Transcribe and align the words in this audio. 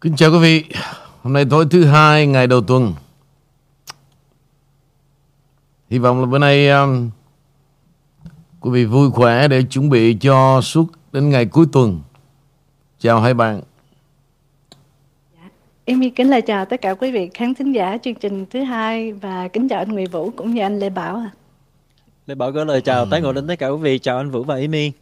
Kính 0.00 0.16
chào 0.16 0.30
quý 0.30 0.38
vị. 0.38 0.64
Hôm 1.22 1.32
nay 1.32 1.44
tối 1.50 1.66
thứ 1.70 1.84
hai 1.84 2.26
ngày 2.26 2.46
đầu 2.46 2.60
tuần. 2.60 2.94
Hy 5.90 5.98
vọng 5.98 6.20
là 6.20 6.26
bữa 6.26 6.38
nay 6.38 6.70
um, 6.70 7.10
quý 8.60 8.70
vị 8.70 8.84
vui 8.84 9.10
khỏe 9.10 9.48
để 9.48 9.62
chuẩn 9.62 9.88
bị 9.90 10.16
cho 10.20 10.60
suốt 10.60 10.86
đến 11.12 11.30
ngày 11.30 11.46
cuối 11.46 11.66
tuần. 11.72 12.00
Chào 12.98 13.20
hai 13.20 13.34
bạn. 13.34 13.60
Amy 15.86 16.10
kính 16.10 16.30
lời 16.30 16.42
chào 16.42 16.64
tất 16.64 16.80
cả 16.80 16.94
quý 16.94 17.12
vị 17.12 17.30
khán 17.34 17.54
thính 17.54 17.72
giả 17.72 17.98
chương 18.04 18.14
trình 18.14 18.46
thứ 18.46 18.62
hai 18.62 19.12
và 19.12 19.48
kính 19.48 19.68
chào 19.68 19.78
anh 19.78 19.88
Nguyễn 19.88 20.10
Vũ 20.10 20.30
cũng 20.30 20.54
như 20.54 20.62
anh 20.62 20.78
Lê 20.78 20.90
Bảo. 20.90 21.16
ạ. 21.16 21.30
Lê 22.26 22.34
Bảo 22.34 22.52
có 22.52 22.64
lời 22.64 22.80
chào 22.80 23.06
tái 23.06 23.20
ngộ 23.20 23.32
đến 23.32 23.46
tất 23.46 23.58
cả 23.58 23.68
quý 23.68 23.78
vị. 23.78 23.98
Chào 23.98 24.16
anh 24.16 24.30
Vũ 24.30 24.44
và 24.44 24.54
Amy. 24.54 24.92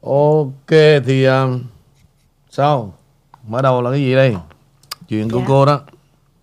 Ok 0.00 0.70
thì 1.06 1.24
um, 1.24 1.62
sao? 2.50 2.92
Mở 3.48 3.62
đầu 3.62 3.82
là 3.82 3.90
cái 3.90 4.00
gì 4.00 4.14
đây? 4.14 4.36
Chuyện 5.08 5.30
của 5.30 5.38
Dạ. 5.38 5.44
cô 5.48 5.66
đó. 5.66 5.80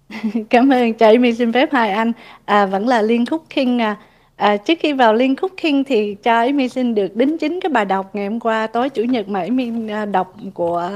Cảm 0.50 0.70
ơn 0.70 0.94
chào 0.94 1.10
Amy 1.10 1.34
xin 1.34 1.54
phép 1.54 1.70
hai 1.72 1.92
anh. 1.92 2.12
À, 2.46 2.66
vẫn 2.66 2.88
là 2.88 3.02
Liên 3.02 3.26
Khúc 3.26 3.44
King 3.50 3.82
à. 3.82 3.96
À, 4.36 4.58
trước 4.58 4.78
khi 4.80 4.94
vào 4.94 5.14
Liên 5.14 5.36
Khúc 5.36 5.52
King 5.62 5.84
thì 5.84 6.16
cho 6.24 6.40
Amy 6.40 6.70
xin 6.70 6.96
được 6.96 7.16
đính 7.16 7.38
chính 7.38 7.60
cái 7.62 7.70
bài 7.70 7.86
đọc 7.86 8.16
ngày 8.16 8.28
hôm 8.28 8.40
qua 8.40 8.68
tối 8.68 8.90
chủ 8.90 9.04
nhật 9.04 9.30
mà 9.30 9.40
Amy 9.40 9.90
à, 9.90 10.06
đọc 10.06 10.36
của 10.54 10.92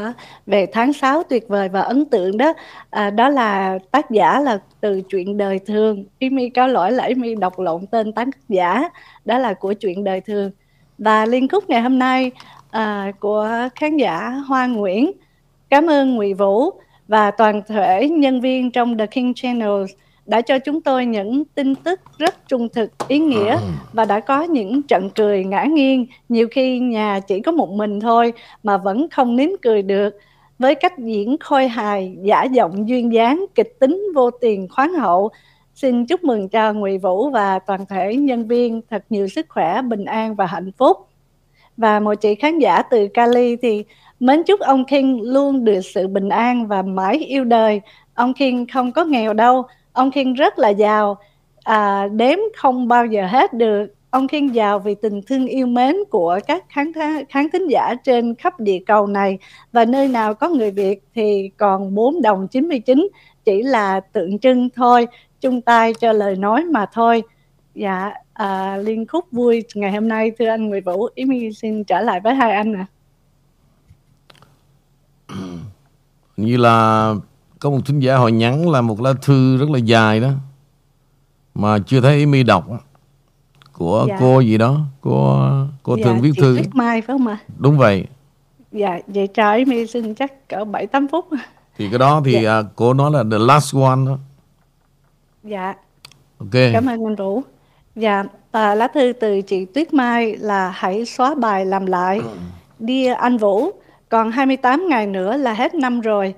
về 0.45 0.65
tháng 0.73 0.93
6 0.93 1.23
tuyệt 1.23 1.47
vời 1.47 1.69
và 1.69 1.81
ấn 1.81 2.05
tượng 2.05 2.37
đó. 2.37 2.53
À, 2.89 3.09
đó 3.09 3.29
là 3.29 3.79
tác 3.91 4.11
giả 4.11 4.39
là 4.39 4.59
từ 4.81 5.01
chuyện 5.09 5.37
đời 5.37 5.59
thường. 5.59 6.05
Amy 6.19 6.49
cáo 6.49 6.67
lỗi 6.67 6.91
là 6.91 7.03
Amy 7.03 7.35
đọc 7.35 7.59
lộn 7.59 7.85
tên 7.87 8.13
tác 8.13 8.27
giả. 8.49 8.89
Đó 9.25 9.37
là 9.37 9.53
của 9.53 9.73
chuyện 9.73 10.03
đời 10.03 10.21
thường. 10.21 10.51
Và 10.97 11.25
liên 11.25 11.47
khúc 11.47 11.69
ngày 11.69 11.81
hôm 11.81 11.99
nay 11.99 12.31
à, 12.71 13.11
của 13.19 13.49
khán 13.75 13.97
giả 13.97 14.29
Hoa 14.47 14.67
Nguyễn. 14.67 15.11
Cảm 15.69 15.87
ơn 15.89 16.15
Ngụy 16.15 16.33
Vũ 16.33 16.69
và 17.07 17.31
toàn 17.31 17.61
thể 17.67 18.09
nhân 18.09 18.41
viên 18.41 18.71
trong 18.71 18.97
The 18.97 19.05
King 19.05 19.33
Channel 19.33 19.83
đã 20.25 20.41
cho 20.41 20.59
chúng 20.59 20.81
tôi 20.81 21.05
những 21.05 21.45
tin 21.45 21.75
tức 21.75 21.99
rất 22.17 22.47
trung 22.47 22.69
thực, 22.69 23.07
ý 23.07 23.19
nghĩa 23.19 23.57
và 23.93 24.05
đã 24.05 24.19
có 24.19 24.43
những 24.43 24.81
trận 24.83 25.09
cười 25.15 25.43
ngã 25.43 25.63
nghiêng. 25.63 26.05
Nhiều 26.29 26.47
khi 26.51 26.79
nhà 26.79 27.19
chỉ 27.19 27.39
có 27.39 27.51
một 27.51 27.69
mình 27.69 27.99
thôi 27.99 28.33
mà 28.63 28.77
vẫn 28.77 29.09
không 29.09 29.35
nín 29.35 29.49
cười 29.61 29.81
được. 29.81 30.19
Với 30.59 30.75
cách 30.75 30.97
diễn 30.97 31.37
khôi 31.39 31.67
hài, 31.67 32.15
giả 32.21 32.43
giọng 32.43 32.89
duyên 32.89 33.13
dáng, 33.13 33.45
kịch 33.55 33.79
tính 33.79 34.03
vô 34.15 34.31
tiền 34.31 34.67
khoáng 34.69 34.93
hậu. 34.93 35.29
Xin 35.75 36.05
chúc 36.05 36.23
mừng 36.23 36.49
cho 36.49 36.73
Ngụy 36.73 36.97
Vũ 36.97 37.29
và 37.29 37.59
toàn 37.59 37.85
thể 37.85 38.15
nhân 38.15 38.47
viên 38.47 38.81
thật 38.89 39.03
nhiều 39.09 39.27
sức 39.27 39.45
khỏe, 39.49 39.81
bình 39.81 40.05
an 40.05 40.35
và 40.35 40.45
hạnh 40.45 40.71
phúc. 40.77 40.97
Và 41.77 41.99
một 41.99 42.13
chị 42.15 42.35
khán 42.35 42.59
giả 42.59 42.81
từ 42.81 43.07
Cali 43.07 43.55
thì 43.55 43.83
mến 44.19 44.43
chúc 44.43 44.59
ông 44.59 44.85
King 44.85 45.21
luôn 45.21 45.65
được 45.65 45.81
sự 45.81 46.07
bình 46.07 46.29
an 46.29 46.67
và 46.67 46.81
mãi 46.81 47.17
yêu 47.17 47.43
đời. 47.43 47.81
Ông 48.13 48.33
King 48.33 48.65
không 48.73 48.91
có 48.91 49.05
nghèo 49.05 49.33
đâu, 49.33 49.63
ông 49.93 50.11
King 50.11 50.33
rất 50.33 50.59
là 50.59 50.69
giàu, 50.69 51.17
à, 51.63 52.07
đếm 52.07 52.37
không 52.57 52.87
bao 52.87 53.05
giờ 53.05 53.27
hết 53.27 53.53
được. 53.53 53.85
Ông 54.09 54.27
King 54.27 54.55
giàu 54.55 54.79
vì 54.79 54.95
tình 54.95 55.21
thương 55.21 55.47
yêu 55.47 55.67
mến 55.67 55.95
của 56.09 56.39
các 56.47 56.65
khán, 56.69 56.91
khán 57.29 57.49
thính 57.53 57.67
giả 57.67 57.95
trên 58.03 58.35
khắp 58.35 58.59
địa 58.59 58.79
cầu 58.85 59.07
này 59.07 59.37
và 59.71 59.85
nơi 59.85 60.07
nào 60.07 60.33
có 60.33 60.49
người 60.49 60.71
Việt 60.71 61.03
thì 61.15 61.49
còn 61.57 61.95
4 61.95 62.21
đồng 62.21 62.47
99 62.47 63.07
chỉ 63.45 63.63
là 63.63 63.99
tượng 63.99 64.39
trưng 64.39 64.69
thôi, 64.75 65.07
chung 65.41 65.61
tay 65.61 65.93
cho 65.93 66.11
lời 66.11 66.35
nói 66.35 66.63
mà 66.63 66.85
thôi. 66.93 67.23
Dạ, 67.75 68.11
à, 68.33 68.77
liên 68.77 69.07
khúc 69.07 69.25
vui 69.31 69.63
ngày 69.75 69.91
hôm 69.91 70.07
nay 70.07 70.31
thưa 70.39 70.47
anh 70.47 70.69
Nguyễn 70.69 70.83
Vũ, 70.83 71.07
ý 71.15 71.25
mi 71.25 71.51
xin 71.51 71.83
trở 71.83 72.01
lại 72.01 72.19
với 72.19 72.35
hai 72.35 72.51
anh 72.51 72.73
ạ. 72.73 72.85
Như 76.37 76.57
là 76.57 77.13
có 77.59 77.69
một 77.69 77.79
thính 77.85 77.99
giả 77.99 78.17
họ 78.17 78.27
nhắn 78.27 78.69
là 78.69 78.81
một 78.81 79.01
lá 79.01 79.13
thư 79.21 79.57
rất 79.57 79.69
là 79.69 79.77
dài 79.79 80.19
đó. 80.19 80.29
Mà 81.55 81.79
chưa 81.79 82.01
thấy 82.01 82.19
Amy 82.19 82.43
đọc. 82.43 82.65
Của 83.73 84.05
Dạ. 84.09 84.17
cô 84.19 84.39
gì 84.39 84.57
đó. 84.57 84.79
Cô, 85.01 85.39
cô 85.83 85.97
thường 86.03 86.21
viết 86.21 86.31
thư. 86.37 86.57
Tuyết 86.57 86.75
Mai 86.75 87.01
phải 87.01 87.17
không 87.17 87.27
ạ? 87.27 87.37
Đúng 87.57 87.77
vậy. 87.77 88.05
Dạ, 88.71 88.99
vậy 89.07 89.27
cho 89.27 89.53
Yến 89.53 89.87
xin 89.87 90.15
chắc 90.15 90.47
cỡ 90.49 90.65
7-8 90.65 91.07
phút. 91.11 91.27
Thì 91.77 91.89
cái 91.89 91.99
đó 91.99 92.21
thì 92.25 92.31
Dạ. 92.43 92.51
à, 92.59 92.63
cô 92.75 92.93
nói 92.93 93.11
là 93.11 93.23
the 93.31 93.37
last 93.37 93.75
one 93.75 94.05
đó. 94.05 94.17
Dạ, 95.43 95.73
Ok. 96.37 96.51
cảm 96.73 96.85
ơn 96.85 97.05
anh 97.05 97.15
Vũ. 97.15 97.41
Dạ, 97.95 98.23
à, 98.51 98.75
lá 98.75 98.87
thư 98.87 99.13
từ 99.21 99.41
chị 99.41 99.65
Tuyết 99.65 99.93
Mai 99.93 100.37
là 100.37 100.69
hãy 100.75 101.05
xóa 101.05 101.35
bài 101.35 101.65
làm 101.65 101.85
lại. 101.85 102.21
Dear 102.79 103.17
anh 103.17 103.37
Vũ, 103.37 103.71
còn 104.15 104.31
28 104.31 104.87
ngày 104.89 105.07
nữa 105.07 105.37
là 105.37 105.53
hết 105.53 105.75
năm 105.75 106.01
rồi. 106.01 106.33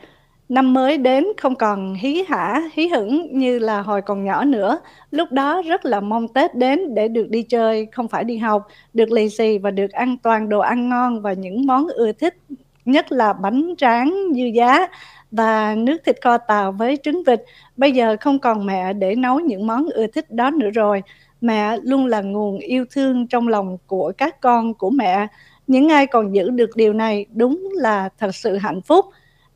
Năm 0.49 0.73
mới 0.73 0.97
đến 0.97 1.25
không 1.37 1.55
còn 1.55 1.93
hí 1.93 2.23
hả, 2.29 2.61
hí 2.73 2.87
hửng 2.87 3.37
như 3.37 3.59
là 3.59 3.81
hồi 3.81 4.01
còn 4.01 4.23
nhỏ 4.23 4.43
nữa. 4.43 4.79
Lúc 5.11 5.31
đó 5.31 5.61
rất 5.67 5.85
là 5.85 5.99
mong 5.99 6.27
Tết 6.27 6.55
đến 6.55 6.95
để 6.95 7.07
được 7.07 7.29
đi 7.29 7.43
chơi, 7.43 7.87
không 7.91 8.07
phải 8.07 8.23
đi 8.23 8.37
học, 8.37 8.67
được 8.93 9.11
lì 9.11 9.29
xì 9.29 9.57
và 9.57 9.71
được 9.71 9.91
ăn 9.91 10.17
toàn 10.23 10.49
đồ 10.49 10.59
ăn 10.59 10.89
ngon 10.89 11.21
và 11.21 11.33
những 11.33 11.65
món 11.65 11.87
ưa 11.87 12.11
thích, 12.11 12.37
nhất 12.85 13.11
là 13.11 13.33
bánh 13.33 13.73
tráng 13.77 14.15
dư 14.35 14.43
giá 14.43 14.87
và 15.31 15.75
nước 15.75 15.97
thịt 16.05 16.15
kho 16.21 16.37
tàu 16.37 16.71
với 16.71 16.97
trứng 17.03 17.23
vịt. 17.23 17.41
Bây 17.77 17.91
giờ 17.91 18.15
không 18.21 18.39
còn 18.39 18.65
mẹ 18.65 18.93
để 18.93 19.15
nấu 19.15 19.39
những 19.39 19.67
món 19.67 19.89
ưa 19.89 20.07
thích 20.07 20.31
đó 20.31 20.51
nữa 20.51 20.69
rồi. 20.69 21.03
Mẹ 21.41 21.77
luôn 21.83 22.05
là 22.05 22.21
nguồn 22.21 22.59
yêu 22.59 22.85
thương 22.91 23.27
trong 23.27 23.47
lòng 23.47 23.77
của 23.87 24.11
các 24.17 24.41
con 24.41 24.73
của 24.73 24.89
mẹ. 24.89 25.27
Những 25.67 25.89
ai 25.89 26.07
còn 26.07 26.35
giữ 26.35 26.49
được 26.49 26.69
điều 26.75 26.93
này 26.93 27.25
đúng 27.33 27.69
là 27.73 28.09
thật 28.19 28.35
sự 28.35 28.57
hạnh 28.57 28.81
phúc. 28.81 29.05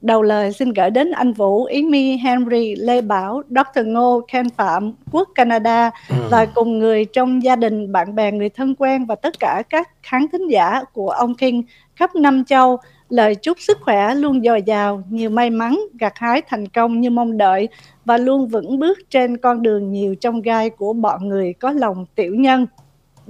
Đầu 0.01 0.21
lời 0.21 0.53
xin 0.53 0.73
gửi 0.73 0.89
đến 0.89 1.11
anh 1.11 1.33
Vũ, 1.33 1.65
Yến 1.65 1.91
My, 1.91 2.17
Henry, 2.17 2.75
Lê 2.75 3.01
Bảo, 3.01 3.41
Dr. 3.49 3.85
Ngô, 3.85 4.21
Ken 4.31 4.49
Phạm, 4.49 4.93
quốc 5.11 5.29
Canada 5.35 5.91
và 6.29 6.45
cùng 6.45 6.79
người 6.79 7.05
trong 7.05 7.43
gia 7.43 7.55
đình, 7.55 7.91
bạn 7.91 8.15
bè, 8.15 8.31
người 8.31 8.49
thân 8.49 8.75
quen 8.75 9.05
và 9.05 9.15
tất 9.15 9.39
cả 9.39 9.63
các 9.69 9.89
khán 10.03 10.25
thính 10.31 10.47
giả 10.47 10.83
của 10.93 11.09
ông 11.09 11.35
King 11.35 11.63
khắp 11.95 12.15
năm 12.15 12.45
châu. 12.45 12.77
Lời 13.09 13.35
chúc 13.35 13.57
sức 13.59 13.77
khỏe 13.81 14.15
luôn 14.15 14.41
dồi 14.43 14.61
dào, 14.61 15.03
nhiều 15.09 15.29
may 15.29 15.49
mắn, 15.49 15.79
gặt 15.99 16.13
hái 16.15 16.41
thành 16.41 16.67
công 16.67 17.01
như 17.01 17.09
mong 17.09 17.37
đợi 17.37 17.67
và 18.05 18.17
luôn 18.17 18.47
vững 18.47 18.79
bước 18.79 18.97
trên 19.09 19.37
con 19.37 19.61
đường 19.61 19.91
nhiều 19.91 20.15
trong 20.15 20.41
gai 20.41 20.69
của 20.69 20.93
bọn 20.93 21.27
người 21.27 21.53
có 21.53 21.71
lòng 21.71 22.05
tiểu 22.15 22.35
nhân. 22.35 22.65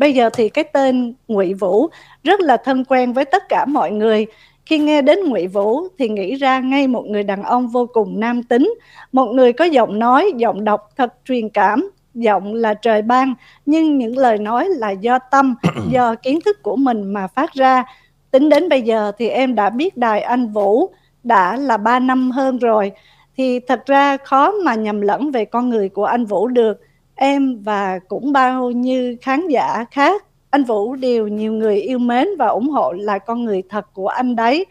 Bây 0.01 0.13
giờ 0.13 0.29
thì 0.33 0.49
cái 0.49 0.63
tên 0.63 1.13
Ngụy 1.27 1.53
Vũ 1.53 1.89
rất 2.23 2.39
là 2.39 2.57
thân 2.57 2.85
quen 2.85 3.13
với 3.13 3.25
tất 3.25 3.49
cả 3.49 3.65
mọi 3.65 3.91
người. 3.91 4.25
Khi 4.65 4.79
nghe 4.79 5.01
đến 5.01 5.19
Ngụy 5.25 5.47
Vũ 5.47 5.87
thì 5.99 6.09
nghĩ 6.09 6.35
ra 6.35 6.59
ngay 6.59 6.87
một 6.87 7.05
người 7.05 7.23
đàn 7.23 7.43
ông 7.43 7.67
vô 7.67 7.87
cùng 7.93 8.19
nam 8.19 8.43
tính, 8.43 8.73
một 9.11 9.25
người 9.25 9.53
có 9.53 9.65
giọng 9.65 9.99
nói, 9.99 10.31
giọng 10.37 10.63
đọc 10.63 10.89
thật 10.97 11.13
truyền 11.25 11.49
cảm, 11.49 11.89
giọng 12.13 12.53
là 12.53 12.73
trời 12.73 13.01
ban, 13.01 13.33
nhưng 13.65 13.97
những 13.97 14.17
lời 14.17 14.37
nói 14.37 14.69
là 14.69 14.91
do 14.91 15.19
tâm, 15.31 15.55
do 15.91 16.15
kiến 16.15 16.39
thức 16.45 16.63
của 16.63 16.75
mình 16.75 17.13
mà 17.13 17.27
phát 17.27 17.53
ra. 17.53 17.83
Tính 18.31 18.49
đến 18.49 18.69
bây 18.69 18.81
giờ 18.81 19.11
thì 19.17 19.27
em 19.27 19.55
đã 19.55 19.69
biết 19.69 19.97
đài 19.97 20.21
anh 20.21 20.47
Vũ 20.47 20.89
đã 21.23 21.55
là 21.55 21.77
3 21.77 21.99
năm 21.99 22.31
hơn 22.31 22.57
rồi, 22.57 22.91
thì 23.37 23.59
thật 23.59 23.85
ra 23.85 24.17
khó 24.17 24.51
mà 24.51 24.75
nhầm 24.75 25.01
lẫn 25.01 25.31
về 25.31 25.45
con 25.45 25.69
người 25.69 25.89
của 25.89 26.05
anh 26.05 26.25
Vũ 26.25 26.47
được. 26.47 26.81
Em 27.23 27.61
và 27.63 27.99
cũng 28.07 28.31
bao 28.31 28.71
nhiêu 28.71 29.15
khán 29.21 29.47
giả 29.47 29.85
khác 29.91 30.25
anh 30.49 30.63
Vũ 30.63 30.95
đều 30.95 31.27
nhiều 31.27 31.53
người 31.53 31.75
yêu 31.81 31.99
mến 31.99 32.27
và 32.39 32.47
ủng 32.47 32.69
hộ 32.69 32.91
là 32.91 33.17
con 33.19 33.45
người 33.45 33.63
thật 33.69 33.85
của 33.93 34.07
anh 34.07 34.35
đấy. 34.35 34.65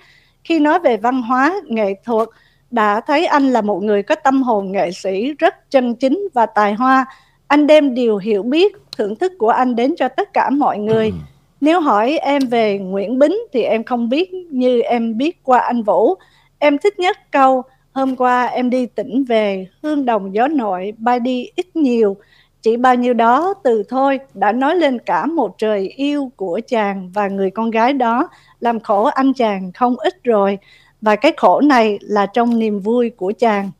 Khi 0.44 0.60
nói 0.60 0.78
về 0.78 0.96
văn 0.96 1.22
hóa, 1.22 1.60
nghệ 1.66 1.94
thuật, 2.04 2.28
đã 2.70 3.00
thấy 3.00 3.26
anh 3.26 3.52
là 3.52 3.60
một 3.60 3.82
người 3.82 4.02
có 4.02 4.14
tâm 4.14 4.42
hồn 4.42 4.72
nghệ 4.72 4.90
sĩ 4.90 5.32
rất 5.38 5.70
chân 5.70 5.94
chính 5.94 6.28
và 6.34 6.46
tài 6.46 6.74
hoa. 6.74 7.06
Anh 7.46 7.66
đem 7.66 7.94
điều 7.94 8.16
hiểu 8.16 8.42
biết, 8.42 8.76
thưởng 8.96 9.16
thức 9.16 9.32
của 9.38 9.50
anh 9.50 9.76
đến 9.76 9.94
cho 9.96 10.08
tất 10.08 10.32
cả 10.32 10.50
mọi 10.50 10.78
người. 10.78 11.12
Nếu 11.60 11.80
hỏi 11.80 12.18
em 12.18 12.42
về 12.46 12.78
Nguyễn 12.78 13.18
Bính 13.18 13.38
thì 13.52 13.62
em 13.62 13.84
không 13.84 14.08
biết 14.08 14.32
như 14.50 14.80
em 14.80 15.16
biết 15.16 15.44
qua 15.44 15.58
anh 15.58 15.82
Vũ. 15.82 16.14
Em 16.58 16.78
thích 16.78 16.98
nhất 16.98 17.16
câu 17.30 17.62
hôm 17.92 18.16
qua 18.16 18.46
em 18.46 18.70
đi 18.70 18.86
tỉnh 18.86 19.24
về, 19.24 19.66
hương 19.82 20.04
đồng 20.04 20.34
gió 20.34 20.48
nội, 20.48 20.92
bay 20.98 21.20
đi 21.20 21.50
ít 21.56 21.76
nhiều. 21.76 22.16
Chỉ 22.62 22.76
bao 22.76 22.94
nhiêu 22.94 23.14
đó 23.14 23.54
từ 23.64 23.82
thôi 23.88 24.20
đã 24.34 24.52
nói 24.52 24.76
lên 24.76 24.98
cả 24.98 25.26
một 25.26 25.58
trời 25.58 25.88
yêu 25.88 26.30
của 26.36 26.60
chàng 26.68 27.10
và 27.14 27.28
người 27.28 27.50
con 27.50 27.70
gái 27.70 27.92
đó 27.92 28.28
làm 28.60 28.80
khổ 28.80 29.04
anh 29.04 29.32
chàng 29.32 29.72
không 29.72 29.96
ít 29.96 30.24
rồi. 30.24 30.58
Và 31.00 31.16
cái 31.16 31.32
khổ 31.36 31.60
này 31.60 31.98
là 32.00 32.26
trong 32.26 32.58
niềm 32.58 32.80
vui 32.80 33.10
của 33.10 33.32
chàng. 33.38 33.70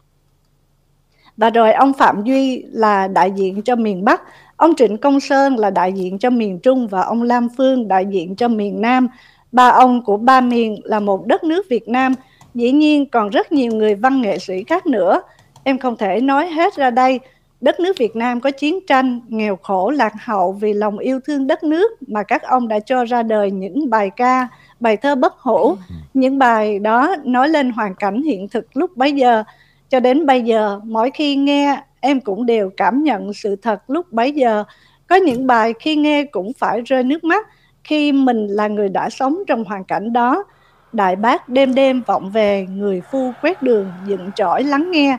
Và 1.36 1.50
rồi 1.50 1.72
ông 1.72 1.92
Phạm 1.92 2.24
Duy 2.24 2.64
là 2.72 3.08
đại 3.08 3.30
diện 3.30 3.62
cho 3.62 3.76
miền 3.76 4.04
Bắc, 4.04 4.22
ông 4.56 4.74
Trịnh 4.76 4.98
Công 4.98 5.20
Sơn 5.20 5.56
là 5.58 5.70
đại 5.70 5.92
diện 5.92 6.18
cho 6.18 6.30
miền 6.30 6.58
Trung 6.58 6.88
và 6.88 7.02
ông 7.02 7.22
Lam 7.22 7.48
Phương 7.56 7.88
đại 7.88 8.06
diện 8.06 8.36
cho 8.36 8.48
miền 8.48 8.80
Nam. 8.80 9.08
Ba 9.52 9.68
ông 9.68 10.04
của 10.04 10.16
ba 10.16 10.40
miền 10.40 10.80
là 10.84 11.00
một 11.00 11.26
đất 11.26 11.44
nước 11.44 11.66
Việt 11.70 11.88
Nam. 11.88 12.14
Dĩ 12.54 12.72
nhiên 12.72 13.10
còn 13.10 13.28
rất 13.28 13.52
nhiều 13.52 13.72
người 13.72 13.94
văn 13.94 14.20
nghệ 14.20 14.38
sĩ 14.38 14.64
khác 14.64 14.86
nữa. 14.86 15.22
Em 15.64 15.78
không 15.78 15.96
thể 15.96 16.20
nói 16.20 16.46
hết 16.46 16.76
ra 16.76 16.90
đây. 16.90 17.20
Đất 17.60 17.80
nước 17.80 17.98
Việt 17.98 18.16
Nam 18.16 18.40
có 18.40 18.50
chiến 18.50 18.78
tranh, 18.86 19.20
nghèo 19.28 19.56
khổ, 19.56 19.90
lạc 19.90 20.12
hậu 20.24 20.52
vì 20.52 20.72
lòng 20.72 20.98
yêu 20.98 21.20
thương 21.26 21.46
đất 21.46 21.64
nước 21.64 21.90
mà 22.08 22.22
các 22.22 22.42
ông 22.42 22.68
đã 22.68 22.80
cho 22.80 23.04
ra 23.04 23.22
đời 23.22 23.50
những 23.50 23.90
bài 23.90 24.10
ca, 24.16 24.48
bài 24.80 24.96
thơ 24.96 25.14
bất 25.14 25.38
hủ. 25.38 25.74
Những 26.14 26.38
bài 26.38 26.78
đó 26.78 27.16
nói 27.24 27.48
lên 27.48 27.70
hoàn 27.70 27.94
cảnh 27.94 28.22
hiện 28.22 28.48
thực 28.48 28.76
lúc 28.76 28.96
bấy 28.96 29.12
giờ. 29.12 29.44
Cho 29.88 30.00
đến 30.00 30.26
bây 30.26 30.42
giờ, 30.42 30.80
mỗi 30.84 31.10
khi 31.10 31.36
nghe, 31.36 31.82
em 32.00 32.20
cũng 32.20 32.46
đều 32.46 32.70
cảm 32.76 33.02
nhận 33.02 33.32
sự 33.32 33.56
thật 33.56 33.90
lúc 33.90 34.12
bấy 34.12 34.32
giờ. 34.32 34.64
Có 35.06 35.16
những 35.16 35.46
bài 35.46 35.74
khi 35.80 35.96
nghe 35.96 36.24
cũng 36.24 36.52
phải 36.58 36.80
rơi 36.80 37.04
nước 37.04 37.24
mắt 37.24 37.46
khi 37.84 38.12
mình 38.12 38.46
là 38.46 38.68
người 38.68 38.88
đã 38.88 39.10
sống 39.10 39.38
trong 39.46 39.64
hoàn 39.64 39.84
cảnh 39.84 40.12
đó. 40.12 40.44
Đại 40.92 41.16
bác 41.16 41.48
đêm 41.48 41.74
đêm 41.74 42.02
vọng 42.06 42.30
về, 42.30 42.66
người 42.70 43.02
phu 43.10 43.32
quét 43.42 43.62
đường, 43.62 43.92
dựng 44.06 44.30
trỏi 44.36 44.64
lắng 44.64 44.90
nghe. 44.90 45.16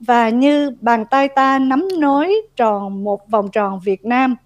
Và 0.00 0.28
như 0.28 0.70
bàn 0.80 1.04
tay 1.10 1.28
ta 1.28 1.58
nắm 1.58 1.88
nối 1.98 2.34
tròn 2.56 3.04
một 3.04 3.28
vòng 3.30 3.48
tròn 3.50 3.80
Việt 3.84 4.04
Nam. 4.04 4.36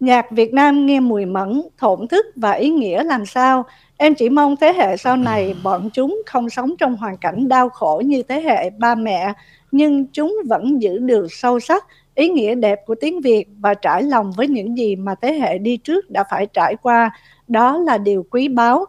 Nhạc 0.00 0.30
Việt 0.30 0.52
Nam 0.52 0.86
nghe 0.86 1.00
mùi 1.00 1.24
mẫn, 1.24 1.62
thổn 1.78 2.08
thức 2.08 2.26
và 2.36 2.52
ý 2.52 2.70
nghĩa 2.70 3.04
làm 3.04 3.26
sao. 3.26 3.64
Em 3.96 4.14
chỉ 4.14 4.28
mong 4.28 4.56
thế 4.56 4.72
hệ 4.72 4.96
sau 4.96 5.16
này 5.16 5.54
bọn 5.62 5.90
chúng 5.92 6.22
không 6.26 6.50
sống 6.50 6.76
trong 6.78 6.96
hoàn 6.96 7.16
cảnh 7.16 7.48
đau 7.48 7.68
khổ 7.68 8.02
như 8.06 8.22
thế 8.22 8.40
hệ 8.40 8.70
ba 8.70 8.94
mẹ, 8.94 9.32
nhưng 9.72 10.06
chúng 10.06 10.36
vẫn 10.48 10.82
giữ 10.82 10.98
được 10.98 11.26
sâu 11.30 11.60
sắc 11.60 11.86
ý 12.14 12.28
nghĩa 12.28 12.54
đẹp 12.54 12.80
của 12.86 12.94
tiếng 12.94 13.20
Việt 13.20 13.44
và 13.58 13.74
trải 13.74 14.02
lòng 14.02 14.32
với 14.36 14.48
những 14.48 14.78
gì 14.78 14.96
mà 14.96 15.14
thế 15.22 15.32
hệ 15.32 15.58
đi 15.58 15.76
trước 15.76 16.10
đã 16.10 16.24
phải 16.30 16.46
trải 16.46 16.76
qua. 16.82 17.10
Đó 17.48 17.78
là 17.78 17.98
điều 17.98 18.26
quý 18.30 18.48
báu. 18.48 18.86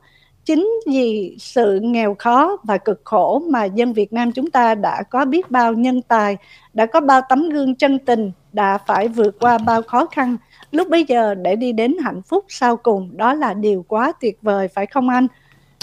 Chính 0.48 0.70
vì 0.88 1.36
sự 1.40 1.80
nghèo 1.82 2.16
khó 2.20 2.58
và 2.64 2.78
cực 2.78 3.02
khổ 3.04 3.42
mà 3.50 3.66
dân 3.66 3.94
Việt 3.94 4.14
Nam 4.14 4.32
chúng 4.32 4.52
ta 4.52 4.76
đã 4.76 5.04
có 5.04 5.26
biết 5.26 5.52
bao 5.52 5.74
nhân 5.74 6.02
tài, 6.02 6.38
đã 6.74 6.86
có 6.86 7.00
bao 7.00 7.22
tấm 7.30 7.50
gương 7.50 7.76
chân 7.76 8.00
tình, 8.00 8.32
đã 8.54 8.78
phải 8.78 9.08
vượt 9.08 9.40
qua 9.40 9.58
bao 9.58 9.82
khó 9.82 10.06
khăn. 10.06 10.38
Lúc 10.72 10.90
bây 10.90 11.04
giờ 11.04 11.36
để 11.36 11.56
đi 11.56 11.72
đến 11.72 11.96
hạnh 12.04 12.22
phúc 12.22 12.46
sau 12.48 12.78
cùng, 12.78 13.18
đó 13.18 13.34
là 13.34 13.54
điều 13.54 13.86
quá 13.88 14.12
tuyệt 14.22 14.38
vời 14.42 14.68
phải 14.68 14.86
không 14.86 15.10
anh? 15.10 15.28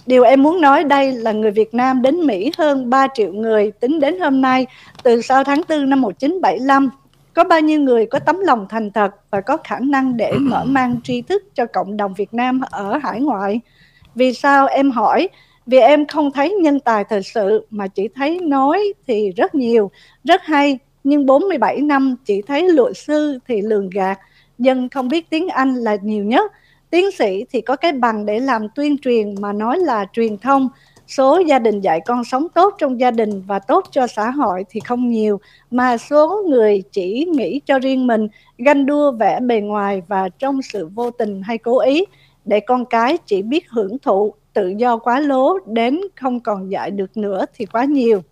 Điều 0.07 0.23
em 0.23 0.43
muốn 0.43 0.61
nói 0.61 0.85
đây 0.85 1.13
là 1.13 1.33
người 1.33 1.51
Việt 1.51 1.75
Nam 1.75 2.03
đến 2.03 2.27
Mỹ 2.27 2.53
hơn 2.59 2.91
3 2.91 3.07
triệu 3.15 3.33
người 3.33 3.71
tính 3.71 4.01
đến 4.01 4.21
hôm 4.21 4.41
nay 4.41 4.67
từ 5.03 5.23
sau 5.23 5.45
tháng 5.45 5.61
4 5.69 5.91
năm 5.91 6.01
1975 6.01 6.91
có 7.35 7.45
bao 7.45 7.61
nhiêu 7.61 7.81
người 7.81 8.07
có 8.07 8.19
tấm 8.19 8.41
lòng 8.41 8.67
thành 8.71 8.91
thật 8.91 9.11
và 9.31 9.41
có 9.41 9.57
khả 9.65 9.79
năng 9.79 10.17
để 10.17 10.33
mở 10.33 10.65
mang 10.65 10.97
tri 11.05 11.23
thức 11.23 11.43
cho 11.55 11.67
cộng 11.67 11.97
đồng 11.97 12.15
Việt 12.15 12.35
Nam 12.35 12.61
ở 12.71 12.99
hải 13.03 13.21
ngoại? 13.21 13.61
Vì 14.15 14.33
sao 14.33 14.67
em 14.67 14.91
hỏi? 14.91 15.29
Vì 15.67 15.79
em 15.79 16.07
không 16.07 16.33
thấy 16.33 16.51
nhân 16.63 16.81
tài 16.81 17.05
thật 17.05 17.21
sự 17.35 17.67
mà 17.71 17.87
chỉ 17.87 18.09
thấy 18.15 18.39
nói 18.41 18.93
thì 19.07 19.31
rất 19.37 19.55
nhiều, 19.55 19.91
rất 20.25 20.43
hay, 20.43 20.79
nhưng 21.05 21.27
47 21.27 21.81
năm 21.81 22.17
chỉ 22.25 22.43
thấy 22.43 22.69
luật 22.69 22.97
sư 22.97 23.39
thì 23.49 23.63
lường 23.63 23.91
gạt, 23.91 24.19
dân 24.59 24.89
không 24.89 25.09
biết 25.09 25.31
tiếng 25.31 25.49
Anh 25.49 25.75
là 25.75 25.97
nhiều 26.03 26.25
nhất. 26.25 26.53
Tiến 26.91 27.11
sĩ 27.11 27.45
thì 27.53 27.61
có 27.61 27.77
cái 27.77 27.93
bằng 27.93 28.27
để 28.27 28.41
làm 28.41 28.69
tuyên 28.75 28.99
truyền 28.99 29.35
mà 29.41 29.53
nói 29.53 29.79
là 29.79 30.07
truyền 30.13 30.39
thông, 30.39 30.69
số 31.07 31.39
gia 31.39 31.59
đình 31.59 31.81
dạy 31.81 32.01
con 32.07 32.25
sống 32.25 32.49
tốt 32.55 32.75
trong 32.79 33.01
gia 33.01 33.11
đình 33.11 33.43
và 33.47 33.59
tốt 33.59 33.85
cho 33.91 34.07
xã 34.07 34.31
hội 34.31 34.65
thì 34.71 34.81
không 34.81 35.09
nhiều 35.09 35.41
mà 35.71 35.97
số 35.97 36.43
người 36.49 36.83
chỉ 36.93 37.27
nghĩ 37.33 37.61
cho 37.67 37.79
riêng 37.79 38.07
mình 38.07 38.29
ganh 38.59 38.87
đua 38.87 39.13
vẻ 39.13 39.41
bề 39.41 39.61
ngoài 39.61 40.03
và 40.09 40.29
trong 40.29 40.63
sự 40.63 40.89
vô 40.95 41.11
tình 41.11 41.43
hay 41.43 41.59
cố 41.59 41.81
ý 41.81 42.05
để 42.45 42.61
con 42.61 42.85
cái 42.85 43.19
chỉ 43.27 43.43
biết 43.43 43.71
hưởng 43.71 43.99
thụ 43.99 44.35
tự 44.53 44.69
do 44.69 44.97
quá 44.97 45.21
lố 45.21 45.59
đến 45.67 46.01
không 46.21 46.41
còn 46.41 46.71
dạy 46.71 46.91
được 46.91 47.17
nữa 47.17 47.45
thì 47.55 47.67
quá 47.67 47.85
nhiều 47.85 48.23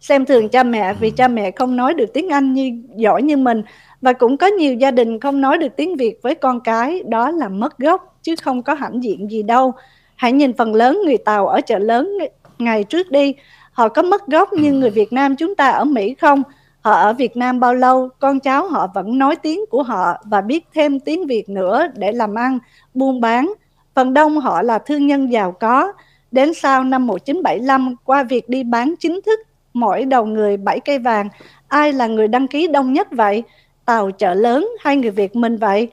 xem 0.00 0.24
thường 0.24 0.48
cha 0.48 0.62
mẹ 0.62 0.94
vì 1.00 1.10
cha 1.10 1.28
mẹ 1.28 1.50
không 1.50 1.76
nói 1.76 1.94
được 1.94 2.12
tiếng 2.14 2.28
Anh 2.28 2.54
như, 2.54 2.82
giỏi 2.96 3.22
như 3.22 3.36
mình 3.36 3.62
và 4.00 4.12
cũng 4.12 4.36
có 4.36 4.46
nhiều 4.46 4.74
gia 4.74 4.90
đình 4.90 5.20
không 5.20 5.40
nói 5.40 5.58
được 5.58 5.76
tiếng 5.76 5.96
Việt 5.96 6.22
với 6.22 6.34
con 6.34 6.60
cái, 6.60 7.02
đó 7.08 7.30
là 7.30 7.48
mất 7.48 7.78
gốc 7.78 8.18
chứ 8.22 8.34
không 8.42 8.62
có 8.62 8.74
hãnh 8.74 9.02
diện 9.02 9.30
gì 9.30 9.42
đâu 9.42 9.72
Hãy 10.18 10.32
nhìn 10.32 10.52
phần 10.52 10.74
lớn 10.74 11.00
người 11.04 11.18
Tàu 11.18 11.48
ở 11.48 11.60
chợ 11.60 11.78
lớn 11.78 12.18
ngày 12.58 12.84
trước 12.84 13.10
đi. 13.10 13.34
Họ 13.72 13.88
có 13.88 14.02
mất 14.02 14.26
gốc 14.26 14.52
như 14.52 14.72
người 14.72 14.90
Việt 14.90 15.12
Nam 15.12 15.36
chúng 15.36 15.54
ta 15.54 15.68
ở 15.68 15.84
Mỹ 15.84 16.14
không? 16.14 16.42
Họ 16.80 16.92
ở 16.92 17.12
Việt 17.12 17.36
Nam 17.36 17.60
bao 17.60 17.74
lâu, 17.74 18.08
con 18.18 18.40
cháu 18.40 18.68
họ 18.68 18.86
vẫn 18.94 19.18
nói 19.18 19.36
tiếng 19.36 19.60
của 19.70 19.82
họ 19.82 20.14
và 20.24 20.40
biết 20.40 20.66
thêm 20.74 21.00
tiếng 21.00 21.26
Việt 21.26 21.48
nữa 21.48 21.86
để 21.94 22.12
làm 22.12 22.34
ăn, 22.34 22.58
buôn 22.94 23.20
bán. 23.20 23.52
Phần 23.94 24.14
đông 24.14 24.40
họ 24.40 24.62
là 24.62 24.78
thương 24.78 25.06
nhân 25.06 25.32
giàu 25.32 25.52
có. 25.52 25.92
Đến 26.30 26.54
sau 26.54 26.84
năm 26.84 27.06
1975, 27.06 27.94
qua 28.04 28.22
việc 28.22 28.48
đi 28.48 28.64
bán 28.64 28.94
chính 29.00 29.20
thức, 29.26 29.40
mỗi 29.72 30.04
đầu 30.04 30.26
người 30.26 30.56
7 30.56 30.80
cây 30.80 30.98
vàng, 30.98 31.28
ai 31.68 31.92
là 31.92 32.06
người 32.06 32.28
đăng 32.28 32.48
ký 32.48 32.66
đông 32.66 32.92
nhất 32.92 33.08
vậy? 33.10 33.42
Tàu 33.84 34.10
chợ 34.10 34.34
lớn 34.34 34.68
hay 34.80 34.96
người 34.96 35.10
Việt 35.10 35.36
mình 35.36 35.56
vậy? 35.56 35.88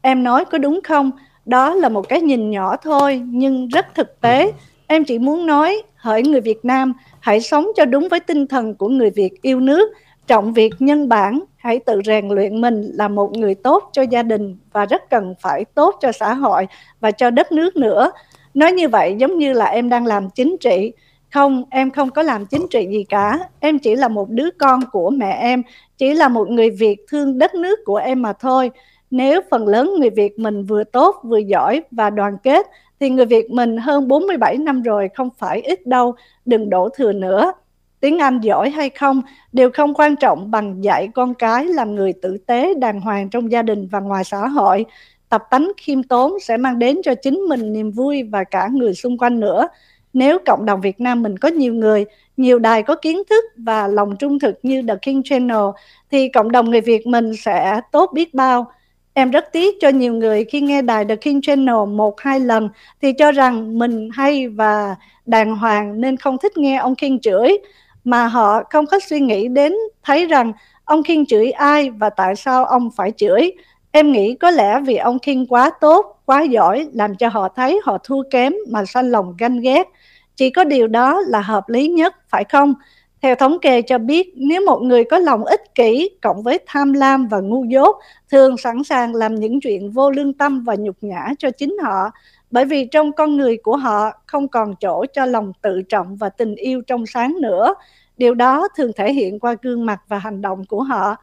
Em 0.00 0.22
nói 0.22 0.44
có 0.44 0.58
đúng 0.58 0.80
không? 0.84 1.10
đó 1.50 1.74
là 1.74 1.88
một 1.88 2.08
cái 2.08 2.20
nhìn 2.20 2.50
nhỏ 2.50 2.76
thôi 2.76 3.22
nhưng 3.26 3.68
rất 3.68 3.94
thực 3.94 4.20
tế 4.20 4.52
em 4.86 5.04
chỉ 5.04 5.18
muốn 5.18 5.46
nói 5.46 5.82
hỡi 5.96 6.22
người 6.22 6.40
Việt 6.40 6.64
Nam 6.64 6.92
hãy 7.20 7.40
sống 7.40 7.66
cho 7.76 7.84
đúng 7.84 8.08
với 8.08 8.20
tinh 8.20 8.46
thần 8.46 8.74
của 8.74 8.88
người 8.88 9.10
Việt 9.10 9.42
yêu 9.42 9.60
nước 9.60 9.92
trọng 10.30 10.52
việc 10.52 10.74
nhân 10.78 11.08
bản 11.08 11.40
hãy 11.56 11.78
tự 11.78 12.00
rèn 12.04 12.28
luyện 12.28 12.60
mình 12.60 12.82
là 12.94 13.08
một 13.08 13.36
người 13.36 13.54
tốt 13.54 13.90
cho 13.92 14.02
gia 14.02 14.22
đình 14.22 14.56
và 14.72 14.84
rất 14.84 15.10
cần 15.10 15.34
phải 15.40 15.64
tốt 15.64 15.94
cho 16.00 16.12
xã 16.12 16.34
hội 16.34 16.66
và 17.00 17.10
cho 17.10 17.30
đất 17.30 17.52
nước 17.52 17.76
nữa. 17.76 18.10
Nói 18.54 18.72
như 18.72 18.88
vậy 18.88 19.16
giống 19.18 19.38
như 19.38 19.52
là 19.52 19.64
em 19.64 19.88
đang 19.88 20.06
làm 20.06 20.30
chính 20.30 20.56
trị. 20.60 20.92
Không 21.30 21.64
em 21.70 21.90
không 21.90 22.10
có 22.10 22.22
làm 22.22 22.46
chính 22.46 22.66
trị 22.70 22.86
gì 22.90 23.04
cả. 23.08 23.38
Em 23.60 23.78
chỉ 23.78 23.94
là 23.94 24.08
một 24.08 24.30
đứa 24.30 24.48
con 24.58 24.80
của 24.92 25.10
mẹ 25.10 25.32
em 25.32 25.62
chỉ 25.98 26.14
là 26.14 26.28
một 26.28 26.48
người 26.48 26.70
việt 26.70 26.96
thương 27.08 27.38
đất 27.38 27.54
nước 27.54 27.78
của 27.84 27.96
em 27.96 28.22
mà 28.22 28.32
thôi. 28.32 28.70
Nếu 29.10 29.40
phần 29.50 29.68
lớn 29.68 29.94
người 29.98 30.10
Việt 30.10 30.38
mình 30.38 30.64
vừa 30.64 30.84
tốt, 30.84 31.16
vừa 31.24 31.38
giỏi 31.38 31.82
và 31.90 32.10
đoàn 32.10 32.36
kết, 32.42 32.66
thì 33.00 33.10
người 33.10 33.26
Việt 33.26 33.50
mình 33.50 33.76
hơn 33.76 34.08
47 34.08 34.56
năm 34.56 34.82
rồi 34.82 35.08
không 35.14 35.28
phải 35.38 35.60
ít 35.60 35.86
đâu, 35.86 36.14
đừng 36.44 36.70
đổ 36.70 36.88
thừa 36.88 37.12
nữa. 37.12 37.52
Tiếng 38.00 38.18
Anh 38.18 38.40
giỏi 38.40 38.70
hay 38.70 38.90
không 38.90 39.22
đều 39.52 39.70
không 39.70 39.94
quan 39.94 40.16
trọng 40.16 40.50
bằng 40.50 40.84
dạy 40.84 41.08
con 41.14 41.34
cái 41.34 41.64
làm 41.64 41.94
người 41.94 42.12
tử 42.22 42.38
tế 42.46 42.74
đàng 42.74 43.00
hoàng 43.00 43.28
trong 43.28 43.52
gia 43.52 43.62
đình 43.62 43.88
và 43.88 44.00
ngoài 44.00 44.24
xã 44.24 44.46
hội. 44.46 44.84
Tập 45.28 45.42
tánh 45.50 45.72
khiêm 45.76 46.02
tốn 46.02 46.32
sẽ 46.40 46.56
mang 46.56 46.78
đến 46.78 46.96
cho 47.04 47.14
chính 47.14 47.34
mình 47.40 47.72
niềm 47.72 47.90
vui 47.90 48.22
và 48.22 48.44
cả 48.44 48.68
người 48.72 48.94
xung 48.94 49.18
quanh 49.18 49.40
nữa. 49.40 49.68
Nếu 50.12 50.38
cộng 50.46 50.64
đồng 50.64 50.80
Việt 50.80 51.00
Nam 51.00 51.22
mình 51.22 51.38
có 51.38 51.48
nhiều 51.48 51.74
người, 51.74 52.04
nhiều 52.36 52.58
đài 52.58 52.82
có 52.82 52.96
kiến 52.96 53.22
thức 53.30 53.44
và 53.56 53.86
lòng 53.86 54.16
trung 54.16 54.38
thực 54.38 54.58
như 54.62 54.82
The 54.88 54.94
King 55.02 55.22
Channel, 55.24 55.64
thì 56.10 56.28
cộng 56.28 56.52
đồng 56.52 56.70
người 56.70 56.80
Việt 56.80 57.06
mình 57.06 57.36
sẽ 57.36 57.80
tốt 57.92 58.10
biết 58.14 58.34
bao 58.34 58.66
Em 59.14 59.30
rất 59.30 59.44
tiếc 59.52 59.76
cho 59.80 59.88
nhiều 59.88 60.14
người 60.14 60.44
khi 60.44 60.60
nghe 60.60 60.82
đài 60.82 61.04
The 61.04 61.16
King 61.16 61.40
Channel 61.40 61.86
một 61.88 62.20
hai 62.20 62.40
lần 62.40 62.68
thì 63.02 63.12
cho 63.12 63.32
rằng 63.32 63.78
mình 63.78 64.08
hay 64.12 64.48
và 64.48 64.96
đàng 65.26 65.56
hoàng 65.56 66.00
nên 66.00 66.16
không 66.16 66.38
thích 66.38 66.56
nghe 66.56 66.76
ông 66.76 66.94
King 66.94 67.18
chửi 67.20 67.58
mà 68.04 68.26
họ 68.26 68.62
không 68.70 68.86
có 68.86 68.98
suy 69.08 69.20
nghĩ 69.20 69.48
đến 69.48 69.74
thấy 70.02 70.26
rằng 70.26 70.52
ông 70.84 71.02
King 71.02 71.26
chửi 71.26 71.50
ai 71.50 71.90
và 71.90 72.10
tại 72.10 72.36
sao 72.36 72.64
ông 72.64 72.90
phải 72.96 73.12
chửi. 73.16 73.52
Em 73.90 74.12
nghĩ 74.12 74.34
có 74.34 74.50
lẽ 74.50 74.80
vì 74.80 74.96
ông 74.96 75.18
King 75.18 75.46
quá 75.46 75.70
tốt, 75.80 76.20
quá 76.26 76.42
giỏi 76.42 76.88
làm 76.92 77.16
cho 77.16 77.28
họ 77.28 77.48
thấy 77.56 77.80
họ 77.84 77.98
thua 78.04 78.22
kém 78.30 78.52
mà 78.68 78.84
sanh 78.84 79.10
lòng 79.10 79.34
ganh 79.38 79.60
ghét. 79.60 79.88
Chỉ 80.36 80.50
có 80.50 80.64
điều 80.64 80.88
đó 80.88 81.20
là 81.26 81.40
hợp 81.40 81.68
lý 81.68 81.88
nhất, 81.88 82.14
phải 82.28 82.44
không? 82.44 82.74
Theo 83.22 83.34
thống 83.34 83.58
kê 83.62 83.82
cho 83.82 83.98
biết, 83.98 84.32
nếu 84.36 84.60
một 84.66 84.78
người 84.82 85.04
có 85.04 85.18
lòng 85.18 85.44
ích 85.44 85.74
kỷ 85.74 86.10
cộng 86.22 86.42
với 86.42 86.58
tham 86.66 86.92
lam 86.92 87.28
và 87.28 87.40
ngu 87.40 87.64
dốt, 87.64 87.96
thường 88.30 88.56
sẵn 88.56 88.84
sàng 88.84 89.14
làm 89.14 89.34
những 89.34 89.60
chuyện 89.60 89.90
vô 89.90 90.10
lương 90.10 90.32
tâm 90.32 90.64
và 90.64 90.74
nhục 90.78 90.96
nhã 91.00 91.28
cho 91.38 91.50
chính 91.50 91.76
họ, 91.82 92.10
bởi 92.50 92.64
vì 92.64 92.86
trong 92.86 93.12
con 93.12 93.36
người 93.36 93.56
của 93.56 93.76
họ 93.76 94.10
không 94.26 94.48
còn 94.48 94.74
chỗ 94.80 95.04
cho 95.12 95.26
lòng 95.26 95.52
tự 95.62 95.82
trọng 95.82 96.16
và 96.16 96.28
tình 96.28 96.54
yêu 96.54 96.82
trong 96.86 97.06
sáng 97.06 97.36
nữa. 97.40 97.74
Điều 98.16 98.34
đó 98.34 98.68
thường 98.76 98.90
thể 98.96 99.12
hiện 99.12 99.38
qua 99.38 99.54
gương 99.62 99.86
mặt 99.86 100.00
và 100.08 100.18
hành 100.18 100.42
động 100.42 100.64
của 100.68 100.82
họ. 100.82 101.16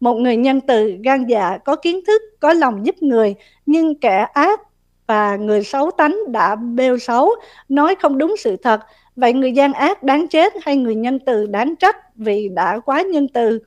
Một 0.00 0.14
người 0.14 0.36
nhân 0.36 0.60
từ, 0.60 0.96
gan 1.04 1.26
dạ, 1.26 1.58
có 1.64 1.76
kiến 1.76 2.00
thức, 2.06 2.22
có 2.40 2.52
lòng 2.52 2.86
giúp 2.86 3.02
người, 3.02 3.34
nhưng 3.66 4.00
kẻ 4.00 4.26
ác 4.32 4.60
và 5.06 5.36
người 5.36 5.64
xấu 5.64 5.90
tánh 5.90 6.18
đã 6.32 6.56
bêu 6.56 6.98
xấu, 6.98 7.30
nói 7.68 7.94
không 7.94 8.18
đúng 8.18 8.34
sự 8.38 8.56
thật, 8.56 8.80
Vậy 9.18 9.32
người 9.32 9.52
gian 9.52 9.72
ác 9.72 10.02
đáng 10.02 10.28
chết 10.28 10.52
hay 10.62 10.76
người 10.76 10.94
nhân 10.94 11.18
từ 11.26 11.46
đáng 11.46 11.76
trách 11.76 11.96
vì 12.16 12.48
đã 12.48 12.80
quá 12.80 13.02
nhân 13.02 13.28
từ? 13.28 13.58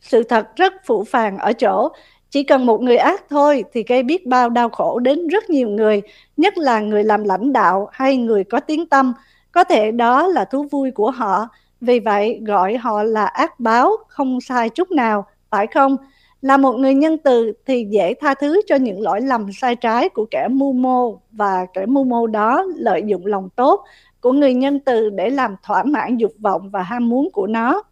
Sự 0.00 0.22
thật 0.22 0.56
rất 0.56 0.72
phụ 0.86 1.04
phàng 1.04 1.38
ở 1.38 1.52
chỗ, 1.52 1.88
chỉ 2.32 2.42
cần 2.42 2.66
một 2.66 2.80
người 2.82 2.96
ác 2.96 3.24
thôi 3.30 3.64
thì 3.72 3.84
gây 3.88 4.02
biết 4.02 4.26
bao 4.26 4.50
đau 4.50 4.68
khổ 4.68 4.98
đến 4.98 5.28
rất 5.28 5.50
nhiều 5.50 5.68
người, 5.68 6.02
nhất 6.36 6.58
là 6.58 6.80
người 6.80 7.04
làm 7.04 7.24
lãnh 7.24 7.52
đạo 7.52 7.88
hay 7.92 8.16
người 8.16 8.44
có 8.44 8.60
tiếng 8.60 8.86
tâm. 8.86 9.12
Có 9.52 9.64
thể 9.64 9.90
đó 9.90 10.26
là 10.26 10.44
thú 10.44 10.66
vui 10.70 10.90
của 10.90 11.10
họ, 11.10 11.48
vì 11.80 12.00
vậy 12.00 12.40
gọi 12.46 12.76
họ 12.76 13.02
là 13.02 13.26
ác 13.26 13.60
báo, 13.60 13.96
không 14.08 14.40
sai 14.40 14.68
chút 14.68 14.90
nào, 14.90 15.26
phải 15.50 15.66
không? 15.66 15.96
Là 16.42 16.56
một 16.56 16.72
người 16.72 16.94
nhân 16.94 17.18
từ 17.18 17.52
thì 17.66 17.86
dễ 17.90 18.14
tha 18.20 18.34
thứ 18.34 18.60
cho 18.66 18.76
những 18.76 19.00
lỗi 19.00 19.20
lầm 19.20 19.52
sai 19.52 19.76
trái 19.76 20.08
của 20.08 20.26
kẻ 20.30 20.48
mưu 20.50 20.72
mô 20.72 21.20
và 21.32 21.66
kẻ 21.74 21.86
mưu 21.86 22.04
mô 22.04 22.26
đó 22.26 22.64
lợi 22.76 23.02
dụng 23.06 23.26
lòng 23.26 23.48
tốt 23.56 23.84
của 24.20 24.32
người 24.32 24.54
nhân 24.54 24.80
từ 24.80 25.10
để 25.10 25.30
làm 25.30 25.56
thỏa 25.62 25.82
mãn 25.82 26.16
dục 26.16 26.32
vọng 26.38 26.70
và 26.70 26.82
ham 26.82 27.08
muốn 27.08 27.28
của 27.32 27.46
nó. 27.46 27.82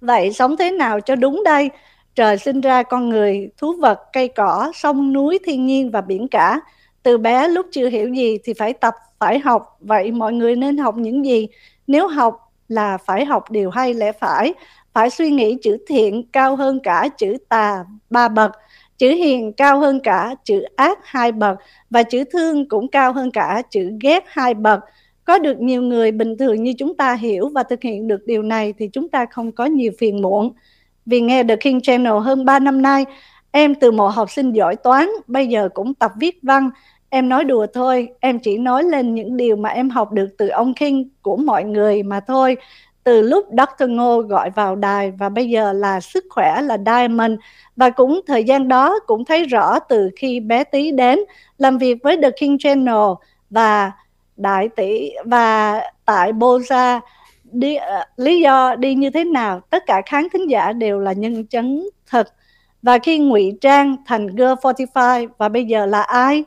Vậy 0.00 0.32
sống 0.32 0.56
thế 0.56 0.70
nào 0.70 1.00
cho 1.00 1.16
đúng 1.16 1.42
đây? 1.44 1.70
Trời 2.14 2.38
sinh 2.38 2.60
ra 2.60 2.82
con 2.82 3.08
người, 3.08 3.48
thú 3.56 3.72
vật, 3.80 4.00
cây 4.12 4.28
cỏ, 4.28 4.72
sông 4.74 5.12
núi, 5.12 5.38
thiên 5.44 5.66
nhiên 5.66 5.90
và 5.90 6.00
biển 6.00 6.28
cả. 6.28 6.60
Từ 7.02 7.18
bé 7.18 7.48
lúc 7.48 7.66
chưa 7.72 7.88
hiểu 7.88 8.14
gì 8.14 8.38
thì 8.44 8.52
phải 8.52 8.72
tập, 8.72 8.94
phải 9.18 9.38
học. 9.38 9.76
Vậy 9.80 10.12
mọi 10.12 10.32
người 10.32 10.56
nên 10.56 10.78
học 10.78 10.96
những 10.96 11.24
gì? 11.24 11.48
Nếu 11.86 12.08
học 12.08 12.52
là 12.68 12.98
phải 12.98 13.24
học 13.24 13.50
điều 13.50 13.70
hay 13.70 13.94
lẽ 13.94 14.12
phải, 14.12 14.54
phải 14.92 15.10
suy 15.10 15.30
nghĩ 15.30 15.56
chữ 15.62 15.76
thiện 15.88 16.22
cao 16.32 16.56
hơn 16.56 16.80
cả 16.82 17.08
chữ 17.18 17.36
tà 17.48 17.84
ba 18.10 18.28
bậc, 18.28 18.52
chữ 18.98 19.10
hiền 19.10 19.52
cao 19.52 19.80
hơn 19.80 20.00
cả 20.00 20.34
chữ 20.44 20.62
ác 20.76 20.98
hai 21.02 21.32
bậc 21.32 21.58
và 21.90 22.02
chữ 22.02 22.24
thương 22.32 22.68
cũng 22.68 22.88
cao 22.88 23.12
hơn 23.12 23.30
cả 23.30 23.62
chữ 23.70 23.90
ghét 24.02 24.24
hai 24.26 24.54
bậc. 24.54 24.80
Có 25.24 25.38
được 25.38 25.60
nhiều 25.60 25.82
người 25.82 26.12
bình 26.12 26.38
thường 26.38 26.62
như 26.62 26.72
chúng 26.78 26.96
ta 26.96 27.14
hiểu 27.14 27.48
và 27.48 27.62
thực 27.62 27.82
hiện 27.82 28.08
được 28.08 28.26
điều 28.26 28.42
này 28.42 28.74
thì 28.78 28.88
chúng 28.92 29.08
ta 29.08 29.26
không 29.30 29.52
có 29.52 29.64
nhiều 29.64 29.92
phiền 29.98 30.22
muộn. 30.22 30.52
Vì 31.06 31.20
nghe 31.20 31.44
The 31.44 31.56
King 31.56 31.80
Channel 31.80 32.18
hơn 32.18 32.44
3 32.44 32.58
năm 32.58 32.82
nay, 32.82 33.04
em 33.50 33.74
từ 33.74 33.90
một 33.90 34.08
học 34.08 34.30
sinh 34.30 34.52
giỏi 34.52 34.76
toán, 34.76 35.08
bây 35.26 35.46
giờ 35.46 35.68
cũng 35.74 35.94
tập 35.94 36.12
viết 36.20 36.38
văn. 36.42 36.70
Em 37.08 37.28
nói 37.28 37.44
đùa 37.44 37.66
thôi, 37.74 38.08
em 38.20 38.38
chỉ 38.38 38.58
nói 38.58 38.82
lên 38.84 39.14
những 39.14 39.36
điều 39.36 39.56
mà 39.56 39.68
em 39.68 39.90
học 39.90 40.12
được 40.12 40.28
từ 40.38 40.48
ông 40.48 40.74
King 40.74 41.04
của 41.22 41.36
mọi 41.36 41.64
người 41.64 42.02
mà 42.02 42.20
thôi. 42.20 42.56
Từ 43.04 43.22
lúc 43.22 43.46
Dr. 43.50 43.88
Ngô 43.88 44.20
gọi 44.20 44.50
vào 44.50 44.76
đài 44.76 45.10
và 45.10 45.28
bây 45.28 45.48
giờ 45.48 45.72
là 45.72 46.00
sức 46.00 46.24
khỏe 46.30 46.60
là 46.62 46.78
Diamond. 46.86 47.32
Và 47.76 47.90
cũng 47.90 48.20
thời 48.26 48.44
gian 48.44 48.68
đó 48.68 48.98
cũng 49.06 49.24
thấy 49.24 49.44
rõ 49.44 49.78
từ 49.78 50.10
khi 50.16 50.40
bé 50.40 50.64
tí 50.64 50.90
đến 50.90 51.18
làm 51.58 51.78
việc 51.78 51.98
với 52.02 52.16
The 52.22 52.30
King 52.30 52.58
Channel 52.58 53.12
và 53.50 53.92
đại 54.36 54.68
tỷ 54.68 55.10
và 55.24 55.80
tại 56.04 56.32
Boza 56.32 57.00
đi, 57.54 57.76
uh, 57.76 58.06
lý 58.16 58.40
do 58.40 58.76
đi 58.76 58.94
như 58.94 59.10
thế 59.10 59.24
nào 59.24 59.60
tất 59.70 59.82
cả 59.86 60.02
khán 60.06 60.26
thính 60.32 60.50
giả 60.50 60.72
đều 60.72 61.00
là 61.00 61.12
nhân 61.12 61.46
chứng 61.46 61.88
thật. 62.06 62.28
Và 62.82 62.98
khi 62.98 63.18
ngụy 63.18 63.58
trang 63.60 63.96
thành 64.06 64.26
Girl 64.26 64.52
45 64.62 65.26
và 65.38 65.48
bây 65.48 65.64
giờ 65.64 65.86
là 65.86 66.02
ai? 66.02 66.44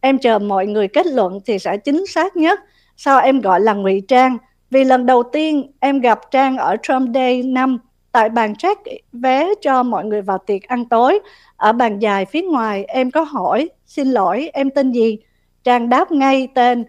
Em 0.00 0.18
chờ 0.18 0.38
mọi 0.38 0.66
người 0.66 0.88
kết 0.88 1.06
luận 1.06 1.38
thì 1.46 1.58
sẽ 1.58 1.76
chính 1.76 2.06
xác 2.06 2.36
nhất. 2.36 2.60
Sao 2.96 3.20
em 3.20 3.40
gọi 3.40 3.60
là 3.60 3.74
ngụy 3.74 4.02
trang 4.08 4.38
vì 4.70 4.84
lần 4.84 5.06
đầu 5.06 5.22
tiên 5.22 5.72
em 5.80 6.00
gặp 6.00 6.20
Trang 6.30 6.56
ở 6.56 6.76
Trump 6.82 7.14
Day 7.14 7.42
5 7.42 7.78
tại 8.12 8.28
bàn 8.28 8.56
check 8.56 8.80
vé 9.12 9.48
cho 9.60 9.82
mọi 9.82 10.04
người 10.04 10.22
vào 10.22 10.38
tiệc 10.38 10.62
ăn 10.62 10.84
tối. 10.84 11.20
Ở 11.56 11.72
bàn 11.72 11.98
dài 11.98 12.24
phía 12.24 12.42
ngoài 12.42 12.84
em 12.84 13.10
có 13.10 13.22
hỏi 13.22 13.68
xin 13.86 14.08
lỗi 14.10 14.50
em 14.52 14.70
tên 14.70 14.92
gì? 14.92 15.18
Trang 15.64 15.88
đáp 15.88 16.12
ngay 16.12 16.48
tên 16.54 16.84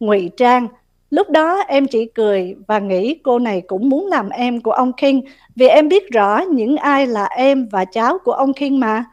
ngụy 0.00 0.30
trang 0.36 0.68
lúc 1.10 1.30
đó 1.30 1.64
em 1.68 1.86
chỉ 1.86 2.06
cười 2.06 2.56
và 2.66 2.78
nghĩ 2.78 3.14
cô 3.14 3.38
này 3.38 3.60
cũng 3.60 3.88
muốn 3.88 4.06
làm 4.06 4.28
em 4.28 4.60
của 4.60 4.72
ông 4.72 4.92
King 4.92 5.20
vì 5.56 5.66
em 5.66 5.88
biết 5.88 6.10
rõ 6.10 6.40
những 6.40 6.76
ai 6.76 7.06
là 7.06 7.24
em 7.24 7.68
và 7.68 7.84
cháu 7.84 8.18
của 8.24 8.32
ông 8.32 8.52
King 8.52 8.80
mà 8.80 9.04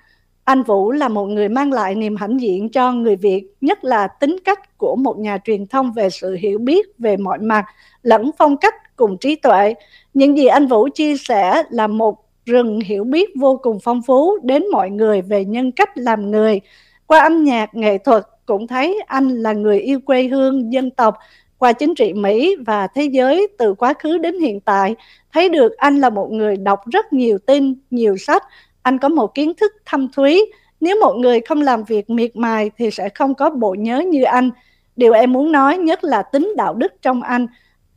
anh 0.48 0.63
Vũ 0.63 0.92
là 0.92 1.08
một 1.08 1.25
người 1.25 1.50
mang 1.50 1.74
lại 1.74 1.96
niềm 1.96 2.16
hãnh 2.16 2.42
diện 2.42 2.70
cho 2.70 2.92
người 2.92 3.16
Việt, 3.16 3.44
nhất 3.62 3.84
là 3.84 4.08
tính 4.08 4.36
cách 4.46 4.77
của 4.77 4.96
một 4.96 5.20
nhà 5.20 5.38
truyền 5.44 5.68
thông 5.68 5.94
về 5.94 6.10
sự 6.10 6.36
hiểu 6.36 6.60
biết 6.60 6.88
về 6.98 7.18
mọi 7.18 7.39
mặt, 7.39 7.66
lẫn 8.01 8.32
phong 8.38 8.58
cách 8.58 8.96
cùng 8.96 9.18
trí 9.18 9.36
tuệ. 9.36 9.74
Những 10.13 10.38
gì 10.38 10.46
anh 10.46 10.68
Vũ 10.68 10.88
chia 10.94 11.18
sẻ 11.18 11.63
là 11.70 11.88
một 11.88 12.25
rừng 12.46 12.80
hiểu 12.80 13.04
biết 13.04 13.30
vô 13.39 13.60
cùng 13.63 13.80
phong 13.84 14.01
phú 14.01 14.38
đến 14.44 14.63
mọi 14.72 14.89
người 14.89 15.22
về 15.22 15.46
nhân 15.46 15.72
cách 15.72 15.98
làm 15.98 16.32
người. 16.32 16.62
Qua 17.08 17.20
âm 17.20 17.44
nhạc, 17.44 17.75
nghệ 17.75 17.98
thuật, 17.98 18.24
cũng 18.46 18.68
thấy 18.68 19.04
anh 19.08 19.30
là 19.30 19.54
người 19.54 19.80
yêu 19.80 20.00
quê 20.06 20.24
hương, 20.24 20.74
dân 20.74 20.92
tộc, 20.92 21.16
qua 21.60 21.74
chính 21.74 21.96
trị 21.96 22.14
Mỹ 22.14 22.56
và 22.66 22.88
thế 22.88 23.04
giới 23.04 23.48
từ 23.58 23.74
quá 23.74 23.94
khứ 23.94 24.18
đến 24.18 24.40
hiện 24.40 24.60
tại, 24.60 24.96
thấy 25.34 25.50
được 25.50 25.78
anh 25.78 26.00
là 26.00 26.10
một 26.10 26.32
người 26.32 26.58
đọc 26.58 26.80
rất 26.92 27.14
nhiều 27.14 27.38
tin, 27.46 27.76
nhiều 27.92 28.18
sách, 28.18 28.44
anh 28.82 28.98
có 28.98 29.10
một 29.10 29.36
kiến 29.36 29.54
thức 29.54 29.72
thâm 29.86 30.12
thúy. 30.12 30.42
Nếu 30.82 31.00
một 31.02 31.14
người 31.14 31.40
không 31.42 31.62
làm 31.62 31.84
việc 31.84 32.10
miệt 32.10 32.36
mài 32.36 32.72
thì 32.78 32.92
sẽ 32.92 33.10
không 33.10 33.36
có 33.36 33.50
bộ 33.50 33.76
nhớ 33.80 34.00
như 34.00 34.24
anh. 34.24 34.50
Điều 34.96 35.14
em 35.14 35.34
muốn 35.34 35.52
nói 35.52 35.78
nhất 35.78 36.04
là 36.04 36.22
tính 36.22 36.54
đạo 36.58 36.74
đức 36.74 36.94
trong 37.02 37.22
anh. 37.22 37.48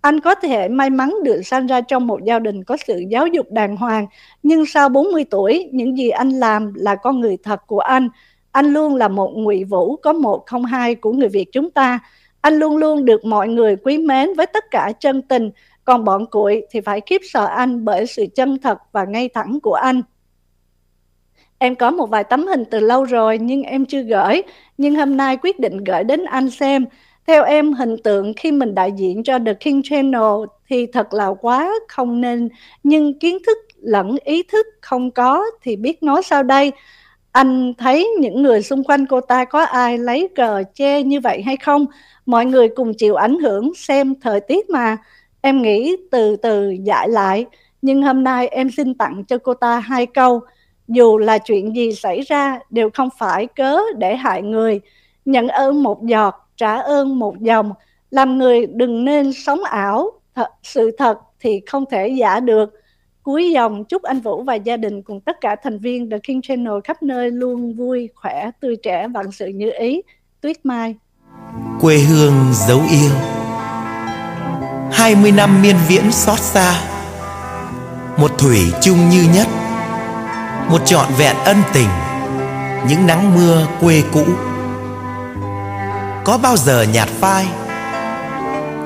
Anh 0.01 0.21
có 0.21 0.35
thể 0.35 0.69
may 0.69 0.91
mắn 0.91 1.15
được 1.25 1.43
sinh 1.43 1.67
ra 1.67 1.81
trong 1.81 2.07
một 2.07 2.25
gia 2.25 2.39
đình 2.39 2.65
có 2.65 2.77
sự 2.87 3.03
giáo 3.09 3.27
dục 3.27 3.47
đàng 3.51 3.77
hoàng, 3.77 4.07
nhưng 4.43 4.67
sau 4.67 4.89
40 4.89 5.25
tuổi, 5.31 5.69
những 5.73 5.99
gì 5.99 6.11
anh 6.11 6.31
làm 6.31 6.75
là 6.75 6.95
con 6.95 7.21
người 7.21 7.37
thật 7.43 7.61
của 7.67 7.81
anh. 7.81 8.09
Anh 8.53 8.67
luôn 8.67 8.97
là 8.97 9.09
một 9.09 9.33
ngụy 9.35 9.65
vũ 9.65 9.97
có 9.97 10.13
một 10.13 10.47
không 10.47 10.65
hai 10.65 10.95
của 10.95 11.13
người 11.13 11.29
Việt 11.29 11.53
chúng 11.53 11.71
ta. 11.71 11.99
Anh 12.41 12.59
luôn 12.59 12.77
luôn 12.77 13.05
được 13.05 13.25
mọi 13.25 13.49
người 13.49 13.77
quý 13.77 13.99
mến 13.99 14.35
với 14.35 14.47
tất 14.47 14.65
cả 14.71 14.93
chân 15.01 15.23
tình, 15.23 15.51
còn 15.85 16.05
bọn 16.05 16.27
cuội 16.31 16.67
thì 16.71 16.81
phải 16.81 17.01
kiếp 17.01 17.21
sợ 17.25 17.45
anh 17.45 17.85
bởi 17.85 18.07
sự 18.07 18.27
chân 18.35 18.59
thật 18.59 18.79
và 18.93 19.05
ngay 19.05 19.29
thẳng 19.29 19.59
của 19.63 19.75
anh. 19.75 20.03
Em 21.59 21.75
có 21.75 21.91
một 21.91 22.07
vài 22.07 22.25
tấm 22.25 22.47
hình 22.47 22.65
từ 22.71 22.81
lâu 22.81 23.05
rồi 23.05 23.39
nhưng 23.39 23.63
em 23.63 23.87
chưa 23.87 24.03
gửi, 24.03 24.43
nhưng 24.79 24.95
hôm 24.95 25.17
nay 25.17 25.37
quyết 25.37 25.61
định 25.61 25.85
gửi 25.85 26.05
đến 26.05 26.25
anh 26.25 26.51
xem. 26.51 26.87
Theo 27.27 27.45
em, 27.45 27.73
hình 27.73 27.97
tượng 28.05 28.33
khi 28.37 28.53
mình 28.53 28.75
đại 28.75 28.93
diện 28.93 29.23
cho 29.23 29.39
The 29.47 29.55
King 29.55 29.83
Channel 29.85 30.47
thì 30.69 30.87
thật 30.87 31.15
là 31.15 31.35
quá 31.41 31.73
không 31.89 32.21
nên, 32.21 32.49
nhưng 32.83 33.19
kiến 33.19 33.39
thức 33.47 33.59
lẫn 33.77 34.17
ý 34.25 34.43
thức 34.43 34.67
không 34.81 35.11
có 35.11 35.45
thì 35.63 35.77
biết 35.77 36.03
nói 36.03 36.23
sao 36.23 36.43
đây. 36.43 36.73
Anh 37.33 37.75
thấy 37.79 38.09
những 38.21 38.43
người 38.43 38.63
xung 38.63 38.85
quanh 38.85 39.07
cô 39.07 39.21
ta 39.21 39.45
có 39.45 39.63
ai 39.65 39.99
lấy 39.99 40.29
cờ 40.35 40.63
che 40.75 41.03
như 41.03 41.21
vậy 41.21 41.43
hay 41.43 41.57
không? 41.57 41.87
Mọi 42.31 42.47
người 42.47 42.69
cùng 42.69 42.95
chịu 42.95 43.15
ảnh 43.15 43.39
hưởng 43.39 43.75
xem 43.75 44.15
thời 44.21 44.41
tiết 44.41 44.71
mà. 44.71 44.97
Em 45.41 45.63
nghĩ 45.63 45.97
từ 46.11 46.37
từ 46.37 46.71
giải 46.83 47.09
lại. 47.09 47.47
Nhưng 47.83 48.03
hôm 48.03 48.25
nay 48.25 48.49
em 48.49 48.71
xin 48.71 48.95
tặng 48.95 49.25
cho 49.25 49.39
cô 49.39 49.55
ta 49.55 49.79
hai 49.79 50.07
câu. 50.07 50.41
Dù 50.89 51.19
là 51.19 51.39
chuyện 51.39 51.77
gì 51.77 51.93
xảy 51.93 52.21
ra 52.21 52.59
đều 52.71 52.91
không 52.95 53.09
phải 53.19 53.47
cớ 53.47 53.79
để 53.99 54.17
hại 54.17 54.43
người. 54.43 54.81
Nhận 55.25 55.49
ơn 55.49 55.83
một 55.83 56.07
giọt, 56.07 56.49
trả 56.57 56.75
ơn 56.75 57.19
một 57.19 57.41
dòng. 57.41 57.73
Làm 58.11 58.39
người 58.39 58.67
đừng 58.67 59.05
nên 59.05 59.33
sống 59.33 59.65
ảo. 59.65 60.11
Thật, 60.35 60.49
sự 60.63 60.91
thật 60.99 61.19
thì 61.41 61.61
không 61.67 61.85
thể 61.91 62.09
giả 62.09 62.41
được 62.41 62.75
Cuối 63.23 63.51
dòng 63.51 63.85
chúc 63.85 64.03
anh 64.03 64.21
Vũ 64.21 64.43
và 64.43 64.55
gia 64.55 64.77
đình 64.77 65.03
cùng 65.03 65.21
tất 65.21 65.37
cả 65.41 65.57
thành 65.63 65.79
viên 65.79 66.11
The 66.11 66.19
King 66.19 66.43
Channel 66.43 66.75
khắp 66.85 67.03
nơi 67.03 67.31
luôn 67.31 67.75
vui, 67.75 68.09
khỏe, 68.15 68.51
tươi 68.61 68.77
trẻ, 68.83 69.09
vạn 69.09 69.33
sự 69.33 69.47
như 69.47 69.71
ý. 69.79 70.03
Tuyết 70.41 70.57
Mai 70.65 70.95
Quê 71.81 71.99
hương 71.99 72.55
dấu 72.69 72.83
yêu. 72.91 73.11
20 74.93 75.33
năm 75.33 75.63
miên 75.63 75.77
viễn 75.89 76.13
xót 76.13 76.41
xa, 76.41 76.81
Một 78.17 78.31
thủy 78.39 78.73
chung 78.83 79.09
như 79.09 79.27
nhất, 79.35 79.49
Một 80.69 80.87
trọn 80.87 81.07
vẹn 81.19 81.37
ân 81.45 81.63
tình, 81.73 81.89
Những 82.89 83.07
nắng 83.07 83.35
mưa 83.35 83.67
quê 83.81 84.03
cũ. 84.13 84.25
Có 86.25 86.39
bao 86.43 86.57
giờ 86.57 86.83
nhạt 86.93 87.09
phai, 87.21 87.47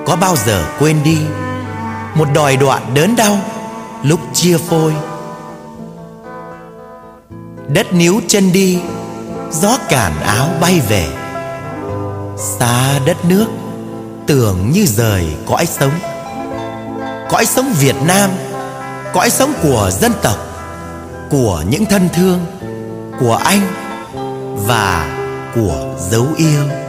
Có 0.06 0.16
bao 0.16 0.36
giờ 0.36 0.64
quên 0.78 1.02
đi 1.04 1.18
Một 2.14 2.28
đòi 2.34 2.56
đoạn 2.56 2.82
đớn 2.94 3.16
đau 3.16 3.38
lúc 4.04 4.20
chia 4.32 4.58
phôi. 4.58 4.94
Đất 7.68 7.92
níu 7.92 8.20
chân 8.28 8.52
đi, 8.52 8.78
gió 9.50 9.78
cản 9.88 10.12
áo 10.20 10.48
bay 10.60 10.80
về 10.88 11.23
xa 12.36 12.98
đất 13.06 13.24
nước, 13.24 13.46
tưởng 14.26 14.70
như 14.70 14.86
rời 14.86 15.36
cõi 15.46 15.66
sống. 15.66 15.92
Cõi 17.28 17.46
sống 17.46 17.72
việt 17.80 17.96
nam, 18.06 18.30
cõi 19.12 19.30
sống 19.30 19.52
của 19.62 19.90
dân 20.00 20.12
tộc, 20.22 20.36
của 21.30 21.62
những 21.68 21.84
thân 21.86 22.08
thương, 22.12 22.40
của 23.20 23.34
anh 23.44 23.60
và 24.66 25.16
của 25.54 25.96
dấu 26.10 26.26
yêu. 26.36 26.83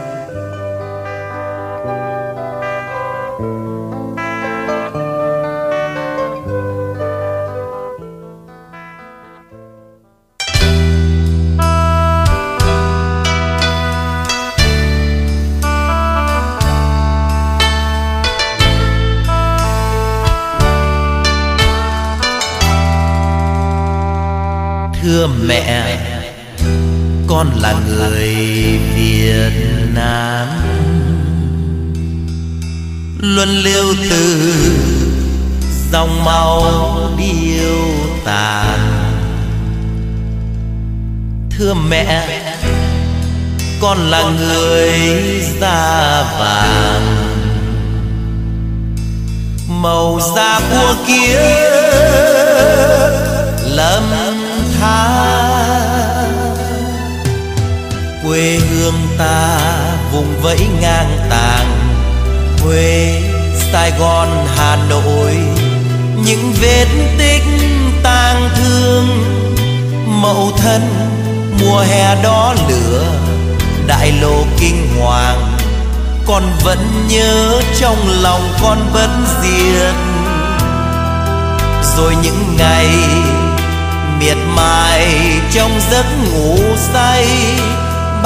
Con 27.36 27.50
là 27.60 27.74
người 27.88 28.34
việt 28.94 29.52
nam. 29.94 30.48
Luân 33.20 33.48
lưu 33.48 33.94
từ 34.10 34.52
dòng 35.92 36.24
máu 36.24 36.64
điêu 37.18 37.88
tàn. 38.24 38.78
Thưa 41.50 41.74
mẹ, 41.74 42.28
con 43.80 43.98
là 44.10 44.22
người 44.22 44.90
da 45.60 46.22
vàng. 46.38 47.16
Màu 49.68 50.20
da 50.36 50.60
của 50.70 50.94
kia 51.06 51.40
lâm 53.64 54.02
than 54.80 55.45
quê 58.36 58.58
hương 58.70 59.08
ta 59.18 59.58
vùng 60.12 60.40
vẫy 60.42 60.58
ngang 60.80 61.18
tàng. 61.30 61.66
Huế, 62.62 63.22
Sài 63.72 63.92
Gòn, 63.98 64.28
Hà 64.56 64.76
Nội 64.90 65.36
Những 66.24 66.52
vết 66.60 66.86
tích 67.18 67.42
tang 68.02 68.48
thương. 68.56 69.08
Mậu 70.22 70.52
thân 70.56 70.82
mùa 71.60 71.80
hè 71.80 72.22
đó 72.22 72.54
lửa 72.68 73.04
Đại 73.86 74.12
lộ 74.22 74.44
kinh 74.60 74.88
hoàng. 75.00 75.56
Con 76.26 76.42
vẫn 76.64 76.78
nhớ 77.08 77.60
trong 77.80 77.98
lòng 78.22 78.48
con 78.62 78.78
vẫn 78.92 79.24
diệt. 79.42 79.94
Rồi 81.96 82.14
những 82.22 82.56
ngày 82.58 82.88
miệt 84.20 84.36
mài 84.56 85.08
trong 85.52 85.80
giấc 85.90 86.06
ngủ 86.24 86.58
say 86.92 87.26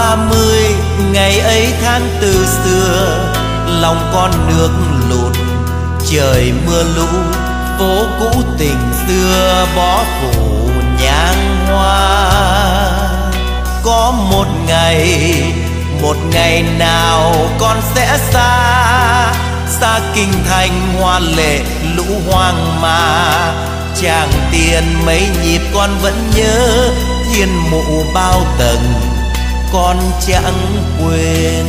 ba 0.01 0.17
mươi 0.17 0.65
ngày 1.13 1.41
ấy 1.41 1.67
tháng 1.83 2.09
từ 2.21 2.47
xưa, 2.47 3.33
lòng 3.81 4.11
con 4.15 4.31
nước 4.49 4.71
lụt, 5.09 5.37
trời 6.11 6.53
mưa 6.67 6.83
lũ, 6.97 7.07
phố 7.79 8.07
cũ 8.21 8.43
tình 8.59 8.79
xưa 9.07 9.67
bó 9.77 10.05
phủ 10.21 10.69
nhang 11.03 11.67
hoa. 11.67 12.31
Có 13.83 14.13
một 14.31 14.47
ngày 14.67 15.35
một 16.03 16.17
ngày 16.31 16.65
nào 16.79 17.35
con 17.59 17.77
sẽ 17.95 18.19
xa 18.33 19.33
xa 19.81 20.01
kinh 20.15 20.33
thành 20.49 20.95
hoa 21.01 21.19
lệ 21.19 21.61
lũ 21.97 22.05
hoang 22.31 22.81
mà. 22.83 23.55
Chàng 24.03 24.31
tiền 24.53 24.85
mấy 25.07 25.29
nhịp 25.45 25.61
con 25.75 25.91
vẫn 26.03 26.31
nhớ 26.37 26.89
thiên 27.33 27.49
mụ 27.71 28.05
bao 28.15 28.43
tầng 28.59 29.10
con 29.73 29.99
chẳng 30.27 30.85
quên. 30.99 31.67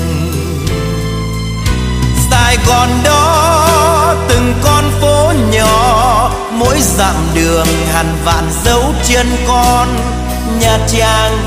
Sài 2.31 2.57
Gòn 2.67 2.89
đó, 3.03 4.15
từng 4.27 4.53
con 4.63 4.91
phố 5.01 5.33
nhỏ, 5.51 6.31
mỗi 6.51 6.77
dặm 6.81 7.15
đường 7.35 7.67
hàn 7.93 8.15
vạn 8.25 8.49
dấu 8.65 8.83
chân 9.03 9.27
con. 9.47 9.87
Nha 10.59 10.77
Trang, 10.87 11.37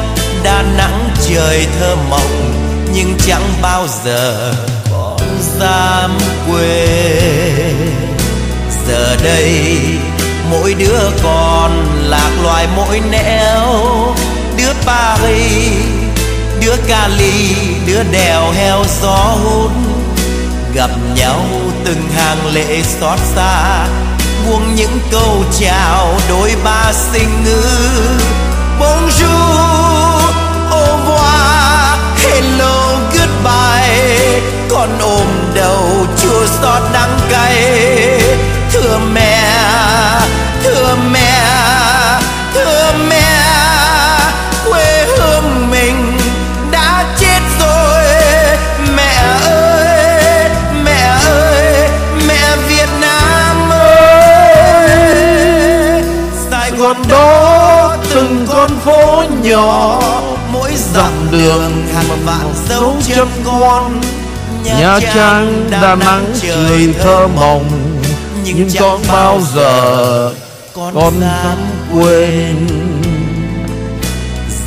Đà 0.42 0.62
Nẵng 0.62 1.08
trời 1.28 1.66
thơ 1.80 1.96
mộng, 2.10 2.52
nhưng 2.94 3.14
chẳng 3.26 3.52
bao 3.62 3.86
giờ 4.04 4.54
con 4.90 5.20
dám 5.60 6.18
quên. 6.50 7.94
Giờ 8.88 9.16
đây, 9.24 9.72
mỗi 10.50 10.74
đứa 10.74 11.10
con 11.22 11.86
lạc 12.02 12.30
loài 12.42 12.68
mỗi 12.76 13.00
nẻo, 13.10 14.14
đứa 14.56 14.72
Paris 14.86 16.03
đứa 16.64 16.76
Cali 16.88 17.56
đứa 17.86 18.02
đèo 18.02 18.50
heo 18.50 18.84
gió 19.02 19.16
hôn 19.16 19.70
gặp 20.74 20.90
nhau 21.16 21.40
từng 21.84 22.08
hàng 22.16 22.46
lệ 22.54 22.82
xót 22.82 23.18
xa, 23.34 23.86
buông 24.46 24.74
những 24.74 24.98
câu 25.10 25.44
chào 25.60 26.18
đôi 26.28 26.54
ba 26.64 26.92
sinh 27.12 27.44
ngữ 27.44 27.62
bonjour, 28.80 30.34
au 30.70 30.98
revoir, 30.98 31.98
hello, 32.16 32.98
goodbye. 33.12 34.40
Con 34.68 34.98
ôm 35.00 35.26
đầu 35.54 36.06
chua 36.22 36.46
xót 36.46 36.82
đắng 36.92 37.18
cay. 37.30 37.80
Thưa 38.72 38.98
mẹ 39.12 39.50
thưa 40.62 40.96
mẹ 41.10 41.42
thưa 42.54 42.92
mẹ. 43.08 43.23
Con 58.68 58.78
phố 58.78 59.22
nhỏ 59.42 60.00
mỗi 60.52 60.70
dặm 60.94 61.12
đường 61.30 61.86
hàng 61.94 62.24
vạn 62.24 62.54
dấu 62.68 62.96
chân 63.08 63.28
con. 63.44 64.00
Nha 64.64 65.00
Trang, 65.14 65.70
Đà 65.70 65.94
Nẵng 65.94 66.24
trời 66.42 66.94
thơ 67.02 67.26
mộng. 67.26 67.70
Nhưng 68.44 68.68
con 68.80 69.00
bao 69.08 69.40
giờ 69.54 70.32
con 70.74 71.20
dám 71.20 71.58
quên. 71.92 72.66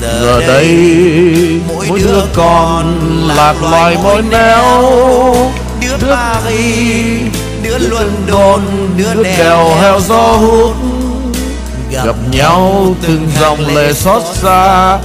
Giờ 0.01 0.41
đây 0.47 0.77
mỗi 1.67 1.99
đứa 1.99 2.21
con 2.33 2.99
lạc 3.35 3.55
loài 3.71 3.97
mỗi 4.03 4.21
nẻo. 4.21 4.91
Đứa 5.81 5.97
Paris, 6.09 7.33
đứa 7.63 7.77
London, 7.77 8.61
đứa 8.97 9.23
đèo 9.23 9.75
heo 9.81 9.99
gió 9.99 10.21
hút 10.21 10.75
Gặp 12.07 12.15
nhau 12.31 12.95
từng 13.01 13.27
dòng 13.39 13.75
lệ 13.75 13.93
xót 13.93 14.21
xa. 14.33 14.97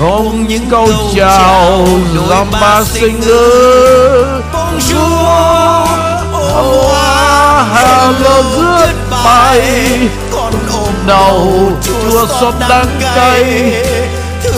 Ôm 0.00 0.46
những 0.48 0.66
câu 0.70 0.88
chào 1.16 1.86
dòng 2.28 2.50
ba 2.60 2.82
sinh 2.84 3.20
ngữ 3.20 4.42
Bonjour, 4.52 5.86
revoir, 6.32 7.66
hello 7.74 8.42
goodbye 8.56 10.08
con 10.32 10.52
ôm 10.72 10.94
đầu 11.06 11.72
chua 11.82 12.26
xót 12.40 12.54
đắng 12.68 13.00
cay. 13.16 13.72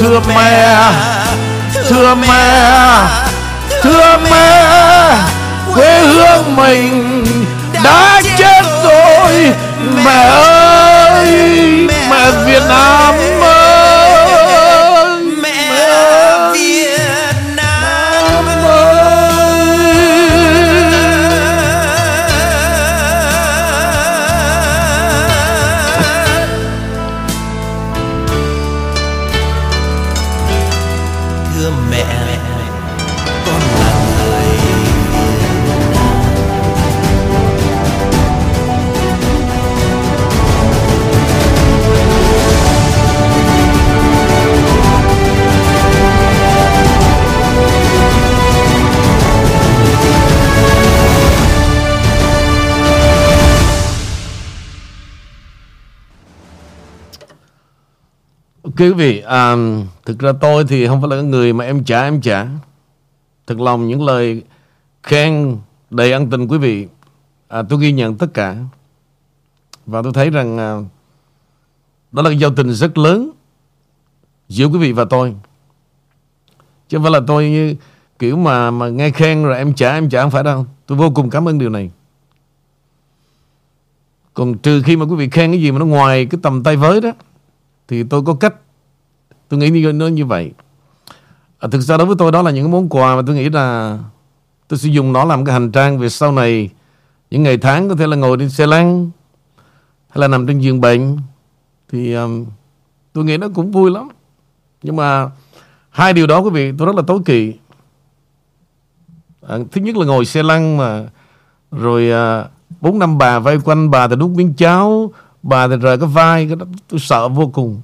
thưa 0.01 0.21
mẹ 0.29 0.93
thưa 1.89 2.15
mẹ 2.15 3.07
thưa 3.83 4.19
mẹ. 4.31 5.19
quê 5.75 5.99
hương 5.99 6.57
mình 6.57 7.25
đã 7.85 8.23
chết 8.39 8.63
rồi 8.85 9.53
mẹ 10.05 10.29
ơi 10.29 10.78
mẹ 12.11 12.45
Việt 12.47 12.63
Nam. 12.69 13.38
Quý 58.79 58.93
vị, 58.93 59.21
à, 59.21 59.57
thực 60.07 60.19
ra 60.19 60.33
tôi 60.41 60.65
thì 60.69 60.87
không 60.87 61.01
phải 61.01 61.17
là 61.17 61.23
người 61.23 61.53
mà 61.53 61.65
em 61.65 61.85
trả 61.85 62.03
em 62.03 62.21
trả. 62.21 62.47
Thật 63.47 63.61
lòng 63.61 63.89
những 63.89 64.05
lời 64.05 64.43
khen 65.03 65.57
đầy 65.91 66.13
ân 66.13 66.31
tình 66.31 66.47
quý 66.49 66.59
vị, 66.59 66.87
à, 67.49 67.63
tôi 67.63 67.81
ghi 67.81 67.93
nhận 67.93 68.19
tất 68.19 68.27
cả. 68.35 68.57
Và 69.87 70.03
tôi 70.03 70.13
thấy 70.13 70.31
rằng 70.31 70.59
à, 70.59 70.77
đó 72.13 72.23
là 72.23 72.31
cái 72.31 72.39
giao 72.39 72.51
tình 72.55 72.73
rất 72.73 72.99
lớn 72.99 73.31
giữa 74.49 74.67
quý 74.67 74.79
vị 74.79 74.93
và 74.93 75.05
tôi. 75.05 75.35
Chứ 76.89 76.97
không 76.97 77.05
phải 77.05 77.13
là 77.13 77.21
tôi 77.27 77.51
như 77.51 77.75
kiểu 78.19 78.37
mà 78.37 78.71
mà 78.71 78.89
nghe 78.89 79.11
khen 79.11 79.45
rồi 79.45 79.57
em 79.57 79.75
trả 79.75 79.93
em 79.93 80.11
trả 80.11 80.23
không 80.23 80.31
phải 80.31 80.45
đâu. 80.45 80.67
Tôi 80.87 80.99
vô 80.99 81.11
cùng 81.15 81.31
cảm 81.31 81.49
ơn 81.49 81.59
điều 81.59 81.71
này. 81.71 81.91
Còn 84.35 84.59
trừ 84.59 84.83
khi 84.83 84.97
mà 84.97 85.05
quý 85.05 85.17
vị 85.17 85.29
khen 85.31 85.53
cái 85.53 85.61
gì 85.61 85.71
mà 85.71 85.79
nó 85.79 85.87
ngoài 85.87 86.27
cái 86.27 86.41
tầm 86.43 86.63
tay 86.63 86.77
với 86.77 87.01
đó 87.01 87.11
thì 87.89 88.03
tôi 88.03 88.23
có 88.23 88.35
cách 88.35 88.55
tôi 89.49 89.61
nghĩ 89.61 89.71
như 89.71 89.93
nó 89.93 90.07
như 90.07 90.27
vậy. 90.27 90.53
À, 91.59 91.69
thực 91.73 91.81
ra 91.81 91.97
đối 91.97 92.07
với 92.07 92.17
tôi 92.19 92.33
đó 92.33 92.43
là 92.43 92.51
những 92.51 92.71
món 92.71 92.89
quà 92.89 93.17
mà 93.17 93.23
tôi 93.27 93.37
nghĩ 93.37 93.49
là 93.49 93.99
tôi 94.69 94.79
sử 94.79 94.89
dụng 94.89 95.13
nó 95.13 95.25
làm 95.25 95.45
cái 95.45 95.53
hành 95.53 95.73
trang 95.73 95.99
về 95.99 96.09
sau 96.09 96.33
này. 96.33 96.71
Những 97.31 97.43
ngày 97.43 97.59
tháng 97.59 97.89
có 97.89 97.95
thể 97.95 98.07
là 98.07 98.17
ngồi 98.17 98.37
trên 98.39 98.51
xe 98.51 98.67
lăn 98.67 99.11
hay 100.09 100.21
là 100.21 100.29
nằm 100.29 100.47
trên 100.47 100.59
giường 100.59 100.81
bệnh. 100.81 101.19
Thì 101.93 102.15
um, 102.15 102.47
tôi 103.13 103.25
nghĩ 103.25 103.37
nó 103.37 103.49
cũng 103.55 103.73
vui 103.73 103.91
lắm. 103.91 104.09
Nhưng 104.83 104.97
mà 104.97 105.31
hai 105.91 106.13
điều 106.13 106.27
đó 106.27 106.39
quý 106.39 106.51
vị 106.51 106.73
tôi 106.79 106.87
rất 106.87 106.97
là 106.97 107.03
tối 107.07 107.21
kỵ. 107.25 107.55
À, 109.49 109.57
thứ 109.73 109.81
nhất 109.81 109.97
là 109.97 110.07
ngồi 110.07 110.25
xe 110.25 110.43
lăn 110.43 110.77
mà. 110.77 111.05
Rồi 111.73 112.11
à, 112.11 112.45
bốn 112.81 112.99
năm 112.99 113.19
bà 113.19 113.39
vây 113.39 113.59
quanh 113.61 113.91
bà 113.91 114.09
thì 114.09 114.17
đút 114.17 114.31
miếng 114.31 114.55
cháo 114.55 115.13
bà 115.43 115.69
thì 115.69 115.77
rời 115.77 115.99
cái 115.99 116.09
vai 116.09 116.47
cái 116.47 116.57
đó 116.57 116.67
tôi 116.89 117.01
sợ 117.01 117.29
vô 117.29 117.51
cùng 117.55 117.81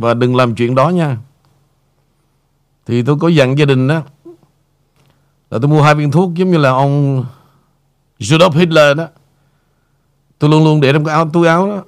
và 0.00 0.14
đừng 0.14 0.36
làm 0.36 0.54
chuyện 0.54 0.74
đó 0.74 0.88
nha. 0.88 1.16
Thì 2.86 3.02
tôi 3.02 3.16
có 3.20 3.28
dặn 3.28 3.58
gia 3.58 3.64
đình 3.64 3.88
đó 3.88 4.02
Là 5.50 5.58
tôi 5.58 5.68
mua 5.68 5.82
hai 5.82 5.94
viên 5.94 6.10
thuốc 6.10 6.34
giống 6.34 6.50
như 6.50 6.58
là 6.58 6.70
ông 6.70 7.24
Judolf 8.18 8.50
Hitler 8.50 8.96
đó. 8.96 9.06
Tôi 10.38 10.50
luôn 10.50 10.64
luôn 10.64 10.80
để 10.80 10.92
trong 10.92 11.04
cái 11.04 11.14
áo 11.14 11.30
túi 11.32 11.46
áo 11.46 11.68
đó. 11.68 11.82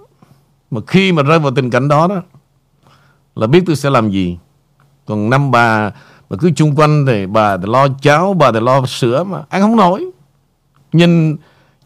Mà 0.70 0.81
khi 0.87 1.12
mà 1.12 1.22
rơi 1.22 1.38
vào 1.38 1.53
tình 1.55 1.70
cảnh 1.70 1.88
đó 1.88 2.07
đó 2.07 2.22
Là 3.35 3.46
biết 3.46 3.62
tôi 3.66 3.77
sẽ 3.77 3.90
làm 3.90 4.11
gì. 4.11 4.38
Còn 5.07 5.31
năm 5.31 5.51
bà 5.51 5.90
Mà 6.31 6.37
cứ 6.40 6.51
chung 6.57 6.75
quanh 6.77 7.07
thì 7.07 7.27
bà 7.27 7.57
thì 7.57 7.64
lo 7.66 7.88
cháo 8.03 8.35
Bà 8.35 8.53
thì 8.53 8.61
lo 8.61 8.87
sữa 8.87 9.25
mà 9.25 9.42
ăn 9.48 9.62
không 9.62 9.77
nổi. 9.77 10.11
Nhìn 10.92 11.37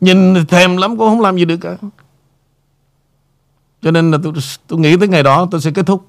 Nhìn 0.00 0.46
thèm 0.46 0.76
lắm 0.76 0.98
cũng 0.98 1.08
không 1.08 1.20
làm 1.20 1.36
gì 1.36 1.44
được 1.44 1.56
cả. 1.56 1.76
Cho 3.82 3.90
nên 3.90 4.10
là 4.10 4.18
tôi, 4.22 4.32
tôi 4.66 4.80
nghĩ 4.80 4.96
tới 4.96 5.08
ngày 5.08 5.22
đó 5.22 5.48
tôi 5.50 5.60
sẽ 5.60 5.70
kết 5.70 5.86
thúc. 5.86 6.06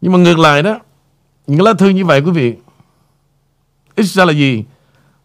Nhưng 0.00 0.12
mà 0.12 0.18
ngược 0.18 0.38
lại 0.38 0.62
đó 0.62 0.78
Những 1.46 1.62
lá 1.62 1.72
thư 1.72 1.88
như 1.88 2.04
vậy 2.04 2.20
quý 2.20 2.30
vị 2.30 2.54
Ít 3.94 4.02
ra 4.02 4.24
là 4.24 4.32
gì? 4.32 4.64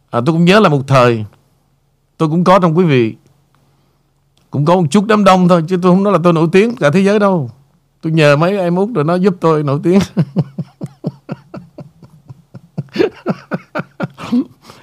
À, 0.10 0.22
Tôi 0.26 0.34
cũng 0.34 0.46
nhớ 0.46 0.60
là 0.60 0.70
một 0.70 0.82
thời 0.88 1.26
Tôi 2.18 2.30
cũng 2.30 2.44
có 2.44 2.60
trong 2.60 2.78
quý 2.78 2.86
vị 2.86 3.16
Cũng 4.50 4.66
có 4.66 4.76
một 4.76 4.86
chút 4.92 5.06
đám 5.08 5.24
đông 5.24 5.48
thôi 5.48 5.64
Chứ 5.68 5.80
tôi 5.82 5.92
không 5.92 6.04
nói 6.04 6.14
là 6.14 6.20
tôi 6.24 6.34
nổi 6.34 6.48
tiếng 6.52 6.76
cả 6.76 6.90
thế 6.90 7.00
giới 7.00 7.20
đâu. 7.20 7.50
Tôi 8.02 8.14
nhờ 8.14 8.36
mấy 8.36 8.58
em 8.58 8.76
út 8.76 8.90
rồi 8.96 9.04
nó 9.04 9.16
giúp 9.16 9.36
tôi 9.40 9.64
nổi 9.64 9.80
tiếng. 9.84 10.00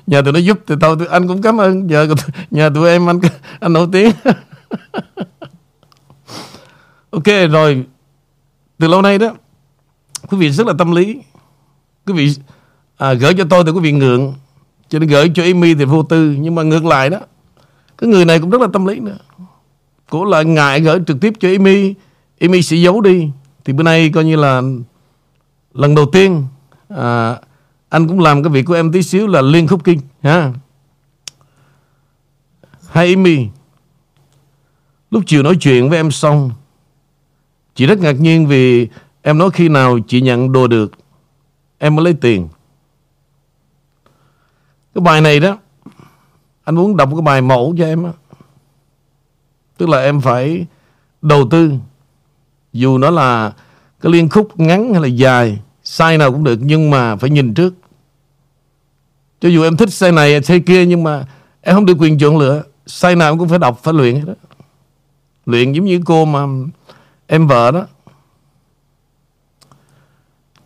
Nhờ 0.07 0.23
tụi 0.23 0.33
nó 0.33 0.39
giúp 0.39 0.59
thì 0.67 0.75
tao 0.81 0.97
tôi 0.97 1.07
anh 1.09 1.29
cũng 1.29 1.43
cảm 1.43 1.61
ơn. 1.61 1.87
Nhờ 1.87 2.09
nhờ 2.51 2.71
tụi 2.75 2.89
em 2.89 3.09
anh 3.11 3.21
anh 3.61 3.73
nổi 3.73 3.89
tiếng. 3.93 4.11
Ok 7.11 7.25
rồi 7.51 7.87
từ 8.79 8.89
lâu 8.89 9.03
nay 9.03 9.19
đó 9.19 9.35
quý 10.31 10.39
vị 10.39 10.51
rất 10.51 10.67
là 10.67 10.73
tâm 10.79 10.93
lý. 10.93 11.21
Quý 12.07 12.13
vị 12.13 12.35
à, 12.97 13.13
gửi 13.13 13.35
cho 13.35 13.45
tôi 13.51 13.65
thì 13.65 13.71
quý 13.71 13.81
vị 13.81 13.93
ngượng. 13.93 14.35
Cho 14.89 14.99
nên 14.99 15.09
gửi 15.09 15.31
cho 15.35 15.43
Amy 15.43 15.75
thì 15.75 15.85
vô 15.85 16.03
tư 16.03 16.37
nhưng 16.39 16.55
mà 16.55 16.63
ngược 16.63 16.85
lại 16.85 17.11
đó 17.11 17.19
cái 17.99 18.11
người 18.11 18.25
này 18.25 18.39
cũng 18.41 18.51
rất 18.51 18.61
là 18.61 18.69
tâm 18.73 18.87
lý 18.87 19.01
nữa. 19.01 19.19
Cổ 20.11 20.25
lại 20.25 20.45
ngại 20.45 20.81
gửi 20.81 20.99
trực 21.07 21.21
tiếp 21.21 21.33
cho 21.41 21.49
Amy. 21.49 21.95
Amy 22.41 22.63
sẽ 22.63 22.77
giấu 22.77 23.01
đi. 23.01 23.31
Thì 23.65 23.73
bữa 23.73 23.83
nay 23.83 24.11
coi 24.15 24.25
như 24.25 24.37
là 24.37 24.63
lần 25.75 25.95
đầu 25.95 26.07
tiên 26.13 26.45
à, 26.89 27.37
anh 27.89 28.09
cũng 28.09 28.21
làm 28.21 28.43
cái 28.43 28.53
việc 28.53 28.63
của 28.63 28.75
em 28.75 28.93
tí 28.93 29.03
xíu 29.03 29.27
là 29.27 29.43
liên 29.43 29.67
khúc 29.67 29.85
kinh 29.85 30.01
ha. 30.23 30.53
Hai 32.91 33.15
Amy 33.15 33.47
Lúc 35.11 35.23
chiều 35.27 35.43
nói 35.43 35.57
chuyện 35.61 35.89
với 35.89 35.99
em 35.99 36.11
xong 36.11 36.51
Chị 37.75 37.87
rất 37.87 37.99
ngạc 37.99 38.21
nhiên 38.21 38.47
vì 38.47 38.89
Em 39.29 39.39
nói 39.39 39.51
khi 39.51 39.69
nào 39.69 39.99
chị 40.09 40.21
nhận 40.21 40.53
đồ 40.53 40.67
được, 40.67 40.93
Em 41.79 41.97
mới 41.97 42.05
lấy 42.05 42.15
tiền. 42.15 42.49
Cái 44.95 45.03
bài 45.03 45.21
này 45.21 45.41
đó, 45.41 45.59
Anh 46.65 46.75
muốn 46.75 46.97
đọc 46.97 47.09
cái 47.13 47.23
bài 47.23 47.41
mẫu 47.41 47.75
cho 47.79 47.85
em 47.85 48.05
đó. 48.05 48.13
Tức 49.77 49.89
là 49.89 49.99
em 50.03 50.21
phải 50.21 50.67
Đầu 51.23 51.49
tư, 51.51 51.73
Dù 52.73 52.99
nó 52.99 53.11
là 53.11 53.53
Cái 54.01 54.13
liên 54.13 54.29
khúc 54.29 54.61
ngắn 54.61 54.93
hay 54.93 55.03
là 55.03 55.09
dài 55.09 55.59
Sai 55.83 56.19
nào 56.19 56.33
cũng 56.33 56.45
được, 56.45 56.59
nhưng 56.63 56.91
mà 56.91 57.17
phải 57.17 57.31
nhìn 57.31 57.55
trước. 57.55 57.75
Cho 59.41 59.49
dù 59.49 59.63
em 59.63 59.77
thích 59.77 59.93
sai 59.93 60.13
này 60.13 60.43
sai 60.43 60.61
kia, 60.61 60.87
Nhưng 60.87 61.05
mà 61.05 61.27
em 61.61 61.75
không 61.75 61.87
được 61.87 61.97
quyền 61.99 62.19
chọn 62.19 62.39
lựa. 62.39 62.63
Sai 62.87 63.17
nào 63.17 63.39
cũng 63.39 63.49
phải 63.49 63.59
đọc, 63.59 63.81
phải 63.83 63.95
luyện 63.95 64.27
đó 64.27 64.33
Luyện 65.47 65.73
giống 65.73 65.85
như 65.85 66.01
cô 66.05 66.25
mà 66.25 66.47
Em 67.27 67.47
vợ 67.47 67.71
đó. 67.71 67.87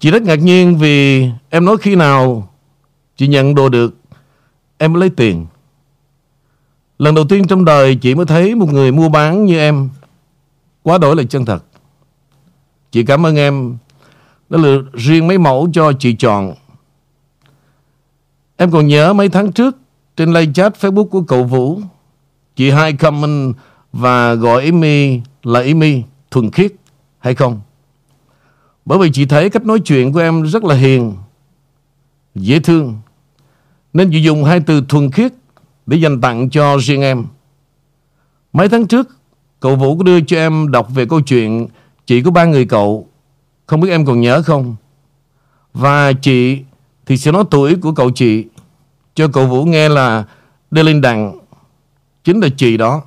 Chị 0.03 0.11
rất 0.11 0.23
ngạc 0.23 0.35
nhiên 0.35 0.79
vì 0.79 1.29
Em 1.51 1.65
nói 1.65 1.77
khi 1.81 1.97
nào 1.97 2.49
Chị 3.17 3.27
nhận 3.27 3.55
đồ 3.55 3.69
được, 3.69 3.97
Em 4.79 4.95
lấy 4.95 5.11
tiền. 5.11 5.47
Lần 6.99 7.15
đầu 7.15 7.25
tiên 7.29 7.47
trong 7.47 7.65
đời 7.65 7.95
chị 7.95 8.15
mới 8.15 8.27
thấy 8.27 8.55
Một 8.55 8.73
người 8.73 8.93
mua 8.93 9.09
bán 9.09 9.45
như 9.45 9.59
em, 9.59 9.89
Quá 10.83 10.99
đổi 10.99 11.17
là 11.17 11.23
chân 11.23 11.45
thật. 11.45 11.65
Chị 12.91 13.05
cảm 13.05 13.27
ơn 13.27 13.37
em 13.37 13.77
Đã 14.49 14.59
lựa 14.59 14.83
riêng 14.93 15.27
mấy 15.27 15.39
mẫu 15.39 15.69
cho 15.73 15.93
chị 15.93 16.17
chọn. 16.19 16.55
Em 18.57 18.71
còn 18.71 18.87
nhớ 18.87 19.13
mấy 19.13 19.29
tháng 19.29 19.53
trước, 19.53 19.77
Trên 20.17 20.33
live 20.33 20.53
chat 20.53 20.75
Facebook 20.81 21.09
của 21.09 21.23
cậu 21.23 21.45
Vũ, 21.45 21.81
Chị 22.57 22.71
hai 22.71 22.93
comment 22.93 23.57
Và 23.93 24.35
gọi 24.35 24.65
Amy 24.65 25.21
là 25.43 25.61
Amy 25.61 26.03
Thuần 26.31 26.51
khiết, 26.51 26.73
hay 27.19 27.35
không? 27.35 27.61
Bởi 28.85 28.99
vì 28.99 29.11
chị 29.13 29.27
thấy 29.27 29.51
cách 29.51 29.67
nói 29.67 29.81
chuyện 29.81 30.13
của 30.13 30.21
em 30.21 30.43
rất 30.43 30.65
là 30.65 30.75
hiền, 30.75 31.15
Dễ 32.35 32.61
thương. 32.61 32.99
Nên 33.93 34.11
chị 34.13 34.23
dùng 34.23 34.45
hai 34.45 34.61
từ 34.61 34.85
thuần 34.89 35.11
khiết 35.11 35.33
Để 35.87 35.97
dành 35.97 36.21
tặng 36.21 36.51
cho 36.51 36.77
riêng 36.77 37.03
em. 37.03 37.25
Mấy 38.53 38.69
tháng 38.69 38.87
trước, 38.87 39.09
Cậu 39.61 39.77
Vũ 39.77 39.97
có 39.97 40.03
đưa 40.03 40.21
cho 40.21 40.37
em 40.37 40.71
đọc 40.71 40.89
về 40.95 41.07
câu 41.07 41.21
chuyện 41.21 41.69
Chị 42.07 42.23
có 42.23 42.31
ba 42.31 42.45
người 42.45 42.65
cậu. 42.65 43.09
Không 43.67 43.81
biết 43.81 43.91
em 43.91 44.07
còn 44.07 44.21
nhớ 44.21 44.43
không? 44.43 44.77
Và 45.75 46.13
chị 46.13 46.59
Thì 47.07 47.17
sẽ 47.17 47.33
nói 47.33 47.45
tuổi 47.51 47.75
của 47.75 47.93
cậu 47.93 48.11
chị 48.11 48.45
Cho 49.15 49.29
cậu 49.29 49.47
Vũ 49.47 49.65
nghe 49.65 49.89
là 49.89 50.25
Đê 50.71 50.83
Linh 50.83 51.01
Đặng, 51.01 51.39
Chính 52.25 52.41
là 52.41 52.49
chị 52.57 52.77
đó. 52.77 53.03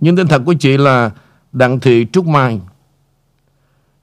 Nhưng 0.00 0.16
tên 0.16 0.28
thật 0.28 0.42
của 0.46 0.54
chị 0.54 0.76
là 0.76 1.10
Đặng 1.52 1.80
Thị 1.80 2.06
Trúc 2.12 2.26
Mai. 2.26 2.60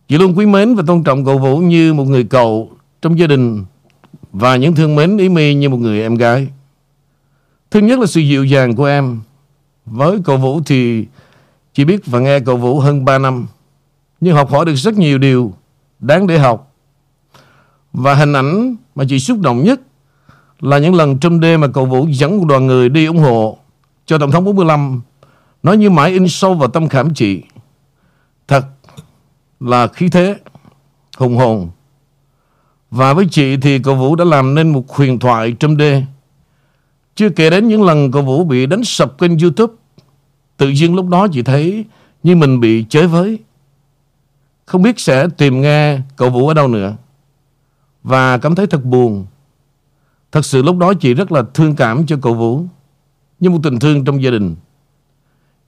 Chị 0.10 0.18
luôn 0.18 0.38
quý 0.38 0.46
mến 0.46 0.76
và 0.76 0.84
tôn 0.88 1.04
trọng 1.04 1.26
cậu 1.26 1.38
Vũ 1.38 1.58
Như 1.58 1.94
một 1.94 2.04
người 2.04 2.24
cậu 2.24 2.72
trong 3.02 3.20
gia 3.20 3.28
đình 3.28 3.66
Và 4.32 4.56
những 4.56 4.76
thương 4.76 4.96
mến 4.96 5.18
ý 5.18 5.30
mi 5.30 5.54
như 5.54 5.70
một 5.70 5.78
người 5.78 6.02
em 6.02 6.16
gái 6.16 6.48
Thứ 7.72 7.80
nhất 7.80 8.00
là 8.00 8.06
sự 8.06 8.22
dịu 8.22 8.46
dàng 8.46 8.76
của 8.76 8.86
em 8.86 9.20
Với 9.86 10.18
cậu 10.26 10.38
Vũ 10.38 10.62
thì 10.66 11.06
Chị 11.74 11.86
biết 11.86 12.06
và 12.06 12.20
nghe 12.20 12.40
cậu 12.40 12.58
Vũ 12.58 12.80
hơn 12.80 13.06
3 13.06 13.18
năm, 13.18 13.48
Nhưng 14.22 14.36
học 14.36 14.52
hỏi 14.52 14.66
được 14.66 14.76
rất 14.76 14.98
nhiều 14.98 15.18
điều 15.18 15.54
đáng 16.00 16.28
để 16.28 16.40
học. 16.40 16.74
Và 17.94 18.14
hình 18.14 18.34
ảnh 18.34 18.76
mà 18.96 19.04
chị 19.10 19.20
xúc 19.20 19.40
động 19.40 19.64
nhất 19.64 19.82
là 20.60 20.78
những 20.78 20.96
lần 20.96 21.18
trong 21.18 21.40
đêm 21.40 21.62
mà 21.62 21.68
cậu 21.68 21.86
Vũ 21.86 22.08
dẫn 22.10 22.38
một 22.38 22.46
đoàn 22.48 22.68
người 22.68 22.90
đi 22.90 23.06
ủng 23.06 23.18
hộ 23.18 23.58
cho 24.06 24.18
Tổng 24.18 24.32
thống 24.32 24.46
45 24.46 25.02
nói 25.64 25.78
như 25.78 25.90
mãi 25.90 26.12
in 26.12 26.28
sâu 26.28 26.54
vào 26.54 26.70
tâm 26.70 26.90
khảm 26.90 27.14
chị. 27.14 27.44
Thật 28.48 28.66
là 29.60 29.88
khí 29.88 30.10
thế, 30.10 30.36
hùng 31.18 31.38
hồn. 31.38 31.70
Và 32.92 33.14
với 33.14 33.28
chị 33.32 33.58
thì 33.58 33.80
cậu 33.80 33.96
Vũ 33.96 34.16
đã 34.16 34.26
làm 34.26 34.56
nên 34.56 34.70
một 34.70 34.90
huyền 34.90 35.20
thoại 35.20 35.56
trong 35.60 35.78
đê. 35.78 36.04
Chưa 37.16 37.30
kể 37.30 37.50
đến 37.50 37.68
những 37.68 37.84
lần 37.84 38.12
cậu 38.12 38.22
Vũ 38.22 38.44
bị 38.44 38.66
đánh 38.66 38.84
sập 38.84 39.18
kênh 39.18 39.40
YouTube. 39.40 39.74
Tự 40.58 40.70
nhiên 40.70 40.96
lúc 40.96 41.08
đó 41.08 41.28
chị 41.32 41.42
thấy 41.42 41.86
như 42.24 42.36
mình 42.36 42.60
bị 42.60 42.86
chới 42.90 43.08
với. 43.08 43.40
Không 44.70 44.82
biết 44.82 45.00
sẽ 45.00 45.28
tìm 45.38 45.62
nghe 45.62 46.00
cậu 46.16 46.30
Vũ 46.30 46.48
ở 46.48 46.54
đâu 46.54 46.68
nữa 46.68 46.96
Và 48.04 48.38
cảm 48.38 48.56
thấy 48.56 48.68
thật 48.68 48.86
buồn 48.86 49.26
Thật 50.32 50.46
sự 50.46 50.62
lúc 50.62 50.78
đó 50.78 50.94
chị 50.94 51.14
rất 51.14 51.32
là 51.32 51.44
thương 51.54 51.76
cảm 51.76 52.06
cho 52.06 52.18
cậu 52.22 52.34
Vũ 52.34 52.64
Như 53.40 53.50
một 53.50 53.60
tình 53.64 53.80
thương 53.80 54.06
trong 54.06 54.24
gia 54.24 54.32
đình 54.32 54.56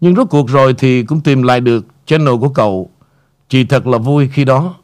Nhưng 0.01 0.15
rốt 0.15 0.27
cuộc 0.29 0.49
rồi 0.49 0.73
thì 0.77 1.03
cũng 1.03 1.21
tìm 1.21 1.43
lại 1.43 1.61
được 1.61 1.85
channel 2.05 2.35
của 2.41 2.49
cậu 2.49 2.89
Chị 3.51 3.63
thật 3.63 3.87
là 3.87 3.97
vui 3.97 4.27
khi 4.27 4.45
đó. 4.45 4.75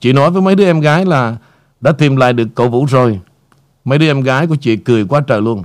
Chị 0.00 0.12
nói 0.12 0.30
với 0.30 0.42
mấy 0.42 0.54
đứa 0.54 0.64
em 0.64 0.80
gái 0.80 1.04
là 1.04 1.36
Đã 1.80 1.92
tìm 1.92 2.16
lại 2.16 2.32
được 2.32 2.48
cậu 2.54 2.68
Vũ 2.68 2.84
rồi. 2.84 3.20
Mấy 3.84 3.98
đứa 3.98 4.06
em 4.06 4.20
gái 4.20 4.46
của 4.46 4.56
chị 4.56 4.76
cười 4.76 5.04
quá 5.04 5.20
trời 5.20 5.42
luôn. 5.42 5.64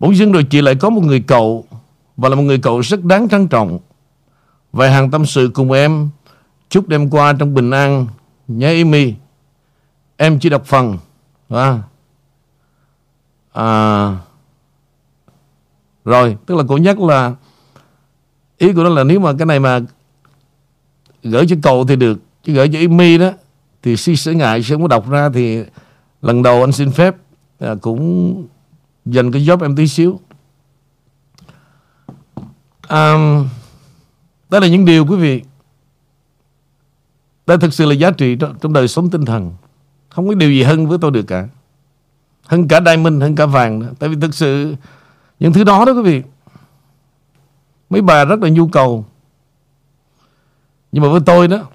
Bỗng 0.00 0.16
dưng 0.16 0.32
rồi 0.32 0.44
chị 0.50 0.60
lại 0.60 0.74
có 0.74 0.90
một 0.90 1.04
người 1.04 1.20
cậu 1.20 1.64
Và 2.16 2.28
là 2.28 2.34
một 2.34 2.42
người 2.42 2.58
cậu 2.58 2.80
rất 2.80 3.04
đáng 3.04 3.28
trân 3.28 3.48
trọng. 3.48 3.78
Vài 4.72 4.90
hàng 4.92 5.10
tâm 5.10 5.26
sự 5.26 5.50
cùng 5.54 5.72
em 5.72 6.08
Chúc 6.68 6.88
đêm 6.88 7.10
qua 7.10 7.32
trong 7.32 7.54
bình 7.54 7.70
an 7.70 8.06
Nhớ 8.48 8.68
Amy 8.68 9.14
Em 10.16 10.38
chỉ 10.38 10.48
đọc 10.48 10.66
phần 10.66 10.98
à, 11.48 11.78
à, 13.52 14.16
Rồi 16.04 16.36
Tức 16.46 16.54
là 16.54 16.62
cô 16.68 16.76
nhắc 16.76 17.00
là 17.00 17.34
Ý 18.58 18.72
của 18.72 18.82
nó 18.82 18.88
là 18.88 19.04
nếu 19.04 19.20
mà 19.20 19.32
cái 19.38 19.46
này 19.46 19.60
mà 19.60 19.80
Gửi 21.22 21.46
cho 21.48 21.56
cậu 21.62 21.84
thì 21.86 21.96
được 21.96 22.18
Chứ 22.44 22.52
gửi 22.52 22.68
cho 22.72 22.78
Amy 22.78 23.18
đó 23.18 23.30
Thì 23.82 23.96
si 23.96 24.16
sẽ 24.16 24.34
ngại 24.34 24.62
sẽ 24.62 24.74
không 24.74 24.82
có 24.82 24.88
đọc 24.88 25.10
ra 25.10 25.30
Thì 25.34 25.62
lần 26.22 26.42
đầu 26.42 26.60
anh 26.60 26.72
xin 26.72 26.90
phép 26.90 27.14
à, 27.58 27.74
Cũng 27.80 28.46
dành 29.04 29.32
cái 29.32 29.42
job 29.42 29.62
em 29.62 29.76
tí 29.76 29.88
xíu. 29.88 30.20
À, 32.88 33.14
Đó 34.50 34.58
là 34.58 34.66
những 34.66 34.84
điều 34.84 35.06
quý 35.06 35.16
vị 35.16 35.42
đây 37.48 37.58
thực 37.58 37.74
sự 37.74 37.86
là 37.86 37.94
giá 37.94 38.10
trị 38.10 38.36
trong, 38.36 38.54
trong 38.60 38.72
đời 38.72 38.88
sống 38.88 39.10
tinh 39.10 39.24
thần. 39.24 39.52
Không 40.08 40.28
có 40.28 40.34
điều 40.34 40.50
gì 40.50 40.62
hơn 40.62 40.86
với 40.86 40.98
tôi 41.00 41.10
được 41.10 41.22
cả. 41.22 41.48
Hơn 42.46 42.68
cả 42.68 42.80
diamond, 42.86 43.22
hơn 43.22 43.34
cả 43.34 43.46
vàng 43.46 43.78
nữa. 43.78 43.90
Tại 43.98 44.08
vì 44.08 44.16
thực 44.20 44.34
sự 44.34 44.74
Những 45.40 45.52
thứ 45.52 45.64
đó 45.64 45.84
đó 45.84 45.92
quý 45.92 46.02
vị 46.02 46.22
Mấy 47.90 48.02
bà 48.02 48.24
rất 48.24 48.40
là 48.40 48.48
nhu 48.48 48.68
cầu. 48.68 49.06
Nhưng 50.92 51.02
mà 51.02 51.08
với 51.08 51.20
tôi 51.26 51.48
đó, 51.48 51.66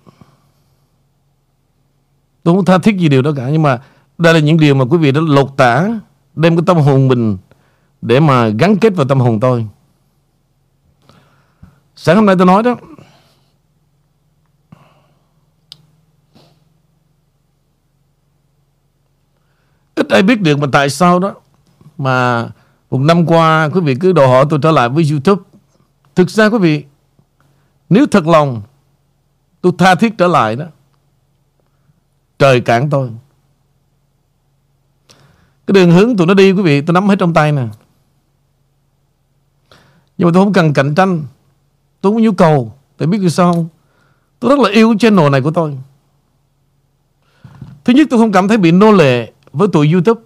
Tôi 2.44 2.56
không 2.56 2.66
tha 2.66 2.78
thiết 2.78 2.98
gì 2.98 3.10
điều 3.10 3.22
đó 3.22 3.32
cả. 3.36 3.50
Nhưng 3.50 3.62
mà 3.62 3.82
đây 4.18 4.34
là 4.34 4.40
những 4.40 4.58
điều 4.58 4.76
mà 4.76 4.86
quý 4.86 4.98
vị 4.98 5.12
đã 5.12 5.22
lột 5.28 5.50
tả, 5.58 5.90
Đem 6.36 6.56
cái 6.56 6.64
tâm 6.66 6.78
hồn 6.78 7.08
mình 7.08 7.38
Để 8.02 8.20
mà 8.20 8.48
gắn 8.48 8.78
kết 8.78 8.96
vào 8.96 9.08
tâm 9.08 9.20
hồn 9.20 9.40
tôi. 9.40 9.68
Sáng 11.96 12.16
hôm 12.16 12.26
nay 12.26 12.36
tôi 12.38 12.46
nói 12.46 12.64
đó, 12.64 12.76
Ít 19.96 20.10
ai 20.10 20.22
biết 20.22 20.42
được 20.42 20.60
mà 20.60 20.68
tại 20.72 20.90
sao 20.90 21.20
đó 21.20 21.34
Mà 21.98 22.48
một 22.90 23.00
năm 23.00 23.26
qua 23.26 23.70
quý 23.74 23.82
vị 23.82 23.96
cứ 23.96 24.14
đòi 24.14 24.28
hỏi 24.28 24.46
tôi 24.50 24.60
trở 24.64 24.72
lại 24.72 24.90
với 24.90 25.08
YouTube. 25.12 25.42
Thực 26.16 26.30
ra 26.30 26.50
quý 26.50 26.58
vị, 26.58 26.86
Nếu 27.90 28.06
thật 28.12 28.28
lòng 28.28 28.62
Tôi 29.64 29.74
tha 29.78 29.96
thiết 29.96 30.18
trở 30.18 30.28
lại 30.28 30.56
đó. 30.56 30.66
Trời 32.40 32.62
cản 32.62 32.90
tôi. 32.90 33.10
Cái 35.68 35.74
đường 35.74 35.92
hướng 35.92 36.18
tụi 36.18 36.28
nó 36.28 36.34
đi, 36.34 36.52
quý 36.52 36.62
vị, 36.62 36.82
Tôi 36.82 36.94
nắm 36.94 37.08
hết 37.10 37.16
trong 37.20 37.34
tay 37.34 37.52
nè. 37.52 37.68
Nhưng 40.18 40.28
mà 40.28 40.32
tôi 40.34 40.44
không 40.44 40.54
cần 40.54 40.74
cạnh 40.74 40.96
tranh. 40.96 41.24
Tôi 42.02 42.12
không 42.12 42.18
có 42.18 42.24
nhu 42.24 42.32
cầu. 42.32 42.74
Tại 42.98 43.08
biết 43.08 43.18
vì 43.18 43.30
sao 43.30 43.54
không? 43.54 43.68
Tôi 44.40 44.50
rất 44.50 44.60
là 44.60 44.70
yêu 44.70 44.96
channel 45.00 45.30
này 45.30 45.42
của 45.42 45.52
tôi. 45.52 45.78
Thứ 47.86 47.94
nhất, 47.94 48.08
tôi 48.10 48.20
không 48.20 48.32
cảm 48.32 48.48
thấy 48.48 48.58
bị 48.58 48.72
nô 48.72 48.92
lệ 48.92 49.32
Với 49.54 49.68
tụi 49.68 49.92
YouTube. 49.92 50.22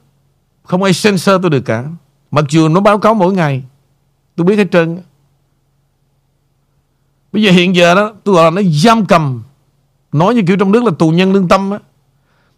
Không 0.63 0.83
ai 0.83 0.93
censor 1.03 1.41
tôi 1.41 1.49
được 1.49 1.61
cả. 1.61 1.85
Mặc 2.31 2.45
dù 2.49 2.67
nó 2.69 2.81
báo 2.81 2.99
cáo 2.99 3.13
mỗi 3.13 3.33
ngày. 3.33 3.63
Tôi 4.35 4.45
biết 4.45 4.55
hết 4.55 4.67
trơn. 4.71 4.99
Bây 7.31 7.43
giờ 7.43 7.51
hiện 7.51 7.75
giờ 7.75 7.95
đó, 7.95 8.13
Tôi 8.23 8.35
gọi 8.35 8.43
là 8.43 8.49
nó 8.49 8.61
giam 8.69 9.05
cầm. 9.05 9.43
Nói 10.11 10.35
như 10.35 10.41
kiểu 10.47 10.57
trong 10.57 10.71
nước 10.71 10.83
là 10.83 10.91
tù 10.99 11.09
nhân 11.09 11.33
lương 11.33 11.47
tâm 11.47 11.71
á. 11.71 11.79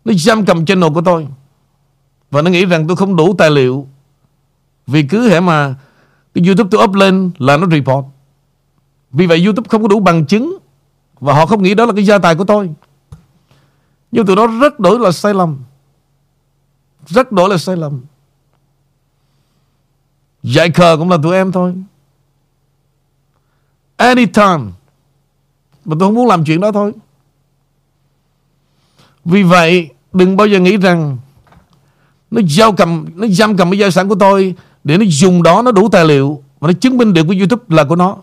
Nó 0.05 0.13
giam 0.13 0.45
cầm 0.45 0.65
channel 0.65 0.93
của 0.93 1.01
tôi. 1.01 1.27
Và 2.31 2.41
nó 2.41 2.51
nghĩ 2.51 2.65
rằng 2.65 2.87
tôi 2.87 2.97
không 2.97 3.15
đủ 3.15 3.35
tài 3.37 3.51
liệu. 3.51 3.87
Vì 4.87 5.03
cứ 5.03 5.29
hệ 5.29 5.39
mà 5.39 5.75
Cái 6.33 6.43
YouTube 6.45 6.67
tôi 6.71 6.83
up 6.83 6.93
lên 6.93 7.31
là 7.37 7.57
nó 7.57 7.67
report. 7.67 8.05
Vì 9.11 9.27
vậy 9.27 9.45
YouTube 9.45 9.67
không 9.69 9.81
có 9.81 9.87
đủ 9.87 9.99
bằng 9.99 10.25
chứng. 10.25 10.57
Và 11.19 11.33
họ 11.33 11.45
không 11.45 11.63
nghĩ 11.63 11.73
đó 11.73 11.85
là 11.85 11.93
cái 11.93 12.05
gia 12.05 12.17
tài 12.17 12.35
của 12.35 12.43
tôi. 12.45 12.69
Nhưng 14.11 14.25
tụi 14.25 14.35
nó 14.35 14.47
rất 14.47 14.79
đổi 14.79 14.99
là 14.99 15.11
sai 15.11 15.33
lầm. 15.33 15.57
Rất 17.05 17.31
đổi 17.31 17.49
là 17.49 17.57
sai 17.57 17.75
lầm. 17.75 18.01
Dạy 20.43 20.71
khờ 20.71 20.97
cũng 20.97 21.09
là 21.09 21.17
tụi 21.23 21.35
em 21.35 21.51
thôi. 21.51 21.73
Anytime. 23.99 24.71
Mà 25.85 25.95
tôi 25.99 26.07
không 26.07 26.13
muốn 26.13 26.27
làm 26.27 26.45
chuyện 26.45 26.61
đó 26.61 26.71
thôi. 26.71 26.93
Vì 29.25 29.43
vậy, 29.43 29.89
Đừng 30.13 30.37
bao 30.37 30.47
giờ 30.47 30.59
nghĩ 30.59 30.77
rằng 30.77 31.17
Nó 32.31 32.41
giao 32.47 32.71
cầm, 32.71 33.05
Nó 33.15 33.27
giam 33.27 33.57
cầm 33.57 33.71
cái 33.71 33.79
gia 33.79 33.89
sản 33.89 34.09
của 34.09 34.15
tôi 34.15 34.55
Để 34.83 34.97
nó 34.97 35.05
dùng 35.07 35.43
đó, 35.43 35.61
nó 35.61 35.71
đủ 35.71 35.89
tài 35.89 36.05
liệu 36.05 36.43
Và 36.59 36.67
nó 36.67 36.73
chứng 36.73 36.97
minh 36.97 37.13
được 37.13 37.23
của 37.27 37.35
YouTube 37.37 37.63
là 37.67 37.83
của 37.83 37.95
nó. 37.95 38.17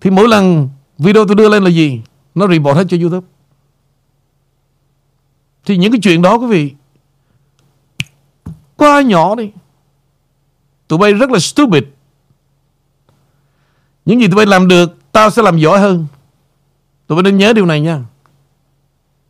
Thì 0.00 0.10
mỗi 0.10 0.28
lần 0.28 0.68
Video 0.98 1.26
tôi 1.26 1.36
đưa 1.36 1.48
lên 1.48 1.64
là 1.64 1.70
gì? 1.70 2.00
Nó 2.34 2.48
report 2.48 2.76
hết 2.76 2.84
cho 2.88 2.96
YouTube. 3.00 3.26
Thì 5.64 5.76
những 5.76 5.92
cái 5.92 6.00
chuyện 6.02 6.22
đó, 6.22 6.34
quý 6.34 6.46
vị, 6.46 6.74
Quá 8.76 9.02
nhỏ 9.02 9.34
đi. 9.34 9.50
Tụi 10.88 10.98
bay 10.98 11.12
rất 11.12 11.30
là 11.30 11.38
stupid. 11.38 11.82
Những 14.04 14.20
gì 14.20 14.26
tụi 14.26 14.36
bay 14.36 14.46
làm 14.46 14.68
được 14.68 15.12
Tao 15.14 15.30
sẽ 15.30 15.42
làm 15.42 15.58
giỏi 15.58 15.80
hơn. 15.80 16.06
Tụi 17.06 17.16
bay 17.16 17.22
nên 17.22 17.38
nhớ 17.38 17.52
điều 17.52 17.66
này 17.66 17.80
nha. 17.80 18.00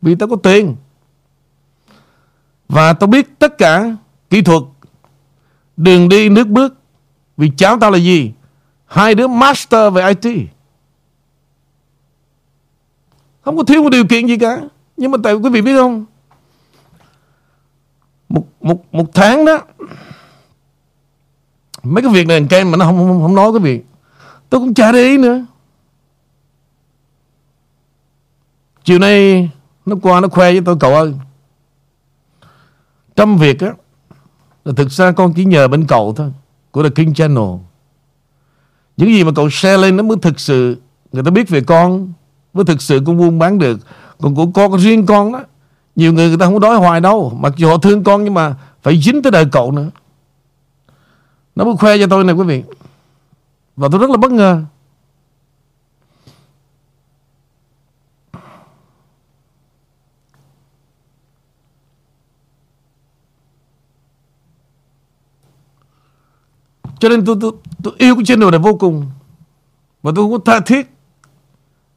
Vì 0.01 0.15
tao 0.15 0.29
có 0.29 0.35
tiền. 0.35 0.75
Và 2.69 2.93
tao 2.93 3.07
biết 3.07 3.39
tất 3.39 3.57
cả 3.57 3.95
Kỹ 4.29 4.41
thuật. 4.41 4.63
Đường 5.77 6.09
đi 6.09 6.29
nước 6.29 6.47
bước. 6.47 6.73
Vì 7.37 7.51
cháu 7.57 7.77
tao 7.79 7.91
là 7.91 7.97
gì? 7.97 8.31
Hai 8.85 9.15
đứa 9.15 9.27
master 9.27 9.93
về 9.93 10.13
IT 10.21 10.49
Không 13.41 13.57
có 13.57 13.63
thiếu 13.63 13.83
một 13.83 13.89
điều 13.89 14.05
kiện 14.07 14.27
gì 14.27 14.37
cả. 14.37 14.61
Nhưng 14.97 15.11
mà 15.11 15.17
tại 15.23 15.33
quý 15.33 15.49
vị 15.49 15.61
biết 15.61 15.75
không? 15.75 16.05
Một, 18.29 18.47
một, 18.61 18.93
một 18.93 19.05
tháng 19.13 19.45
đó. 19.45 19.59
Mấy 21.83 22.03
cái 22.03 22.13
việc 22.13 22.27
này 22.27 22.45
cái 22.49 22.63
mà 22.63 22.77
nó 22.77 22.85
không, 22.85 22.97
không, 22.97 23.21
không 23.21 23.35
nói 23.35 23.51
cái 23.51 23.59
việc 23.59 23.85
Tôi 24.49 24.59
cũng 24.59 24.73
chả 24.73 24.91
để 24.91 24.99
ý 24.99 25.17
nữa. 25.17 25.45
Chiều 28.83 28.99
nay 28.99 29.49
Nó 29.85 29.95
qua, 30.01 30.21
nó 30.21 30.27
khoe 30.27 30.51
với 30.51 30.61
tôi, 30.65 30.77
cậu 30.79 30.95
ơi. 30.95 31.13
Trong 33.15 33.37
việc 33.37 33.59
á, 33.59 33.73
Là 34.65 34.73
thực 34.77 34.91
ra 34.91 35.11
con 35.11 35.33
chỉ 35.33 35.45
nhờ 35.45 35.67
bên 35.67 35.85
cậu 35.87 36.13
thôi, 36.17 36.31
Của 36.71 36.83
The 36.83 36.89
King 36.89 37.13
Channel. 37.13 37.59
Những 38.97 39.09
gì 39.09 39.23
mà 39.23 39.31
cậu 39.35 39.49
share 39.49 39.77
lên 39.77 39.97
nó 39.97 40.03
mới 40.03 40.17
thực 40.21 40.39
sự, 40.39 40.77
Người 41.11 41.23
ta 41.23 41.31
biết 41.31 41.49
về 41.49 41.61
con, 41.61 42.13
Mới 42.53 42.65
thực 42.65 42.81
sự 42.81 43.01
con 43.05 43.17
buôn 43.17 43.39
bán 43.39 43.59
được. 43.59 43.79
Còn 44.21 44.35
của 44.35 44.45
con 44.53 44.79
riêng 44.79 45.05
con 45.05 45.31
đó 45.31 45.43
Nhiều 45.95 46.13
người 46.13 46.27
người 46.27 46.37
ta 46.37 46.45
không 46.45 46.59
đói 46.59 46.75
hoài 46.75 47.01
đâu. 47.01 47.37
Mặc 47.39 47.53
dù 47.57 47.69
họ 47.69 47.77
thương 47.77 48.03
con 48.03 48.23
nhưng 48.23 48.33
mà 48.33 48.55
Phải 48.81 49.01
dính 49.01 49.21
tới 49.21 49.31
đời 49.31 49.45
cậu 49.51 49.71
nữa. 49.71 49.89
Nó 51.55 51.65
mới 51.65 51.75
khoe 51.77 51.97
cho 51.97 52.07
tôi 52.07 52.23
này 52.23 52.35
quý 52.35 52.43
vị. 52.43 52.63
Và 53.75 53.87
tôi 53.91 53.99
rất 53.99 54.09
là 54.09 54.17
bất 54.17 54.31
ngờ. 54.31 54.63
Cho 66.99 67.09
nên 67.09 67.25
tôi, 67.25 67.35
tôi, 67.41 67.51
tôi 67.83 67.93
yêu 67.97 68.15
cái 68.15 68.25
channel 68.25 68.49
này 68.49 68.59
vô 68.59 68.73
cùng. 68.73 69.05
Và 70.03 70.11
tôi 70.15 70.23
không 70.23 70.31
có 70.31 70.37
tha 70.45 70.59
thiết 70.59 70.89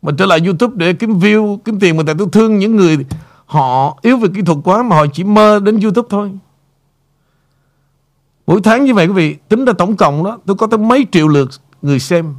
Mà 0.02 0.12
trở 0.18 0.26
lại 0.26 0.40
YouTube 0.44 0.74
để 0.76 0.92
kiếm 0.92 1.18
view 1.18 1.56
Kiếm 1.56 1.80
tiền 1.80 1.96
mà 1.96 2.02
tại 2.06 2.14
tôi 2.18 2.28
thương 2.32 2.58
những 2.58 2.76
người 2.76 2.96
Họ 3.46 3.98
yếu 4.02 4.16
về 4.16 4.28
kỹ 4.34 4.42
thuật 4.42 4.58
quá 4.64 4.82
Mà 4.82 4.96
họ 4.96 5.06
chỉ 5.12 5.24
mơ 5.24 5.60
đến 5.64 5.80
YouTube 5.80 6.06
thôi. 6.10 6.30
Mỗi 8.46 8.60
tháng 8.64 8.84
như 8.84 8.94
vậy 8.94 9.06
quý 9.06 9.12
vị 9.12 9.36
Tính 9.48 9.64
ra 9.64 9.72
tổng 9.72 9.96
cộng 9.96 10.24
đó 10.24 10.38
Tôi 10.46 10.56
có 10.56 10.66
tới 10.66 10.78
mấy 10.78 11.06
triệu 11.12 11.28
lượt 11.28 11.50
người 11.82 11.98
xem. 11.98 12.34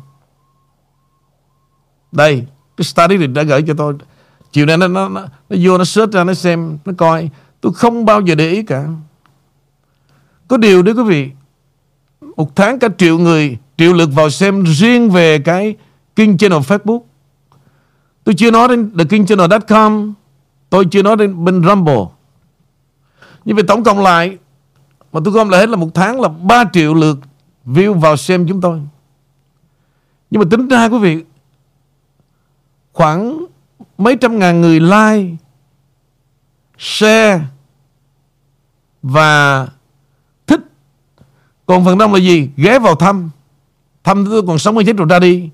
Đây 2.11 2.45
Cái 2.77 2.85
study 2.85 3.27
đã 3.27 3.43
gửi 3.43 3.63
cho 3.67 3.73
tôi. 3.73 3.93
Chiều 4.51 4.65
nay 4.65 4.77
nó, 4.77 4.87
nó, 4.87 5.09
nó, 5.09 5.21
nó 5.49 5.57
vô 5.61 5.77
nó 5.77 5.83
search 5.83 6.13
ra 6.13 6.23
nó 6.23 6.33
xem 6.33 6.77
Nó 6.85 6.93
coi. 6.97 7.29
Tôi 7.61 7.73
không 7.73 8.05
bao 8.05 8.21
giờ 8.21 8.35
để 8.35 8.49
ý 8.49 8.63
cả. 8.63 8.87
Có 10.47 10.57
điều 10.57 10.83
đấy 10.83 10.95
quý 10.95 11.03
vị 11.03 11.31
Một 12.37 12.55
tháng 12.55 12.79
cả 12.79 12.87
triệu 12.97 13.17
người 13.17 13.57
Triệu 13.77 13.93
lượt 13.93 14.09
vào 14.13 14.29
xem 14.29 14.63
riêng 14.63 15.09
về 15.09 15.39
cái 15.39 15.75
kinh 16.15 16.37
Channel 16.37 16.59
Facebook. 16.59 17.01
Tôi 18.23 18.35
chưa 18.35 18.51
nói 18.51 18.67
đến 18.67 18.97
thekingchannel.com 18.97 20.13
Tôi 20.69 20.85
chưa 20.85 21.03
nói 21.03 21.15
đến 21.15 21.45
bên 21.45 21.63
Rumble. 21.63 22.05
Như 23.45 23.55
vậy 23.55 23.63
tổng 23.67 23.83
cộng 23.83 23.99
lại 23.99 24.37
mà 25.13 25.19
tôi 25.25 25.33
gom 25.33 25.49
lại 25.49 25.59
hết 25.59 25.69
là 25.69 25.75
một 25.75 25.89
tháng 25.93 26.21
là 26.21 26.27
3 26.27 26.63
triệu 26.73 26.93
lượt 26.93 27.19
view 27.65 27.93
vào 27.93 28.17
xem 28.17 28.47
chúng 28.47 28.61
tôi. 28.61 28.79
Nhưng 30.31 30.39
mà 30.39 30.47
tính 30.51 30.67
ra 30.67 30.89
quý 30.89 30.97
vị, 30.97 31.23
khoảng 32.93 33.45
mấy 33.97 34.15
trăm 34.15 34.39
ngàn 34.39 34.61
người 34.61 34.79
like, 34.79 35.35
share 36.77 37.41
và 39.01 39.67
thích. 40.47 40.59
Còn 41.65 41.85
phần 41.85 41.97
đông 41.97 42.13
là 42.13 42.19
gì? 42.19 42.49
Ghé 42.57 42.79
vào 42.79 42.95
thăm. 42.95 43.29
Thăm 44.03 44.25
tôi 44.25 44.41
còn 44.47 44.59
sống 44.59 44.75
hay 44.75 44.85
chết 44.85 44.97
rồi 44.97 45.07
ra 45.09 45.19
đi. 45.19 45.49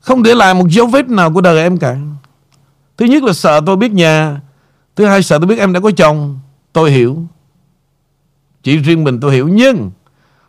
Không 0.00 0.22
để 0.22 0.34
lại 0.34 0.54
một 0.54 0.68
dấu 0.68 0.86
vết 0.86 1.08
nào 1.08 1.32
của 1.32 1.40
đời 1.40 1.58
em 1.58 1.78
cả. 1.78 1.96
Thứ 2.96 3.06
nhất 3.06 3.22
là 3.22 3.32
sợ 3.32 3.60
tôi 3.66 3.76
biết 3.76 3.92
nhà. 3.92 4.40
Thứ 4.96 5.06
hai 5.06 5.22
sợ 5.22 5.38
tôi 5.38 5.46
biết 5.46 5.58
em 5.58 5.72
đã 5.72 5.80
có 5.80 5.90
chồng. 5.90 6.38
Tôi 6.72 6.90
hiểu. 6.90 7.26
Chỉ 8.62 8.76
riêng 8.76 9.04
mình 9.04 9.20
tôi 9.20 9.34
hiểu 9.34 9.48
Nhưng 9.48 9.90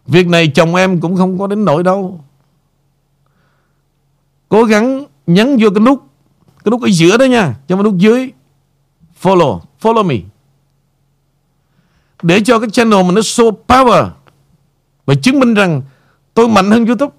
Việc 0.07 0.27
này 0.27 0.47
chồng 0.47 0.75
em 0.75 0.99
cũng 0.99 1.15
không 1.15 1.39
có 1.39 1.47
đến 1.47 1.65
nỗi 1.65 1.83
đâu 1.83 2.23
Cố 4.49 4.63
gắng 4.63 5.05
nhấn 5.27 5.57
vô 5.59 5.69
cái 5.75 5.83
nút 5.83 6.03
Cái 6.63 6.71
nút 6.71 6.81
ở 6.81 6.89
giữa 6.89 7.17
đó 7.17 7.25
nha, 7.25 7.55
Cho 7.67 7.75
cái 7.75 7.83
nút 7.83 7.97
dưới. 7.97 8.31
Follow 9.21 9.59
Follow 9.81 10.05
me. 10.05 10.15
Để 12.21 12.41
cho 12.45 12.59
cái 12.59 12.69
channel 12.69 13.03
mình 13.03 13.15
nó 13.15 13.21
show 13.21 13.51
power 13.67 14.09
Và 15.05 15.15
chứng 15.15 15.39
minh 15.39 15.53
rằng 15.53 15.81
Tôi 16.37 16.47
mạnh 16.47 16.71
hơn 16.71 16.85
Youtube. 16.85 17.15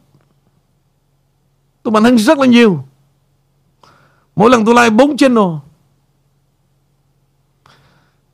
Tôi 1.83 1.93
mạnh 1.93 2.05
hơn 2.05 2.19
rất 2.19 2.39
là 2.39 2.47
nhiều. 2.47 2.85
Mỗi 4.37 4.51
lần 4.51 4.65
tôi 4.65 4.75
like 4.75 4.91
4 4.91 5.17
channel. 5.17 5.45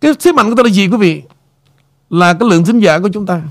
Cái 0.01 0.13
thế 0.21 0.33
mạnh 0.33 0.51
của 0.51 0.55
tôi 0.57 0.65
là 0.65 0.71
gì 0.71 0.89
quý 0.89 0.97
vị? 0.97 1.23
Là 2.11 2.33
cái 2.33 2.49
lượng 2.49 2.65
thính 2.65 2.81
giả 2.81 2.99
của 2.99 3.09
chúng 3.13 3.27
ta. 3.27 3.43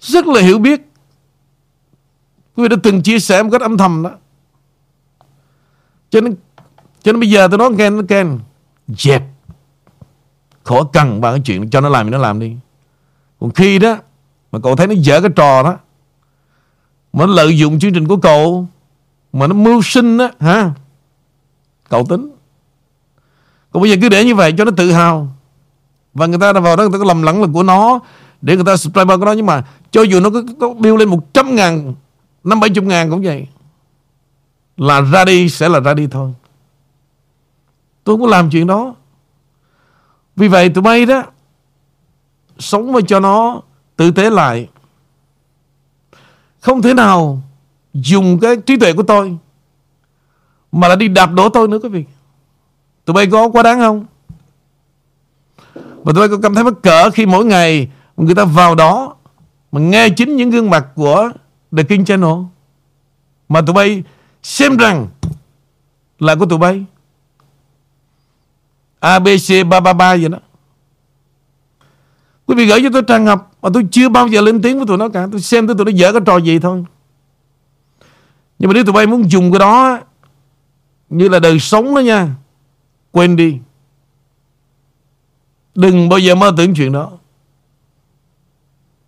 Rất 0.00 0.26
là 0.26 0.40
hiểu 0.40 0.58
biết 0.58 0.89
quý 2.60 2.68
vị 2.68 2.68
đã 2.68 2.76
từng 2.82 3.02
chia 3.02 3.18
sẻ 3.18 3.42
một 3.42 3.48
cách 3.52 3.60
âm 3.60 3.78
thầm 3.78 4.02
đó. 4.02 4.10
Cho 6.10 6.20
nên 6.20 6.36
cho 7.02 7.12
nên 7.12 7.20
bây 7.20 7.30
giờ 7.30 7.48
tôi 7.48 7.58
nói 7.58 7.70
Ken 7.78 7.96
nó 7.96 8.02
Ken 8.08 8.38
dẹp. 8.88 9.22
Khỏi 10.62 10.82
cần 10.92 11.20
ba 11.20 11.30
cái 11.30 11.40
chuyện 11.44 11.70
cho 11.70 11.80
nó 11.80 11.88
làm 11.88 12.06
thì 12.06 12.12
nó 12.12 12.18
làm 12.18 12.40
đi. 12.40 12.56
Còn 13.40 13.50
khi 13.50 13.78
đó 13.78 13.96
mà 14.52 14.58
cậu 14.62 14.76
thấy 14.76 14.86
nó 14.86 14.94
dở 14.98 15.20
cái 15.20 15.30
trò 15.36 15.62
đó 15.62 15.76
mà 17.12 17.26
nó 17.26 17.32
lợi 17.32 17.58
dụng 17.58 17.78
chương 17.78 17.92
trình 17.94 18.08
của 18.08 18.16
cậu 18.16 18.66
mà 19.32 19.46
nó 19.46 19.54
mưu 19.54 19.82
sinh 19.82 20.18
đó 20.18 20.30
ha 20.40 20.70
cậu 21.88 22.06
tính. 22.08 22.30
Còn 23.72 23.82
bây 23.82 23.90
giờ 23.90 23.96
cứ 24.02 24.08
để 24.08 24.24
như 24.24 24.34
vậy 24.34 24.54
cho 24.58 24.64
nó 24.64 24.70
tự 24.76 24.92
hào. 24.92 25.28
Và 26.14 26.26
người 26.26 26.38
ta 26.38 26.52
đã 26.52 26.60
vào 26.60 26.76
đó 26.76 26.82
người 26.82 26.92
ta 26.92 26.98
có 26.98 27.04
lầm 27.04 27.22
lẫn 27.22 27.40
là 27.40 27.48
của 27.52 27.62
nó 27.62 28.00
để 28.42 28.56
người 28.56 28.64
ta 28.64 28.76
subscribe 28.76 29.16
của 29.16 29.24
nó 29.24 29.32
nhưng 29.32 29.46
mà 29.46 29.64
cho 29.90 30.02
dù 30.02 30.20
nó 30.20 30.30
có, 30.30 30.42
có 30.60 30.68
build 30.68 30.98
lên 30.98 31.08
100 31.08 31.56
ngàn 31.56 31.94
năm 32.44 32.60
bảy 32.60 32.70
chục 32.70 32.84
ngàn 32.84 33.10
cũng 33.10 33.22
vậy. 33.22 33.46
Là 34.76 35.00
ra 35.00 35.24
đi 35.24 35.48
sẽ 35.48 35.68
là 35.68 35.80
ra 35.80 35.94
đi 35.94 36.06
thôi. 36.06 36.32
Tôi 38.04 38.16
không 38.16 38.20
có 38.20 38.26
làm 38.26 38.50
chuyện 38.50 38.66
đó. 38.66 38.94
Vì 40.36 40.48
vậy 40.48 40.68
tụi 40.68 40.82
bay 40.82 41.06
đó, 41.06 41.22
sống 42.58 42.92
mà 42.92 43.00
cho 43.08 43.20
nó 43.20 43.60
tử 43.96 44.10
tế 44.10 44.30
lại. 44.30 44.68
Không 46.60 46.82
thể 46.82 46.94
nào 46.94 47.42
dùng 47.94 48.38
cái 48.40 48.56
trí 48.56 48.76
tuệ 48.76 48.92
của 48.92 49.02
tôi, 49.02 49.38
mà 50.72 50.88
là 50.88 50.96
đi 50.96 51.08
đạp 51.08 51.32
đổ 51.32 51.48
tôi 51.48 51.68
nữa 51.68 51.78
quý 51.82 51.88
vị. 51.88 52.04
Tụi 53.04 53.14
bay 53.14 53.26
có 53.26 53.48
quá 53.48 53.62
đáng 53.62 53.78
không? 53.78 54.06
Và 55.74 56.12
tụi 56.12 56.14
bay 56.14 56.28
có 56.28 56.38
cảm 56.42 56.54
thấy 56.54 56.64
mắc 56.64 56.74
cỡ 56.82 57.10
khi 57.10 57.26
mỗi 57.26 57.44
ngày 57.44 57.90
người 58.16 58.34
ta 58.34 58.44
vào 58.44 58.74
đó 58.74 59.16
mà 59.72 59.80
nghe 59.80 60.08
chính 60.08 60.36
những 60.36 60.50
gương 60.50 60.70
mặt 60.70 60.86
của 60.94 61.30
The 61.76 61.82
King 61.82 62.04
Channel 62.04 62.34
mà 63.48 63.60
tụi 63.60 63.74
bay 63.74 64.02
xem 64.42 64.76
rằng 64.76 65.08
là 66.18 66.34
của 66.34 66.46
tụi 66.46 66.58
bay. 66.58 66.84
ABC 69.00 69.48
333 69.68 70.16
vậy 70.16 70.28
đó. 70.28 70.38
Quý 72.46 72.54
vị 72.56 72.66
gửi 72.66 72.82
cho 72.82 72.88
tôi 72.92 73.02
trang 73.02 73.26
học 73.26 73.52
Mà 73.62 73.68
tôi 73.74 73.86
chưa 73.90 74.08
bao 74.08 74.26
giờ 74.26 74.40
lên 74.40 74.62
tiếng 74.62 74.76
với 74.76 74.86
tụi 74.86 74.96
nó 74.96 75.08
cả. 75.08 75.28
Tôi 75.32 75.40
xem 75.40 75.66
tôi 75.66 75.76
tụi 75.76 75.84
nó 75.84 75.90
dở 75.90 76.12
cái 76.12 76.22
trò 76.26 76.36
gì 76.36 76.58
thôi. 76.58 76.84
Nhưng 78.58 78.68
mà 78.68 78.74
nếu 78.74 78.84
tụi 78.84 78.92
bay 78.92 79.06
muốn 79.06 79.30
dùng 79.30 79.52
cái 79.52 79.58
đó 79.58 80.00
Như 81.08 81.28
là 81.28 81.38
đời 81.38 81.58
sống 81.58 81.94
đó 81.94 82.00
nha, 82.00 82.28
Quên 83.12 83.36
đi. 83.36 83.58
Đừng 85.74 86.08
bao 86.08 86.18
giờ 86.18 86.34
mơ 86.34 86.52
tưởng 86.56 86.74
chuyện 86.74 86.92
đó. 86.92 87.12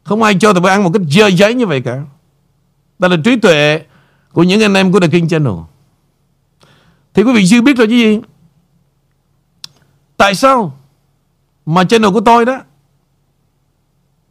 Không 0.04 0.22
ai 0.22 0.34
cho 0.40 0.52
tụi 0.52 0.60
bay 0.60 0.72
ăn 0.72 0.84
một 0.84 0.90
cách 0.92 1.02
dơ 1.08 1.26
giấy 1.26 1.54
như 1.54 1.66
vậy 1.66 1.80
cả. 1.80 2.02
Đó 3.02 3.08
là 3.08 3.16
trí 3.24 3.36
tuệ 3.36 3.82
Của 4.32 4.42
những 4.42 4.62
anh 4.62 4.74
em 4.74 4.92
của 4.92 5.00
The 5.00 5.08
King 5.08 5.28
Channel. 5.28 5.54
Thì 7.14 7.22
quý 7.22 7.32
vị 7.32 7.44
chưa 7.48 7.62
biết 7.62 7.76
rồi 7.76 7.86
chứ 7.86 7.94
gì? 7.94 8.20
Tại 10.16 10.34
sao 10.34 10.78
Mà 11.66 11.84
channel 11.84 12.12
của 12.12 12.20
tôi 12.20 12.44
đó, 12.44 12.58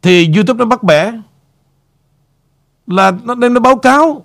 Thì 0.02 0.30
YouTube 0.34 0.58
nó 0.58 0.64
bắt 0.64 0.82
bẻ, 0.82 1.12
Là 2.86 3.12
nó 3.24 3.34
đem 3.34 3.54
nó 3.54 3.60
báo 3.60 3.76
cáo. 3.76 4.24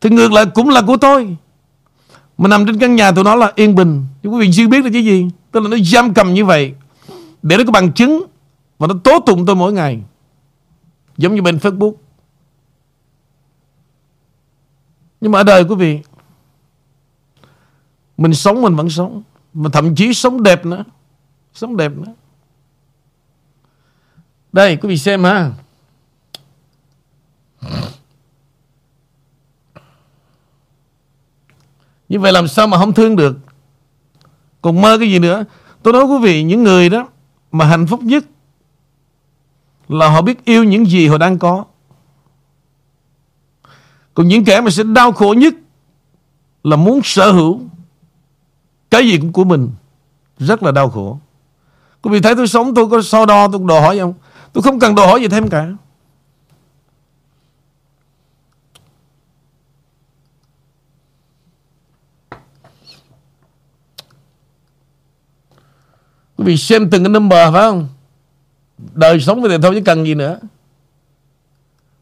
Thì 0.00 0.10
ngược 0.10 0.32
lại 0.32 0.46
cũng 0.54 0.68
là 0.68 0.82
của 0.82 0.96
tôi, 0.96 1.36
Mà 2.38 2.48
nằm 2.48 2.66
trên 2.66 2.78
căn 2.78 2.96
nhà 2.96 3.12
tụi 3.12 3.24
nó 3.24 3.34
là 3.34 3.52
yên 3.54 3.74
bình. 3.74 4.06
Chứ 4.22 4.28
quý 4.28 4.46
vị 4.46 4.50
chưa 4.52 4.68
biết 4.68 4.84
là 4.84 4.90
chứ 4.92 4.98
gì? 4.98 5.28
Tức 5.50 5.60
là 5.60 5.68
nó 5.68 5.76
giam 5.84 6.14
cầm 6.14 6.34
như 6.34 6.44
vậy 6.44 6.74
Để 7.42 7.56
nó 7.56 7.64
có 7.64 7.72
bằng 7.72 7.92
chứng 7.92 8.26
Và 8.78 8.86
nó 8.86 8.94
tố 9.04 9.20
tụng 9.26 9.46
tôi 9.46 9.56
mỗi 9.56 9.72
ngày. 9.72 10.02
Giống 11.16 11.34
như 11.34 11.42
bên 11.42 11.56
Facebook. 11.56 11.94
Nhưng 15.24 15.32
mà 15.32 15.40
ở 15.40 15.42
đời 15.42 15.64
quý 15.64 15.74
vị, 15.74 16.00
Mình 18.16 18.34
sống 18.34 18.62
mình 18.62 18.76
vẫn 18.76 18.90
sống, 18.90 19.22
Mà 19.54 19.70
thậm 19.72 19.94
chí 19.94 20.14
sống 20.14 20.42
đẹp 20.42 20.66
nữa, 20.66 20.84
Sống 21.54 21.76
đẹp 21.76 21.92
nữa. 21.96 22.12
Đây, 24.52 24.76
quý 24.76 24.88
vị 24.88 24.98
xem 24.98 25.24
ha. 25.24 25.52
Như 32.08 32.20
vậy 32.20 32.32
làm 32.32 32.48
sao 32.48 32.66
mà 32.66 32.78
không 32.78 32.92
thương 32.92 33.16
được? 33.16 33.36
Còn 34.62 34.80
mơ 34.80 34.98
cái 34.98 35.10
gì 35.10 35.18
nữa? 35.18 35.44
Tôi 35.82 35.92
nói 35.92 36.04
quý 36.04 36.18
vị, 36.22 36.42
những 36.42 36.62
người 36.62 36.88
đó 36.88 37.08
Mà 37.52 37.64
hạnh 37.64 37.86
phúc 37.86 38.02
nhất 38.02 38.24
Là 39.88 40.08
họ 40.08 40.22
biết 40.22 40.44
yêu 40.44 40.64
những 40.64 40.86
gì 40.86 41.08
họ 41.08 41.18
đang 41.18 41.38
có. 41.38 41.64
Còn 44.14 44.28
những 44.28 44.44
kẻ 44.44 44.60
mà 44.60 44.70
sẽ 44.70 44.82
đau 44.82 45.12
khổ 45.12 45.34
nhất 45.38 45.54
Là 46.64 46.76
muốn 46.76 47.00
sở 47.04 47.32
hữu 47.32 47.60
Cái 48.90 49.08
gì 49.08 49.18
cũng 49.18 49.32
của 49.32 49.44
mình. 49.44 49.70
Rất 50.38 50.62
là 50.62 50.72
đau 50.72 50.90
khổ. 50.90 51.18
Quý 52.02 52.10
vị 52.10 52.20
thấy 52.20 52.34
tôi 52.36 52.48
sống, 52.48 52.74
tôi 52.74 52.88
có 52.90 53.02
so 53.02 53.26
đo, 53.26 53.48
tôi 53.48 53.60
đòi 53.68 53.80
hỏi 53.80 53.98
không? 53.98 54.14
Tôi 54.52 54.62
không 54.62 54.78
cần 54.78 54.94
đòi 54.94 55.06
hỏi 55.06 55.20
gì 55.20 55.28
thêm 55.28 55.48
cả. 55.48 55.66
Quý 66.36 66.44
vị 66.44 66.56
xem 66.56 66.90
từng 66.90 67.04
cái 67.04 67.10
number, 67.10 67.52
phải 67.52 67.62
không? 67.62 67.88
Đời 68.78 69.20
sống 69.20 69.42
như 69.42 69.48
vậy 69.48 69.58
thôi, 69.62 69.74
chứ 69.74 69.80
cần 69.84 70.04
gì 70.06 70.14
nữa. 70.14 70.38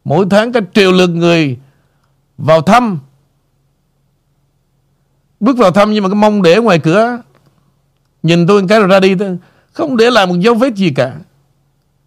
Mỗi 0.05 0.27
tháng 0.31 0.53
cả 0.53 0.61
triệu 0.75 0.93
lượt 0.93 1.11
người 1.11 1.59
vào 2.43 2.63
thăm. 2.63 2.99
Bước 5.41 5.59
vào 5.59 5.71
thăm 5.71 5.93
nhưng 5.93 6.03
mà 6.03 6.09
cái 6.09 6.17
mông 6.17 6.43
để 6.43 6.59
ngoài 6.59 6.79
cửa. 6.79 7.19
Nhìn 8.23 8.47
tôi 8.47 8.65
cái 8.69 8.79
rồi 8.79 8.89
ra 8.89 9.01
đi 9.01 9.15
thôi. 9.15 9.39
Không 9.73 9.97
để 9.97 10.11
lại 10.11 10.27
một 10.27 10.35
dấu 10.39 10.55
vết 10.55 10.75
gì 10.75 10.91
cả. 10.91 11.15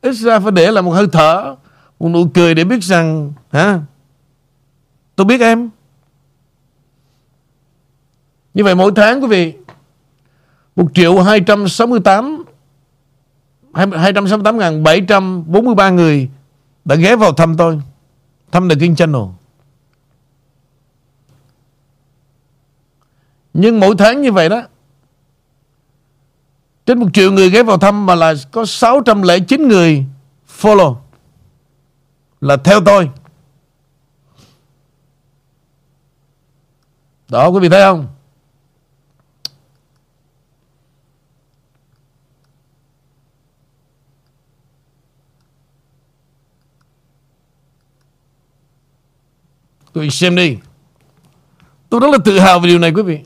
Ít 0.01 0.13
ra 0.13 0.39
phải 0.39 0.51
để 0.51 0.71
lại 0.71 0.83
một 0.83 0.91
hơi 0.91 1.07
thở, 1.11 1.55
Một 1.99 2.09
nụ 2.09 2.27
cười 2.33 2.55
để 2.55 2.63
biết 2.63 2.83
rằng, 2.83 3.33
hả? 3.51 3.79
Tôi 5.15 5.25
biết 5.25 5.41
em. 5.41 5.69
Như 8.53 8.63
vậy 8.63 8.75
mỗi 8.75 8.91
tháng, 8.95 9.21
quý 9.21 9.27
vị 9.27 9.53
1 10.75 10.85
triệu 10.93 11.21
268 11.21 12.43
268.743 13.73 15.93
người 15.93 16.29
đã 16.85 16.95
ghé 16.95 17.15
vào 17.15 17.33
thăm 17.33 17.57
tôi, 17.57 17.81
thăm 18.51 18.69
The 18.69 18.75
King 18.75 18.95
Channel. 18.95 19.21
Nhưng 23.57 23.79
mỗi 23.79 23.95
tháng 23.97 24.21
như 24.21 24.31
vậy 24.31 24.49
đó, 24.49 24.61
trên 26.85 26.99
một 26.99 27.07
triệu 27.13 27.31
người 27.31 27.49
ghé 27.49 27.63
vào 27.63 27.77
thăm 27.77 28.05
mà 28.05 28.15
là 28.15 28.33
có 28.51 28.65
609 28.65 29.67
người 29.67 30.05
follow, 30.59 30.95
là 32.41 32.57
theo 32.57 32.81
tôi. 32.85 33.09
Đó, 37.29 37.47
quý 37.47 37.59
vị 37.59 37.69
thấy 37.69 37.81
không? 37.81 38.07
Quý 49.93 50.01
vị 50.01 50.09
xem 50.09 50.35
đi. 50.35 50.57
Tôi 51.89 51.99
rất 51.99 52.07
là 52.11 52.17
tự 52.25 52.39
hào 52.39 52.59
về 52.59 52.69
điều 52.69 52.79
này, 52.79 52.91
quý 52.91 53.01
vị. 53.01 53.19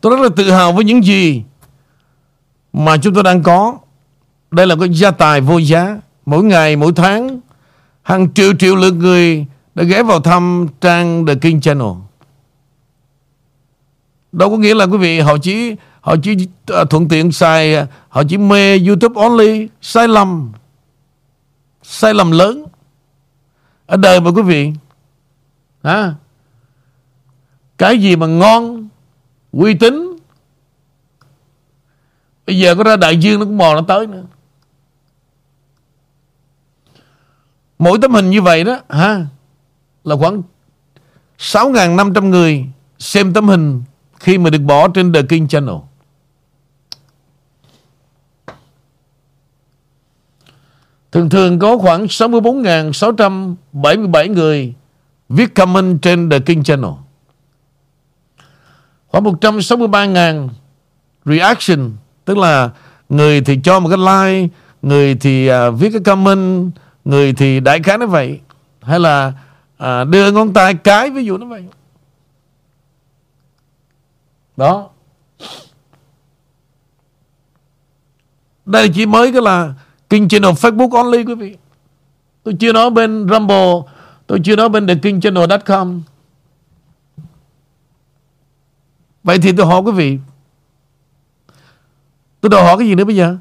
Tôi 0.00 0.16
rất 0.16 0.22
là 0.22 0.28
tự 0.36 0.50
hào 0.50 0.72
với 0.72 0.84
những 0.84 1.04
gì 1.04 1.42
mà 2.72 2.96
chúng 2.96 3.14
tôi 3.14 3.22
đang 3.22 3.42
có. 3.42 3.78
Đây 4.50 4.66
là 4.66 4.76
cái 4.80 4.88
gia 4.92 5.10
tài 5.10 5.40
vô 5.40 5.58
giá. 5.58 5.98
Mỗi 6.26 6.44
ngày, 6.44 6.76
mỗi 6.76 6.92
tháng, 6.96 7.40
hàng 8.02 8.34
triệu 8.34 8.52
triệu 8.58 8.76
lượt 8.76 8.94
người 8.94 9.46
đã 9.74 9.84
ghé 9.84 10.02
vào 10.02 10.20
thăm 10.20 10.66
trang 10.80 11.26
The 11.26 11.34
King 11.34 11.60
Channel. 11.60 11.92
Đâu 14.32 14.50
có 14.50 14.56
nghĩa 14.56 14.74
là 14.74 14.84
quý 14.84 14.98
vị 14.98 15.20
họ 15.20 15.38
chỉ 15.42 15.74
họ 16.00 16.16
chỉ 16.22 16.48
à, 16.66 16.84
thuận 16.90 17.08
tiện 17.08 17.32
xài 17.32 17.74
à, 17.74 17.86
họ 18.08 18.22
chỉ 18.28 18.36
mê 18.36 18.78
YouTube 18.78 19.22
only 19.22 19.68
sai 19.80 20.08
lầm 20.08 20.52
sai 21.82 22.14
lầm 22.14 22.30
lớn 22.30 22.64
ở 23.86 23.96
đời 23.96 24.20
mà 24.20 24.30
quý 24.30 24.42
vị 24.42 24.72
à, 25.82 26.14
cái 27.78 27.98
gì 27.98 28.16
mà 28.16 28.26
ngon 28.26 28.87
uy 29.52 29.74
tín 29.74 30.16
bây 32.46 32.58
giờ 32.58 32.74
có 32.74 32.84
ra 32.84 32.96
đại 32.96 33.16
dương 33.16 33.40
nó 33.40 33.46
cũng 33.46 33.58
mò 33.58 33.74
nó 33.74 33.80
tới 33.88 34.06
nữa 34.06 34.24
mỗi 37.78 37.98
tấm 38.02 38.14
hình 38.14 38.30
như 38.30 38.42
vậy 38.42 38.64
đó, 38.64 38.78
ha, 38.88 39.26
là 40.04 40.16
khoảng 40.16 40.42
6.500 41.38 42.28
người 42.28 42.66
xem 42.98 43.32
tấm 43.32 43.48
hình 43.48 43.82
khi 44.20 44.38
mà 44.38 44.50
được 44.50 44.58
bỏ 44.58 44.88
trên 44.88 45.12
The 45.12 45.22
King 45.22 45.48
Channel. 45.48 45.74
Thường 51.12 51.30
thường 51.30 51.58
có 51.58 51.78
khoảng 51.78 52.06
64.677 52.06 54.32
người 54.32 54.74
viết 55.28 55.54
comment 55.54 56.02
trên 56.02 56.30
The 56.30 56.38
King 56.38 56.62
Channel. 56.62 56.90
Có 59.18 59.24
163.000 59.24 60.48
reaction, 61.24 61.90
tức 62.24 62.38
là 62.38 62.70
người 63.08 63.40
thì 63.40 63.58
cho 63.64 63.80
một 63.80 63.88
cái 63.88 63.98
like, 63.98 64.54
người 64.82 65.14
thì 65.14 65.50
uh, 65.50 65.78
viết 65.78 65.90
cái 65.92 66.00
comment, 66.04 66.70
người 67.04 67.32
thì 67.32 67.60
đại 67.60 67.82
khái 67.82 67.98
nó 67.98 68.06
vậy. 68.06 68.40
Hay 68.82 69.00
là 69.00 69.32
uh, 69.82 70.08
đưa 70.08 70.32
ngón 70.32 70.52
tay 70.52 70.74
cái, 70.74 71.10
ví 71.10 71.24
dụ 71.24 71.38
nó 71.38 71.46
vậy. 71.46 71.64
Đó. 74.56 74.88
Đây 78.66 78.88
chỉ 78.94 79.06
mới 79.06 79.32
cái 79.32 79.42
là 79.42 79.74
kênh 80.10 80.28
Channel 80.28 80.52
Facebook 80.52 80.90
only 80.90 81.24
quý 81.24 81.34
vị. 81.34 81.56
Tôi 82.42 82.54
chưa 82.60 82.72
nói 82.72 82.90
bên 82.90 83.28
Rumble, 83.30 83.72
tôi 84.26 84.40
chưa 84.44 84.56
nói 84.56 84.68
bên 84.68 84.86
thekingchannel.com. 84.86 86.02
Vậy 89.28 89.38
thì 89.38 89.52
tôi 89.52 89.66
hỏi 89.66 89.80
quý 89.80 89.92
vị, 89.92 90.18
tôi 92.40 92.50
đòi 92.50 92.62
hỏi 92.62 92.78
cái 92.78 92.88
gì 92.88 92.94
nữa 92.94 93.04
bây 93.04 93.16
giờ? 93.16 93.36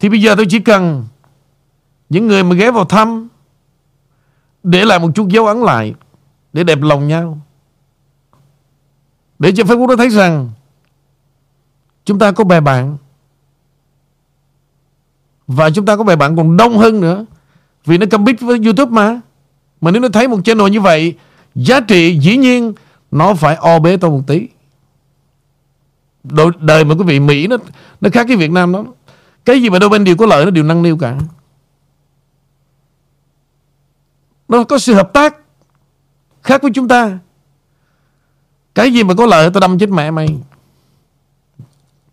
Thì 0.00 0.08
bây 0.08 0.22
giờ 0.22 0.34
tôi 0.36 0.46
chỉ 0.48 0.60
cần 0.60 1.04
những 2.08 2.26
người 2.26 2.42
mà 2.44 2.56
ghé 2.56 2.70
vào 2.70 2.84
thăm 2.84 3.28
để 4.62 4.84
lại 4.84 4.98
một 4.98 5.10
chút 5.14 5.28
dấu 5.28 5.46
ấn 5.46 5.60
lại 5.60 5.94
để 6.52 6.64
đẹp 6.64 6.78
lòng 6.82 7.08
nhau. 7.08 7.38
Để 9.38 9.52
cho 9.56 9.64
Facebook 9.64 9.86
nó 9.86 9.96
thấy 9.96 10.08
rằng 10.10 10.50
chúng 12.04 12.18
ta 12.18 12.32
có 12.32 12.44
bè 12.44 12.60
bạn 12.60 12.96
và 15.46 15.70
chúng 15.70 15.86
ta 15.86 15.96
có 15.96 16.04
bè 16.04 16.16
bạn 16.16 16.36
còn 16.36 16.56
đông 16.56 16.78
hơn 16.78 17.00
nữa 17.00 17.24
Vì 17.84 17.98
nó 17.98 18.06
compete 18.10 18.46
với 18.46 18.58
YouTube 18.64 18.92
mà 18.92 19.20
Mà 19.80 19.90
nếu 19.90 20.02
nó 20.02 20.08
thấy 20.08 20.28
một 20.28 20.40
channel 20.44 20.70
như 20.70 20.80
vậy 20.80 21.16
Giá 21.54 21.80
trị 21.80 22.18
dĩ 22.18 22.36
nhiên 22.36 22.72
Nó 23.10 23.34
phải 23.34 23.56
o 23.56 23.78
bế 23.78 23.96
tôi 23.96 24.10
một 24.10 24.22
tí. 24.26 24.48
Đời, 26.24 26.46
đời 26.58 26.84
mà 26.84 26.94
quý 26.94 27.04
vị 27.06 27.20
Mỹ 27.20 27.46
nó 27.46 27.56
nó 28.00 28.10
khác 28.12 28.24
cái 28.28 28.36
Việt 28.36 28.50
Nam 28.50 28.72
đó 28.72 28.84
Cái 29.44 29.62
gì 29.62 29.70
mà 29.70 29.78
đôi 29.78 29.90
bên 29.90 30.04
đều 30.04 30.16
có 30.16 30.26
lợi 30.26 30.44
Nó 30.44 30.50
đều 30.50 30.64
năng 30.64 30.82
niu 30.82 30.98
cả. 30.98 31.18
Nó 34.48 34.64
có 34.64 34.78
sự 34.78 34.94
hợp 34.94 35.12
tác 35.12 35.36
Khác 36.42 36.62
với 36.62 36.70
chúng 36.74 36.88
ta. 36.88 37.18
Cái 38.74 38.92
gì 38.92 39.04
mà 39.04 39.14
có 39.14 39.26
lợi 39.26 39.50
Tao 39.54 39.60
đâm 39.60 39.78
chết 39.78 39.88
mẹ 39.88 40.10
mày. 40.10 40.28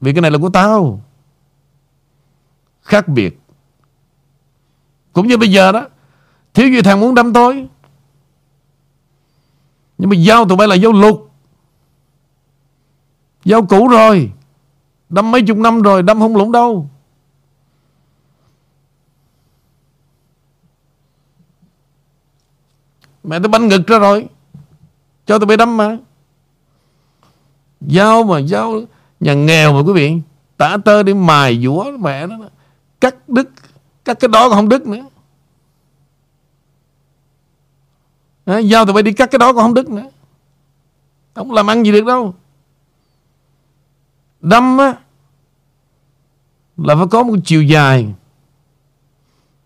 Vì 0.02 0.14
cái 0.14 0.22
này 0.22 0.32
là 0.32 0.38
của 0.38 0.50
tao. 0.50 1.02
Khác 2.82 3.08
biệt. 3.08 3.40
Cũng 5.14 5.28
như 5.28 5.38
bây 5.38 5.52
giờ 5.52 5.72
đó, 5.72 5.88
thiếu 6.54 6.70
gì 6.70 6.82
thằng 6.82 7.00
muốn 7.00 7.16
đâm 7.16 7.34
tôi. 7.34 7.68
Nhưng 10.02 10.10
mà 10.10 10.16
dao 10.28 10.46
tụi 10.46 10.58
bay 10.58 10.68
là 10.68 10.78
dao 10.78 10.92
lục. 10.92 11.32
Dao 13.46 13.66
cũ 13.66 13.88
rồi. 13.88 14.32
Đâm 15.10 15.32
mấy 15.32 15.42
chục 15.42 15.58
năm 15.58 15.82
rồi, 15.82 16.04
đâm 16.04 16.20
không 16.20 16.36
lũng 16.36 16.52
đâu. 16.52 16.90
Mẹ 23.24 23.40
tôi 23.40 23.48
banh 23.48 23.68
ngực 23.68 23.88
ra 23.88 24.00
rồi. 24.00 24.28
Cho 25.26 25.40
tôi 25.40 25.46
bị 25.46 25.58
đâm 25.58 25.78
mà. 25.78 25.98
Dao 27.82 28.24
mà, 28.24 28.42
dao 28.42 28.82
nhà 29.20 29.34
nghèo 29.34 29.74
mà 29.74 29.80
quý 29.80 29.94
vị. 29.94 30.18
Tả 30.58 30.78
tơ 30.86 31.04
đi 31.04 31.14
mài 31.14 31.62
dũa 31.64 31.92
mẹ 32.00 32.28
nó 32.28 32.38
cắt 33.02 33.30
đứt 33.30 33.50
cắt 34.06 34.20
cái 34.20 34.28
đó 34.28 34.50
còn 34.50 34.56
không 34.56 34.70
đứt 34.70 34.88
nữa 34.88 35.06
à, 38.46 38.58
giao 38.58 38.86
tụi 38.86 38.94
bay 38.94 39.04
đi 39.04 39.14
cắt 39.14 39.32
cái 39.32 39.40
đó 39.40 39.54
còn 39.54 39.64
không 39.64 39.74
đứt 39.74 39.90
nữa. 39.90 40.10
Không 41.34 41.52
làm 41.52 41.70
ăn 41.70 41.86
gì 41.86 41.92
được 41.92 42.06
đâu. 42.06 42.36
Đâm 44.42 44.78
á 44.78 44.96
là 46.78 46.96
phải 46.96 47.06
có 47.12 47.24
một 47.24 47.36
chiều 47.46 47.64
dài 47.64 48.14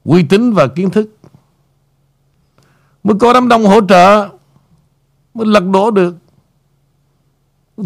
uy 0.04 0.24
tín 0.24 0.54
và 0.54 0.68
kiến 0.68 0.90
thức 0.90 1.18
mới 3.04 3.16
có 3.20 3.34
đám 3.34 3.48
đông 3.48 3.66
hỗ 3.66 3.88
trợ 3.88 4.30
mới 5.34 5.48
lật 5.48 5.64
đổ 5.74 5.92
được. 5.92 6.16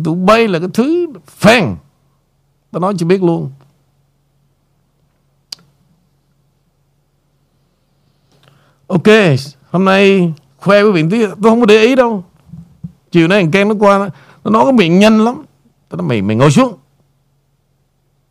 Tụi 0.06 0.16
bay 0.16 0.48
là 0.48 0.60
cái 0.60 0.68
thứ 0.74 1.08
phèn. 1.28 1.76
Tao 2.72 2.80
nói 2.80 2.94
chỉ 2.98 3.06
biết 3.06 3.24
luôn. 3.24 3.52
Ok, 8.88 9.08
hôm 9.70 9.86
nay 9.86 10.34
khoe 10.62 10.84
với 10.84 10.92
miệng 10.92 11.10
tí, 11.10 11.26
tôi 11.26 11.36
không 11.44 11.60
có 11.60 11.66
để 11.66 11.82
ý 11.82 11.96
đâu. 11.96 12.24
Chiều 13.12 13.28
nay 13.28 13.42
thằng 13.42 13.52
Ken 13.52 13.70
nó 13.70 13.76
qua, 13.80 14.10
nó 14.44 14.52
nói 14.52 14.64
cái 14.64 14.74
miệng 14.74 15.00
nhanh 15.00 15.26
lắm. 15.26 15.44
Tôi 15.90 15.98
nói 15.98 16.08
mày, 16.08 16.22
mày 16.22 16.36
ngồi 16.36 16.52
xuống. 16.52 16.78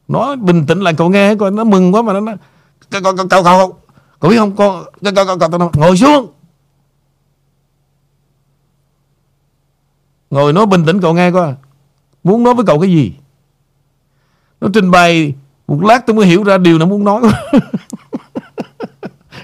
Nó 0.09 0.37
bình 0.37 0.66
tĩnh 0.66 0.81
lại 0.81 0.95
cậu 0.97 1.09
nghe 1.09 1.35
coi, 1.35 1.51
nó 1.51 1.64
mừng 1.64 1.95
quá 1.95 2.03
mà 2.03 2.12
nó 2.12 2.20
nói, 2.20 2.37
cậu, 2.91 3.03
cậu, 3.03 3.16
cậu, 3.16 3.29
cậu, 3.29 3.43
cậu, 3.43 3.79
cậu 4.20 4.31
biết 4.31 4.37
không, 4.37 4.57
con, 4.57 4.85
cậu, 5.03 5.12
cậu, 5.14 5.39
cậu, 5.39 5.51
cậu, 5.51 5.70
ngồi 5.74 5.97
xuống. 5.97 6.33
Ngồi 10.31 10.53
nói 10.53 10.66
bình 10.66 10.87
tĩnh 10.87 11.01
cậu 11.01 11.14
nghe 11.14 11.31
coi. 11.31 11.55
Muốn 12.24 12.43
nói 12.43 12.55
với 12.55 12.64
cậu 12.66 12.81
cái 12.81 12.91
gì? 12.91 13.12
Nó 14.61 14.68
trình 14.74 14.91
bày 14.91 15.35
một 15.66 15.83
lát 15.83 16.07
tôi 16.07 16.16
mới 16.16 16.26
hiểu 16.26 16.43
ra 16.43 16.59
điều 16.59 16.79
nó 16.79 16.87
muốn 16.87 17.05
nói. 17.05 17.22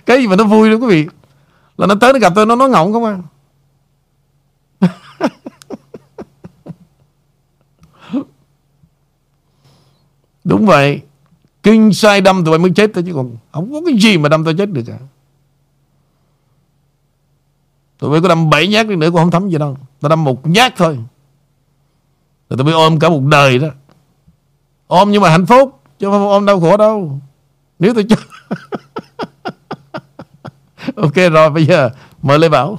cái 0.07 0.19
gì 0.19 0.27
mà 0.27 0.37
nó 0.37 0.45
vui 0.45 0.71
đó 0.71 0.77
quý 0.77 0.87
vị 0.87 1.07
là 1.77 1.87
nó 1.87 1.95
tới 1.95 2.13
nó 2.13 2.19
gặp 2.19 2.33
tôi, 2.37 2.47
nó 2.47 2.57
nói 2.57 2.71
ngọng 2.71 2.93
không 2.93 3.05
à? 3.05 3.19
Đúng 10.45 10.67
vậy. 10.67 11.01
Kinh 11.63 11.93
sai 11.93 12.21
đâm 12.21 12.45
tụi 12.45 12.53
bay 12.53 12.59
mới 12.59 12.71
chết 12.77 12.91
thôi 12.95 13.05
chứ 13.07 13.13
còn 13.15 13.37
không 13.53 13.73
có 13.73 13.81
cái 13.87 13.95
gì 13.99 14.19
mà 14.19 14.29
đâm 14.29 14.45
tôi 14.45 14.55
chết 14.59 14.71
được 14.71 14.83
cả. 14.87 14.99
Tụi 17.99 18.11
bay 18.11 18.21
có 18.21 18.29
đâm 18.29 18.51
bảy 18.51 18.69
nhát 18.69 18.89
đi 18.89 18.97
nữa 18.97 19.11
cũng 19.11 19.21
không 19.21 19.31
thấm 19.31 19.49
gì 19.49 19.59
đâu. 19.59 19.77
Tao 20.01 20.09
đâm 20.09 20.25
một 20.25 20.47
nhát 20.49 20.77
thôi. 20.77 20.99
Rồi 22.51 22.59
tụi 22.59 22.65
bay 22.65 22.75
ôm 22.75 22.99
cả 22.99 23.09
một 23.09 23.23
đời 23.31 23.59
đó. 23.59 23.69
Ôm 24.87 25.13
nhưng 25.13 25.23
mà 25.23 25.31
hạnh 25.31 25.47
phúc, 25.47 25.81
chứ 25.99 26.07
không 26.11 26.29
ôm 26.29 26.47
đau 26.47 26.61
khổ 26.61 26.77
đâu. 26.77 27.21
Nếu 27.79 27.95
tôi 27.95 28.07
chết 28.09 28.19
ok, 30.97 31.15
rồi, 31.33 31.51
bây 31.51 31.65
giờ 31.65 31.91
mời 32.23 32.39
Lê 32.39 32.49
Bảo. 32.49 32.79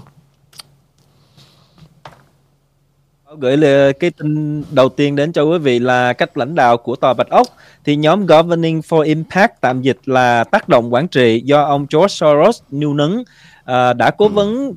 Gửi 3.40 3.58
lời, 3.58 3.94
cái 3.94 4.12
tin 4.12 4.64
đầu 4.72 4.90
tiên 4.90 5.16
đến 5.16 5.34
cho 5.34 5.44
quý 5.44 5.58
vị 5.58 5.80
là 5.80 6.14
cách 6.14 6.38
lãnh 6.38 6.56
đạo 6.56 6.78
của 6.78 6.96
tòa 6.96 7.14
Bạch 7.14 7.30
Ốc. 7.30 7.48
Thì 7.86 7.96
nhóm 7.96 8.26
Governing 8.26 8.80
for 8.80 9.02
Impact 9.02 9.62
tạm 9.62 9.82
dịch 9.82 9.98
là 10.06 10.44
tác 10.44 10.70
động 10.70 10.94
quản 10.94 11.08
trị 11.08 11.42
do 11.46 11.64
ông 11.64 11.86
George 11.94 12.08
Soros 12.08 12.62
nêu 12.72 12.94
nấn 12.94 13.24
à, 13.66 13.94
đã 13.94 14.12
cố 14.12 14.28
vấn 14.28 14.74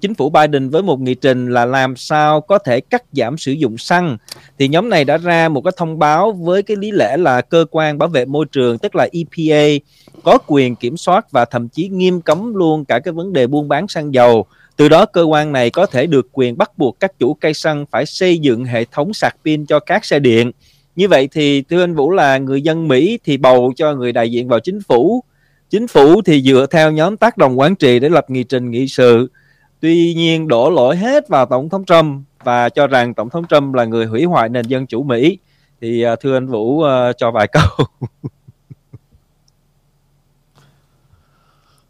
chính 0.00 0.14
phủ 0.14 0.30
Biden 0.30 0.68
với 0.68 0.82
một 0.82 1.00
nghị 1.00 1.14
trình 1.14 1.50
là 1.50 1.64
làm 1.64 1.96
sao 1.96 2.40
có 2.40 2.58
thể 2.58 2.80
cắt 2.80 3.02
giảm 3.12 3.38
sử 3.38 3.52
dụng 3.52 3.78
xăng 3.78 4.16
thì 4.58 4.68
nhóm 4.68 4.88
này 4.88 5.04
đã 5.04 5.16
ra 5.16 5.48
một 5.48 5.60
cái 5.60 5.72
thông 5.76 5.98
báo 5.98 6.32
với 6.32 6.62
cái 6.62 6.76
lý 6.76 6.90
lẽ 6.90 7.16
là 7.16 7.40
cơ 7.40 7.64
quan 7.70 7.98
bảo 7.98 8.08
vệ 8.08 8.24
môi 8.24 8.46
trường 8.52 8.78
tức 8.78 8.96
là 8.96 9.08
EPA 9.12 9.84
có 10.24 10.38
quyền 10.46 10.76
kiểm 10.76 10.96
soát 10.96 11.30
và 11.30 11.44
thậm 11.44 11.68
chí 11.68 11.88
nghiêm 11.88 12.20
cấm 12.20 12.54
luôn 12.54 12.84
cả 12.84 12.98
cái 12.98 13.12
vấn 13.12 13.32
đề 13.32 13.46
buôn 13.46 13.68
bán 13.68 13.88
xăng 13.88 14.14
dầu. 14.14 14.46
Từ 14.76 14.88
đó 14.88 15.06
cơ 15.06 15.22
quan 15.22 15.52
này 15.52 15.70
có 15.70 15.86
thể 15.86 16.06
được 16.06 16.28
quyền 16.32 16.58
bắt 16.58 16.78
buộc 16.78 17.00
các 17.00 17.18
chủ 17.18 17.34
cây 17.34 17.54
xăng 17.54 17.86
phải 17.90 18.06
xây 18.06 18.38
dựng 18.38 18.64
hệ 18.64 18.84
thống 18.84 19.14
sạc 19.14 19.36
pin 19.44 19.66
cho 19.66 19.80
các 19.80 20.04
xe 20.04 20.18
điện. 20.18 20.50
Như 20.96 21.08
vậy 21.08 21.28
thì 21.32 21.62
thưa 21.62 21.82
anh 21.82 21.94
Vũ 21.94 22.10
là 22.10 22.38
người 22.38 22.62
dân 22.62 22.88
Mỹ 22.88 23.18
thì 23.24 23.36
bầu 23.36 23.72
cho 23.76 23.94
người 23.94 24.12
đại 24.12 24.30
diện 24.30 24.48
vào 24.48 24.60
chính 24.60 24.80
phủ. 24.88 25.22
Chính 25.70 25.88
phủ 25.88 26.22
thì 26.22 26.42
dựa 26.42 26.66
theo 26.70 26.90
nhóm 26.90 27.16
tác 27.16 27.36
động 27.36 27.58
quản 27.58 27.76
trị 27.76 27.98
để 27.98 28.08
lập 28.08 28.30
nghị 28.30 28.44
trình 28.44 28.70
nghị 28.70 28.88
sự. 28.88 29.30
Tuy 29.80 30.14
nhiên 30.14 30.48
đổ 30.48 30.70
lỗi 30.70 30.96
hết 30.96 31.28
vào 31.28 31.46
Tổng 31.46 31.68
thống 31.68 31.84
Trump 31.84 32.22
và 32.44 32.68
cho 32.68 32.86
rằng 32.86 33.14
Tổng 33.14 33.30
thống 33.30 33.44
Trump 33.46 33.74
là 33.74 33.84
người 33.84 34.06
hủy 34.06 34.24
hoại 34.24 34.48
nền 34.48 34.66
dân 34.66 34.86
chủ 34.86 35.02
Mỹ. 35.02 35.38
Thì 35.80 36.02
à, 36.02 36.16
thưa 36.16 36.36
anh 36.36 36.46
Vũ 36.46 36.78
uh, 36.78 37.16
cho 37.16 37.30
vài 37.30 37.48
câu. 37.52 37.86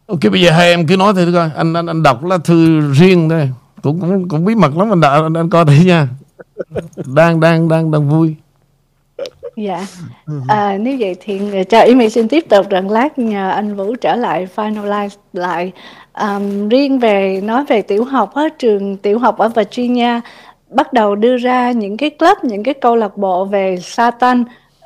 Ok 0.07 0.20
bây 0.33 0.41
giờ 0.41 0.51
hai 0.51 0.70
em 0.70 0.87
cứ 0.87 0.97
nói 0.97 1.14
thử 1.14 1.33
coi 1.35 1.51
anh 1.57 1.74
anh 1.74 1.87
anh 1.87 2.03
đọc 2.03 2.24
lá 2.24 2.39
thư 2.45 2.81
riêng 2.93 3.29
đây 3.29 3.51
cũng 3.83 4.01
cũng 4.01 4.29
cũng 4.29 4.45
bí 4.45 4.55
mật 4.55 4.77
lắm 4.77 4.93
anh 4.93 5.01
đã 5.01 5.11
anh, 5.11 5.35
anh 5.35 5.51
coi 5.51 5.64
thử 5.64 5.72
nha 5.72 6.09
đang 7.14 7.41
đang 7.41 7.68
đang 7.68 7.91
đang 7.91 8.09
vui 8.09 8.37
dạ. 9.57 9.87
À, 10.49 10.79
nếu 10.81 10.97
vậy 10.99 11.17
thì 11.21 11.41
cho 11.69 11.81
ý 11.81 11.95
mình 11.95 12.11
xin 12.11 12.29
tiếp 12.29 12.45
tục 12.49 12.69
rằng 12.71 12.91
lát 12.91 13.19
nhờ 13.19 13.51
anh 13.51 13.77
Vũ 13.77 13.95
trở 14.01 14.17
lại 14.17 14.49
finalize 14.57 15.09
lại 15.33 15.73
um, 16.21 16.69
riêng 16.69 16.99
về 16.99 17.41
nói 17.45 17.65
về 17.65 17.83
tiểu 17.83 18.05
học 18.05 18.35
á, 18.35 18.43
trường 18.59 18.97
tiểu 18.97 19.19
học 19.19 19.39
ở 19.39 19.49
Virginia 19.49 20.21
bắt 20.69 20.93
đầu 20.93 21.15
đưa 21.15 21.37
ra 21.37 21.71
những 21.71 21.97
cái 21.97 22.11
club 22.11 22.39
những 22.43 22.63
cái 22.63 22.75
câu 22.75 22.97
lạc 22.97 23.17
bộ 23.17 23.45
về 23.45 23.77
Satan 23.83 24.45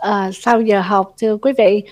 uh, 0.09 0.35
sau 0.35 0.61
giờ 0.61 0.81
học 0.81 1.13
thưa 1.21 1.37
quý 1.37 1.53
vị 1.59 1.83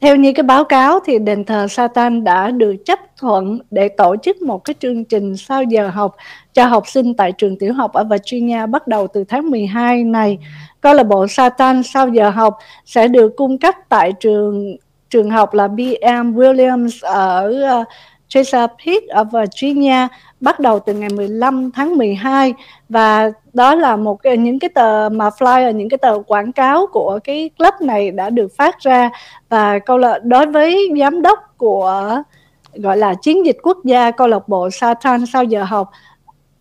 theo 0.00 0.16
như 0.16 0.32
cái 0.32 0.42
báo 0.42 0.64
cáo 0.64 1.00
thì 1.04 1.18
đền 1.18 1.44
thờ 1.44 1.66
Satan 1.68 2.24
đã 2.24 2.50
được 2.50 2.74
chấp 2.84 2.98
thuận 3.16 3.58
để 3.70 3.88
tổ 3.88 4.16
chức 4.22 4.42
một 4.42 4.64
cái 4.64 4.74
chương 4.80 5.04
trình 5.04 5.36
sau 5.36 5.62
giờ 5.62 5.88
học 5.88 6.16
cho 6.52 6.66
học 6.66 6.88
sinh 6.88 7.14
tại 7.14 7.32
trường 7.32 7.58
tiểu 7.58 7.72
học 7.72 7.92
ở 7.92 8.04
Virginia 8.04 8.66
bắt 8.66 8.88
đầu 8.88 9.06
từ 9.06 9.24
tháng 9.24 9.50
12 9.50 10.04
này. 10.04 10.38
Câu 10.80 10.94
lạc 10.94 11.02
bộ 11.02 11.26
Satan 11.26 11.82
sau 11.82 12.08
giờ 12.08 12.30
học 12.30 12.58
sẽ 12.84 13.08
được 13.08 13.36
cung 13.36 13.58
cấp 13.58 13.74
tại 13.88 14.12
trường 14.20 14.76
trường 15.10 15.30
học 15.30 15.54
là 15.54 15.68
B.M. 15.68 16.34
Williams 16.34 16.98
ở 17.02 17.62
ờ, 17.62 17.84
Chesa 18.30 18.66
Chesapeake 18.66 19.06
ở 19.08 19.24
Virginia 19.24 20.08
bắt 20.40 20.60
đầu 20.60 20.78
từ 20.78 20.94
ngày 20.94 21.08
15 21.16 21.70
tháng 21.70 21.96
12 21.96 22.54
và 22.88 23.30
đó 23.52 23.74
là 23.74 23.96
một 23.96 24.22
cái, 24.22 24.36
những 24.36 24.58
cái 24.58 24.70
tờ 24.74 25.08
mà 25.12 25.28
flyer 25.28 25.72
những 25.72 25.88
cái 25.88 25.98
tờ 25.98 26.18
quảng 26.26 26.52
cáo 26.52 26.86
của 26.92 27.18
cái 27.24 27.50
club 27.58 27.74
này 27.80 28.10
đã 28.10 28.30
được 28.30 28.48
phát 28.56 28.80
ra. 28.80 29.10
Và 29.48 29.78
câu 29.78 29.98
là 29.98 30.18
đối 30.22 30.46
với 30.46 30.88
giám 31.00 31.22
đốc 31.22 31.38
của 31.56 32.22
gọi 32.74 32.96
là 32.96 33.14
chiến 33.14 33.46
dịch 33.46 33.56
quốc 33.62 33.78
gia 33.84 34.10
câu 34.10 34.28
lạc 34.28 34.48
bộ 34.48 34.70
Satan 34.70 35.26
sau 35.26 35.44
giờ 35.44 35.64
học 35.64 35.90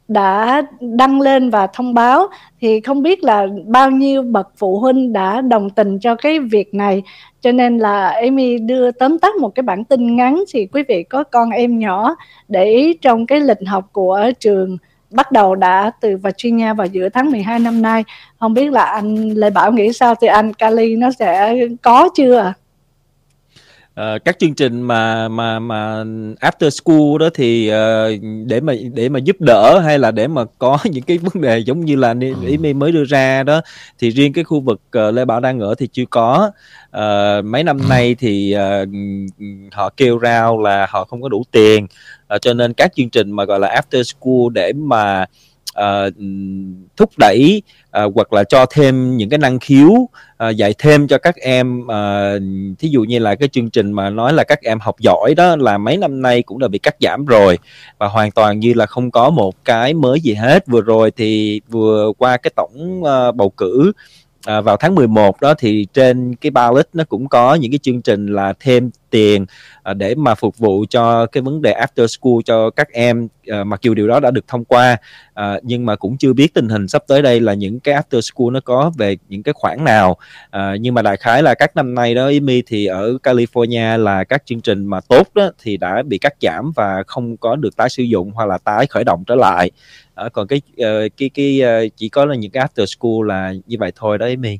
đã 0.09 0.61
đăng 0.79 1.21
lên 1.21 1.49
và 1.49 1.67
thông 1.67 1.93
báo. 1.93 2.27
Thì 2.61 2.81
không 2.81 3.01
biết 3.01 3.23
là 3.23 3.47
bao 3.65 3.91
nhiêu 3.91 4.21
bậc 4.21 4.47
phụ 4.57 4.79
huynh 4.79 5.13
đã 5.13 5.41
đồng 5.41 5.69
tình 5.69 5.99
cho 5.99 6.15
cái 6.15 6.39
việc 6.39 6.73
này. 6.73 7.03
Cho 7.41 7.51
nên 7.51 7.77
là 7.77 8.07
Amy 8.07 8.57
đưa 8.57 8.91
tóm 8.91 9.19
tắt 9.19 9.35
một 9.35 9.55
cái 9.55 9.63
bản 9.63 9.83
tin 9.83 10.15
ngắn. 10.15 10.43
Thì 10.53 10.65
quý 10.65 10.83
vị 10.87 11.03
có 11.03 11.23
con 11.23 11.49
em 11.49 11.79
nhỏ, 11.79 12.15
để 12.47 12.65
ý 12.65 12.93
trong 12.93 13.25
cái 13.25 13.39
lịch 13.39 13.67
học 13.67 13.89
của 13.91 14.21
trường 14.39 14.77
bắt 15.11 15.31
đầu 15.31 15.55
đã 15.55 15.91
từ 16.01 16.17
Virginia 16.17 16.73
vào 16.73 16.87
giữa 16.87 17.09
tháng 17.09 17.31
12 17.31 17.59
năm 17.59 17.81
nay. 17.81 18.03
Không 18.39 18.53
biết 18.53 18.71
là 18.71 18.83
anh 18.83 19.29
Lê 19.29 19.49
Bảo 19.49 19.71
nghĩ 19.71 19.93
sao? 19.93 20.15
Thì 20.21 20.27
anh 20.27 20.53
Kali 20.53 20.95
nó 20.95 21.11
sẽ 21.11 21.55
có 21.81 22.09
chưa 22.15 22.53
uh, 23.99 24.25
các 24.25 24.39
chương 24.39 24.55
trình 24.55 24.81
mà 24.81 25.27
mà 25.27 25.59
mà 25.59 26.03
after 26.41 26.69
school 26.69 27.17
đó 27.19 27.29
thì 27.33 27.71
uh, 27.71 28.21
để 28.45 28.61
mà 28.61 28.73
để 28.93 29.09
mà 29.09 29.19
giúp 29.19 29.35
đỡ 29.41 29.79
hay 29.79 29.99
là 29.99 30.11
để 30.11 30.27
mà 30.27 30.45
có 30.57 30.77
những 30.83 31.03
cái 31.03 31.17
vấn 31.17 31.41
đề 31.41 31.59
giống 31.59 31.85
như 31.85 31.95
là 31.95 32.15
ý 32.47 32.57
mi 32.57 32.73
mới 32.73 32.91
đưa 32.91 33.03
ra 33.03 33.43
đó 33.43 33.61
thì 33.99 34.09
riêng 34.09 34.33
cái 34.33 34.43
khu 34.43 34.59
vực 34.59 34.81
uh, 34.97 35.13
Lê 35.13 35.25
Bảo 35.25 35.39
đang 35.39 35.59
ở 35.59 35.75
thì 35.75 35.87
chưa 35.87 36.05
có. 36.09 36.51
Uh, 36.97 37.45
mấy 37.45 37.63
năm 37.63 37.79
nay 37.89 38.15
thì 38.19 38.55
uh, 38.55 38.89
họ 39.71 39.89
kêu 39.97 40.19
rao 40.23 40.61
là 40.61 40.87
họ 40.89 41.05
không 41.05 41.21
có 41.21 41.29
đủ 41.29 41.43
tiền 41.51 41.87
uh, 42.35 42.41
cho 42.41 42.53
nên 42.53 42.73
các 42.73 42.91
chương 42.95 43.09
trình 43.09 43.31
mà 43.31 43.45
gọi 43.45 43.59
là 43.59 43.81
after 43.81 44.03
school 44.03 44.53
để 44.53 44.73
mà 44.73 45.21
uh, 45.21 45.27
Ờ, 45.79 46.09
thúc 46.97 47.09
đẩy 47.17 47.61
uh, 48.03 48.15
hoặc 48.15 48.33
là 48.33 48.43
cho 48.43 48.65
thêm 48.65 49.17
những 49.17 49.29
cái 49.29 49.37
năng 49.37 49.59
khiếu 49.59 49.89
uh, 49.89 50.55
dạy 50.55 50.73
thêm 50.77 51.07
cho 51.07 51.17
các 51.17 51.35
em 51.35 51.81
uh, 51.81 52.41
thí 52.79 52.89
dụ 52.89 53.03
như 53.03 53.19
là 53.19 53.35
cái 53.35 53.49
chương 53.49 53.69
trình 53.69 53.91
mà 53.91 54.09
nói 54.09 54.33
là 54.33 54.43
các 54.43 54.61
em 54.61 54.79
học 54.79 54.95
giỏi 54.99 55.33
đó 55.37 55.55
là 55.55 55.77
mấy 55.77 55.97
năm 55.97 56.21
nay 56.21 56.41
cũng 56.41 56.59
đã 56.59 56.67
bị 56.67 56.79
cắt 56.79 56.95
giảm 56.99 57.25
rồi. 57.25 57.57
Và 57.97 58.07
hoàn 58.07 58.31
toàn 58.31 58.59
như 58.59 58.73
là 58.73 58.85
không 58.85 59.11
có 59.11 59.29
một 59.29 59.65
cái 59.65 59.93
mới 59.93 60.21
gì 60.21 60.33
hết. 60.33 60.67
Vừa 60.67 60.81
rồi 60.81 61.11
thì 61.11 61.61
vừa 61.69 62.11
qua 62.17 62.37
cái 62.37 62.51
tổng 62.55 63.01
uh, 63.01 63.35
bầu 63.35 63.49
cử 63.49 63.91
à, 64.45 64.61
vào 64.61 64.77
tháng 64.77 64.95
11 64.95 65.41
đó 65.41 65.53
thì 65.53 65.87
trên 65.93 66.35
cái 66.35 66.51
ballot 66.51 66.87
nó 66.93 67.03
cũng 67.03 67.27
có 67.27 67.55
những 67.55 67.71
cái 67.71 67.79
chương 67.79 68.01
trình 68.01 68.27
là 68.27 68.53
thêm 68.59 68.89
tiền 69.09 69.45
à, 69.83 69.93
để 69.93 70.15
mà 70.15 70.35
phục 70.35 70.57
vụ 70.57 70.85
cho 70.89 71.25
cái 71.25 71.41
vấn 71.41 71.61
đề 71.61 71.73
after 71.73 72.07
school 72.07 72.39
cho 72.45 72.69
các 72.69 72.91
em. 72.91 73.27
À, 73.47 73.63
mặc 73.63 73.79
dù 73.81 73.93
điều 73.93 74.07
đó 74.07 74.19
đã 74.19 74.31
được 74.31 74.47
thông 74.47 74.65
qua 74.65 74.97
à, 75.33 75.59
nhưng 75.63 75.85
mà 75.85 75.95
cũng 75.95 76.17
chưa 76.17 76.33
biết 76.33 76.53
tình 76.53 76.69
hình 76.69 76.87
sắp 76.87 77.03
tới 77.07 77.21
đây 77.21 77.39
là 77.39 77.53
những 77.53 77.79
cái 77.79 77.95
after 77.95 78.21
school 78.21 78.53
nó 78.53 78.59
có 78.59 78.91
về 78.97 79.17
những 79.29 79.43
cái 79.43 79.53
khoản 79.53 79.83
nào. 79.83 80.17
Nhưng 80.79 80.93
mà 80.93 81.01
đại 81.01 81.17
khái 81.17 81.43
là 81.43 81.55
các 81.55 81.75
năm 81.75 81.95
nay 81.95 82.15
đó 82.15 82.25
Amy 82.25 82.61
thì 82.61 82.85
ở 82.85 83.17
California 83.23 83.97
là 83.97 84.23
các 84.23 84.45
chương 84.45 84.61
trình 84.61 84.85
mà 84.85 84.99
tốt 85.01 85.27
đó 85.35 85.51
thì 85.63 85.77
đã 85.77 86.03
bị 86.03 86.17
cắt 86.17 86.33
giảm 86.41 86.71
và 86.75 87.03
không 87.07 87.37
có 87.37 87.55
được 87.55 87.75
tái 87.75 87.89
sử 87.89 88.03
dụng 88.03 88.31
hoặc 88.31 88.45
là 88.45 88.57
tái 88.57 88.87
khởi 88.87 89.03
động 89.03 89.23
trở 89.27 89.35
lại. 89.35 89.71
Còn 90.33 90.47
cái 90.47 90.61
uh, 90.73 91.11
cái 91.17 91.29
cái 91.33 91.61
uh, 91.85 91.91
chỉ 91.95 92.09
có 92.09 92.25
là 92.25 92.35
những 92.35 92.51
cái 92.51 92.67
after 92.67 92.85
school 92.85 93.27
là 93.27 93.53
như 93.67 93.77
vậy 93.79 93.91
thôi 93.95 94.17
đó 94.17 94.25
Amy 94.25 94.59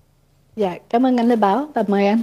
dạ 0.56 0.76
cảm 0.90 1.06
ơn 1.06 1.18
anh 1.18 1.28
Lê 1.28 1.36
Bảo 1.36 1.72
và 1.76 1.84
mời 1.88 2.08
anh. 2.08 2.22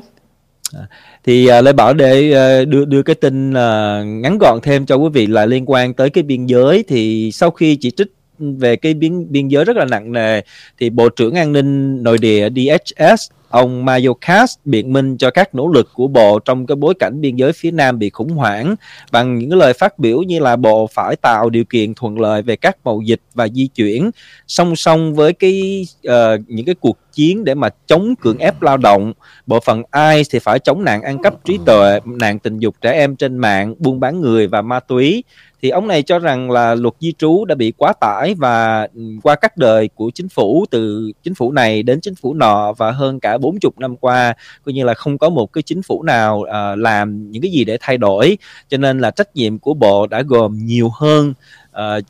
À, 0.72 0.80
thì 1.24 1.48
uh, 1.58 1.64
Lê 1.64 1.72
Bảo 1.72 1.94
để 1.94 2.30
uh, 2.62 2.68
đưa 2.68 2.84
đưa 2.84 3.02
cái 3.02 3.14
tin 3.14 3.50
uh, 3.50 4.06
ngắn 4.06 4.38
gọn 4.40 4.58
thêm 4.62 4.86
cho 4.86 4.96
quý 4.96 5.08
vị 5.12 5.26
là 5.26 5.46
liên 5.46 5.64
quan 5.66 5.94
tới 5.94 6.10
cái 6.10 6.22
biên 6.22 6.46
giới 6.46 6.84
thì 6.88 7.30
sau 7.32 7.50
khi 7.50 7.76
chỉ 7.76 7.90
trích 7.90 8.12
về 8.38 8.76
cái 8.76 8.94
biên 8.94 9.32
biên 9.32 9.48
giới 9.48 9.64
rất 9.64 9.76
là 9.76 9.84
nặng 9.84 10.12
nề 10.12 10.40
thì 10.78 10.90
Bộ 10.90 11.08
trưởng 11.08 11.34
An 11.34 11.52
ninh 11.52 12.02
Nội 12.02 12.18
địa 12.18 12.48
DHS 12.50 13.30
Ông 13.48 13.84
Mayo 13.84 14.10
Katz 14.20 14.56
biện 14.64 14.92
minh 14.92 15.16
cho 15.16 15.30
các 15.30 15.54
nỗ 15.54 15.68
lực 15.68 15.90
của 15.94 16.08
Bộ 16.08 16.38
trong 16.38 16.66
cái 16.66 16.76
bối 16.76 16.94
cảnh 16.98 17.20
biên 17.20 17.36
giới 17.36 17.52
phía 17.52 17.70
Nam 17.70 17.98
bị 17.98 18.10
khủng 18.10 18.30
hoảng 18.30 18.74
bằng 19.12 19.38
những 19.38 19.54
lời 19.54 19.72
phát 19.72 19.98
biểu 19.98 20.22
như 20.22 20.38
là 20.38 20.56
Bộ 20.56 20.86
phải 20.86 21.16
tạo 21.16 21.50
điều 21.50 21.64
kiện 21.64 21.94
thuận 21.94 22.20
lợi 22.20 22.42
về 22.42 22.56
các 22.56 22.76
mậu 22.84 23.02
dịch 23.02 23.20
và 23.34 23.48
di 23.48 23.66
chuyển 23.66 24.10
song 24.46 24.76
song 24.76 25.14
với 25.14 25.32
cái 25.32 25.86
uh, 26.08 26.12
những 26.46 26.66
cái 26.66 26.74
cuộc 26.74 26.98
chiến 27.12 27.44
để 27.44 27.54
mà 27.54 27.68
chống 27.86 28.14
cưỡng 28.16 28.38
ép 28.38 28.62
lao 28.62 28.76
động. 28.76 29.12
Bộ 29.46 29.60
phận 29.60 29.82
ai 29.90 30.22
thì 30.30 30.38
phải 30.38 30.58
chống 30.58 30.84
nạn 30.84 31.02
ăn 31.02 31.22
cắp 31.22 31.44
trí 31.44 31.58
tuệ 31.66 32.00
nạn 32.04 32.38
tình 32.38 32.58
dục 32.58 32.74
trẻ 32.80 32.92
em 32.92 33.16
trên 33.16 33.38
mạng 33.38 33.74
buôn 33.78 34.00
bán 34.00 34.20
người 34.20 34.46
và 34.46 34.62
ma 34.62 34.80
túy 34.80 35.24
thì 35.66 35.70
ông 35.70 35.88
này 35.88 36.02
cho 36.02 36.18
rằng 36.18 36.50
là 36.50 36.74
luật 36.74 36.94
di 37.00 37.12
trú 37.18 37.44
đã 37.44 37.54
bị 37.54 37.72
quá 37.76 37.92
tải 38.00 38.34
và 38.34 38.88
ừ, 38.94 39.02
qua 39.22 39.34
các 39.34 39.56
đời 39.56 39.88
của 39.94 40.10
chính 40.14 40.28
phủ 40.28 40.64
từ 40.70 41.12
chính 41.22 41.34
phủ 41.34 41.52
này 41.52 41.82
đến 41.82 42.00
chính 42.00 42.14
phủ 42.14 42.34
nọ 42.34 42.72
và 42.72 42.90
hơn 42.90 43.20
cả 43.20 43.38
40 43.38 43.72
năm 43.76 43.96
qua 43.96 44.34
coi 44.64 44.72
như 44.72 44.84
là 44.84 44.94
không 44.94 45.18
có 45.18 45.28
một 45.28 45.52
cái 45.52 45.62
chính 45.62 45.82
phủ 45.82 46.02
nào 46.02 46.38
uh, 46.38 46.78
làm 46.78 47.30
những 47.30 47.42
cái 47.42 47.50
gì 47.50 47.64
để 47.64 47.78
thay 47.80 47.98
đổi. 47.98 48.38
Cho 48.68 48.76
nên 48.76 48.98
là 48.98 49.10
trách 49.10 49.36
nhiệm 49.36 49.58
của 49.58 49.74
bộ 49.74 50.06
đã 50.06 50.22
gồm 50.22 50.58
nhiều 50.66 50.90
hơn 51.00 51.34
uh, 51.70 52.04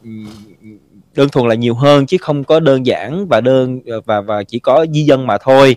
đơn 1.15 1.29
thuần 1.29 1.49
là 1.49 1.55
nhiều 1.55 1.75
hơn 1.75 2.07
chứ 2.07 2.17
không 2.21 2.45
có 2.45 2.61
đơn 2.61 2.87
giản 2.87 3.27
và 3.29 3.41
đơn 3.41 3.81
ờ, 3.87 4.01
và 4.01 4.21
và 4.21 4.43
chỉ 4.43 4.59
có 4.59 4.87
di 4.93 5.03
dân 5.03 5.27
mà 5.27 5.39
thôi. 5.39 5.77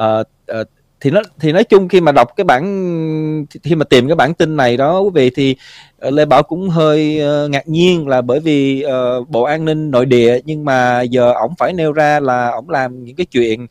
Uh, 0.00 0.26
uh, 0.60 0.68
thì 1.00 1.10
nó 1.10 1.20
thì 1.40 1.52
nói 1.52 1.64
chung 1.64 1.88
khi 1.88 2.00
mà 2.00 2.12
đọc 2.12 2.28
cái 2.36 2.44
bản 2.44 3.46
khi 3.62 3.74
mà 3.74 3.84
tìm 3.84 4.08
cái 4.08 4.16
bản 4.16 4.34
tin 4.34 4.56
này 4.56 4.76
đó 4.76 5.00
quý 5.00 5.10
vị 5.14 5.30
thì 5.30 5.56
ờ, 5.98 6.10
lê 6.10 6.24
bảo 6.24 6.42
cũng 6.42 6.68
hơi 6.68 7.20
uh, 7.44 7.50
ngạc 7.50 7.68
nhiên 7.68 8.08
là 8.08 8.20
bởi 8.22 8.40
vì 8.40 8.84
uh, 8.86 9.28
bộ 9.28 9.42
an 9.42 9.64
ninh 9.64 9.90
nội 9.90 10.06
địa 10.06 10.40
nhưng 10.44 10.64
mà 10.64 11.02
giờ 11.02 11.32
ổng 11.32 11.54
phải 11.58 11.72
nêu 11.72 11.92
ra 11.92 12.20
là 12.20 12.50
ổng 12.50 12.70
làm 12.70 13.04
những 13.04 13.16
cái 13.16 13.26
chuyện 13.26 13.66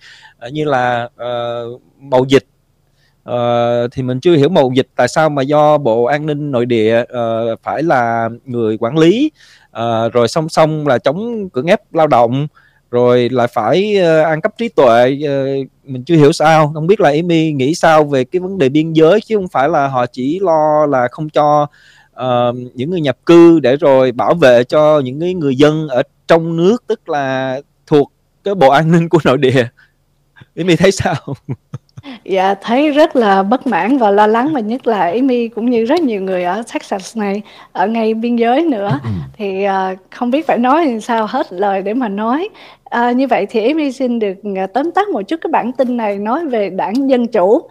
uh, 0.46 0.54
như 0.54 0.66
là 0.66 1.10
uh, 1.16 1.82
mậu 2.00 2.26
dịch. 2.26 2.46
Uh, 3.30 3.92
thì 3.92 4.04
mình 4.04 4.20
chưa 4.20 4.36
hiểu 4.36 4.50
mậu 4.50 4.72
dịch 4.76 4.88
tại 4.96 5.08
sao 5.08 5.30
mà 5.30 5.42
do 5.42 5.78
bộ 5.78 6.04
an 6.04 6.26
ninh 6.26 6.52
nội 6.52 6.66
địa 6.66 7.02
uh, 7.02 7.60
phải 7.64 7.84
là 7.84 8.30
người 8.46 8.78
quản 8.80 8.98
lý 8.98 9.32
uh, 9.78 10.14
rồi 10.14 10.28
song 10.28 10.50
song 10.50 10.88
là 10.88 10.98
chống 10.98 11.50
cưỡng 11.50 11.66
ép 11.66 11.94
lao 11.94 12.08
động 12.08 12.48
rồi 12.92 13.30
lại 13.30 13.48
phải 13.48 13.96
uh, 13.98 14.26
ăn 14.26 14.42
cắp 14.42 14.58
trí 14.58 14.70
tuệ 14.70 15.18
uh, 15.24 15.68
mình 15.84 16.04
chưa 16.04 16.16
hiểu 16.16 16.32
sao. 16.32 16.72
Không 16.74 16.88
biết 16.88 17.00
là 17.00 17.10
Amy 17.10 17.52
nghĩ 17.52 17.76
sao 17.76 18.04
về 18.04 18.24
cái 18.24 18.40
vấn 18.40 18.58
đề 18.58 18.70
biên 18.70 18.94
giới 18.94 19.22
chứ 19.22 19.36
không 19.36 19.48
phải 19.48 19.70
là 19.70 19.88
họ 19.88 20.06
chỉ 20.06 20.40
lo 20.40 20.86
là 20.86 21.08
không 21.12 21.30
cho 21.30 21.68
uh, 22.20 22.56
những 22.74 22.90
người 22.90 23.02
nhập 23.02 23.18
cư 23.26 23.60
để 23.60 23.76
rồi 23.76 24.12
bảo 24.12 24.34
vệ 24.34 24.64
cho 24.64 25.00
những 25.00 25.20
cái 25.20 25.34
người 25.34 25.56
dân 25.56 25.88
ở 25.88 26.04
trong 26.28 26.58
nước 26.58 26.84
tức 26.88 27.10
là 27.10 27.62
thuộc 27.88 28.12
cái 28.44 28.56
bộ 28.56 28.70
an 28.70 28.92
ninh 28.92 29.10
của 29.10 29.20
nội 29.24 29.38
địa. 29.38 29.68
Amy 30.56 30.76
thấy 30.76 30.92
sao? 30.92 31.16
Dạ 32.24 32.56
thấy 32.62 32.92
rất 32.92 33.16
là 33.16 33.44
bất 33.44 33.68
mãn 33.68 33.98
và 33.98 34.12
lo 34.12 34.28
lắng 34.28 34.50
và 34.54 34.60
nhất 34.60 34.88
là 34.88 35.02
Amy 35.02 35.48
cũng 35.48 35.70
như 35.70 35.86
rất 35.86 36.02
nhiều 36.02 36.22
người 36.22 36.44
ở 36.44 36.64
Texas 36.74 37.18
này 37.18 37.42
ở 37.72 37.88
ngay 37.88 38.14
biên 38.14 38.36
giới 38.36 38.64
nữa. 38.64 39.00
Ừ. 39.04 39.10
thì 39.38 39.66
uh, 39.68 39.98
không 40.12 40.32
biết 40.32 40.48
phải 40.48 40.58
nói 40.58 40.86
làm 40.86 41.02
sao 41.02 41.28
hết 41.30 41.54
lời 41.54 41.82
để 41.82 41.94
mà 41.94 42.08
nói. 42.08 42.50
Uh, 42.96 43.16
như 43.16 43.28
vậy 43.28 43.46
thì 43.50 43.68
Amy 43.68 43.92
xin 43.92 44.20
được 44.20 44.38
uh, 44.64 44.74
tóm 44.74 44.92
tắt 44.92 45.10
một 45.10 45.22
chút 45.22 45.40
cái 45.42 45.52
bản 45.52 45.72
tin 45.72 45.98
này 45.98 46.18
nói 46.18 46.46
về 46.46 46.70
đảng 46.70 47.10
Dân 47.10 47.28
Chủ. 47.28 47.62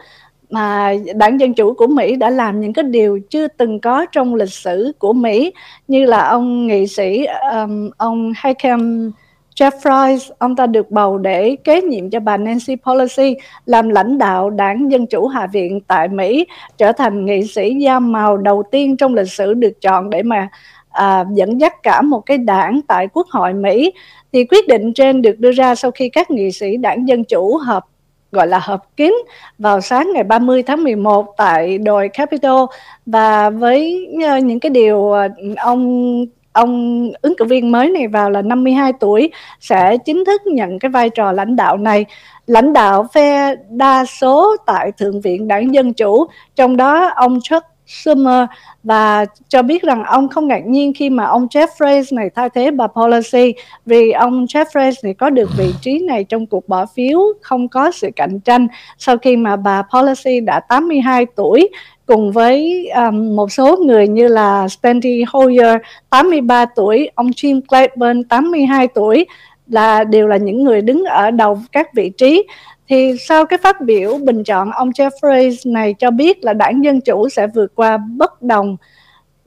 Mà 0.51 0.95
đảng 1.15 1.41
Dân 1.41 1.55
Chủ 1.55 1.75
của 1.75 1.87
Mỹ 1.87 2.17
đã 2.17 2.31
làm 2.31 2.61
những 2.61 2.73
cái 2.73 2.85
điều 2.85 3.21
chưa 3.31 3.49
từng 3.49 3.81
có 3.81 4.07
trong 4.13 4.35
lịch 4.35 4.53
sử 4.53 4.93
của 4.99 5.13
Mỹ 5.13 5.53
như 5.89 6.05
là 6.05 6.29
ông 6.29 6.67
nghị 6.67 6.87
sĩ 6.87 7.27
um, 7.53 7.91
ông 7.97 8.33
Hakeem 8.37 9.13
Jeffries, 9.59 10.31
ông 10.39 10.57
ta 10.57 10.67
được 10.67 10.91
bầu 10.91 11.19
để 11.19 11.57
kế 11.65 11.83
nhiệm 11.83 12.11
cho 12.11 12.21
bà 12.21 12.37
Nancy 12.37 12.77
Pelosi 12.87 13.37
làm 13.67 13.89
lãnh 13.89 14.19
đạo 14.19 14.51
đảng 14.51 14.91
Dân 14.91 15.07
Chủ 15.07 15.27
Hạ 15.27 15.47
viện 15.47 15.81
tại 15.81 16.09
Mỹ, 16.09 16.47
trở 16.77 16.93
thành 16.93 17.25
nghị 17.25 17.47
sĩ 17.47 17.75
da 17.75 17.99
màu 17.99 18.37
đầu 18.37 18.63
tiên 18.71 18.97
trong 18.97 19.15
lịch 19.15 19.33
sử 19.33 19.55
được 19.55 19.81
chọn 19.81 20.11
để 20.11 20.23
mà 20.23 20.49
à, 20.91 21.25
dẫn 21.35 21.61
dắt 21.61 21.83
cả 21.83 22.03
một 22.03 22.21
cái 22.21 22.39
đảng 22.39 22.81
tại 22.89 23.09
Quốc 23.13 23.27
hội 23.31 23.55
Mỹ. 23.55 23.93
Thì 24.33 24.45
quyết 24.45 24.69
định 24.69 24.93
trên 24.95 25.23
được 25.23 25.39
đưa 25.39 25.53
ra 25.53 25.75
sau 25.75 25.91
khi 25.91 26.09
các 26.09 26.31
nghị 26.31 26.53
sĩ 26.53 26.77
đảng 26.77 27.09
Dân 27.09 27.25
Chủ 27.25 27.57
họp 27.57 27.91
gọi 28.33 28.47
là 28.47 28.59
họp 28.59 28.97
kín 28.97 29.15
vào 29.59 29.81
sáng 29.81 30.11
ngày 30.15 30.25
30 30.25 30.63
tháng 30.63 30.85
11 30.85 31.35
tại 31.37 31.79
đồi 31.79 32.09
Capitol 32.09 32.67
và 33.07 33.51
với 33.51 34.09
ờ, 34.29 34.39
những 34.39 34.61
cái 34.61 34.71
điều 34.71 35.13
ờ, 35.13 35.29
ông 35.57 36.25
ông 36.59 37.13
ứng 37.23 37.35
cử 37.39 37.45
viên 37.45 37.73
mới 37.73 37.91
này 37.91 38.09
vào 38.09 38.31
là 38.31 38.43
52 38.43 38.93
tuổi 39.01 39.31
sẽ 39.61 39.97
chính 39.97 40.25
thức 40.25 40.47
nhận 40.47 40.79
cái 40.79 40.91
vai 40.91 41.11
trò 41.11 41.33
lãnh 41.33 41.57
đạo 41.57 41.77
này. 41.77 42.05
Lãnh 42.47 42.73
đạo 42.73 43.07
phe 43.15 43.55
đa 43.71 44.05
số 44.05 44.57
tại 44.67 44.93
Thượng 44.93 45.21
viện 45.21 45.49
Đảng 45.49 45.75
Dân 45.75 45.93
Chủ, 45.93 46.27
trong 46.57 46.77
đó 46.77 47.11
ông 47.17 47.41
Chuck 47.41 47.67
Schumer. 47.87 48.45
Và 48.83 49.27
cho 49.49 49.63
biết 49.63 49.83
rằng 49.83 50.05
ông 50.05 50.29
không 50.29 50.49
ngạc 50.49 50.67
nhiên 50.67 50.93
khi 50.97 51.11
mà 51.11 51.25
ông 51.25 51.47
Jeffries 51.47 52.17
này 52.17 52.31
thay 52.35 52.49
thế 52.51 52.71
bà 52.71 52.87
Pelosi 52.87 53.55
vì 53.87 54.11
ông 54.11 54.45
Jeffries 54.45 54.93
này 55.03 55.15
có 55.15 55.31
được 55.31 55.51
vị 55.59 55.73
trí 55.81 55.99
này 55.99 56.25
trong 56.25 56.47
cuộc 56.47 56.69
bỏ 56.69 56.87
phiếu 56.87 57.21
không 57.43 57.69
có 57.69 57.91
sự 57.91 58.09
cạnh 58.17 58.41
tranh 58.41 58.69
sau 58.99 59.19
khi 59.19 59.37
mà 59.37 59.57
bà 59.57 59.83
Pelosi 59.93 60.41
đã 60.41 60.61
82 60.61 61.27
tuổi 61.37 61.69
cùng 62.09 62.33
với 62.33 62.89
um, 62.89 63.37
một 63.37 63.53
số 63.53 63.77
người 63.77 64.09
như 64.09 64.29
là 64.29 64.69
Stanley 64.69 65.25
Hoyer 65.29 65.77
83 66.11 66.65
tuổi, 66.65 67.11
ông 67.15 67.27
Jim 67.27 67.61
Clyburn 67.69 68.23
82 68.25 68.89
tuổi 68.89 69.27
là 69.67 70.05
đều 70.05 70.29
là 70.29 70.37
những 70.37 70.65
người 70.65 70.83
đứng 70.83 71.05
ở 71.05 71.31
đầu 71.31 71.59
các 71.73 71.95
vị 71.95 72.11
trí. 72.11 72.47
Thì 72.89 73.17
sau 73.21 73.47
cái 73.47 73.59
phát 73.59 73.81
biểu 73.81 74.19
bình 74.19 74.45
chọn 74.45 74.71
ông 74.71 74.91
Jeffries 74.91 75.73
này 75.73 75.95
cho 75.99 76.11
biết 76.11 76.45
là 76.45 76.53
đảng 76.53 76.85
Dân 76.85 77.01
Chủ 77.01 77.29
sẽ 77.29 77.47
vượt 77.47 77.73
qua 77.75 77.97
bất 77.97 78.43
đồng 78.43 78.77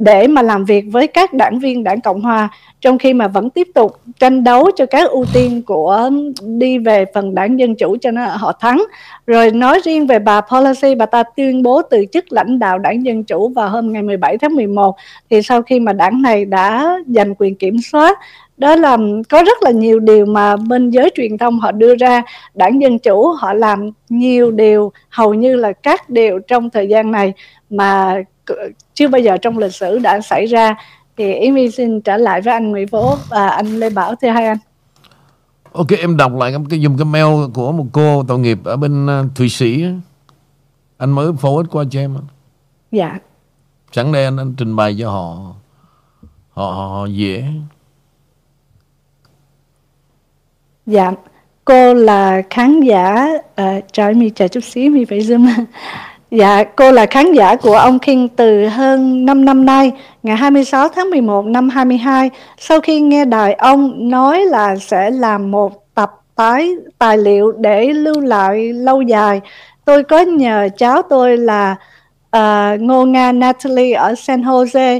để 0.02 0.28
mà 0.28 0.41
làm 0.41 0.66
việc 0.66 0.86
với 0.91 1.08
các 1.08 1.34
đảng 1.34 1.60
viên 1.60 1.84
đảng 1.84 2.02
Cộng 2.02 2.22
Hòa 2.22 2.49
trong 2.82 2.97
khi 2.97 3.14
mà 3.14 3.28
vẫn 3.28 3.49
tiếp 3.49 3.68
tục 3.76 3.99
tranh 4.20 4.43
đấu 4.43 4.72
cho 4.76 4.86
các 4.86 5.10
ưu 5.10 5.26
tiên 5.34 5.62
của 5.62 6.10
đi 6.41 6.78
về 6.78 7.06
phần 7.14 7.36
đảng 7.36 7.60
Dân 7.60 7.76
Chủ 7.76 7.97
cho 8.02 8.12
nó 8.12 8.26
họ 8.26 8.52
thắng. 8.60 8.84
Rồi 9.28 9.52
nói 9.52 9.80
riêng 9.84 10.08
về 10.08 10.20
bà 10.20 10.41
Pelosi, 10.41 10.95
bà 10.95 11.06
ta 11.06 11.24
tuyên 11.24 11.64
bố 11.64 11.82
từ 11.82 12.06
chức 12.12 12.26
lãnh 12.30 12.60
đạo 12.60 12.78
đảng 12.78 13.06
Dân 13.06 13.24
Chủ 13.24 13.49
vào 13.49 13.70
hôm 13.70 13.93
ngày 13.93 14.04
17 14.04 14.38
tháng 14.38 14.56
11 14.56 14.95
thì 15.30 15.41
sau 15.41 15.62
khi 15.62 15.80
mà 15.80 15.93
đảng 15.93 16.22
này 16.22 16.45
đã 16.45 16.97
giành 17.08 17.36
quyền 17.36 17.56
kiểm 17.56 17.78
soát 17.91 18.20
đó 18.58 18.76
là 18.76 18.97
có 19.30 19.43
rất 19.43 19.64
là 19.64 19.72
nhiều 19.72 19.99
điều 19.99 20.26
mà 20.26 20.56
bên 20.58 20.89
giới 20.89 21.10
truyền 21.16 21.38
thông 21.38 21.60
họ 21.60 21.72
đưa 21.72 21.95
ra 21.95 22.22
đảng 22.54 22.82
dân 22.82 22.99
chủ 22.99 23.28
họ 23.28 23.54
làm 23.54 23.89
nhiều 24.10 24.52
điều 24.52 24.91
hầu 25.10 25.34
như 25.34 25.56
là 25.56 25.74
các 25.74 26.10
điều 26.10 26.39
trong 26.39 26.70
thời 26.70 26.88
gian 26.88 27.12
này 27.12 27.34
mà 27.70 28.24
chưa 28.93 29.07
bao 29.07 29.21
giờ 29.21 29.37
trong 29.37 29.57
lịch 29.57 29.73
sử 29.73 29.99
đã 29.99 30.21
xảy 30.21 30.45
ra 30.45 30.75
thì 31.17 31.33
Yến 31.33 31.71
xin 31.71 32.01
trở 32.01 32.17
lại 32.17 32.41
với 32.41 32.53
anh 32.53 32.71
Nguyễn 32.71 32.87
Phố 32.87 33.15
và 33.29 33.47
anh 33.47 33.79
Lê 33.79 33.89
Bảo. 33.89 34.15
Thưa 34.15 34.29
hai 34.29 34.47
anh. 34.47 34.57
Ok 35.71 35.87
em 35.99 36.17
đọc 36.17 36.31
lại 36.35 36.53
cái 36.69 36.81
dùng 36.81 36.97
cái 36.97 37.05
mail 37.05 37.51
của 37.53 37.71
một 37.71 37.85
cô 37.91 38.23
tội 38.27 38.39
nghiệp 38.39 38.59
ở 38.63 38.77
bên 38.77 39.05
uh, 39.05 39.35
Thụy 39.35 39.49
Sĩ 39.49 39.85
anh 40.97 41.11
mới 41.11 41.31
forward 41.31 41.65
qua 41.71 41.83
cho 41.91 41.99
em 41.99 42.17
dạ. 42.91 43.17
Sẵn 43.91 44.11
đây 44.11 44.23
anh, 44.25 44.37
anh 44.37 44.53
trình 44.57 44.75
bày 44.75 44.95
cho 44.99 45.11
họ 45.11 45.53
họ, 46.51 46.71
họ, 46.71 46.87
họ 46.87 47.05
dễ? 47.05 47.45
Dạ, 50.85 51.11
cô 51.65 51.93
là 51.93 52.41
khán 52.49 52.79
giả, 52.79 53.27
à, 53.55 53.79
trời 53.91 54.13
mi 54.13 54.29
chờ 54.29 54.47
chút 54.47 54.63
xíu 54.63 54.91
mi 54.91 55.05
phải 55.05 55.19
zoom. 55.19 55.65
Dạ, 56.32 56.63
cô 56.63 56.91
là 56.91 57.05
khán 57.05 57.34
giả 57.34 57.55
của 57.55 57.73
ông 57.73 57.99
King 57.99 58.27
từ 58.27 58.67
hơn 58.67 59.25
5 59.25 59.45
năm 59.45 59.65
nay, 59.65 59.91
ngày 60.23 60.38
26 60.38 60.89
tháng 60.89 61.09
11 61.09 61.45
năm 61.45 61.69
22. 61.69 62.29
Sau 62.57 62.82
khi 62.82 63.01
nghe 63.01 63.25
đài 63.25 63.53
ông 63.53 64.09
nói 64.09 64.45
là 64.45 64.75
sẽ 64.75 65.09
làm 65.11 65.51
một 65.51 65.95
tập 65.95 66.11
tái 66.36 66.71
tài 66.97 67.17
liệu 67.17 67.51
để 67.51 67.86
lưu 67.93 68.19
lại 68.19 68.73
lâu 68.73 69.01
dài, 69.01 69.41
tôi 69.86 70.03
có 70.03 70.19
nhờ 70.19 70.69
cháu 70.77 71.01
tôi 71.01 71.38
là 71.38 71.75
uh, 72.38 72.82
Ngô 72.82 73.05
Nga 73.05 73.32
Natalie 73.32 73.93
ở 73.93 74.15
San 74.15 74.41
Jose 74.41 74.99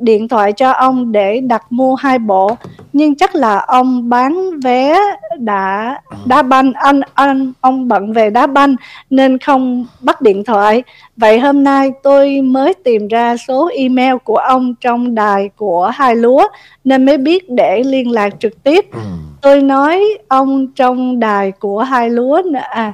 điện 0.00 0.28
thoại 0.28 0.52
cho 0.52 0.70
ông 0.70 1.12
để 1.12 1.40
đặt 1.40 1.62
mua 1.70 1.94
hai 1.94 2.18
bộ 2.18 2.56
nhưng 2.92 3.14
chắc 3.14 3.34
là 3.34 3.58
ông 3.58 4.08
bán 4.08 4.60
vé 4.60 4.98
đã 5.38 6.00
đá 6.26 6.42
banh 6.42 6.72
anh 6.72 7.00
anh 7.14 7.52
ông 7.60 7.88
bận 7.88 8.12
về 8.12 8.30
đá 8.30 8.46
banh 8.46 8.76
nên 9.10 9.38
không 9.38 9.86
bắt 10.00 10.20
điện 10.22 10.44
thoại. 10.44 10.82
Vậy 11.16 11.38
hôm 11.38 11.64
nay 11.64 11.90
tôi 12.02 12.40
mới 12.40 12.74
tìm 12.74 13.08
ra 13.08 13.36
số 13.36 13.70
email 13.74 14.14
của 14.24 14.36
ông 14.36 14.74
trong 14.80 15.14
đài 15.14 15.50
của 15.56 15.86
hai 15.94 16.16
lúa 16.16 16.48
nên 16.84 17.06
mới 17.06 17.18
biết 17.18 17.50
để 17.50 17.82
liên 17.86 18.10
lạc 18.10 18.28
trực 18.40 18.62
tiếp. 18.62 18.84
Ừ. 18.92 19.00
tôi 19.42 19.62
nói 19.62 20.04
ông 20.28 20.66
trong 20.74 21.20
đài 21.20 21.52
của 21.52 21.82
hai 21.82 22.10
lúa 22.10 22.42
à 22.70 22.92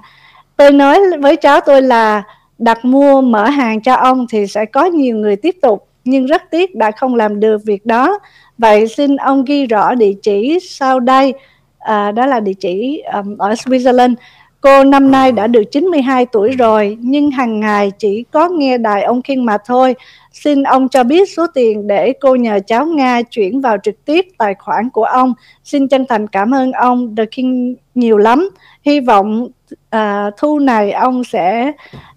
tôi 0.56 0.72
nói 0.72 1.00
với 1.20 1.36
cháu 1.36 1.60
tôi 1.60 1.82
là 1.82 2.22
đặt 2.58 2.84
mua 2.84 3.20
mở 3.20 3.44
hàng 3.44 3.80
cho 3.82 3.94
ông 3.94 4.26
thì 4.30 4.46
sẽ 4.46 4.64
có 4.64 4.84
nhiều 4.84 5.16
người 5.16 5.36
tiếp 5.36 5.56
tục 5.62 5.85
nhưng 6.06 6.26
rất 6.26 6.42
tiếc 6.50 6.74
đã 6.74 6.90
không 6.90 7.14
làm 7.14 7.40
được 7.40 7.64
việc 7.64 7.86
đó. 7.86 8.18
Vậy 8.58 8.88
xin 8.88 9.16
ông 9.16 9.44
ghi 9.44 9.66
rõ 9.66 9.94
địa 9.94 10.12
chỉ 10.22 10.58
sau 10.62 11.00
đây, 11.00 11.34
à, 11.78 12.10
đó 12.10 12.26
là 12.26 12.40
địa 12.40 12.52
chỉ 12.60 13.02
um, 13.14 13.38
ở 13.38 13.52
Switzerland. 13.52 14.14
Cô 14.60 14.84
năm 14.84 15.10
nay 15.10 15.32
đã 15.32 15.46
được 15.46 15.62
92 15.70 16.26
tuổi 16.26 16.50
rồi, 16.50 16.98
nhưng 17.00 17.30
hàng 17.30 17.60
ngày 17.60 17.92
chỉ 17.98 18.24
có 18.30 18.48
nghe 18.48 18.78
đài 18.78 19.02
ông 19.02 19.22
Kiên 19.22 19.44
mà 19.44 19.58
thôi. 19.66 19.94
Xin 20.32 20.62
ông 20.62 20.88
cho 20.88 21.04
biết 21.04 21.30
số 21.30 21.46
tiền 21.54 21.86
để 21.86 22.12
cô 22.20 22.34
nhờ 22.34 22.60
cháu 22.66 22.86
Nga 22.86 23.22
chuyển 23.22 23.60
vào 23.60 23.76
trực 23.82 24.04
tiếp 24.04 24.26
tài 24.38 24.54
khoản 24.54 24.90
của 24.90 25.04
ông. 25.04 25.34
Xin 25.64 25.88
chân 25.88 26.04
thành 26.08 26.26
cảm 26.26 26.54
ơn 26.54 26.72
ông 26.72 27.16
The 27.16 27.24
King 27.26 27.74
nhiều 27.94 28.18
lắm. 28.18 28.48
Hy 28.84 29.00
vọng 29.00 29.48
à, 29.90 30.30
thu 30.38 30.58
này 30.58 30.92
ông 30.92 31.24
sẽ 31.24 31.72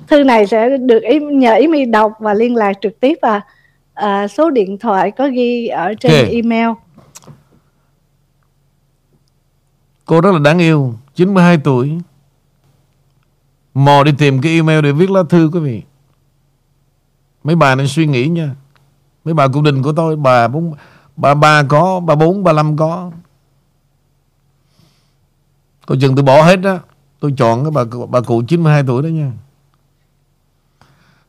thư 0.08 0.24
này 0.24 0.48
sẽ 0.48 0.78
được 0.78 1.04
ý, 1.04 1.20
nhờ 1.20 1.56
ý 1.56 1.68
mi 1.68 1.86
đọc 1.86 2.12
và 2.20 2.34
liên 2.34 2.56
lạc 2.56 2.74
trực 2.82 3.00
tiếp 3.00 3.18
à 3.22 3.42
à, 4.00 4.28
số 4.28 4.50
điện 4.50 4.78
thoại 4.78 5.12
có 5.12 5.30
ghi 5.34 5.68
ở 5.68 5.94
trên 5.94 6.12
okay. 6.12 6.32
email. 6.32 6.70
Cô 10.06 10.22
rất 10.22 10.32
là 10.32 10.40
đáng 10.40 10.60
yêu 10.60 10.94
92 11.16 11.58
tuổi. 11.58 12.00
Mò 13.74 14.04
đi 14.04 14.12
tìm 14.18 14.42
cái 14.42 14.52
email 14.52 14.82
để 14.82 14.92
viết 14.92 15.10
lá 15.10 15.24
thư 15.30 15.50
quý 15.54 15.60
vị. 15.60 15.84
Mấy 17.44 17.56
bà 17.56 17.76
nên 17.76 17.88
suy 17.88 18.08
nghĩ 18.08 18.28
nha. 18.28 18.56
Mấy 19.26 19.34
bà 19.34 19.48
cung 19.48 19.64
đình 19.64 19.84
của 19.84 19.94
tôi 19.94 20.16
bà 20.16 20.48
bốn 20.48 20.76
bà 21.16 21.34
ba 21.34 21.64
có 21.64 22.00
bà 22.00 22.16
bốn 22.16 22.44
bà 22.44 22.54
năm 22.54 22.78
có. 22.78 23.12
Cô 25.86 25.96
chừng 26.02 26.16
tôi 26.16 26.24
bỏ 26.24 26.44
hết 26.44 26.56
đó 26.56 26.80
tôi 27.20 27.34
chọn 27.38 27.64
cái 27.64 27.72
bà 27.72 27.84
bà 28.10 28.22
cụ 28.22 28.44
92 28.48 28.84
tuổi 28.88 29.04
đó 29.04 29.08
nha. 29.08 29.32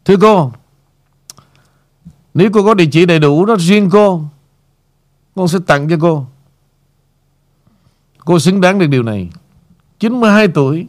Thưa 0.05 0.16
cô 0.21 0.53
nếu 2.41 2.51
cô 2.53 2.62
có 2.64 2.74
địa 2.74 2.86
chỉ 2.93 3.07
đầy 3.07 3.18
đủ 3.18 3.45
đó 3.45 3.57
riêng 3.59 3.91
cô, 3.91 4.22
Con 5.34 5.49
sẽ 5.49 5.59
tặng 5.66 5.88
cho 5.88 5.97
cô. 6.01 6.26
Cô 8.18 8.38
xứng 8.38 8.61
đáng 8.61 8.78
được 8.78 8.86
điều 8.86 9.03
này. 9.03 9.30
92 9.99 10.49
tuổi, 10.49 10.86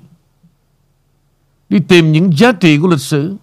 Đi 1.70 1.80
tìm 1.80 2.12
những 2.12 2.38
giá 2.38 2.52
trị 2.52 2.78
của 2.78 2.88
lịch 2.88 3.00
sử. 3.00 3.36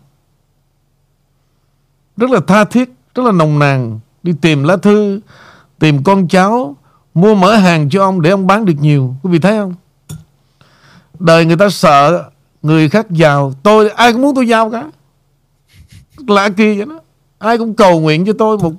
Rất 2.17 2.31
là 2.31 2.41
tha 2.47 2.65
thiết, 2.65 2.93
Rất 3.15 3.23
là 3.23 3.33
nồng 3.33 3.59
nàn 3.59 4.01
Đi 4.23 4.33
tìm 4.41 4.65
lá 4.65 4.77
thư, 4.77 5.21
Tìm 5.79 6.05
con 6.05 6.29
cháu, 6.29 6.77
Mua 7.15 7.35
mở 7.35 7.57
hàng 7.57 7.91
cho 7.91 8.03
ông 8.03 8.23
để 8.23 8.31
ông 8.31 8.47
bán 8.47 8.65
được 8.65 8.77
nhiều. 8.81 9.15
Quý 9.23 9.31
vị 9.33 9.39
thấy 9.39 9.59
không? 9.59 9.75
Đời 11.19 11.45
người 11.45 11.57
ta 11.57 11.69
sợ 11.71 12.31
Người 12.63 12.89
khác 12.89 13.11
giàu. 13.11 13.53
Tôi, 13.63 13.91
ai 13.91 14.13
cũng 14.13 14.23
muốn 14.23 14.35
tôi 14.35 14.49
giàu 14.49 14.71
cả. 14.71 14.91
Lạ 16.27 16.49
kỳ 16.49 16.77
vậy 16.77 16.87
đó. 16.87 17.01
Ai 17.39 17.59
cũng 17.59 17.75
cầu 17.75 18.01
nguyện 18.01 18.27
cho 18.27 18.33
tôi 18.39 18.59
một 18.59 18.73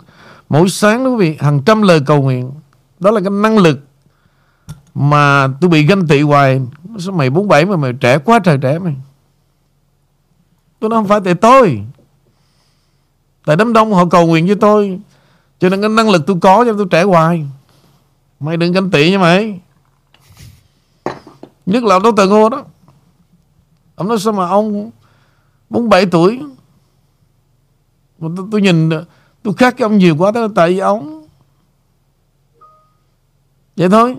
Mỗi 0.49 0.69
sáng 0.69 1.03
đó 1.03 1.09
quý 1.09 1.15
vị, 1.15 1.37
Hàng 1.39 1.61
trăm 1.65 1.81
lời 1.81 2.01
cầu 2.05 2.21
nguyện. 2.21 2.51
Đó 2.99 3.11
là 3.11 3.21
cái 3.21 3.29
năng 3.29 3.57
lực 3.57 3.79
Mà 4.95 5.47
tôi 5.61 5.69
bị 5.69 5.85
ganh 5.85 6.07
tị 6.07 6.21
hoài. 6.21 6.61
Sao 6.99 7.13
mày 7.13 7.29
47 7.29 7.65
mà 7.65 7.75
mày 7.75 7.93
trẻ 7.93 8.17
quá 8.17 8.39
trời 8.39 8.57
trẻ 8.57 8.79
mày? 8.79 8.95
Tôi 10.79 10.89
nói 10.89 10.97
không 10.97 11.07
phải 11.07 11.19
tại 11.25 11.35
tôi. 11.35 11.81
Tại 13.45 13.55
đám 13.55 13.73
đông 13.73 13.93
họ 13.93 14.05
cầu 14.05 14.27
nguyện 14.27 14.47
cho 14.47 14.55
tôi. 14.61 14.99
Cho 15.59 15.69
nên 15.69 15.81
cái 15.81 15.89
năng 15.89 16.09
lực 16.09 16.23
tôi 16.27 16.37
có 16.41 16.65
cho 16.65 16.73
tôi 16.73 16.87
trẻ 16.91 17.03
hoài. 17.03 17.45
Mày 18.39 18.57
đừng 18.57 18.71
ganh 18.71 18.91
tị 18.91 19.11
nha 19.11 19.17
mày. 19.17 19.59
Nhất 21.65 21.83
là 21.83 21.99
Dr. 21.99 22.29
Ngô 22.29 22.49
đó. 22.49 22.63
Ông 23.95 24.07
nói 24.07 24.19
sao 24.19 24.33
mà 24.33 24.47
ông 24.47 24.91
47 25.69 26.05
tuổi 26.05 26.39
mà 28.19 28.29
tôi, 28.37 28.47
tôi 28.51 28.61
nhìn 28.61 28.89
tôi 29.43 29.53
khác 29.53 29.75
cái 29.77 29.83
ông 29.83 29.97
nhiều 29.97 30.15
quá 30.17 30.31
đó 30.31 30.47
tại 30.55 30.69
vì 30.69 30.79
ông. 30.79 31.27
Vậy 33.77 33.89
thôi. 33.89 34.15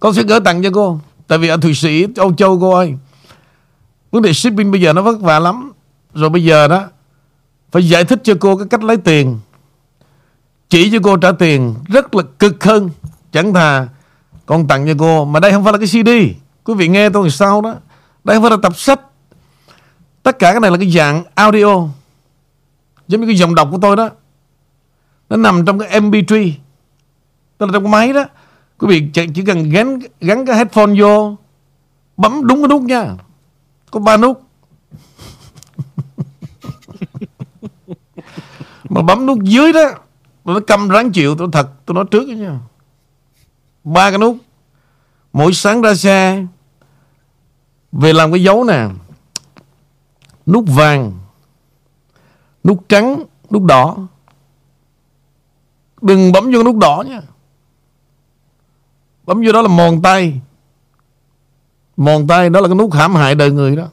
Con 0.00 0.14
sẽ 0.14 0.22
gửi 0.22 0.40
tặng 0.40 0.62
cho 0.62 0.70
cô 0.74 1.00
tại 1.26 1.38
vì 1.38 1.48
ở 1.48 1.56
thụy 1.56 1.74
sĩ 1.74 2.06
âu 2.16 2.34
châu 2.34 2.60
cô 2.60 2.74
ơi 2.74 2.94
vấn 4.10 4.22
đề 4.22 4.32
shipping 4.32 4.70
bây 4.70 4.80
giờ 4.80 4.92
nó 4.92 5.02
vất 5.02 5.20
vả 5.20 5.38
lắm. 5.38 5.72
Rồi 6.14 6.30
bây 6.30 6.44
giờ 6.44 6.68
đó 6.68 6.84
phải 7.70 7.88
giải 7.88 8.04
thích 8.04 8.20
cho 8.24 8.34
cô 8.40 8.56
cái 8.56 8.66
cách 8.70 8.82
lấy 8.82 8.96
tiền. 8.96 9.38
Chỉ 10.68 10.90
cho 10.90 10.98
cô 11.02 11.16
trả 11.16 11.32
tiền 11.32 11.74
rất 11.88 12.14
là 12.14 12.22
cực 12.38 12.64
hơn 12.64 12.90
chẳng 13.32 13.54
thà 13.54 13.88
con 14.46 14.68
tặng 14.68 14.86
cho 14.86 14.94
cô. 14.98 15.24
Mà 15.24 15.40
đây 15.40 15.52
không 15.52 15.64
phải 15.64 15.72
là 15.72 15.78
cái 15.78 15.88
CD 15.88 16.08
quý 16.64 16.74
vị 16.74 16.88
nghe 16.88 17.10
tôi 17.10 17.30
sao 17.30 17.60
đó. 17.60 17.74
Đây 18.24 18.36
không 18.36 18.42
phải 18.42 18.50
là 18.50 18.56
tập 18.62 18.76
sách. 18.76 19.00
Tất 20.22 20.38
cả 20.38 20.50
cái 20.50 20.60
này 20.60 20.70
là 20.70 20.76
cái 20.76 20.90
dạng 20.90 21.24
audio 21.34 21.88
Giống 23.08 23.20
như 23.20 23.26
cái 23.26 23.36
dòng 23.36 23.54
đọc 23.54 23.68
của 23.70 23.78
tôi 23.82 23.96
đó. 23.96 24.10
Nó 25.28 25.36
nằm 25.36 25.64
trong 25.66 25.78
cái 25.78 26.00
MP3 26.00 26.52
tức 27.58 27.66
là 27.66 27.72
trong 27.72 27.82
cái 27.82 27.92
máy 27.92 28.12
đó. 28.12 28.24
Quý 28.78 28.88
vị 28.88 29.10
chỉ, 29.34 29.44
cần 29.46 29.70
gắn 29.70 29.98
gắn 30.20 30.46
cái 30.46 30.56
headphone 30.56 31.00
vô 31.00 31.36
bấm 32.16 32.46
đúng 32.46 32.62
cái 32.62 32.68
nút 32.68 32.82
nha. 32.82 33.14
Có 33.90 34.00
ba 34.00 34.16
nút. 34.16 34.42
Mà 38.88 39.02
bấm 39.02 39.26
nút 39.26 39.38
dưới 39.42 39.72
đó 39.72 39.90
nó 40.44 40.60
cầm 40.66 40.88
ráng 40.88 41.12
chịu 41.12 41.36
tôi 41.38 41.48
thật 41.52 41.68
tôi 41.86 41.94
nói 41.94 42.04
trước 42.10 42.28
đó 42.28 42.32
nha. 42.32 42.58
Ba 43.84 44.10
cái 44.10 44.18
nút. 44.18 44.36
Mỗi 45.32 45.52
sáng 45.52 45.82
ra 45.82 45.94
xe 45.94 46.44
về 47.92 48.12
làm 48.12 48.32
cái 48.32 48.42
dấu 48.42 48.64
nè 48.64 48.88
nút 50.46 50.64
vàng 50.68 51.12
nút 52.64 52.84
trắng 52.88 53.24
nút 53.50 53.62
đỏ. 53.64 53.96
Đừng 56.02 56.32
bấm 56.32 56.50
vô 56.52 56.62
nút 56.62 56.76
đỏ 56.76 57.04
nha. 57.08 57.20
Bấm 59.26 59.42
vô 59.46 59.52
đó 59.52 59.62
là 59.62 59.68
mòn 59.68 60.02
tay. 60.02 60.40
Mòn 61.96 62.26
tay 62.26 62.50
đó 62.50 62.60
là 62.60 62.68
cái 62.68 62.74
nút 62.74 62.94
hãm 62.94 63.14
hại 63.14 63.34
đời 63.34 63.50
người 63.50 63.76
đó. 63.76 63.88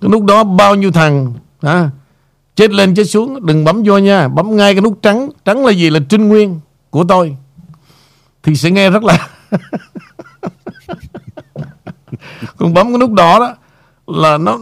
Cái 0.00 0.10
nút 0.10 0.24
đó 0.24 0.44
bao 0.44 0.74
nhiêu 0.74 0.92
thằng 0.92 1.32
à, 1.60 1.90
chết 2.56 2.70
lên 2.70 2.94
chết 2.94 3.04
xuống 3.04 3.46
đừng 3.46 3.64
bấm 3.64 3.82
vô 3.86 3.98
nha. 3.98 4.28
Bấm 4.28 4.56
ngay 4.56 4.74
cái 4.74 4.80
nút 4.80 4.98
trắng. 5.02 5.30
Trắng 5.44 5.66
là 5.66 5.72
gì? 5.72 5.90
Là 5.90 6.00
trinh 6.08 6.28
nguyên 6.28 6.60
của 6.90 7.04
tôi. 7.08 7.36
Thì 8.42 8.56
sẽ 8.56 8.70
nghe 8.70 8.90
rất 8.90 9.04
là 9.04 9.28
còn 12.56 12.74
bấm 12.74 12.88
cái 12.88 12.98
nút 12.98 13.12
đỏ 13.12 13.38
đó 13.38 13.54
là 14.10 14.38
nó 14.38 14.58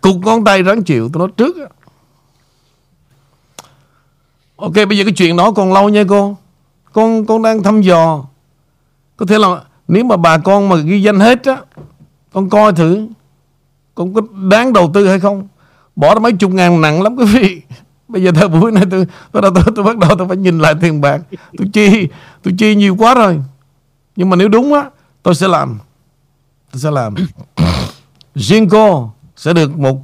cục 0.00 0.16
ngón 0.16 0.44
tay 0.44 0.62
ráng 0.62 0.82
chịu 0.82 1.10
tụi 1.12 1.28
nó 1.28 1.32
trước 1.36 1.56
ok 4.58 4.74
bây 4.74 4.98
giờ 4.98 5.04
cái 5.04 5.12
chuyện 5.12 5.36
đó 5.36 5.52
còn 5.52 5.72
lâu 5.72 5.88
nha 5.88 6.04
cô. 6.08 6.36
Con 6.92 7.26
con 7.26 7.42
đang 7.42 7.62
thăm 7.62 7.80
dò. 7.80 8.24
Có 9.16 9.26
thể 9.26 9.38
là 9.38 9.62
nếu 9.88 10.04
mà 10.04 10.16
bà 10.16 10.38
con 10.38 10.68
mà 10.68 10.76
ghi 10.76 11.02
danh 11.02 11.20
hết 11.20 11.44
á 11.44 11.56
con 12.32 12.50
coi 12.50 12.72
thử 12.72 13.06
con 13.94 14.14
có 14.14 14.20
đáng 14.48 14.72
đầu 14.72 14.90
tư 14.94 15.08
hay 15.08 15.20
không. 15.20 15.48
Bỏ 15.96 16.14
ra 16.14 16.20
mấy 16.20 16.32
chục 16.32 16.50
ngàn 16.50 16.80
nặng 16.80 17.02
lắm 17.02 17.16
quý 17.16 17.24
vị. 17.24 17.62
Bây 18.08 18.22
giờ 18.22 18.30
thời 18.34 18.48
buổi 18.48 18.72
này 18.72 18.84
tôi 18.90 19.06
tôi, 19.32 19.42
tôi, 19.42 19.50
tôi, 19.54 19.64
tôi 19.76 19.84
bắt 19.84 19.98
đầu 19.98 20.10
tôi 20.18 20.28
phải 20.28 20.36
nhìn 20.36 20.58
lại 20.58 20.74
tiền 20.80 21.00
bạc. 21.00 21.20
Tôi 21.58 21.68
chi 21.72 22.08
tôi 22.42 22.54
chi 22.58 22.74
nhiều 22.74 22.96
quá 22.96 23.14
rồi. 23.14 23.40
Nhưng 24.16 24.30
mà 24.30 24.36
nếu 24.36 24.48
đúng 24.48 24.74
á 24.74 24.90
tôi 25.22 25.34
sẽ 25.34 25.48
làm. 25.48 25.78
Tôi 26.72 26.80
sẽ 26.80 26.90
làm 26.90 27.14
riêng 28.38 28.68
cô 28.68 29.12
sẽ 29.36 29.52
được 29.52 29.78
một 29.78 30.00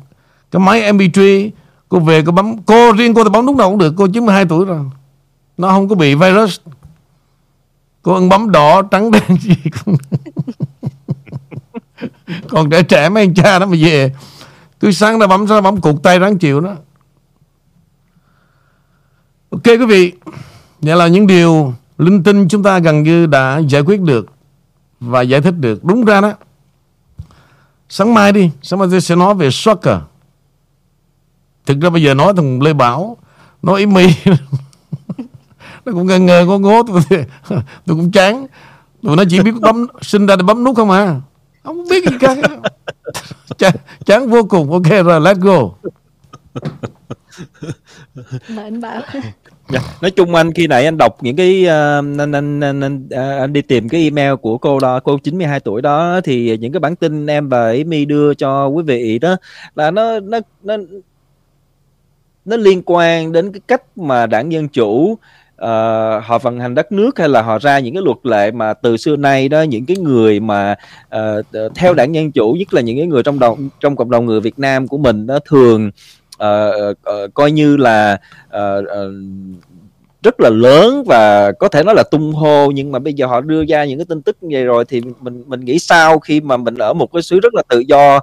cái 0.51 0.61
máy 0.61 0.93
MP3 0.93 1.51
cô 1.89 1.99
về 1.99 2.23
cô 2.27 2.33
bấm, 2.33 2.63
cô 2.63 2.93
riêng 2.93 3.15
cô 3.15 3.25
thì 3.25 3.31
bấm 3.31 3.47
lúc 3.47 3.57
nào 3.57 3.71
cũng 3.71 3.79
được, 3.79 3.95
cô 3.97 4.07
92 4.07 4.45
tuổi 4.45 4.65
rồi. 4.65 4.81
Nó 5.57 5.69
không 5.69 5.89
có 5.89 5.95
bị 5.95 6.15
virus. 6.15 6.61
Cô 8.03 8.15
ăn 8.15 8.29
bấm 8.29 8.53
đỏ, 8.53 8.83
trắng, 8.83 9.11
đen, 9.11 9.23
gì 9.41 9.57
cũng 9.85 9.97
còn 12.49 12.71
trẻ 12.71 12.83
trẻ 12.83 13.09
mấy 13.09 13.23
anh 13.23 13.35
cha 13.35 13.59
nó 13.59 13.67
mà 13.67 13.77
về. 13.81 14.15
Cứ 14.81 14.93
sáng 14.93 15.19
ra 15.19 15.27
bấm 15.27 15.47
ra 15.47 15.61
bấm 15.61 15.81
cụt 15.81 16.03
tay 16.03 16.19
ráng 16.19 16.39
chịu 16.39 16.61
đó 16.61 16.77
ok 19.55 19.65
quý 19.65 19.87
vị, 19.87 20.13
vậy 20.81 20.97
là 20.97 21.07
những 21.07 21.27
điều 21.27 21.75
linh 21.99 22.23
tinh 22.23 22.49
chúng 22.49 22.63
ta 22.63 22.79
gần 22.79 23.03
như 23.03 23.27
đã 23.27 23.59
giải 23.59 23.83
quyết 23.83 24.01
được 24.01 24.27
và 25.01 25.23
giải 25.23 25.41
thích 25.41 25.55
được. 25.59 25.85
Đúng 25.85 26.05
ra 26.05 26.21
đó 26.21 26.33
sáng 27.89 28.15
mai 28.15 28.33
đi 28.33 28.51
sáng 28.63 28.79
mai 28.79 28.89
tôi 28.91 29.01
sẽ 29.01 29.17
nói 29.17 29.35
về 29.35 29.51
soccer. 29.51 29.99
Thực 31.67 31.81
ra 31.81 31.91
bây 31.91 32.03
giờ 32.03 32.15
nói 32.15 32.33
thằng 32.37 32.63
lê 32.63 32.73
bảo 32.73 33.17
nói 33.63 33.81
ý 33.81 33.87
mi. 33.87 34.07
Nó 35.85 35.93
cũng 35.93 36.07
ngờ 36.07 36.19
ngờ 36.19 36.45
ngố 36.47 36.59
ngố 36.59 36.83
tôi, 36.83 37.03
tôi 37.87 37.97
cũng 37.97 38.11
chán. 38.13 38.47
Tụi 39.03 39.17
nó 39.17 39.25
chỉ 39.31 39.41
biết 39.41 39.53
bấm 39.61 39.87
sinh 40.03 40.27
ra 40.27 40.37
để 40.37 40.43
bấm 40.43 40.65
nút 40.65 40.77
không 40.77 40.91
à. 40.91 41.21
Không 41.65 41.89
biết 41.89 42.05
gì 42.11 42.17
cả. 42.21 42.35
Chán, 43.59 43.73
chán 44.07 44.31
vô 44.31 44.43
cùng. 44.45 44.73
Ok 44.73 45.05
rồi 45.05 45.21
let's 45.21 45.41
go 45.41 45.91
mệnh 48.49 48.81
bảo 48.81 49.03
Dạ. 49.69 49.81
Nói 50.03 50.11
chung 50.11 50.35
anh 50.35 50.53
khi 50.53 50.67
nãy 50.67 50.85
anh 50.85 50.97
đọc 50.99 51.23
những 51.23 51.37
cái 51.37 51.63
uh, 51.63 51.69
anh, 51.69 52.19
anh, 52.19 52.61
anh, 52.61 52.81
anh, 52.81 53.09
à, 53.11 53.39
anh 53.39 53.53
đi 53.53 53.63
tìm 53.63 53.89
cái 53.89 54.03
email 54.03 54.35
của 54.35 54.59
cô 54.59 54.81
đó 54.81 55.01
cô 55.01 55.19
92 55.19 55.61
tuổi 55.61 55.83
đó 55.83 56.21
thì 56.25 56.59
những 56.59 56.73
cái 56.73 56.81
bản 56.81 56.97
tin 56.97 57.27
em 57.27 57.49
và 57.49 57.67
Amy 57.67 58.05
đưa 58.05 58.35
cho 58.35 58.67
quý 58.67 58.83
vị 58.83 59.19
đó 59.19 59.37
là 59.75 59.91
nó 59.91 60.21
nó 60.21 60.39
nó 60.63 60.77
nó 62.45 62.57
liên 62.57 62.83
quan 62.87 63.33
đến 63.33 63.53
cái 63.53 63.61
cách 63.69 63.83
mà 63.99 64.27
đảng 64.27 64.53
dân 64.53 64.69
chủ 64.69 65.17
uh, 65.65 66.25
họ 66.25 66.39
vận 66.43 66.61
hành 66.61 66.75
đất 66.75 66.93
nước 66.93 67.19
hay 67.19 67.29
là 67.29 67.43
họ 67.43 67.59
ra 67.59 67.79
những 67.79 67.95
cái 67.95 68.03
luật 68.03 68.19
lệ 68.23 68.51
mà 68.51 68.75
từ 68.75 68.97
xưa 68.97 69.17
nay 69.17 69.49
đó 69.49 69.63
những 69.63 69.87
cái 69.87 69.97
người 69.97 70.41
mà 70.41 70.75
uh, 71.17 71.47
theo 71.75 71.95
đảng 71.95 72.15
dân 72.15 72.33
chủ 72.33 72.53
nhất 72.59 72.75
là 72.75 72.81
những 72.81 72.97
cái 72.97 73.07
người 73.07 73.23
trong 73.23 73.39
đồng 73.39 73.69
trong 73.81 73.97
cộng 73.97 74.11
đồng 74.11 74.27
người 74.27 74.41
Việt 74.41 74.59
Nam 74.59 74.89
của 74.89 74.99
mình 74.99 75.27
đó 75.27 75.39
thường 75.49 75.91
uh, 76.45 76.97
uh, 77.11 77.35
coi 77.35 77.53
như 77.53 77.77
là 77.77 78.19
uh, 78.57 78.85
uh, 78.85 79.13
rất 80.25 80.41
là 80.41 80.51
lớn 80.51 81.05
và 81.07 81.53
có 81.53 81.69
thể 81.69 81.83
nói 81.83 81.95
là 81.95 82.03
tung 82.11 82.33
hô 82.33 82.71
nhưng 82.71 82.93
mà 82.93 82.99
bây 82.99 83.13
giờ 83.13 83.27
họ 83.27 83.41
đưa 83.41 83.65
ra 83.65 83.85
những 83.85 83.99
cái 83.99 84.07
tin 84.09 84.23
tức 84.23 84.37
như 84.41 84.57
vậy 84.57 84.65
rồi 84.65 84.85
thì 84.85 85.03
mình 85.21 85.45
mình 85.47 85.61
nghĩ 85.61 85.79
sao 85.79 86.19
khi 86.19 86.41
mà 86.41 86.57
mình 86.57 86.75
ở 86.75 86.93
một 86.93 87.13
cái 87.13 87.23
xứ 87.23 87.41
rất 87.41 87.55
là 87.55 87.63
tự 87.69 87.79
do 87.79 88.17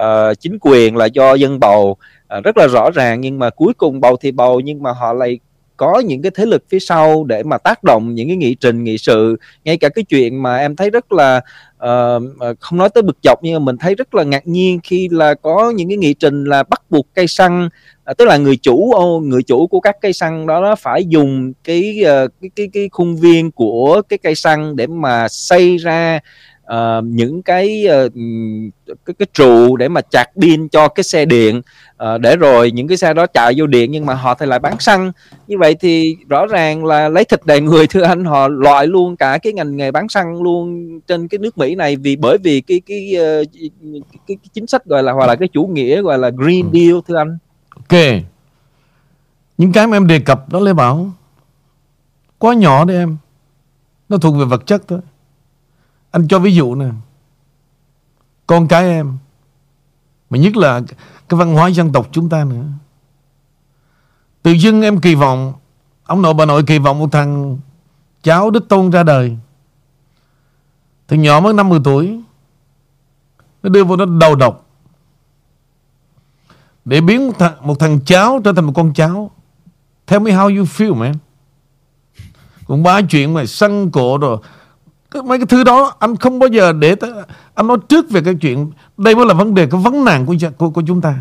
uh, 0.00 0.40
chính 0.40 0.58
quyền 0.60 0.96
là 0.96 1.06
do 1.06 1.34
dân 1.34 1.60
bầu 1.60 1.96
uh, 2.38 2.44
rất 2.44 2.56
là 2.56 2.66
rõ 2.66 2.90
ràng 2.90 3.20
nhưng 3.20 3.38
mà 3.38 3.50
cuối 3.50 3.74
cùng 3.74 4.00
bầu 4.00 4.16
thì 4.16 4.32
bầu 4.32 4.60
nhưng 4.60 4.82
mà 4.82 4.92
họ 4.92 5.12
lại 5.12 5.38
có 5.78 6.02
những 6.06 6.22
cái 6.22 6.32
thế 6.34 6.46
lực 6.46 6.64
phía 6.68 6.78
sau 6.78 7.24
để 7.24 7.42
mà 7.42 7.58
tác 7.58 7.84
động 7.84 8.14
những 8.14 8.28
cái 8.28 8.36
nghị 8.36 8.54
trình 8.54 8.84
nghị 8.84 8.98
sự. 8.98 9.36
Ngay 9.64 9.76
cả 9.76 9.88
cái 9.88 10.04
chuyện 10.04 10.42
mà 10.42 10.56
em 10.56 10.76
thấy 10.76 10.90
rất 10.90 11.12
là 11.12 11.40
uh, 11.84 12.22
không 12.60 12.78
nói 12.78 12.88
tới 12.88 13.02
bực 13.02 13.16
dọc 13.22 13.38
nhưng 13.42 13.54
mà 13.54 13.58
mình 13.58 13.76
thấy 13.76 13.94
rất 13.94 14.14
là 14.14 14.22
ngạc 14.22 14.46
nhiên 14.46 14.80
khi 14.82 15.08
là 15.10 15.34
có 15.34 15.70
những 15.70 15.88
cái 15.88 15.96
nghị 15.96 16.14
trình 16.14 16.44
là 16.44 16.62
bắt 16.62 16.82
buộc 16.90 17.06
cây 17.14 17.26
xăng 17.26 17.68
uh, 18.10 18.16
tức 18.16 18.24
là 18.24 18.36
người 18.36 18.56
chủ 18.56 18.92
người 19.22 19.42
chủ 19.42 19.66
của 19.66 19.80
các 19.80 19.96
cây 20.00 20.12
xăng 20.12 20.46
đó, 20.46 20.62
đó 20.62 20.74
phải 20.74 21.04
dùng 21.04 21.52
cái, 21.64 22.00
uh, 22.02 22.32
cái 22.40 22.50
cái 22.56 22.68
cái 22.72 22.88
khung 22.92 23.16
viên 23.16 23.50
của 23.50 24.02
cái 24.08 24.18
cây 24.18 24.34
xăng 24.34 24.76
để 24.76 24.86
mà 24.86 25.28
xây 25.28 25.76
ra 25.76 26.20
uh, 26.72 27.04
những 27.04 27.42
cái 27.42 27.86
uh, 28.06 28.12
cái 29.06 29.14
cái 29.18 29.26
trụ 29.32 29.76
để 29.76 29.88
mà 29.88 30.00
chặt 30.00 30.26
pin 30.40 30.68
cho 30.68 30.88
cái 30.88 31.04
xe 31.04 31.24
điện 31.24 31.62
uh, 32.04 32.20
để 32.20 32.36
rồi 32.36 32.70
những 32.70 32.88
cái 32.88 32.96
xe 32.96 33.14
đó 33.14 33.26
chạy 33.26 33.54
vô 33.56 33.66
điện 33.66 33.90
nhưng 33.90 34.06
mà 34.06 34.14
họ 34.14 34.34
thì 34.34 34.46
lại 34.46 34.58
bán 34.58 34.78
xăng. 34.78 35.12
Như 35.46 35.58
vậy 35.58 35.74
thì 35.80 36.16
rõ 36.28 36.46
ràng 36.46 36.84
là 36.84 37.08
lấy 37.08 37.24
thịt 37.24 37.40
đầy 37.44 37.60
người 37.60 37.86
thưa 37.86 38.02
anh 38.02 38.24
họ 38.24 38.48
loại 38.48 38.86
luôn 38.86 39.16
cả 39.16 39.38
cái 39.38 39.52
ngành 39.52 39.76
nghề 39.76 39.90
bán 39.90 40.08
xăng 40.08 40.42
luôn 40.42 40.88
trên 41.06 41.28
cái 41.28 41.38
nước 41.38 41.58
Mỹ 41.58 41.74
này 41.74 41.96
vì 41.96 42.16
bởi 42.16 42.38
vì 42.38 42.60
cái 42.60 42.80
cái, 42.86 43.10
cái, 43.14 43.70
cái, 44.12 44.20
cái 44.26 44.48
chính 44.52 44.66
sách 44.66 44.84
gọi 44.84 45.02
là 45.02 45.12
hoặc 45.12 45.26
là 45.26 45.36
cái 45.36 45.48
chủ 45.48 45.66
nghĩa 45.66 46.02
gọi 46.02 46.18
là 46.18 46.30
Green 46.30 46.70
Deal 46.72 46.98
thưa 47.08 47.16
anh. 47.16 47.38
Ok. 47.74 48.00
Những 49.58 49.72
cái 49.72 49.86
mà 49.86 49.96
em 49.96 50.06
đề 50.06 50.18
cập 50.18 50.52
đó 50.52 50.60
Lê 50.60 50.72
Bảo 50.72 51.10
quá 52.38 52.54
nhỏ 52.54 52.84
đấy 52.84 52.96
em. 52.96 53.16
Nó 54.08 54.18
thuộc 54.18 54.36
về 54.36 54.44
vật 54.44 54.66
chất 54.66 54.88
thôi 54.88 55.00
anh 56.10 56.28
cho 56.28 56.38
ví 56.38 56.54
dụ 56.54 56.74
nè. 56.74 56.88
Con 58.46 58.68
cái 58.68 58.84
em 58.84 59.18
mà 60.30 60.38
nhất 60.38 60.56
là 60.56 60.80
cái 61.28 61.38
văn 61.38 61.54
hóa 61.54 61.68
dân 61.68 61.92
tộc 61.92 62.08
chúng 62.12 62.28
ta 62.28 62.44
nữa. 62.44 62.64
Tự 64.42 64.52
dưng 64.52 64.82
em 64.82 65.00
kỳ 65.00 65.14
vọng 65.14 65.52
ông 66.04 66.22
nội 66.22 66.34
bà 66.34 66.44
nội 66.44 66.62
kỳ 66.66 66.78
vọng 66.78 66.98
một 66.98 67.12
thằng 67.12 67.58
cháu 68.22 68.50
đích 68.50 68.62
tôn 68.68 68.90
ra 68.90 69.02
đời. 69.02 69.36
Thằng 71.08 71.22
nhỏ 71.22 71.40
mới 71.40 71.54
50 71.54 71.80
tuổi 71.84 72.20
nó 73.62 73.68
đưa 73.68 73.84
vô 73.84 73.96
nó 73.96 74.04
đầu 74.04 74.34
độc. 74.34 74.66
Để 76.84 77.00
biến 77.00 77.26
một 77.26 77.32
thằng, 77.38 77.66
một 77.66 77.78
thằng 77.78 78.00
cháu 78.06 78.40
trở 78.44 78.52
thành 78.52 78.64
một 78.64 78.72
con 78.76 78.92
cháu. 78.94 79.30
Tell 80.06 80.22
me 80.22 80.32
how 80.32 80.56
you 80.56 80.64
feel 80.64 80.94
man. 80.94 81.14
Cũng 82.66 82.82
ba 82.82 83.00
chuyện 83.02 83.34
mà 83.34 83.46
săn 83.46 83.90
cổ 83.90 84.18
rồi 84.18 84.38
mấy 85.14 85.38
cái 85.38 85.46
thứ 85.46 85.64
đó 85.64 85.94
anh 85.98 86.16
không 86.16 86.38
bao 86.38 86.48
giờ 86.48 86.72
để 86.72 86.94
tới, 86.94 87.10
anh 87.54 87.66
nói 87.66 87.76
trước 87.88 88.10
về 88.10 88.22
cái 88.24 88.34
chuyện 88.34 88.70
đây 88.96 89.14
mới 89.14 89.26
là 89.26 89.34
vấn 89.34 89.54
đề 89.54 89.66
cái 89.70 89.80
vấn 89.80 90.04
nạn 90.04 90.26
của, 90.26 90.34
của 90.58 90.70
của 90.70 90.82
chúng 90.86 91.00
ta. 91.00 91.14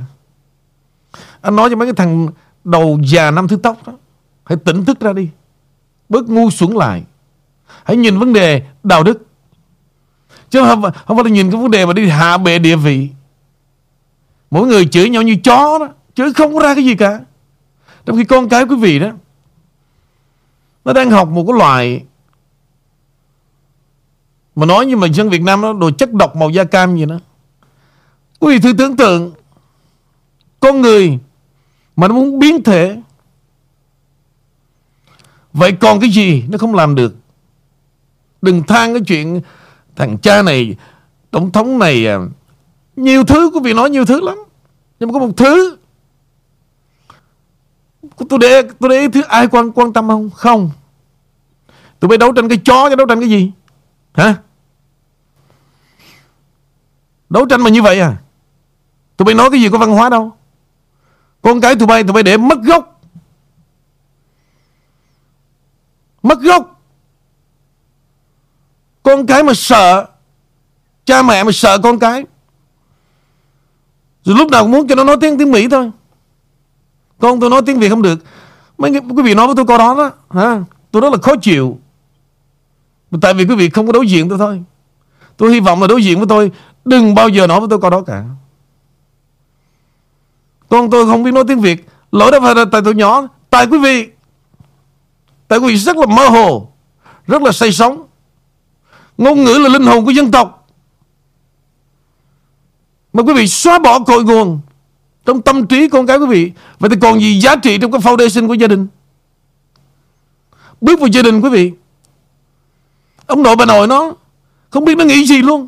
Anh 1.41 1.55
nói 1.55 1.69
cho 1.69 1.75
mấy 1.75 1.87
cái 1.87 1.93
thằng 1.93 2.27
đầu 2.63 2.99
già 3.03 3.31
năm 3.31 3.47
thứ 3.47 3.57
tóc 3.63 3.87
đó 3.87 3.93
hãy 4.45 4.57
tỉnh 4.65 4.85
thức 4.85 4.99
ra 4.99 5.13
đi. 5.13 5.29
Bớt 6.09 6.29
ngu 6.29 6.49
xuẩn 6.49 6.71
lại. 6.71 7.03
Hãy 7.83 7.97
nhìn 7.97 8.19
vấn 8.19 8.33
đề 8.33 8.63
đạo 8.83 9.03
đức. 9.03 9.27
Chứ 10.49 10.63
không, 10.63 10.81
không 10.81 11.17
phải 11.17 11.23
là 11.23 11.29
nhìn 11.29 11.51
cái 11.51 11.61
vấn 11.61 11.71
đề 11.71 11.85
mà 11.85 11.93
đi 11.93 12.07
hạ 12.07 12.37
bệ 12.37 12.59
địa 12.59 12.75
vị. 12.75 13.09
Mỗi 14.51 14.67
người 14.67 14.87
chửi 14.87 15.09
nhau 15.09 15.21
như 15.21 15.37
chó 15.43 15.79
đó 15.79 15.87
chứ 16.15 16.33
không 16.33 16.53
có 16.53 16.59
ra 16.59 16.75
cái 16.75 16.85
gì 16.85 16.95
cả. 16.95 17.19
Trong 18.05 18.17
khi 18.17 18.23
con 18.23 18.49
cái 18.49 18.63
quý 18.63 18.75
vị 18.75 18.99
đó 18.99 19.11
nó 20.85 20.93
đang 20.93 21.11
học 21.11 21.27
một 21.29 21.45
cái 21.47 21.57
loại 21.57 22.03
mà 24.57 24.65
nói 24.65 24.85
như 24.85 24.97
mà 24.97 25.07
dân 25.07 25.29
Việt 25.29 25.41
Nam 25.41 25.61
nó 25.61 25.73
đồ 25.73 25.91
chất 25.91 26.13
độc 26.13 26.35
màu 26.35 26.49
da 26.49 26.63
cam 26.63 26.97
gì 26.97 27.05
đó. 27.05 27.15
Quý 28.39 28.53
vị 28.53 28.59
thử 28.59 28.73
tưởng 28.77 28.97
tượng, 28.97 29.31
Con 30.59 30.81
người 30.81 31.19
Mà 31.95 32.07
nó 32.07 32.13
muốn 32.13 32.39
biến 32.39 32.63
thể. 32.63 33.01
Vậy 35.53 35.71
còn 35.71 35.99
cái 35.99 36.09
gì 36.09 36.43
nó 36.49 36.57
không 36.57 36.75
làm 36.75 36.95
được? 36.95 37.15
Đừng 38.41 38.63
than 38.63 38.93
cái 38.93 39.01
chuyện 39.07 39.41
Thằng 39.95 40.17
cha 40.17 40.41
này, 40.41 40.75
Tổng 41.31 41.51
thống 41.51 41.79
này 41.79 42.07
à, 42.07 42.17
Nhiều 42.95 43.23
thứ, 43.23 43.51
quý 43.53 43.59
vị 43.63 43.73
nói 43.73 43.89
nhiều 43.89 44.05
thứ 44.05 44.21
lắm. 44.21 44.37
Nhưng 44.99 45.11
mà 45.11 45.19
có 45.19 45.25
một 45.25 45.37
thứ, 45.37 45.77
Tôi 48.29 48.39
để 48.41 48.61
tôi 48.79 48.89
để 48.89 49.07
thứ 49.13 49.21
ai 49.21 49.47
quan 49.47 49.71
quan 49.71 49.93
tâm 49.93 50.07
không? 50.07 50.29
Không. 50.29 50.69
Tụi 51.99 52.09
bay 52.09 52.17
đấu 52.17 52.31
tranh 52.31 52.49
cái 52.49 52.57
chó 52.57 52.89
chứ 52.89 52.95
đấu 52.95 53.07
tranh 53.07 53.19
cái 53.19 53.29
gì? 53.29 53.51
Hả? 54.13 54.35
Đấu 57.29 57.45
tranh 57.45 57.61
mà 57.61 57.69
như 57.69 57.81
vậy 57.81 57.99
à? 57.99 58.17
Tụi 59.17 59.25
bay 59.25 59.35
nói 59.35 59.49
cái 59.51 59.61
gì 59.61 59.69
có 59.69 59.77
văn 59.77 59.91
hóa 59.91 60.09
đâu. 60.09 60.35
Con 61.41 61.61
cái 61.61 61.75
tụi 61.75 61.87
bay 61.87 62.03
tụi 62.03 62.13
bay 62.13 62.23
để 62.23 62.37
mất 62.37 62.59
gốc. 62.63 63.01
Mất 66.23 66.41
gốc. 66.41 66.81
Con 69.03 69.27
cái 69.27 69.43
mà 69.43 69.53
sợ, 69.55 70.05
Cha 71.07 71.21
mẹ 71.21 71.43
mà 71.43 71.51
sợ 71.51 71.77
con 71.77 71.99
cái. 71.99 72.25
Rồi 74.23 74.37
lúc 74.37 74.51
nào 74.51 74.63
cũng 74.63 74.71
muốn 74.71 74.87
cho 74.87 74.95
nó 74.95 75.03
nói 75.03 75.17
tiếng 75.21 75.37
tiếng 75.37 75.51
Mỹ 75.51 75.67
thôi. 75.69 75.91
Con 77.19 77.39
tôi 77.39 77.49
nói 77.49 77.61
tiếng 77.65 77.79
Việt 77.79 77.89
không 77.89 78.01
được. 78.01 78.19
Mấy 78.77 78.91
quý 78.91 79.23
vị 79.23 79.33
nói 79.33 79.47
với 79.47 79.55
tôi 79.55 79.65
câu 79.65 79.77
đó 79.77 79.95
đó, 79.95 80.11
hả? 80.29 80.63
Tôi 80.91 81.01
rất 81.01 81.13
là 81.13 81.17
khó 81.21 81.35
chịu. 81.41 81.79
Tại 83.21 83.33
vì 83.33 83.45
quý 83.45 83.55
vị 83.55 83.69
không 83.69 83.87
có 83.87 83.93
đối 83.93 84.07
diện 84.07 84.29
tôi 84.29 84.37
thôi. 84.37 84.63
Tôi 85.37 85.53
hy 85.53 85.59
vọng 85.59 85.81
là 85.81 85.87
đối 85.87 86.03
diện 86.03 86.17
với 86.17 86.27
tôi 86.29 86.51
Đừng 86.87 87.15
bao 87.15 87.29
giờ 87.29 87.47
nói 87.47 87.59
với 87.59 87.69
tôi 87.69 87.79
câu 87.81 87.89
đó 87.89 88.01
cả. 88.01 88.23
Con 90.69 90.89
tôi 90.89 91.05
không 91.05 91.23
biết 91.23 91.31
nói 91.33 91.43
tiếng 91.47 91.61
Việt. 91.61 91.85
Lỗi 92.11 92.31
đó 92.31 92.39
phải 92.41 92.55
là 92.55 92.65
tại 92.71 92.81
tôi 92.85 92.95
nhỏ. 92.95 93.27
Tại 93.49 93.67
quý 93.67 93.77
vị, 93.77 94.07
Tại 95.47 95.59
quý 95.59 95.67
vị 95.67 95.77
rất 95.77 95.97
là 95.97 96.05
mơ 96.05 96.27
hồ, 96.27 96.69
Rất 97.27 97.41
là 97.41 97.51
say 97.51 97.71
sóng. 97.71 98.03
Ngôn 99.17 99.43
ngữ 99.43 99.53
là 99.53 99.69
linh 99.69 99.85
hồn 99.85 100.05
của 100.05 100.11
dân 100.11 100.31
tộc. 100.31 100.67
Mà 103.13 103.23
quý 103.23 103.33
vị 103.33 103.47
xóa 103.47 103.79
bỏ 103.79 103.99
cội 103.99 104.23
nguồn 104.23 104.59
Trong 105.25 105.41
tâm 105.41 105.67
trí 105.67 105.89
con 105.89 106.07
cái 106.07 106.17
quý 106.17 106.25
vị, 106.25 106.51
Vậy 106.79 106.89
thì 106.89 106.95
còn 107.01 107.21
gì 107.21 107.39
giá 107.39 107.55
trị 107.55 107.77
trong 107.77 107.91
cái 107.91 108.01
foundation 108.01 108.47
của 108.47 108.53
gia 108.53 108.67
đình? 108.67 108.87
Bước 110.81 110.99
vào 110.99 111.07
gia 111.07 111.21
đình 111.21 111.41
quý 111.41 111.49
vị. 111.49 111.71
Ông 113.25 113.43
nội 113.43 113.55
bà 113.55 113.65
nội 113.65 113.87
nó 113.87 114.13
Không 114.69 114.85
biết 114.85 114.97
nó 114.97 115.03
nghĩ 115.03 115.25
gì 115.25 115.41
luôn. 115.41 115.67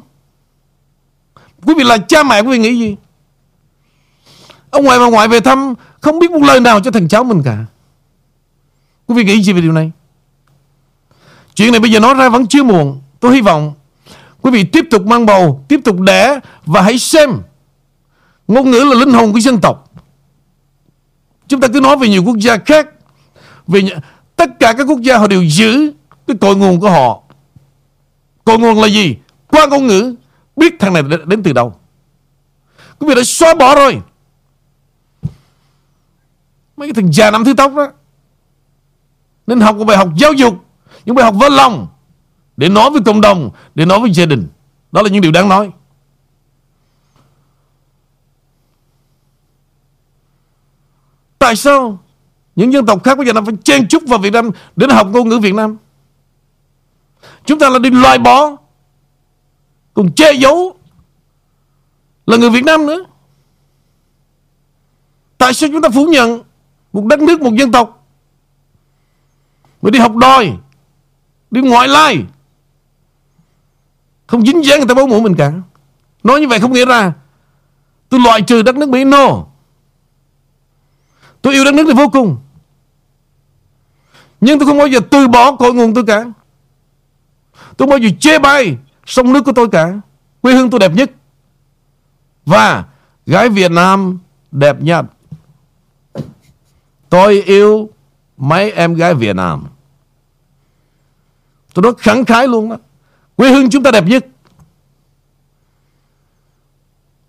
Quý 1.66 1.74
vị 1.78 1.84
là 1.84 1.98
cha 1.98 2.24
mẹ, 2.24 2.42
quý 2.42 2.50
vị 2.52 2.58
nghĩ 2.58 2.80
gì? 2.80 2.96
Ông 4.70 4.86
ngoại 4.86 5.00
bà 5.00 5.06
ngoại 5.10 5.28
về 5.28 5.40
thăm, 5.40 5.74
Không 6.02 6.20
biết 6.20 6.32
một 6.32 6.44
lời 6.44 6.60
nào 6.60 6.80
cho 6.80 6.92
thằng 6.92 7.08
cháu 7.08 7.24
mình 7.24 7.42
cả. 7.44 7.66
Quý 9.08 9.16
vị 9.16 9.24
nghĩ 9.24 9.44
gì 9.44 9.54
về 9.54 9.62
điều 9.62 9.72
này? 9.72 9.92
Chuyện 11.56 11.72
này 11.72 11.80
bây 11.80 11.92
giờ 11.92 12.00
nói 12.00 12.14
ra 12.14 12.30
vẫn 12.30 12.48
chưa 12.48 12.64
muộn. 12.64 13.02
Tôi 13.20 13.36
hy 13.36 13.42
vọng 13.42 13.74
Quý 14.42 14.52
vị 14.52 14.64
tiếp 14.64 14.86
tục 14.92 15.06
mang 15.06 15.26
bầu, 15.26 15.66
Tiếp 15.68 15.80
tục 15.84 16.00
đẻ 16.00 16.40
Và 16.66 16.82
hãy 16.82 17.00
xem 17.00 17.30
Ngôn 18.48 18.72
ngữ 18.72 18.80
là 18.80 19.00
linh 19.00 19.14
hồn 19.14 19.34
của 19.34 19.40
dân 19.40 19.62
tộc. 19.62 19.92
Chúng 21.48 21.62
ta 21.62 21.68
cứ 21.74 21.82
nói 21.82 21.98
về 21.98 22.08
nhiều 22.08 22.24
quốc 22.24 22.38
gia 22.38 22.58
khác, 22.58 22.88
Về 23.68 23.82
tất 24.36 24.60
cả 24.60 24.74
các 24.74 24.84
quốc 24.84 25.02
gia 25.02 25.18
họ 25.18 25.28
đều 25.28 25.44
giữ 25.44 25.92
Cái 26.28 26.38
cội 26.42 26.56
nguồn 26.56 26.80
của 26.80 26.90
họ. 26.90 27.22
Cội 28.46 28.60
nguồn 28.60 28.82
là 28.82 28.88
gì? 28.88 29.16
Qua 29.48 29.66
ngôn 29.66 29.88
ngữ. 29.88 30.16
Biết 30.60 30.76
thằng 30.80 30.94
này 30.94 31.04
đến 31.26 31.44
từ 31.44 31.54
đâu. 31.54 31.80
Quý 33.00 33.08
vị 33.08 33.16
đã 33.16 33.22
xóa 33.24 33.54
bỏ 33.54 33.76
rồi. 33.76 34.02
Mấy 36.78 36.88
cái 36.88 36.94
thằng 36.94 37.14
già 37.14 37.32
năm 37.32 37.44
thứ 37.46 37.54
tóc 37.54 37.72
đó. 37.76 37.92
Nên 39.48 39.60
học 39.60 39.76
một 39.76 39.84
bài 39.84 39.98
học 39.98 40.10
giáo 40.18 40.34
dục, 40.34 40.54
Những 41.06 41.16
bài 41.16 41.26
học 41.26 41.36
vỡ 41.40 41.50
lòng, 41.50 41.88
Để 42.58 42.70
nói 42.70 42.90
với 42.90 43.02
cộng 43.06 43.22
đồng, 43.22 43.50
Để 43.76 43.86
nói 43.86 44.00
với 44.00 44.12
gia 44.12 44.26
đình. 44.26 44.48
Đó 44.92 45.02
là 45.02 45.10
những 45.10 45.22
điều 45.22 45.32
đáng 45.32 45.50
nói. 45.50 45.72
Tại 51.40 51.56
sao 51.56 52.00
Những 52.56 52.74
dân 52.74 52.86
tộc 52.86 53.04
khác 53.04 53.18
bây 53.18 53.28
giờ 53.28 53.34
nó 53.34 53.42
phải 53.46 53.54
chen 53.64 53.88
chúc 53.88 54.04
vào 54.08 54.20
Việt 54.20 54.34
Nam 54.34 54.52
Để 54.76 54.88
học 54.92 55.08
ngôn 55.08 55.30
ngữ 55.30 55.40
Việt 55.40 55.54
Nam? 55.56 55.78
Chúng 57.46 57.60
ta 57.60 57.70
là 57.70 57.80
đi 57.80 57.90
loại 57.90 58.18
bỏ 58.18 58.58
còn 60.00 60.12
che 60.12 60.34
giấu 60.34 60.78
Là 62.26 62.38
người 62.38 62.50
Việt 62.50 62.64
Nam 62.64 62.86
nữa. 62.86 63.04
Tại 65.38 65.54
sao 65.54 65.70
chúng 65.74 65.82
ta 65.82 65.90
phủ 65.90 66.06
nhận 66.06 66.44
Một 66.94 67.06
đất 67.06 67.20
nước, 67.20 67.42
một 67.42 67.52
dân 67.56 67.72
tộc 67.72 68.06
Mà 69.82 69.90
đi 69.90 70.00
học 70.00 70.16
đòi 70.16 70.58
Đi 71.52 71.62
ngoại 71.62 71.88
lai 71.88 72.18
Không 74.28 74.46
dính 74.46 74.66
dáng 74.66 74.80
người 74.80 74.88
ta 74.88 74.94
báo 74.94 75.08
mũ 75.08 75.20
mình 75.20 75.36
cả? 75.36 75.54
Nói 76.24 76.40
như 76.40 76.48
vậy 76.48 76.60
không 76.60 76.74
nghĩa 76.74 76.86
ra 76.86 77.14
Tôi 78.10 78.20
loại 78.20 78.42
trừ 78.42 78.62
đất 78.62 78.76
nước 78.76 78.90
Mỹ. 78.90 79.04
No. 79.04 79.46
Tôi 81.42 81.54
yêu 81.54 81.66
đất 81.66 81.74
nước 81.74 81.88
này 81.88 81.96
vô 81.96 82.10
cùng. 82.10 82.38
Nhưng 84.42 84.60
tôi 84.60 84.68
không 84.68 84.78
bao 84.78 84.88
giờ 84.88 85.00
từ 85.12 85.28
bỏ 85.28 85.56
cội 85.56 85.74
nguồn 85.74 85.94
tôi 85.94 86.04
cả. 86.08 86.26
Tôi 87.78 87.88
bao 87.88 87.98
giờ 87.98 88.10
chê 88.20 88.40
bai 88.40 88.78
Sông 89.10 89.34
nước 89.34 89.42
của 89.46 89.52
tôi 89.52 89.70
cả. 89.70 89.94
Quê 90.42 90.54
hương 90.54 90.70
tôi 90.70 90.80
đẹp 90.80 90.92
nhất. 90.92 91.12
Và 92.46 92.86
gái 93.26 93.50
Việt 93.50 93.72
Nam 93.72 94.20
đẹp 94.52 94.82
nhất. 94.82 95.06
Tôi 97.10 97.42
yêu 97.42 97.90
mấy 98.38 98.72
em 98.72 98.96
gái 98.96 99.14
Việt 99.14 99.36
Nam. 99.36 99.64
Tôi 101.74 101.84
nói 101.84 101.94
khẳng 101.98 102.26
khái 102.26 102.48
luôn 102.48 102.70
đó 102.70 102.78
Quê 103.36 103.52
hương 103.52 103.70
chúng 103.70 103.84
ta 103.84 103.92
đẹp 103.92 104.04
nhất. 104.08 104.26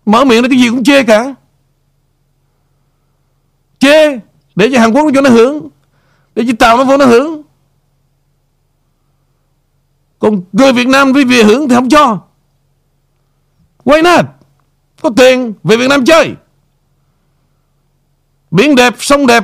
Mở 0.05 0.25
miệng 0.25 0.43
là 0.43 0.49
cái 0.49 0.59
gì 0.59 0.69
cũng 0.69 0.83
chê 0.83 1.03
cả. 1.03 1.35
Chê 3.79 4.19
Để 4.55 4.69
cho 4.73 4.79
Hàn 4.79 4.91
Quốc 4.91 5.05
nó 5.05 5.11
cho 5.15 5.21
nó 5.21 5.29
hưởng, 5.29 5.69
Để 6.35 6.43
cho 6.47 6.53
Tàu 6.59 6.77
nó 6.77 6.83
vô 6.83 6.97
nó 6.97 7.05
hưởng. 7.05 7.40
Còn 10.21 10.41
người 10.53 10.73
Việt 10.73 10.87
Nam 10.87 11.13
đi 11.13 11.25
về 11.25 11.43
hưởng 11.43 11.69
thì 11.69 11.75
không 11.75 11.89
cho. 11.89 12.19
Why 13.85 14.03
not 14.03 14.25
Có 15.01 15.09
tiền 15.15 15.53
về 15.63 15.77
Việt 15.77 15.87
Nam 15.89 16.05
chơi. 16.05 16.35
Biển 18.51 18.75
đẹp, 18.75 18.93
sông 18.99 19.27
đẹp 19.27 19.43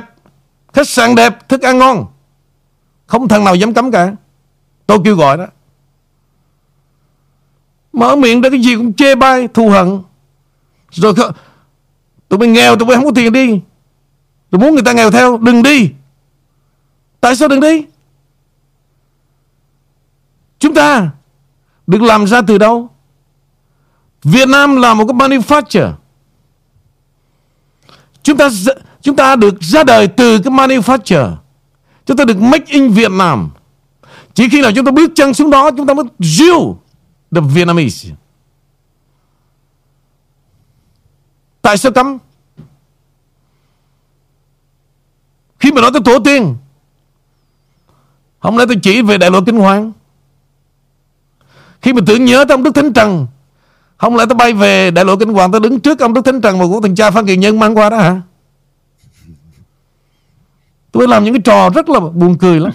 Khách 0.72 0.88
sạn 0.88 1.14
đẹp, 1.14 1.48
thức 1.48 1.62
ăn 1.62 1.78
ngon. 1.78 2.06
Không 3.06 3.28
thằng 3.28 3.44
nào 3.44 3.54
dám 3.54 3.74
cấm 3.74 3.90
cả. 3.90 4.12
Tôi 4.86 4.98
kêu 5.04 5.16
gọi 5.16 5.36
đó. 5.36 5.46
Mở 7.92 8.16
miệng 8.16 8.40
ra 8.40 8.50
cái 8.50 8.60
gì 8.60 8.76
cũng 8.76 8.92
chê 8.92 9.14
bai 9.14 9.48
Thù 9.48 9.68
hận. 9.68 10.02
Rồi 10.90 11.14
tụi 12.28 12.38
mình 12.38 12.52
nghèo 12.52 12.76
tụi 12.76 12.88
mình 12.88 12.96
không 12.96 13.04
có 13.04 13.12
tiền 13.14 13.32
đi. 13.32 13.60
Rồi 14.50 14.60
muốn 14.60 14.74
người 14.74 14.82
ta 14.82 14.92
nghèo 14.92 15.10
theo 15.10 15.38
Đừng 15.38 15.62
đi. 15.62 15.90
Tại 17.20 17.36
sao 17.36 17.48
đừng 17.48 17.60
đi? 17.60 17.84
Chúng 20.58 20.74
ta 20.74 21.10
Được 21.86 22.02
làm 22.02 22.26
ra 22.26 22.42
từ 22.42 22.58
đâu? 22.58 22.90
Việt 24.22 24.48
Nam 24.48 24.76
là 24.76 24.94
một 24.94 25.04
cái 25.06 25.14
manufacturer. 25.14 25.92
Chúng 28.22 28.36
ta 28.36 28.48
Chúng 29.02 29.16
ta 29.16 29.36
được 29.36 29.54
ra 29.60 29.84
đời 29.84 30.08
từ 30.08 30.38
cái 30.38 30.52
manufacturer. 30.52 31.36
Chúng 32.06 32.16
ta 32.16 32.24
được 32.24 32.40
make 32.40 32.64
in 32.72 32.88
Việt 32.88 33.10
Nam. 33.10 33.50
Chỉ 34.34 34.48
khi 34.48 34.62
nào 34.62 34.72
chúng 34.74 34.84
ta 34.84 34.92
bước 34.92 35.10
chân 35.14 35.34
xuống 35.34 35.50
đó, 35.50 35.70
Chúng 35.76 35.86
ta 35.86 35.94
mới 35.94 36.04
real 36.18 36.60
The 37.34 37.40
Vietnamese. 37.54 38.08
Tại 41.62 41.78
sao 41.78 41.92
cấm? 41.92 42.18
Khi 45.58 45.72
mà 45.72 45.80
nói 45.80 45.90
tới 45.92 46.02
tổ 46.04 46.18
tiên, 46.18 46.56
Không 48.40 48.58
lẽ 48.58 48.64
tôi 48.66 48.76
chỉ 48.82 49.02
về 49.02 49.18
đại 49.18 49.30
lộ 49.30 49.40
kinh 49.46 49.56
hoàng? 49.56 49.92
Khi 51.82 51.92
mà 51.92 52.00
tưởng 52.06 52.24
nhớ 52.24 52.44
tới 52.44 52.54
ông 52.54 52.62
Đức 52.62 52.74
Thánh 52.74 52.92
Trần, 52.92 53.26
Không 53.96 54.16
lẽ 54.16 54.24
tôi 54.28 54.36
bay 54.36 54.52
về 54.52 54.90
đại 54.90 55.04
lộ 55.04 55.16
kinh 55.16 55.32
hoàng 55.32 55.52
Tôi 55.52 55.60
đứng 55.60 55.80
trước 55.80 55.98
ông 55.98 56.14
Đức 56.14 56.24
Thánh 56.24 56.40
Trần 56.40 56.58
Mà 56.58 56.64
của 56.64 56.80
thằng 56.80 56.94
cha 56.94 57.10
Phan 57.10 57.26
Kỳ 57.26 57.36
Nhân 57.36 57.58
mang 57.58 57.76
qua 57.76 57.90
đó 57.90 57.96
hả? 57.96 58.20
Tôi 60.92 61.08
làm 61.08 61.24
những 61.24 61.34
cái 61.34 61.42
trò 61.44 61.70
rất 61.70 61.88
là 61.88 62.00
buồn 62.00 62.38
cười 62.38 62.60
lắm. 62.60 62.72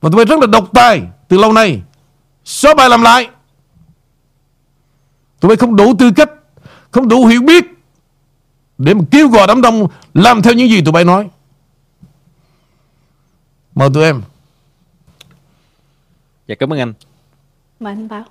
Và 0.00 0.10
tôi 0.12 0.24
rất 0.24 0.40
là 0.40 0.46
độc 0.46 0.68
tài 0.74 1.02
Từ 1.28 1.38
lâu 1.38 1.52
nay. 1.52 1.82
Số 2.44 2.74
bài 2.74 2.88
làm 2.88 3.02
lại. 3.02 3.28
Tụi 5.40 5.48
bay 5.48 5.56
không 5.56 5.76
đủ 5.76 5.94
tư 5.98 6.10
cách, 6.16 6.30
Không 6.90 7.08
đủ 7.08 7.26
hiểu 7.26 7.42
biết 7.42 7.64
Để 8.78 8.94
mà 8.94 9.00
kêu 9.10 9.28
gọi 9.28 9.46
đám 9.46 9.62
đông 9.62 9.88
Làm 10.14 10.42
theo 10.42 10.54
những 10.54 10.68
gì 10.68 10.80
tụi 10.80 10.92
bay 10.92 11.04
nói. 11.04 11.28
Mời 13.74 13.88
tụi 13.94 14.04
em. 14.04 14.22
Dạ 16.46 16.54
cảm 16.54 16.72
ơn 16.72 16.78
anh. 16.78 16.92
Mời 17.80 17.92
anh 17.92 18.08
Bảo 18.08 18.24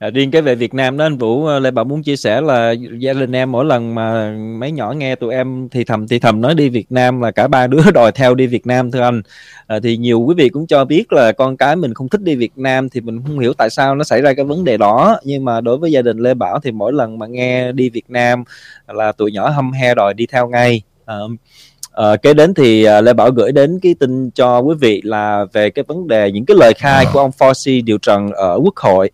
À, 0.00 0.10
riêng 0.10 0.30
cái 0.30 0.42
về 0.42 0.54
Việt 0.54 0.74
Nam 0.74 0.96
đó 0.96 1.04
anh 1.04 1.18
Vũ 1.18 1.46
ờ, 1.46 1.58
Lê 1.58 1.70
Bảo 1.70 1.84
muốn 1.84 2.02
chia 2.02 2.16
sẻ 2.16 2.40
là 2.40 2.72
gia 2.98 3.12
đình 3.12 3.32
em 3.32 3.52
mỗi 3.52 3.64
lần 3.64 3.94
mà 3.94 4.30
mấy 4.58 4.72
nhỏ 4.72 4.92
nghe 4.92 5.14
tụi 5.16 5.34
em 5.34 5.68
thì 5.68 5.84
thầm 5.84 6.08
thì 6.08 6.18
thầm 6.18 6.40
nói 6.40 6.54
đi 6.54 6.68
Việt 6.68 6.92
Nam 6.92 7.20
là 7.20 7.30
cả 7.30 7.48
ba 7.48 7.66
đứa 7.66 7.82
đòi 7.94 8.12
theo 8.12 8.34
đi 8.34 8.46
Việt 8.46 8.66
Nam 8.66 8.90
thưa 8.90 9.00
anh. 9.00 9.22
À, 9.66 9.78
thì 9.82 9.96
nhiều 9.96 10.20
quý 10.20 10.34
vị 10.38 10.48
cũng 10.48 10.66
cho 10.66 10.84
biết 10.84 11.12
là 11.12 11.32
con 11.32 11.56
cái 11.56 11.76
mình 11.76 11.94
không 11.94 12.08
thích 12.08 12.20
đi 12.22 12.34
Việt 12.34 12.58
Nam 12.58 12.88
thì 12.88 13.00
mình 13.00 13.22
không 13.26 13.38
hiểu 13.38 13.52
tại 13.52 13.70
sao 13.70 13.94
nó 13.94 14.04
xảy 14.04 14.22
ra 14.22 14.34
cái 14.34 14.44
vấn 14.44 14.64
đề 14.64 14.76
đó. 14.76 15.18
Nhưng 15.24 15.44
mà 15.44 15.60
đối 15.60 15.78
với 15.78 15.92
gia 15.92 16.02
đình 16.02 16.18
Lê 16.18 16.34
Bảo 16.34 16.60
thì 16.60 16.72
mỗi 16.72 16.92
lần 16.92 17.18
mà 17.18 17.26
nghe 17.26 17.72
đi 17.72 17.90
Việt 17.90 18.10
Nam 18.10 18.44
là 18.88 19.12
tụi 19.12 19.32
nhỏ 19.32 19.48
hâm 19.48 19.72
he 19.72 19.94
đòi 19.94 20.14
đi 20.14 20.26
theo 20.26 20.48
ngay. 20.48 20.82
À, 21.06 21.16
À, 21.92 22.16
kế 22.16 22.34
đến 22.34 22.54
thì 22.54 22.86
uh, 22.98 23.04
Lê 23.04 23.12
Bảo 23.12 23.30
gửi 23.30 23.52
đến 23.52 23.78
cái 23.82 23.94
tin 24.00 24.30
cho 24.30 24.58
quý 24.58 24.74
vị 24.80 25.00
là 25.04 25.44
về 25.52 25.70
cái 25.70 25.84
vấn 25.88 26.08
đề 26.08 26.32
những 26.32 26.44
cái 26.46 26.56
lời 26.60 26.72
khai 26.78 27.06
của 27.12 27.18
ông 27.18 27.30
Fauci 27.38 27.84
điều 27.84 27.98
trần 27.98 28.30
ở 28.30 28.60
Quốc 28.64 28.76
hội. 28.76 29.10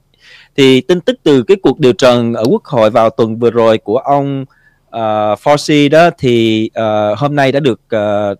Thì 0.56 0.80
tin 0.80 1.00
tức 1.00 1.16
từ 1.22 1.42
cái 1.42 1.56
cuộc 1.62 1.80
điều 1.80 1.92
trần 1.92 2.34
ở 2.34 2.44
Quốc 2.50 2.64
hội 2.64 2.90
vào 2.90 3.10
tuần 3.10 3.38
vừa 3.38 3.50
rồi 3.50 3.78
của 3.78 3.98
ông 3.98 4.44
uh, 4.88 5.38
Fauci 5.42 5.90
đó 5.90 6.10
thì 6.18 6.70
uh, 6.80 7.18
hôm 7.18 7.36
nay 7.36 7.52
đã 7.52 7.60
được 7.60 7.80
uh, 7.96 8.38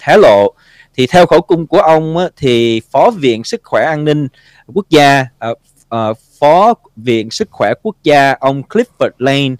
hé 0.00 0.16
lộ. 0.16 0.52
Thì 0.96 1.06
theo 1.06 1.26
khẩu 1.26 1.40
cung 1.40 1.66
của 1.66 1.80
ông 1.80 2.16
á, 2.16 2.28
thì 2.36 2.80
phó 2.90 3.10
viện 3.10 3.44
sức 3.44 3.60
khỏe 3.64 3.84
an 3.84 4.04
ninh 4.04 4.28
quốc 4.74 4.86
gia 4.90 5.26
uh, 5.50 5.58
uh, 5.94 6.18
phó 6.40 6.74
viện 6.96 7.30
sức 7.30 7.48
khỏe 7.50 7.72
quốc 7.82 7.96
gia 8.04 8.32
ông 8.32 8.62
Clifford 8.68 9.10
Lane 9.18 9.54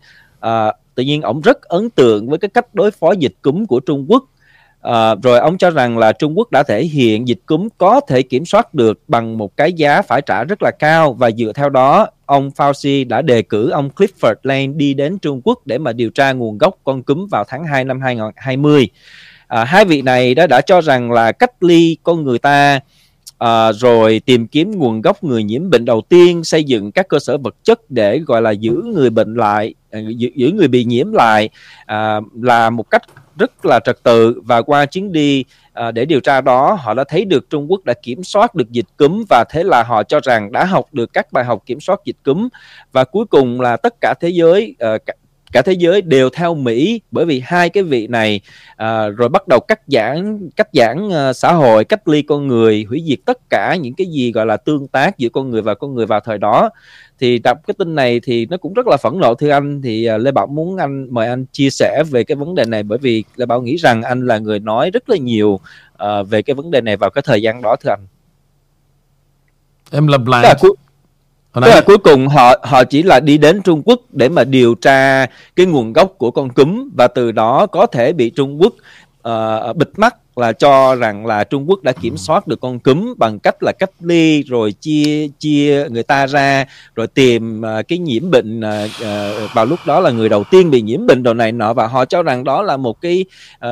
uh, 0.46 0.74
tự 0.98 1.04
nhiên 1.04 1.22
ông 1.22 1.40
rất 1.40 1.62
ấn 1.62 1.90
tượng 1.90 2.28
với 2.28 2.38
cái 2.38 2.48
cách 2.48 2.74
đối 2.74 2.90
phó 2.90 3.12
dịch 3.12 3.34
cúm 3.42 3.66
của 3.66 3.80
Trung 3.80 4.06
Quốc 4.08 4.24
À, 4.80 5.14
rồi 5.22 5.38
ông 5.38 5.58
cho 5.58 5.70
rằng 5.70 5.98
là 5.98 6.12
Trung 6.12 6.38
Quốc 6.38 6.50
đã 6.50 6.62
thể 6.62 6.84
hiện 6.84 7.28
dịch 7.28 7.38
cúm 7.46 7.68
có 7.78 8.00
thể 8.08 8.22
kiểm 8.22 8.44
soát 8.44 8.74
được 8.74 9.00
bằng 9.08 9.38
một 9.38 9.56
cái 9.56 9.72
giá 9.72 10.02
phải 10.02 10.22
trả 10.22 10.44
rất 10.44 10.58
là 10.62 10.70
cao 10.78 11.12
và 11.12 11.30
dựa 11.30 11.52
theo 11.54 11.68
đó 11.68 12.06
ông 12.26 12.50
Fauci 12.56 13.08
đã 13.08 13.22
đề 13.22 13.42
cử 13.42 13.70
ông 13.70 13.90
Clifford 13.96 14.34
Lane 14.42 14.66
đi 14.66 14.94
đến 14.94 15.18
Trung 15.18 15.40
Quốc 15.44 15.66
để 15.66 15.78
mà 15.78 15.92
điều 15.92 16.10
tra 16.10 16.32
nguồn 16.32 16.58
gốc 16.58 16.74
con 16.84 17.02
cúm 17.02 17.26
vào 17.30 17.44
tháng 17.48 17.64
2 17.64 17.84
năm 17.84 18.00
2020. 18.00 18.88
À, 19.46 19.64
hai 19.64 19.84
vị 19.84 20.02
này 20.02 20.34
đã 20.34 20.46
đã 20.46 20.60
cho 20.60 20.80
rằng 20.80 21.12
là 21.12 21.32
cách 21.32 21.62
ly 21.62 21.96
con 22.02 22.24
người 22.24 22.38
ta 22.38 22.80
à, 23.38 23.72
rồi 23.72 24.20
tìm 24.26 24.46
kiếm 24.46 24.78
nguồn 24.78 25.00
gốc 25.00 25.24
người 25.24 25.42
nhiễm 25.42 25.70
bệnh 25.70 25.84
đầu 25.84 26.00
tiên 26.08 26.44
xây 26.44 26.64
dựng 26.64 26.92
các 26.92 27.08
cơ 27.08 27.18
sở 27.18 27.38
vật 27.38 27.54
chất 27.64 27.90
để 27.90 28.18
gọi 28.18 28.42
là 28.42 28.50
giữ 28.50 28.82
người 28.94 29.10
bệnh 29.10 29.34
lại 29.34 29.74
ờ, 29.90 30.00
giữ, 30.16 30.28
giữ 30.34 30.50
người 30.50 30.68
bị 30.68 30.84
nhiễm 30.84 31.12
lại 31.12 31.48
à, 31.86 32.20
là 32.42 32.70
một 32.70 32.90
cách 32.90 33.02
rất 33.38 33.66
là 33.66 33.80
trật 33.84 34.02
tự. 34.02 34.40
Và 34.44 34.62
qua 34.62 34.86
chuyến 34.86 35.12
đi 35.12 35.44
à, 35.72 35.90
để 35.90 36.04
điều 36.04 36.20
tra 36.20 36.40
đó 36.40 36.78
họ 36.80 36.94
đã 36.94 37.04
thấy 37.08 37.24
được 37.24 37.50
Trung 37.50 37.70
Quốc 37.70 37.84
đã 37.84 37.94
kiểm 38.02 38.24
soát 38.24 38.54
được 38.54 38.70
dịch 38.70 38.86
cúm 38.96 39.24
và 39.28 39.44
thế 39.50 39.64
là 39.64 39.82
họ 39.82 40.02
cho 40.02 40.20
rằng 40.20 40.52
đã 40.52 40.64
học 40.64 40.86
được 40.92 41.12
các 41.12 41.32
bài 41.32 41.44
học 41.44 41.62
kiểm 41.66 41.80
soát 41.80 42.00
dịch 42.04 42.16
cúm. 42.24 42.48
Và 42.92 43.04
cuối 43.04 43.24
cùng 43.26 43.60
là 43.60 43.76
tất 43.76 43.94
cả 44.00 44.14
thế 44.20 44.28
giới 44.28 44.74
à, 44.78 44.98
cả, 45.52 45.62
thế 45.62 45.72
giới 45.72 46.02
đều 46.02 46.30
theo 46.30 46.54
Mỹ 46.54 47.00
bởi 47.10 47.24
vì 47.24 47.42
hai 47.44 47.68
cái 47.68 47.82
vị 47.82 48.06
này 48.06 48.40
à, 48.76 49.08
rồi 49.08 49.28
bắt 49.28 49.48
đầu 49.48 49.60
cắt 49.68 49.80
giãn 49.86 50.48
cắt 50.56 50.68
giãn 50.72 51.08
uh, 51.08 51.36
xã 51.36 51.52
hội 51.52 51.84
cách 51.84 52.08
ly 52.08 52.22
con 52.22 52.46
người 52.46 52.84
hủy 52.88 53.04
diệt 53.06 53.18
tất 53.24 53.38
cả 53.50 53.76
những 53.80 53.94
cái 53.94 54.06
gì 54.06 54.32
gọi 54.32 54.46
là 54.46 54.56
tương 54.56 54.88
tác 54.88 55.18
giữa 55.18 55.28
con 55.28 55.50
người 55.50 55.62
và 55.62 55.74
con 55.74 55.94
người 55.94 56.06
vào 56.06 56.20
thời 56.20 56.38
đó. 56.38 56.70
Thì 57.20 57.38
đọc 57.38 57.58
cái 57.66 57.74
tin 57.78 57.94
này 57.94 58.20
thì 58.20 58.46
nó 58.46 58.56
cũng 58.56 58.74
rất 58.74 58.86
là 58.86 58.96
phẫn 58.96 59.18
nộ 59.18 59.34
thưa 59.34 59.50
anh. 59.50 59.82
Thì 59.82 60.08
uh, 60.14 60.20
Lê 60.20 60.32
Bảo 60.32 60.46
muốn 60.46 60.76
anh 60.76 61.06
mời 61.10 61.28
anh 61.28 61.46
chia 61.52 61.70
sẻ 61.70 62.02
về 62.10 62.24
cái 62.24 62.36
vấn 62.36 62.54
đề 62.54 62.64
này 62.64 62.82
bởi 62.82 62.98
vì 62.98 63.24
Lê 63.36 63.46
Bảo 63.46 63.62
nghĩ 63.62 63.76
rằng 63.76 64.02
anh 64.02 64.26
là 64.26 64.38
người 64.38 64.60
nói 64.60 64.90
rất 64.90 65.08
là 65.10 65.16
nhiều 65.16 65.60
uh, 66.02 66.28
về 66.28 66.42
cái 66.42 66.54
vấn 66.54 66.70
đề 66.70 66.80
này 66.80 66.96
vào 66.96 67.10
cái 67.10 67.22
thời 67.22 67.42
gian 67.42 67.62
đó 67.62 67.76
thưa 67.76 67.90
anh. 67.90 68.06
Em 69.90 70.06
lặp 70.06 70.26
lại. 70.26 70.42
Là 70.42 70.54
cuối, 71.60 71.68
tức 71.68 71.74
là 71.74 71.80
cuối 71.80 71.98
cùng 71.98 72.28
họ 72.28 72.54
họ 72.62 72.84
chỉ 72.84 73.02
là 73.02 73.20
đi 73.20 73.38
đến 73.38 73.62
Trung 73.62 73.82
Quốc 73.84 74.00
để 74.12 74.28
mà 74.28 74.44
điều 74.44 74.74
tra 74.74 75.26
cái 75.56 75.66
nguồn 75.66 75.92
gốc 75.92 76.14
của 76.18 76.30
con 76.30 76.48
cúm 76.48 76.90
và 76.96 77.08
từ 77.08 77.32
đó 77.32 77.66
có 77.66 77.86
thể 77.86 78.12
bị 78.12 78.30
Trung 78.30 78.58
Quốc 78.60 78.72
uh, 79.28 79.76
bịt 79.76 79.88
mắt 79.96 80.16
là 80.36 80.52
cho 80.52 80.94
rằng 80.94 81.26
là 81.26 81.44
Trung 81.44 81.64
Quốc 81.68 81.82
đã 81.82 81.92
kiểm 81.92 82.16
soát 82.16 82.46
được 82.46 82.60
con 82.60 82.78
cúm 82.78 83.14
bằng 83.18 83.38
cách 83.38 83.56
là 83.60 83.72
cách 83.78 83.90
ly 84.00 84.42
rồi 84.42 84.72
chia 84.72 85.28
chia 85.38 85.86
người 85.90 86.02
ta 86.02 86.26
ra 86.26 86.66
rồi 86.94 87.06
tìm 87.06 87.60
uh, 87.60 87.88
cái 87.88 87.98
nhiễm 87.98 88.30
bệnh 88.30 88.60
uh, 88.60 88.90
uh, 89.02 89.54
vào 89.54 89.66
lúc 89.66 89.78
đó 89.86 90.00
là 90.00 90.10
người 90.10 90.28
đầu 90.28 90.44
tiên 90.50 90.70
bị 90.70 90.82
nhiễm 90.82 91.06
bệnh 91.06 91.22
đồ 91.22 91.34
này 91.34 91.52
nọ. 91.52 91.72
Và 91.74 91.86
họ 91.86 92.04
cho 92.04 92.22
rằng 92.22 92.44
đó 92.44 92.62
là 92.62 92.76
một 92.76 93.00
cái 93.00 93.24
uh, 93.66 93.70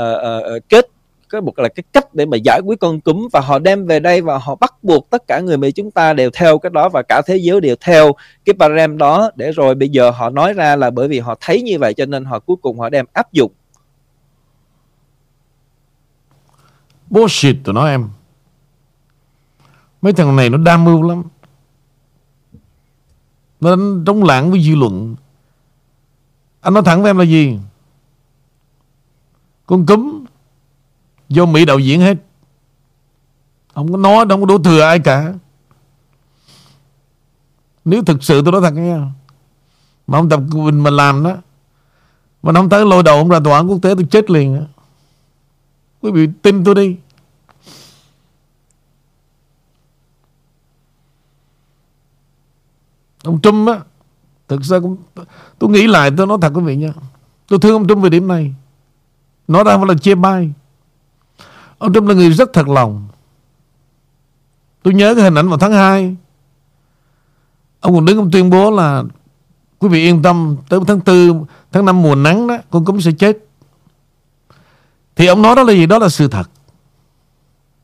uh, 0.56 0.68
kết 0.68 0.88
cái 1.28 1.40
một 1.40 1.58
là, 1.58 1.68
cái 1.68 1.84
cách 1.92 2.14
để 2.14 2.26
mà 2.26 2.36
giải 2.44 2.60
quyết 2.64 2.80
con 2.80 3.00
cúm 3.00 3.28
và 3.32 3.40
họ 3.40 3.58
đem 3.58 3.86
về 3.86 4.00
đây 4.00 4.20
và 4.20 4.38
họ 4.38 4.54
bắt 4.54 4.74
buộc 4.82 5.10
tất 5.10 5.22
cả 5.26 5.40
người 5.40 5.56
Mỹ 5.56 5.72
chúng 5.72 5.90
ta 5.90 6.12
đều 6.12 6.30
theo 6.34 6.58
cái 6.58 6.70
đó 6.70 6.88
và 6.88 7.02
cả 7.02 7.22
thế 7.26 7.36
giới 7.36 7.60
đều 7.60 7.76
theo 7.80 8.12
cái 8.44 8.54
parem 8.58 8.98
đó. 8.98 9.30
Để 9.36 9.52
rồi 9.52 9.74
bây 9.74 9.88
giờ 9.88 10.10
họ 10.10 10.30
nói 10.30 10.52
ra 10.52 10.76
là 10.76 10.90
bởi 10.90 11.08
vì 11.08 11.18
họ 11.18 11.36
thấy 11.40 11.62
như 11.62 11.78
vậy 11.78 11.94
cho 11.94 12.06
nên 12.06 12.24
họ 12.24 12.38
cuối 12.38 12.56
cùng 12.62 12.78
họ 12.78 12.88
đem 12.88 13.06
áp 13.12 13.32
dụng. 13.32 13.52
Bullshit 17.10 17.56
tụi 17.64 17.74
nó 17.74 17.86
em. 17.86 18.08
Mấy 20.02 20.12
thằng 20.12 20.36
này 20.36 20.50
nó 20.50 20.58
đam 20.58 20.84
mưu 20.84 21.02
lắm. 21.02 21.22
Nó 23.60 23.76
trống 24.06 24.24
lãng 24.24 24.50
với 24.50 24.60
dư 24.62 24.74
luận. 24.74 25.16
Anh 26.60 26.74
nói 26.74 26.82
thẳng 26.86 27.02
với 27.02 27.10
em 27.10 27.18
là 27.18 27.24
gì? 27.24 27.58
Con 29.66 29.86
cúm 29.86 30.15
do 31.28 31.46
Mỹ 31.46 31.64
đạo 31.64 31.78
diễn 31.78 32.00
hết. 32.00 32.16
Không 33.74 33.92
có 33.92 33.98
nói, 33.98 34.26
Không 34.28 34.40
có 34.40 34.46
đổ 34.46 34.58
thừa 34.58 34.80
ai 34.80 34.98
cả. 34.98 35.34
Nếu 37.84 38.02
thực 38.04 38.24
sự 38.24 38.42
tôi 38.42 38.52
nói 38.52 38.60
thật 38.60 38.70
nghe, 38.70 38.98
Mà 40.06 40.18
ông 40.18 40.28
Tập 40.28 40.40
Bình 40.52 40.80
mà 40.80 40.90
làm 40.90 41.24
đó, 41.24 41.36
Mà 42.42 42.52
không 42.52 42.68
tới 42.68 42.86
lôi 42.86 43.02
đầu 43.02 43.16
ông 43.16 43.28
ra 43.28 43.40
tòa 43.44 43.56
án 43.56 43.70
quốc 43.70 43.78
tế, 43.82 43.94
tôi 43.94 44.06
chết 44.10 44.30
liền 44.30 44.66
Quý 46.00 46.10
vị 46.10 46.28
tin 46.42 46.64
tôi 46.64 46.74
đi. 46.74 46.96
Ông 53.24 53.40
Trump 53.40 53.68
á, 53.68 53.80
Thực 54.48 54.62
ra 54.62 54.78
cũng, 54.80 54.96
Tôi 55.58 55.70
nghĩ 55.70 55.86
lại, 55.86 56.10
tôi 56.16 56.26
nói 56.26 56.38
thật 56.40 56.52
quý 56.54 56.62
vị 56.62 56.76
nha, 56.76 56.92
Tôi 57.48 57.58
thương 57.58 57.72
ông 57.72 57.88
Trump 57.88 58.02
về 58.02 58.10
điểm 58.10 58.28
này. 58.28 58.54
Nói 59.48 59.64
ra 59.64 59.76
phải 59.76 59.86
là 59.86 59.94
chê 59.94 60.14
bai. 60.14 60.52
Ông 61.78 61.92
Trump 61.92 62.08
là 62.08 62.14
người 62.14 62.30
rất 62.30 62.52
thật 62.52 62.68
lòng. 62.68 63.08
Tôi 64.82 64.94
nhớ 64.94 65.14
cái 65.14 65.24
hình 65.24 65.34
ảnh 65.34 65.48
vào 65.48 65.58
tháng 65.58 65.72
2 65.72 66.16
Ông 67.80 67.94
còn 67.94 68.04
đứng 68.04 68.18
ông 68.18 68.30
tuyên 68.30 68.50
bố 68.50 68.70
là 68.70 69.04
Quý 69.78 69.88
vị 69.88 70.02
yên 70.02 70.22
tâm, 70.22 70.56
Tới 70.68 70.80
tháng 70.86 71.00
4 71.06 71.46
Tháng 71.72 71.84
5 71.84 72.02
mùa 72.02 72.14
nắng 72.14 72.46
đó, 72.46 72.58
Con 72.70 72.84
cúm 72.84 73.00
sẽ 73.00 73.10
chết. 73.18 73.38
Thì 75.16 75.26
ông 75.26 75.42
nói 75.42 75.56
đó 75.56 75.62
là 75.62 75.72
gì? 75.72 75.86
Đó 75.86 75.98
là 75.98 76.08
sự 76.08 76.28
thật. 76.28 76.50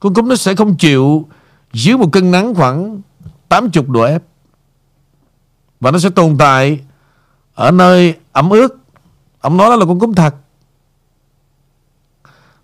Con 0.00 0.14
cúm 0.14 0.28
nó 0.28 0.36
sẽ 0.36 0.54
không 0.54 0.76
chịu 0.76 1.28
Dưới 1.72 1.96
một 1.96 2.12
cân 2.12 2.30
nắng 2.30 2.54
khoảng 2.54 3.00
80 3.48 3.84
độ 3.88 4.00
F. 4.00 4.20
Và 5.80 5.90
nó 5.90 5.98
sẽ 5.98 6.10
tồn 6.10 6.38
tại 6.38 6.80
Ở 7.54 7.70
nơi 7.70 8.14
ẩm 8.32 8.50
ướt. 8.50 8.76
Ông 9.40 9.56
nói 9.56 9.70
đó 9.70 9.76
là 9.76 9.86
con 9.86 9.98
cúm 9.98 10.12
thật. 10.12 10.34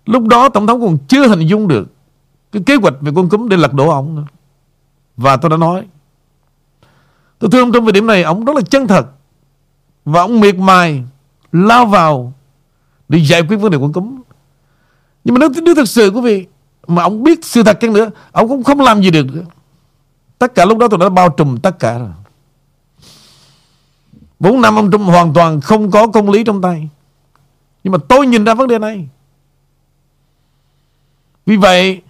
Lúc 0.09 0.27
đó 0.27 0.49
Tổng 0.49 0.67
thống 0.67 0.81
còn 0.81 0.97
chưa 1.07 1.27
hình 1.27 1.47
dung 1.47 1.67
được 1.67 1.87
Cái 2.51 2.63
kế 2.65 2.75
hoạch 2.75 2.93
về 3.01 3.11
con 3.15 3.29
cúm 3.29 3.49
để 3.49 3.57
lật 3.57 3.73
đổ 3.73 3.89
ông 3.89 4.15
nữa. 4.15 4.23
Và 5.17 5.37
tôi 5.37 5.49
đã 5.49 5.57
nói 5.57 5.87
Tôi 7.39 7.49
thương 7.51 7.61
ông 7.61 7.71
trong 7.71 7.85
về 7.85 7.91
điểm 7.91 8.07
này 8.07 8.23
Ông 8.23 8.45
rất 8.45 8.55
là 8.55 8.61
chân 8.61 8.87
thật. 8.87 9.05
Và 10.05 10.21
ông 10.21 10.39
miệt 10.39 10.55
mài 10.55 11.03
Lao 11.51 11.85
vào 11.85 12.33
Để 13.09 13.19
giải 13.19 13.41
quyết 13.41 13.57
vấn 13.57 13.71
đề 13.71 13.77
con 13.81 13.93
cúm. 13.93 14.21
Nhưng 15.23 15.35
mà 15.35 15.39
nếu, 15.39 15.63
nếu 15.63 15.75
thực 15.75 15.87
sự 15.87 16.09
quý 16.09 16.21
vị 16.21 16.47
Mà 16.87 17.03
ông 17.03 17.23
biết 17.23 17.45
sự 17.45 17.63
thật 17.63 17.77
chăng 17.81 17.93
nữa 17.93 18.09
Ông 18.31 18.47
cũng 18.47 18.63
không 18.63 18.79
làm 18.79 19.01
gì 19.01 19.11
được 19.11 19.25
nữa. 19.33 19.45
Tất 20.39 20.55
cả 20.55 20.65
lúc 20.65 20.77
đó 20.77 20.87
tôi 20.87 20.99
đã 20.99 21.09
bao 21.09 21.29
trùm 21.29 21.57
tất 21.57 21.79
cả 21.79 21.97
rồi. 21.97 22.09
Bốn 24.39 24.61
năm 24.61 24.75
ông 24.75 24.91
Trump 24.91 25.05
hoàn 25.07 25.33
toàn 25.33 25.61
không 25.61 25.91
có 25.91 26.07
công 26.07 26.29
lý 26.29 26.43
trong 26.43 26.61
tay. 26.61 26.89
Nhưng 27.83 27.93
mà 27.93 27.97
tôi 28.07 28.27
nhìn 28.27 28.45
ra 28.45 28.53
vấn 28.53 28.67
đề 28.67 28.79
này 28.79 29.07
vì 31.49 31.57
vậy 31.57 32.01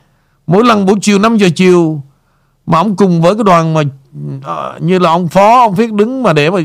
mỗi 0.48 0.64
lần 0.64 0.86
buổi 0.86 0.96
chiều 1.02 1.20
5 1.20 1.38
giờ 1.38 1.50
chiều 1.56 2.02
mà 2.66 2.78
ông 2.78 2.96
cùng 2.96 3.22
với 3.22 3.36
cái 3.36 3.44
đoàn 3.44 3.74
mà 3.74 3.82
ờ, 4.44 4.78
như 4.82 5.00
là 5.00 5.10
ông 5.10 5.28
phó 5.28 5.62
ông 5.62 5.76
viết 5.76 5.94
đứng 5.94 6.24
mà 6.24 6.34
để 6.34 6.50
mà 6.50 6.60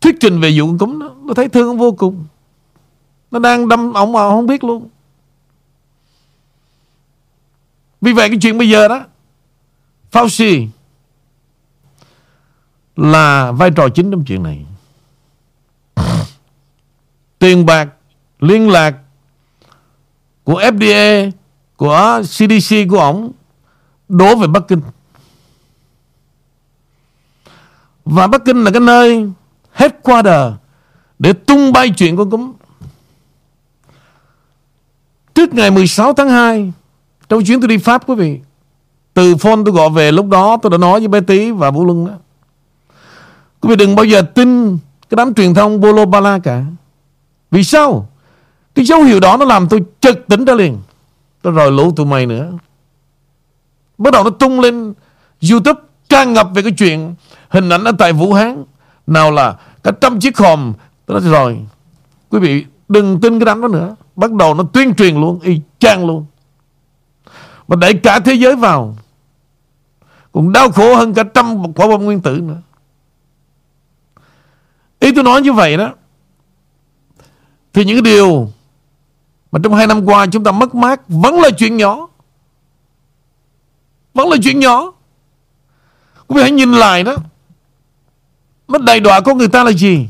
thuyết 0.00 0.16
trình 0.20 0.40
về 0.40 0.52
vụ 0.56 0.76
cúng 0.78 0.98
đó, 0.98 1.10
nó 1.24 1.34
thấy 1.34 1.48
thương 1.48 1.78
vô 1.78 1.92
cùng. 1.92 2.24
Nó 3.30 3.38
đang 3.38 3.68
đâm 3.68 3.92
ông 3.92 4.12
mà 4.12 4.20
ông 4.20 4.30
không 4.30 4.46
biết 4.46 4.64
luôn. 4.64 4.88
Vì 8.00 8.12
vậy 8.12 8.28
cái 8.28 8.38
chuyện 8.42 8.58
bây 8.58 8.68
giờ 8.68 8.88
đó 8.88 9.04
Fauci 10.12 10.68
là 12.96 13.52
vai 13.52 13.70
trò 13.70 13.88
chính 13.88 14.10
trong 14.10 14.24
chuyện 14.24 14.42
này. 14.42 14.66
Tiền 17.38 17.66
bạc, 17.66 17.88
liên 18.40 18.70
lạc 18.70 18.94
của 20.44 20.60
FDA 20.60 21.30
của 21.82 22.22
CDC 22.22 22.76
của 22.90 22.98
ông 22.98 23.32
đổ 24.08 24.36
về 24.36 24.46
Bắc 24.46 24.62
Kinh. 24.68 24.80
Và 28.04 28.26
Bắc 28.26 28.44
Kinh 28.44 28.64
là 28.64 28.70
cái 28.70 28.80
nơi 28.80 29.30
headquarter 29.72 30.52
để 31.18 31.32
tung 31.32 31.72
bay 31.72 31.90
chuyện 31.90 32.16
con 32.16 32.30
cúm. 32.30 32.52
Trước 35.34 35.54
ngày 35.54 35.70
16 35.70 36.12
tháng 36.12 36.28
2 36.28 36.72
Trong 37.28 37.44
chuyến 37.44 37.60
tôi 37.60 37.68
đi 37.68 37.78
Pháp, 37.78 38.08
quý 38.08 38.14
vị, 38.14 38.40
Từ 39.14 39.36
phone 39.36 39.62
tôi 39.64 39.74
gọi 39.74 39.90
về, 39.90 40.12
lúc 40.12 40.26
đó 40.28 40.56
tôi 40.62 40.70
đã 40.70 40.78
nói 40.78 41.00
với 41.00 41.08
bé 41.08 41.20
Tý 41.20 41.50
và 41.50 41.70
Vũ 41.70 41.84
Luân 41.84 42.06
đó 42.06 42.12
Quý 43.60 43.68
vị 43.68 43.76
đừng 43.76 43.96
bao 43.96 44.04
giờ 44.04 44.22
tin 44.22 44.78
Cái 45.10 45.16
đám 45.16 45.34
truyền 45.34 45.54
thông 45.54 45.80
Bolo 45.80 46.04
Bala 46.04 46.38
cả 46.38 46.64
Vì 47.50 47.64
sao 47.64 48.08
Cái 48.74 48.84
dấu 48.84 49.02
hiệu 49.02 49.20
đó 49.20 49.36
nó 49.36 49.44
làm 49.44 49.68
tôi 49.68 49.84
trực 50.00 50.26
tỉnh 50.28 50.44
ra 50.44 50.54
liền 50.54 50.78
nó 51.42 51.50
rồi 51.50 51.72
lũ 51.72 51.92
tụi 51.96 52.06
mày 52.06 52.26
nữa. 52.26 52.52
Bắt 53.98 54.12
đầu 54.12 54.24
nó 54.24 54.30
tung 54.30 54.60
lên 54.60 54.94
YouTube 55.50 55.80
tràn 56.08 56.32
ngập 56.32 56.48
về 56.54 56.62
cái 56.62 56.72
chuyện 56.72 57.14
Hình 57.48 57.68
ảnh 57.68 57.84
ở 57.84 57.92
tại 57.98 58.12
Vũ 58.12 58.32
Hán. 58.32 58.64
Nào 59.06 59.30
là 59.30 59.56
cả 59.82 59.92
trăm 60.00 60.20
chiếc 60.20 60.38
hòm. 60.38 60.72
Tôi 61.06 61.20
nói, 61.20 61.30
rồi, 61.30 61.66
Quý 62.30 62.38
vị 62.38 62.64
đừng 62.88 63.20
tin 63.20 63.38
cái 63.38 63.46
đám 63.46 63.60
đó 63.60 63.68
nữa. 63.68 63.96
Bắt 64.16 64.32
đầu 64.32 64.54
nó 64.54 64.64
tuyên 64.72 64.94
truyền 64.94 65.20
luôn, 65.20 65.40
Y 65.40 65.60
chang 65.78 66.06
luôn. 66.06 66.24
Và 67.66 67.76
đẩy 67.76 67.94
cả 67.94 68.18
thế 68.18 68.34
giới 68.34 68.56
vào, 68.56 68.96
Cũng 70.32 70.52
đau 70.52 70.70
khổ 70.70 70.94
hơn 70.94 71.14
cả 71.14 71.22
trăm 71.34 71.72
quả 71.72 71.86
bom 71.86 72.04
nguyên 72.04 72.20
tử 72.20 72.40
nữa. 72.40 72.60
Ý 75.00 75.14
tôi 75.14 75.24
nói 75.24 75.42
như 75.42 75.52
vậy 75.52 75.76
đó, 75.76 75.92
Thì 77.72 77.84
những 77.84 77.96
cái 77.96 78.12
điều 78.14 78.50
mà 79.52 79.58
trong 79.62 79.74
hai 79.74 79.86
năm 79.86 80.04
qua 80.04 80.26
chúng 80.26 80.44
ta 80.44 80.52
mất 80.52 80.74
mát, 80.74 81.00
Vẫn 81.08 81.40
là 81.40 81.50
chuyện 81.58 81.76
nhỏ. 81.76 82.08
Vẫn 84.14 84.28
là 84.28 84.36
chuyện 84.42 84.60
nhỏ. 84.60 84.92
Quý 86.26 86.36
vị 86.36 86.42
hãy 86.42 86.50
nhìn 86.50 86.72
lại 86.72 87.02
đó. 87.02 87.16
Nó 88.68 88.78
đầy 88.78 89.00
đọa 89.00 89.20
của 89.20 89.34
người 89.34 89.48
ta 89.48 89.64
là 89.64 89.72
gì? 89.72 90.08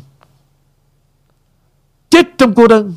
Chết 2.10 2.26
trong 2.38 2.54
cô 2.54 2.68
đơn. 2.68 2.94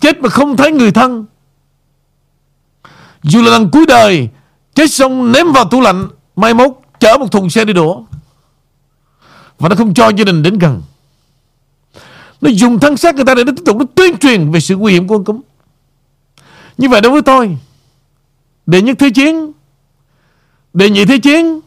Chết 0.00 0.20
mà 0.20 0.28
không 0.28 0.56
thấy 0.56 0.72
người 0.72 0.92
thân. 0.92 1.26
Dù 3.22 3.42
là 3.42 3.50
lần 3.50 3.70
cuối 3.70 3.86
đời, 3.86 4.28
Chết 4.74 4.90
xong 4.90 5.32
ném 5.32 5.52
vào 5.52 5.64
tủ 5.64 5.80
lạnh, 5.80 6.08
Mai 6.36 6.54
mốt 6.54 6.70
chở 7.00 7.16
một 7.20 7.32
thùng 7.32 7.50
xe 7.50 7.64
đi 7.64 7.72
đổ. 7.72 8.04
Và 9.58 9.68
nó 9.68 9.76
không 9.76 9.94
cho 9.94 10.08
gia 10.08 10.24
đình 10.24 10.42
đến 10.42 10.58
gần. 10.58 10.82
Nó 12.40 12.50
dùng 12.50 12.80
thân 12.80 12.96
xác 12.96 13.14
người 13.14 13.24
ta 13.24 13.34
để 13.34 13.44
nó 13.44 13.52
tiếp 13.56 13.62
tục, 13.66 13.76
nó 13.76 13.84
tuyên 13.94 14.18
truyền 14.18 14.50
Về 14.50 14.60
sự 14.60 14.76
nguy 14.76 14.92
hiểm 14.92 15.08
của 15.08 15.16
con 15.16 15.24
cúm. 15.24 15.40
Như 16.78 16.88
vậy 16.88 17.00
đối 17.00 17.12
với 17.12 17.22
tôi 17.22 17.58
Đệ 18.66 18.82
nhất 18.82 18.96
thế 18.98 19.10
chiến, 19.10 19.52
Đệ 20.72 20.90
nhị 20.90 21.04
thế 21.04 21.18
chiến, 21.18 21.60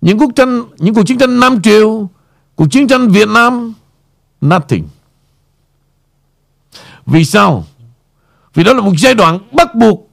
Những 0.00 0.18
cuộc 0.18 0.30
tranh, 0.36 0.62
Những 0.78 0.94
cuộc 0.94 1.02
chiến 1.06 1.18
tranh 1.18 1.40
Nam 1.40 1.62
Triều, 1.62 2.08
Cuộc 2.54 2.66
chiến 2.70 2.88
tranh 2.88 3.08
Việt 3.08 3.28
Nam, 3.28 3.72
Nothing. 4.40 4.88
Vì 7.06 7.24
sao? 7.24 7.64
Vì 8.54 8.64
đó 8.64 8.72
là 8.72 8.80
một 8.80 8.92
giai 8.98 9.14
đoạn 9.14 9.38
bắt 9.52 9.74
buộc 9.74 10.10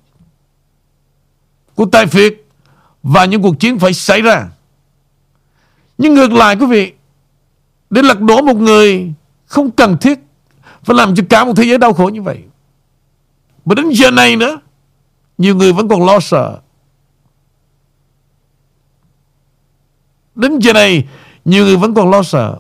Của 1.76 1.86
tài 1.86 2.08
phiệt 2.08 2.34
Và 3.04 3.26
những 3.26 3.42
cuộc 3.42 3.60
chiến 3.60 3.80
phải 3.80 3.94
xảy 3.94 4.22
ra. 4.22 4.50
Nhưng 5.98 6.14
ngược 6.14 6.32
lại 6.32 6.56
quý 6.60 6.66
vị 6.66 6.94
để 7.92 8.02
lật 8.02 8.22
đổ 8.22 8.42
một 8.42 8.58
người 8.58 9.14
Không 9.46 9.72
cần 9.72 9.98
thiết 10.02 10.20
và 10.86 10.94
làm 10.94 11.16
cho 11.16 11.24
cả 11.30 11.46
một 11.46 11.54
thế 11.56 11.64
giới 11.64 11.78
đau 11.78 11.94
khổ 11.94 12.10
như 12.10 12.22
vậy. 12.22 12.44
Mà 13.66 13.76
đến 13.76 13.90
giờ 13.90 14.12
này 14.12 14.36
nữa, 14.36 14.60
Nhiều 15.38 15.56
người 15.56 15.74
vẫn 15.74 15.88
còn 15.88 16.06
lo 16.06 16.20
sợ. 16.20 16.60
Đến 20.36 20.60
giờ 20.60 20.74
này, 20.74 21.08
Nhiều 21.46 21.66
người 21.66 21.78
vẫn 21.78 21.94
còn 21.94 22.10
lo 22.10 22.24
sợ. 22.24 22.60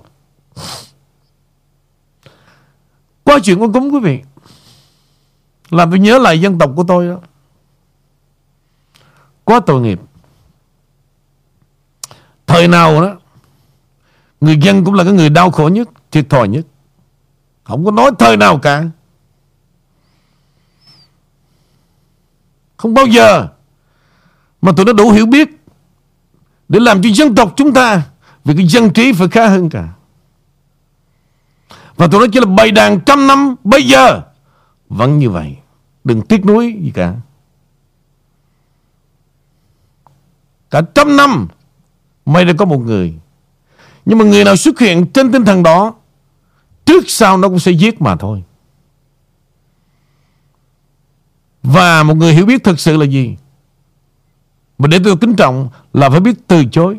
Qua 3.24 3.40
chuyện 3.44 3.60
con 3.60 3.74
cúng 3.74 3.94
quý 3.94 4.00
vị, 4.00 4.22
Làm 5.70 5.90
tôi 5.90 6.00
nhớ 6.00 6.18
lại 6.18 6.42
dân 6.42 6.60
tộc 6.60 6.72
của 6.76 6.84
tôi 6.88 7.08
đó. 7.08 7.20
Quá 9.44 9.60
tội 9.66 9.82
nghiệp. 9.82 10.00
Thời 12.48 12.68
nào 12.68 13.02
đó 13.02 13.21
Người 14.42 14.58
dân 14.62 14.84
cũng 14.86 14.94
là 14.94 15.04
cái 15.04 15.14
người 15.14 15.30
đau 15.30 15.52
khổ 15.52 15.70
nhất, 15.70 15.90
Thiệt 16.12 16.30
thòi 16.30 16.48
nhất. 16.48 16.66
Không 17.64 17.86
có 17.86 17.92
nói 17.92 18.12
thời 18.20 18.38
nào 18.38 18.60
cả. 18.60 18.84
Không 22.78 22.94
bao 22.94 23.06
giờ 23.06 23.48
Mà 24.62 24.72
tụi 24.78 24.86
nó 24.86 24.94
đủ 24.94 25.12
hiểu 25.12 25.26
biết 25.26 25.50
Để 26.70 26.80
làm 26.80 27.02
cho 27.02 27.10
dân 27.14 27.36
tộc 27.36 27.54
chúng 27.58 27.74
ta, 27.74 28.02
Vì 28.46 28.56
cái 28.58 28.68
dân 28.68 28.94
trí 28.94 29.14
phải 29.14 29.28
khá 29.28 29.48
hơn 29.48 29.70
cả. 29.70 29.94
Và 31.96 32.08
tụi 32.08 32.22
nó 32.22 32.28
chỉ 32.34 32.40
là 32.40 32.46
bày 32.46 32.72
đàn 32.72 33.00
trăm 33.06 33.28
năm, 33.28 33.56
Bây 33.64 33.84
giờ 33.84 34.22
Vẫn 34.90 35.20
như 35.20 35.30
vậy. 35.30 35.58
Đừng 36.04 36.22
tiếc 36.22 36.46
nuối 36.46 36.78
gì 36.82 36.92
cả. 36.96 37.16
Cả 40.70 40.82
trăm 40.96 41.18
năm 41.18 41.48
May 42.26 42.46
đã 42.46 42.54
có 42.58 42.66
một 42.66 42.78
người. 42.78 43.21
Nhưng 44.12 44.18
mà 44.18 44.26
người 44.26 44.44
nào 44.44 44.56
xuất 44.56 44.80
hiện 44.80 45.06
trên 45.14 45.32
tinh 45.32 45.46
thần 45.46 45.64
đó, 45.64 45.94
Trước 46.86 47.04
sau 47.08 47.38
nó 47.38 47.48
cũng 47.48 47.60
sẽ 47.60 47.72
giết 47.72 48.02
mà 48.02 48.16
thôi. 48.16 48.44
Và 51.64 52.04
một 52.04 52.18
người 52.18 52.34
hiểu 52.34 52.46
biết 52.46 52.64
thực 52.64 52.80
sự 52.80 52.98
là 52.98 53.06
gì? 53.06 53.38
Mà 54.78 54.88
để 54.88 55.00
tôi 55.04 55.18
kính 55.22 55.36
trọng 55.36 55.70
Là 55.94 56.10
phải 56.10 56.20
biết 56.20 56.48
từ 56.48 56.66
chối. 56.66 56.98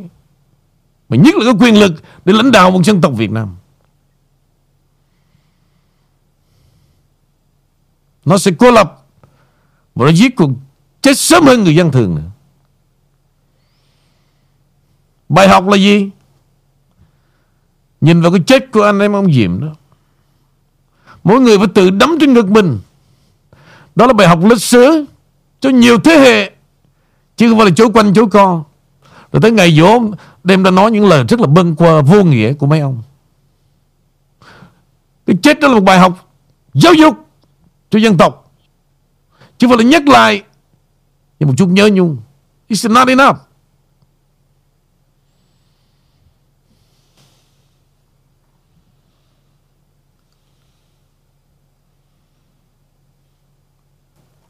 Mà 1.08 1.16
nhất 1.16 1.34
là 1.34 1.44
cái 1.44 1.54
quyền 1.60 1.80
lực 1.80 1.92
Để 2.24 2.32
lãnh 2.32 2.52
đạo 2.52 2.70
một 2.70 2.82
dân 2.84 3.00
tộc 3.00 3.12
Việt 3.16 3.30
Nam. 3.30 3.56
Nó 8.24 8.38
sẽ 8.38 8.50
cô 8.58 8.70
lập 8.70 9.06
Và 9.94 10.06
nó 10.06 10.12
giết 10.12 10.36
cuộc 10.36 10.50
chết 11.02 11.18
sớm 11.18 11.44
hơn 11.44 11.64
người 11.64 11.74
dân 11.74 11.92
thường 11.92 12.14
nữa. 12.14 12.30
Bài 15.28 15.48
học 15.48 15.68
là 15.68 15.76
gì? 15.76 16.10
Nhìn 18.03 18.20
vào 18.20 18.32
cái 18.32 18.40
chết 18.46 18.72
của 18.72 18.82
anh 18.82 18.98
em 18.98 19.12
ông 19.12 19.32
Diệm 19.32 19.61
đó. 19.61 19.68
Mỗi 21.24 21.40
người 21.40 21.59
phải 21.59 21.66
tự 21.74 21.90
đấm 21.90 22.16
trên 22.20 22.34
ngực 22.34 22.46
mình. 22.46 22.78
Đó 23.94 24.07
là 24.07 24.12
bài 24.12 24.28
học 24.28 24.38
lịch 24.44 24.62
sử 24.62 25.05
Cho 25.61 25.70
nhiều 25.70 25.98
thế 25.98 26.18
hệ, 26.18 26.53
Chứ 27.36 27.48
không 27.48 27.59
phải 27.59 27.66
là 27.66 27.72
chỗ 27.76 27.90
quanh, 27.90 28.12
chỗ 28.14 28.26
co. 28.26 28.64
Rồi 29.32 29.40
tới 29.42 29.50
ngày 29.50 29.76
dỗ, 29.76 30.00
Đem 30.44 30.62
ra 30.62 30.70
nói 30.70 30.90
những 30.90 31.07
lời 31.07 31.24
rất 31.28 31.40
là 31.40 31.46
bâng 31.46 31.76
quơ 31.76 32.03
vô 32.03 32.24
nghĩa 32.24 32.53
của 32.53 32.66
mấy 32.66 32.80
ông. 32.80 33.03
Cái 35.26 35.37
chết 35.42 35.61
đó 35.61 35.68
là 35.68 35.74
một 35.74 35.84
bài 35.84 35.99
học 35.99 36.33
Giáo 36.74 36.95
dục 36.95 37.14
cho 37.91 37.99
dân 37.99 38.18
tộc. 38.18 38.53
Chứ 39.58 39.66
không 39.66 39.76
phải 39.76 39.84
là 39.84 39.91
nhắc 39.91 40.08
lại. 40.08 40.42
Nhưng 41.38 41.49
một 41.49 41.54
chút 41.58 41.66
nhớ 41.66 41.91
nhung, 41.92 42.16
It's 42.68 42.92
not 42.92 43.08
enough. 43.08 43.37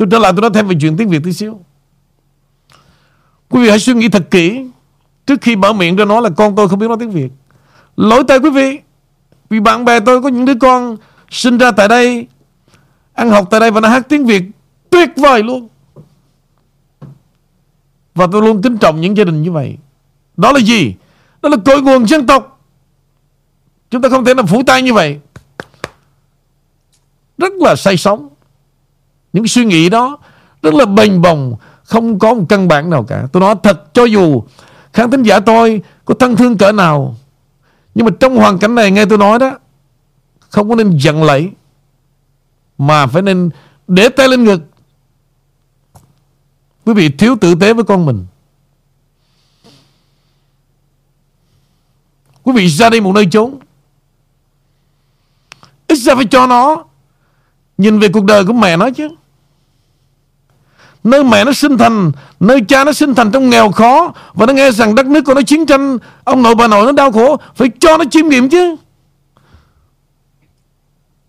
Tôi 0.03 0.09
trở 0.11 0.19
lại 0.19 0.33
tôi 0.33 0.41
nói 0.41 0.51
thêm 0.55 0.69
về 0.69 0.77
chuyện 0.81 0.97
tiếng 0.97 1.09
Việt 1.09 1.21
tí 1.25 1.33
xíu. 1.33 1.61
Quý 3.49 3.63
vị 3.63 3.69
hãy 3.69 3.79
suy 3.79 3.95
nghĩ 3.95 4.09
thật 4.09 4.23
kỹ. 4.31 4.67
Trước 5.27 5.41
khi 5.41 5.57
mở 5.57 5.73
miệng 5.73 5.97
ra 5.97 6.05
nói 6.05 6.23
là 6.23 6.31
con 6.37 6.57
tôi 6.57 6.69
không 6.69 6.79
biết 6.79 6.89
nói 6.89 6.97
tiếng 7.01 7.11
Việt. 7.11 7.29
Lỗi 7.97 8.25
tại 8.29 8.39
quý 8.39 8.51
vị. 8.51 8.79
Vì 9.51 9.61
bạn 9.61 9.85
bè 9.85 10.01
tôi 10.01 10.23
có 10.23 10.29
những 10.29 10.45
đứa 10.45 10.55
con 10.61 10.97
Sinh 11.31 11.59
ra 11.59 11.71
tại 11.71 11.89
đây, 11.89 12.27
Ăn 13.13 13.31
học 13.31 13.49
tại 13.51 13.61
đây 13.61 13.71
và 13.71 13.81
nó 13.81 13.89
hát 13.89 14.09
tiếng 14.09 14.27
Việt 14.27 14.43
Tuyệt 14.91 15.09
vời 15.17 15.43
luôn. 15.43 15.69
Và 18.15 18.27
tôi 18.33 18.43
luôn 18.43 18.63
kính 18.63 18.79
trọng 18.79 19.01
những 19.01 19.17
gia 19.17 19.25
đình 19.25 19.43
như 19.43 19.53
vậy. 19.53 19.77
Đó 20.37 20.53
là 20.53 20.61
gì? 20.61 20.95
Đó 21.43 21.49
là 21.49 21.57
cội 21.65 21.83
nguồn 21.83 22.07
dân 22.07 22.27
tộc. 22.27 22.61
Chúng 23.91 24.03
ta 24.03 24.09
không 24.09 24.25
thể 24.25 24.35
làm 24.35 24.47
phủ 24.47 24.63
tay 24.67 24.83
như 24.83 24.95
vậy. 24.95 25.21
Rất 27.39 27.53
là 27.53 27.77
say 27.77 27.97
sóng 27.97 28.29
những 29.33 29.47
suy 29.47 29.65
nghĩ 29.65 29.89
đó 29.89 30.19
rất 30.63 30.75
là 30.75 30.85
bềnh 30.85 31.23
bồng, 31.23 31.57
không 31.85 32.19
có 32.19 32.35
một 32.35 32.45
căn 32.49 32.69
bản 32.69 32.91
nào 32.91 33.05
cả. 33.05 33.27
Tôi 33.33 33.41
nói 33.41 33.55
thật 33.63 33.95
cho 33.95 34.05
dù 34.05 34.43
khán 34.93 35.11
thính 35.11 35.23
giả 35.23 35.41
tôi 35.41 35.83
có 36.05 36.15
thân 36.15 36.37
thương 36.37 36.59
cỡ 36.59 36.73
nào, 36.73 37.17
nhưng 37.95 38.07
mà 38.07 38.13
trong 38.21 38.37
hoàn 38.37 38.59
cảnh 38.59 38.75
này 38.75 38.91
nghe 38.91 39.05
tôi 39.07 39.19
nói 39.19 39.39
đó, 39.39 39.59
không 40.49 40.69
có 40.69 40.75
nên 40.75 40.97
giận 40.99 41.23
lẫy, 41.23 41.51
mà 42.79 43.07
phải 43.07 43.23
nên 43.23 43.51
để 43.89 44.09
tay 44.09 44.29
lên 44.29 44.45
ngực. 44.45 44.61
Quý 46.85 46.95
vị 46.95 47.09
thiếu 47.09 47.37
tử 47.41 47.55
tế 47.55 47.73
với 47.75 47.85
con 47.85 48.07
mình. 48.07 48.27
Quý 52.43 52.53
vị 52.53 52.69
ra 52.69 52.91
đi 52.91 53.01
một 53.01 53.13
nơi 53.15 53.27
trốn 53.31 53.59
Ít 55.87 55.97
ra 55.97 56.15
phải 56.15 56.25
cho 56.25 56.47
nó 56.47 56.85
Nhìn 57.79 57.99
về 57.99 58.09
cuộc 58.09 58.25
đời 58.25 58.45
của 58.45 58.53
mẹ 58.53 58.77
nó 58.77 58.91
chứ 58.91 59.09
nơi 61.05 61.25
mẹ 61.25 61.45
nó 61.45 61.53
sinh 61.53 61.79
thành, 61.79 62.13
nơi 62.41 62.61
cha 62.69 62.85
nó 62.85 62.93
sinh 62.93 63.15
thành 63.15 63.31
trong 63.33 63.51
nghèo 63.51 63.73
khó 63.73 64.13
và 64.35 64.47
nó 64.47 64.53
nghe 64.53 64.71
rằng 64.71 64.95
đất 64.95 65.07
nước 65.07 65.25
của 65.25 65.35
nó 65.35 65.43
chiến 65.43 65.67
tranh, 65.67 65.99
ông 66.25 66.43
nội 66.43 66.55
bà 66.55 66.69
nội 66.69 66.87
nó 66.87 66.93
đau 66.93 67.13
khổ, 67.13 67.37
phải 67.55 67.71
cho 67.81 67.97
nó 67.97 68.05
chiêm 68.11 68.29
nghiệm 68.29 68.49
chứ. 68.49 68.77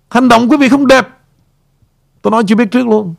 Hành 0.10 0.30
động 0.30 0.50
quý 0.50 0.58
vị 0.58 0.70
không 0.70 0.88
đẹp. 0.88 1.08
Tôi 2.22 2.32
nói 2.32 2.44
chưa 2.48 2.56
biết 2.56 2.72
trước 2.72 2.88
luôn. 2.88 3.16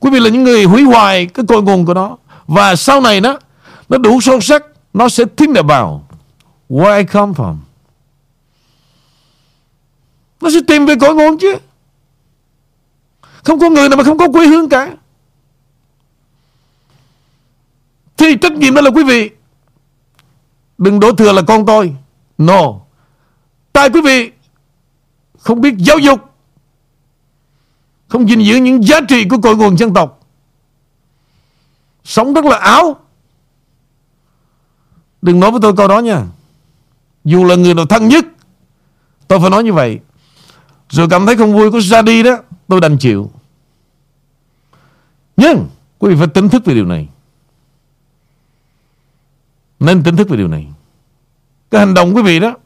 Quý 0.00 0.10
vị 0.10 0.20
là 0.20 0.30
những 0.30 0.44
người 0.44 0.64
hủy 0.64 0.82
hoại 0.82 1.26
cái 1.26 1.44
cội 1.48 1.62
nguồn 1.62 1.86
của 1.86 1.94
nó. 1.94 2.16
Và 2.46 2.76
sau 2.76 3.00
này 3.00 3.20
nó 3.20 3.38
nó 3.88 3.98
đủ 3.98 4.20
sâu 4.20 4.40
sắc, 4.40 4.64
nó 4.94 5.08
sẽ 5.08 5.24
think 5.36 5.56
about 5.56 6.00
where 6.68 6.98
I 6.98 7.04
come 7.04 7.32
from. 7.32 7.56
Nó 10.40 10.50
sẽ 10.50 10.58
tìm 10.66 10.86
về 10.86 10.94
cội 10.96 11.14
nguồn 11.14 11.38
chứ. 11.38 11.56
Không 13.46 13.60
có 13.60 13.70
người 13.70 13.88
nào 13.88 13.96
mà 13.96 14.04
không 14.04 14.18
có 14.18 14.28
quê 14.28 14.46
hương 14.46 14.68
cả. 14.68 14.94
Thì 18.16 18.36
trách 18.36 18.52
nhiệm 18.52 18.74
đó 18.74 18.80
là 18.80 18.90
quý 18.90 19.04
vị. 19.04 19.30
Đừng 20.78 21.00
đổ 21.00 21.12
thừa 21.12 21.32
là 21.32 21.42
con 21.42 21.66
tôi. 21.66 21.96
No. 22.38 22.72
Tại 23.72 23.90
quý 23.90 24.00
vị 24.00 24.30
không 25.38 25.60
biết 25.60 25.74
giáo 25.78 25.98
dục, 25.98 26.20
không 28.08 28.28
gìn 28.28 28.40
giữ 28.40 28.56
những 28.56 28.86
giá 28.86 29.00
trị 29.08 29.28
của 29.28 29.38
cội 29.42 29.56
nguồn 29.56 29.78
dân 29.78 29.94
tộc. 29.94 30.20
Sống 32.04 32.34
rất 32.34 32.44
là 32.44 32.56
áo. 32.56 32.96
Đừng 35.22 35.40
nói 35.40 35.50
với 35.50 35.60
tôi 35.60 35.76
câu 35.76 35.88
đó 35.88 35.98
nha. 35.98 36.22
Dù 37.24 37.44
là 37.44 37.54
người 37.54 37.74
nào 37.74 37.86
thân 37.86 38.08
nhất, 38.08 38.24
tôi 39.28 39.40
phải 39.40 39.50
nói 39.50 39.64
như 39.64 39.72
vậy. 39.72 39.98
Rồi 40.88 41.08
cảm 41.10 41.26
thấy 41.26 41.36
không 41.36 41.52
vui 41.52 41.72
có 41.72 41.80
ra 41.80 42.02
đi 42.02 42.22
đó, 42.22 42.38
tôi 42.68 42.80
đành 42.80 42.98
chịu. 42.98 43.30
Nhưng 45.36 45.68
quý 45.98 46.10
vị 46.10 46.16
phải 46.18 46.26
tỉnh 46.26 46.48
thức 46.48 46.64
về 46.64 46.74
điều 46.74 46.84
này. 46.84 47.08
Nên 49.80 50.02
tỉnh 50.02 50.16
thức 50.16 50.28
về 50.28 50.36
điều 50.36 50.48
này. 50.48 50.66
Cái 51.70 51.78
hành 51.78 51.94
động 51.94 52.16
quý 52.16 52.22
vị 52.22 52.40
đó 52.40 52.56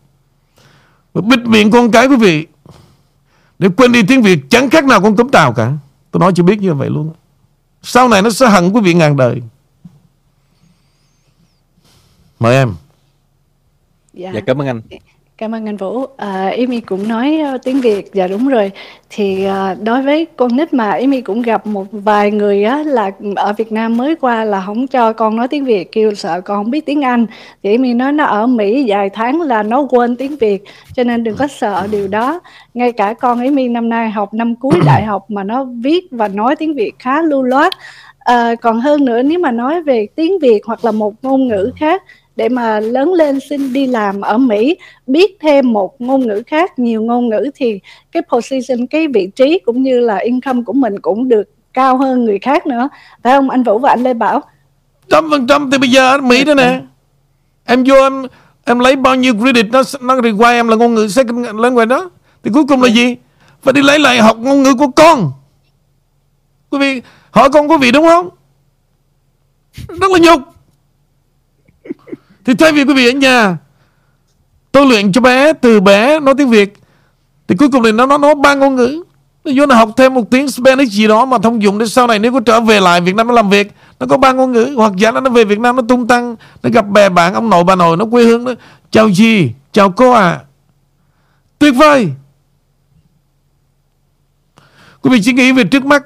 bịt 1.14 1.40
miệng 1.44 1.70
con 1.70 1.90
cái 1.90 2.06
quý 2.06 2.16
vị 2.16 2.46
để 3.58 3.68
quên 3.76 3.92
đi 3.92 4.02
tiếng 4.08 4.22
Việt 4.22 4.40
chẳng 4.50 4.70
khác 4.70 4.84
nào 4.84 5.00
con 5.00 5.16
cấm 5.16 5.28
tàu 5.28 5.52
cả. 5.52 5.72
Tôi 6.10 6.20
nói 6.20 6.32
chưa 6.36 6.42
biết 6.42 6.60
như 6.60 6.74
vậy 6.74 6.90
luôn. 6.90 7.12
Sau 7.82 8.08
này 8.08 8.22
nó 8.22 8.30
sẽ 8.30 8.48
hận 8.48 8.70
quý 8.72 8.80
vị 8.80 8.94
ngàn 8.94 9.16
đời. 9.16 9.42
Mời 12.40 12.54
em. 12.54 12.74
Dạ, 14.12 14.30
dạ 14.34 14.40
cảm 14.46 14.60
ơn 14.60 14.66
anh. 14.66 14.82
Cảm 15.40 15.54
ơn 15.54 15.68
anh 15.68 15.76
Vũ. 15.76 16.04
À, 16.16 16.52
Amy 16.58 16.80
cũng 16.80 17.08
nói 17.08 17.40
uh, 17.54 17.62
tiếng 17.64 17.80
Việt, 17.80 18.10
dạ 18.12 18.26
đúng 18.26 18.48
rồi. 18.48 18.70
Thì 19.10 19.46
uh, 19.46 19.82
đối 19.82 20.02
với 20.02 20.26
con 20.36 20.56
nít 20.56 20.72
mà 20.72 20.90
Amy 20.90 21.20
cũng 21.20 21.42
gặp 21.42 21.66
một 21.66 21.86
vài 21.92 22.30
người 22.30 22.64
á, 22.64 22.82
là 22.86 23.10
ở 23.36 23.52
Việt 23.52 23.72
Nam 23.72 23.96
mới 23.96 24.16
qua 24.16 24.44
là 24.44 24.62
không 24.66 24.86
cho 24.86 25.12
con 25.12 25.36
nói 25.36 25.48
tiếng 25.48 25.64
Việt, 25.64 25.92
kêu 25.92 26.14
sợ 26.14 26.40
con 26.40 26.64
không 26.64 26.70
biết 26.70 26.86
tiếng 26.86 27.04
Anh. 27.04 27.26
Thì 27.62 27.74
Amy 27.74 27.94
nói 27.94 28.12
nó 28.12 28.24
ở 28.24 28.46
Mỹ 28.46 28.84
vài 28.88 29.10
tháng 29.10 29.40
là 29.40 29.62
nó 29.62 29.86
quên 29.90 30.16
tiếng 30.16 30.36
Việt, 30.36 30.64
cho 30.94 31.04
nên 31.04 31.24
đừng 31.24 31.36
có 31.36 31.46
sợ 31.46 31.86
điều 31.90 32.08
đó. 32.08 32.40
Ngay 32.74 32.92
cả 32.92 33.12
con 33.12 33.40
Amy 33.40 33.68
năm 33.68 33.88
nay 33.88 34.10
học 34.10 34.34
năm 34.34 34.54
cuối 34.54 34.74
đại 34.86 35.04
học 35.04 35.30
mà 35.30 35.44
nó 35.44 35.64
viết 35.64 36.04
và 36.10 36.28
nói 36.28 36.56
tiếng 36.56 36.74
Việt 36.74 36.92
khá 36.98 37.22
lưu 37.22 37.42
loát. 37.42 37.72
À, 38.18 38.54
còn 38.54 38.80
hơn 38.80 39.04
nữa 39.04 39.22
nếu 39.22 39.38
mà 39.38 39.50
nói 39.50 39.82
về 39.82 40.06
tiếng 40.14 40.38
Việt 40.38 40.60
hoặc 40.66 40.84
là 40.84 40.92
một 40.92 41.14
ngôn 41.22 41.48
ngữ 41.48 41.70
khác 41.76 42.02
để 42.40 42.48
mà 42.48 42.80
lớn 42.80 43.12
lên 43.12 43.38
xin 43.40 43.72
đi 43.72 43.86
làm 43.86 44.20
ở 44.20 44.38
Mỹ 44.38 44.76
biết 45.06 45.36
thêm 45.40 45.72
một 45.72 46.00
ngôn 46.00 46.26
ngữ 46.26 46.42
khác 46.46 46.78
nhiều 46.78 47.02
ngôn 47.02 47.28
ngữ 47.28 47.50
thì 47.54 47.80
cái 48.12 48.22
position 48.32 48.86
cái 48.86 49.06
vị 49.06 49.30
trí 49.36 49.58
cũng 49.58 49.82
như 49.82 50.00
là 50.00 50.16
income 50.16 50.62
của 50.66 50.72
mình 50.72 51.00
cũng 51.00 51.28
được 51.28 51.42
cao 51.74 51.96
hơn 51.96 52.24
người 52.24 52.38
khác 52.38 52.66
nữa. 52.66 52.88
Phải 53.22 53.36
không? 53.36 53.50
Anh 53.50 53.62
Vũ 53.62 53.78
và 53.78 53.90
anh 53.90 54.02
Lê 54.02 54.14
Bảo? 54.14 54.42
Trăm 55.08 55.30
phần 55.30 55.46
trăm. 55.46 55.70
Thì 55.70 55.78
bây 55.78 55.90
giờ 55.90 56.10
ở 56.10 56.18
Mỹ 56.18 56.44
đó 56.44 56.54
nè. 56.54 56.80
Em 57.64 57.84
vô 57.84 57.94
em 57.94 58.26
em 58.64 58.78
lấy 58.78 58.96
bao 58.96 59.14
nhiêu 59.14 59.34
credit 59.34 59.66
nó 59.72 59.82
nó 60.00 60.20
require 60.22 60.52
em 60.52 60.68
là 60.68 60.76
ngôn 60.76 60.94
ngữ 60.94 61.08
second 61.08 61.46
language 61.60 61.86
đó. 61.86 62.10
Thì 62.42 62.50
cuối 62.54 62.64
cùng 62.68 62.82
là 62.82 62.88
gì? 62.88 63.16
Phải 63.62 63.72
đi 63.72 63.82
lấy 63.82 63.98
lại 63.98 64.18
học 64.18 64.36
ngôn 64.38 64.62
ngữ 64.62 64.74
của 64.74 64.88
con. 64.88 65.32
Quý 66.70 66.78
vị 66.78 67.02
hỏi 67.30 67.48
con 67.52 67.70
quý 67.70 67.76
vị 67.80 67.90
đúng 67.92 68.06
không? 68.06 68.28
Rất 69.88 70.10
là 70.10 70.18
nhục 70.18 70.40
thì 72.44 72.54
thay 72.54 72.72
vì 72.72 72.84
quý 72.84 72.94
vị 72.94 73.08
ở 73.08 73.12
nhà, 73.12 73.56
tôi 74.72 74.86
luyện 74.86 75.12
cho 75.12 75.20
bé, 75.20 75.52
từ 75.52 75.80
bé 75.80 76.20
nói 76.20 76.34
tiếng 76.38 76.50
Việt, 76.50 76.74
thì 77.48 77.56
cuối 77.56 77.68
cùng 77.72 77.82
thì 77.84 77.92
nó 77.92 78.06
nó 78.06 78.18
nói 78.18 78.34
ba 78.34 78.54
ngôn 78.54 78.76
ngữ. 78.76 79.02
Nó 79.44 79.52
vô 79.56 79.66
nó 79.66 79.74
học 79.74 79.90
thêm 79.96 80.14
một 80.14 80.30
tiếng 80.30 80.48
Spanish 80.48 80.92
gì 80.92 81.08
đó 81.08 81.24
mà 81.24 81.38
thông 81.38 81.62
dụng 81.62 81.78
để 81.78 81.86
sau 81.86 82.06
này 82.06 82.18
nếu 82.18 82.32
có 82.32 82.40
trở 82.40 82.60
về 82.60 82.80
lại 82.80 83.00
Việt 83.00 83.14
Nam 83.14 83.28
nó 83.28 83.34
làm 83.34 83.50
việc, 83.50 83.72
nó 84.00 84.06
có 84.06 84.16
ba 84.16 84.32
ngôn 84.32 84.52
ngữ. 84.52 84.74
Hoặc 84.76 84.92
giả 84.96 85.10
nó 85.10 85.20
về 85.20 85.44
Việt 85.44 85.58
Nam 85.60 85.76
nó 85.76 85.82
tung 85.88 86.06
tăng, 86.06 86.36
nó 86.62 86.70
gặp 86.72 86.88
bè 86.88 87.08
bạn, 87.08 87.34
ông 87.34 87.50
nội 87.50 87.64
bà 87.64 87.74
nội, 87.74 87.96
nó 87.96 88.04
quê 88.04 88.24
hương, 88.24 88.44
nó 88.44 88.52
chào 88.90 89.08
gì 89.10 89.52
chào 89.72 89.90
cô 89.90 90.12
à 90.12 90.40
tuyệt 91.58 91.74
vời! 91.76 92.08
Quý 95.02 95.10
vị 95.10 95.20
chỉ 95.22 95.32
nghĩ 95.32 95.52
về 95.52 95.64
trước 95.64 95.84
mắt. 95.84 96.04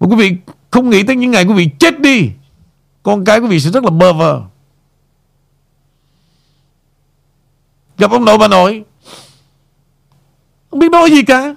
Mà 0.00 0.06
quý 0.06 0.16
vị 0.16 0.36
không 0.70 0.90
nghĩ 0.90 1.02
tới 1.02 1.16
những 1.16 1.30
ngày 1.30 1.44
quý 1.44 1.54
vị 1.54 1.70
chết 1.78 2.00
đi, 2.00 2.30
con 3.02 3.24
cái 3.24 3.38
quý 3.38 3.46
vị 3.46 3.60
sẽ 3.60 3.70
rất 3.70 3.84
là 3.84 3.90
bơ 3.90 4.12
vơ. 4.12 4.40
Gặp 7.98 8.10
ông 8.10 8.24
nội 8.24 8.38
bà 8.38 8.48
nội. 8.48 8.84
Không 10.70 10.80
biết 10.80 10.90
nói 10.90 11.10
gì 11.10 11.22
cả. 11.22 11.54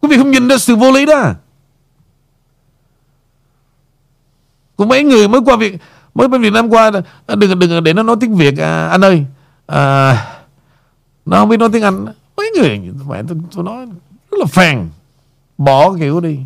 Quý 0.00 0.08
vị 0.08 0.16
không 0.16 0.30
nhìn 0.30 0.48
ra 0.48 0.58
sự 0.58 0.76
vô 0.76 0.92
lý 0.92 1.06
đó. 1.06 1.32
Có 4.76 4.84
mấy 4.84 5.04
người 5.04 5.28
mới 5.28 5.40
qua 5.44 5.56
Việt 5.56 5.76
Mới 6.14 6.28
bên 6.28 6.42
Việt 6.42 6.52
Nam 6.52 6.68
qua 6.68 6.90
Đừng 7.28 7.58
đừng 7.58 7.84
để 7.84 7.92
nó 7.92 8.02
nói 8.02 8.16
tiếng 8.20 8.34
Việt. 8.34 8.58
À, 8.58 8.88
Anh 8.88 9.04
ơi 9.04 9.24
à, 9.66 10.26
Nó 11.26 11.38
không 11.38 11.48
biết 11.48 11.56
nói 11.56 11.68
tiếng 11.72 11.82
Anh. 11.82 12.06
Mấy 12.36 12.50
người 12.56 12.80
mẹ 13.08 13.22
tôi, 13.28 13.38
tôi 13.54 13.64
nói 13.64 13.86
Rất 14.30 14.38
là 14.38 14.46
phèn. 14.46 14.88
Bỏ 15.58 15.94
kiểu 15.98 16.20
đi. 16.20 16.38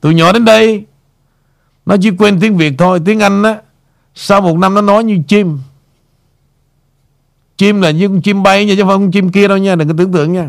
Từ 0.00 0.10
nhỏ 0.10 0.32
đến 0.32 0.44
đây 0.44 0.84
nó 1.90 1.96
chỉ 2.00 2.10
quên 2.10 2.40
tiếng 2.40 2.56
Việt 2.56 2.74
thôi 2.78 3.00
Tiếng 3.04 3.20
Anh 3.20 3.42
á. 3.42 3.60
Sau 4.14 4.40
một 4.40 4.58
năm 4.58 4.74
nó 4.74 4.80
nói 4.80 5.04
như 5.04 5.18
chim. 5.28 5.58
Chim 7.56 7.80
là 7.80 7.90
như 7.90 8.08
con 8.08 8.22
chim 8.22 8.42
bay 8.42 8.66
nha 8.66 8.74
Chứ 8.76 8.82
không 8.82 9.02
con 9.02 9.10
chim 9.10 9.30
kia 9.32 9.48
đâu 9.48 9.58
nha 9.58 9.76
Đừng 9.76 9.88
có 9.88 9.94
tưởng 9.98 10.12
tượng 10.12 10.32
nha. 10.32 10.48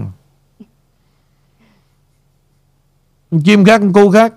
Con 3.31 3.41
Chim 3.41 3.65
khác 3.65 3.77
con 3.81 3.93
cô 3.93 4.11
khác. 4.11 4.33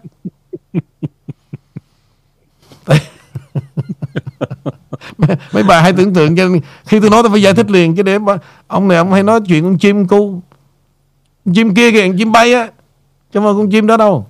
Mấy 5.52 5.62
bà 5.62 5.80
hay 5.80 5.92
tưởng 5.92 6.14
tượng 6.14 6.36
cho 6.36 6.48
khi 6.84 7.00
tôi 7.00 7.10
nói 7.10 7.22
tôi 7.22 7.30
phải 7.30 7.42
giải 7.42 7.54
thích 7.54 7.70
liền 7.70 7.96
chứ 7.96 8.02
để 8.02 8.18
bà, 8.18 8.36
ông 8.66 8.88
này 8.88 8.98
ông 8.98 9.12
hay 9.12 9.22
nói 9.22 9.40
chuyện 9.48 9.64
con 9.64 9.78
chim 9.78 10.06
cu. 10.06 10.42
Chim 11.54 11.74
kia 11.74 11.90
kìa 11.90 12.08
chim 12.18 12.32
bay 12.32 12.52
á. 12.52 12.70
Chứ 13.32 13.40
không 13.40 13.56
con 13.56 13.70
chim 13.70 13.86
đó 13.86 13.96
đâu. 13.96 14.26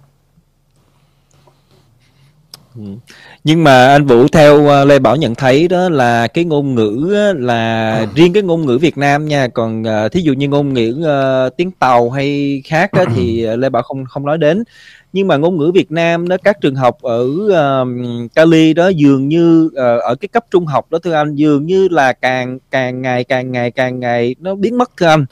Nhưng 3.45 3.65
mà 3.65 3.89
anh 3.89 4.07
Vũ 4.07 4.29
theo 4.29 4.63
uh, 4.63 4.89
Lê 4.89 4.99
Bảo 4.99 5.17
nhận 5.17 5.35
thấy 5.35 5.69
đó 5.69 5.89
là 5.89 6.27
cái 6.27 6.45
ngôn 6.45 6.75
ngữ 6.75 7.15
là 7.37 7.93
à. 7.93 8.07
riêng 8.15 8.33
cái 8.33 8.43
ngôn 8.43 8.67
ngữ 8.67 8.79
Việt 8.79 8.99
Nam 8.99 9.29
nha, 9.29 9.49
còn 9.49 9.83
uh, 9.83 10.13
thí 10.13 10.21
dụ 10.21 10.33
như 10.33 10.49
ngôn 10.49 10.75
ngữ 10.75 11.07
uh, 11.49 11.57
tiếng 11.57 11.71
Tàu 11.71 12.11
hay 12.11 12.63
khác 12.65 12.93
đó, 12.93 13.05
thì 13.15 13.47
uh, 13.53 13.59
Lê 13.59 13.69
Bảo 13.69 13.83
không 13.83 14.05
không 14.05 14.27
nói 14.27 14.39
đến. 14.39 14.65
Nhưng 15.13 15.29
mà 15.29 15.37
ngôn 15.37 15.59
ngữ 15.59 15.71
Việt 15.75 15.93
Nam 15.93 16.29
đó 16.29 16.37
các 16.45 16.61
trường 16.61 16.75
học 16.75 17.03
ở 17.03 17.23
uh, 17.23 17.89
Cali 18.35 18.75
đó 18.75 18.89
dường 18.89 19.29
như 19.29 19.65
uh, 19.67 20.03
ở 20.03 20.15
cái 20.21 20.29
cấp 20.29 20.45
trung 20.51 20.67
học 20.67 20.91
đó 20.91 20.99
thưa 20.99 21.13
anh 21.13 21.35
dường 21.35 21.67
như 21.67 21.89
là 21.89 22.13
càng 22.13 22.59
càng 22.71 23.03
ngày 23.03 23.25
càng 23.25 23.53
ngày 23.53 23.71
càng 23.71 24.01
ngày 24.01 24.35
nó 24.41 24.55
biến 24.55 24.79
mất 24.79 24.91
thưa 24.97 25.07
anh 25.07 25.27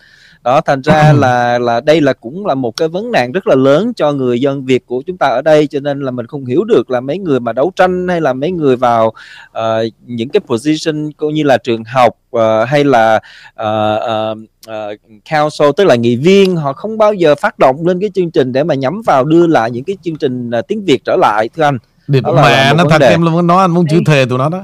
đó 0.45 0.61
thành 0.61 0.83
ra 0.83 1.13
là 1.19 1.59
là 1.59 1.81
đây 1.81 2.01
là 2.01 2.13
cũng 2.13 2.47
là 2.47 2.55
một 2.55 2.77
cái 2.77 2.89
vấn 2.89 3.13
nạn 3.13 3.33
rất 3.33 3.47
là 3.47 3.55
lớn 3.55 3.93
cho 3.97 4.13
người 4.13 4.41
dân 4.41 4.65
Việt 4.65 4.87
của 4.87 5.03
chúng 5.07 5.17
ta 5.17 5.27
ở 5.27 5.43
đây 5.43 5.67
cho 5.67 5.81
nên 5.81 6.01
là 6.01 6.11
mình 6.11 6.27
không 6.27 6.45
hiểu 6.45 6.65
được 6.65 6.91
là 6.91 7.01
mấy 7.01 7.19
người 7.19 7.41
mà 7.41 7.53
đấu 7.53 7.73
tranh 7.77 8.09
hay 8.09 8.21
là 8.21 8.33
mấy 8.33 8.51
người 8.51 8.77
vào 8.77 9.07
uh, 9.49 9.93
những 10.07 10.29
cái 10.29 10.41
position 10.41 11.13
cũng 11.13 11.35
như 11.35 11.43
là 11.43 11.59
trường 11.59 11.85
học 11.85 12.17
uh, 12.37 12.41
hay 12.69 12.85
là 12.85 13.21
uh, 13.63 14.03
uh, 14.03 14.39
uh, 14.69 15.01
council 15.31 15.69
tức 15.77 15.85
là 15.85 15.95
nghị 15.95 16.17
viên 16.17 16.57
họ 16.57 16.73
không 16.73 16.99
bao 16.99 17.15
giờ 17.15 17.35
phát 17.35 17.59
động 17.59 17.87
lên 17.87 18.01
cái 18.01 18.11
chương 18.15 18.31
trình 18.31 18.53
để 18.53 18.65
mà 18.65 18.75
nhắm 18.75 19.03
vào 19.07 19.25
đưa 19.25 19.47
lại 19.47 19.71
những 19.71 19.85
cái 19.85 19.97
chương 20.03 20.17
trình 20.17 20.51
uh, 20.59 20.69
tiếng 20.69 20.85
Việt 20.85 21.05
trở 21.05 21.17
lại 21.17 21.49
thưa 21.57 21.63
anh. 21.63 21.79
Địt 22.09 22.25
mẹ 22.25 22.75
nó 22.75 22.85
thật 22.91 23.03
em 23.03 23.23
luôn 23.23 23.47
nói 23.47 23.61
anh 23.61 23.71
muốn 23.71 23.87
chữ 23.91 24.01
thề 24.07 24.25
tụi 24.29 24.39
nó 24.39 24.49
đó 24.49 24.63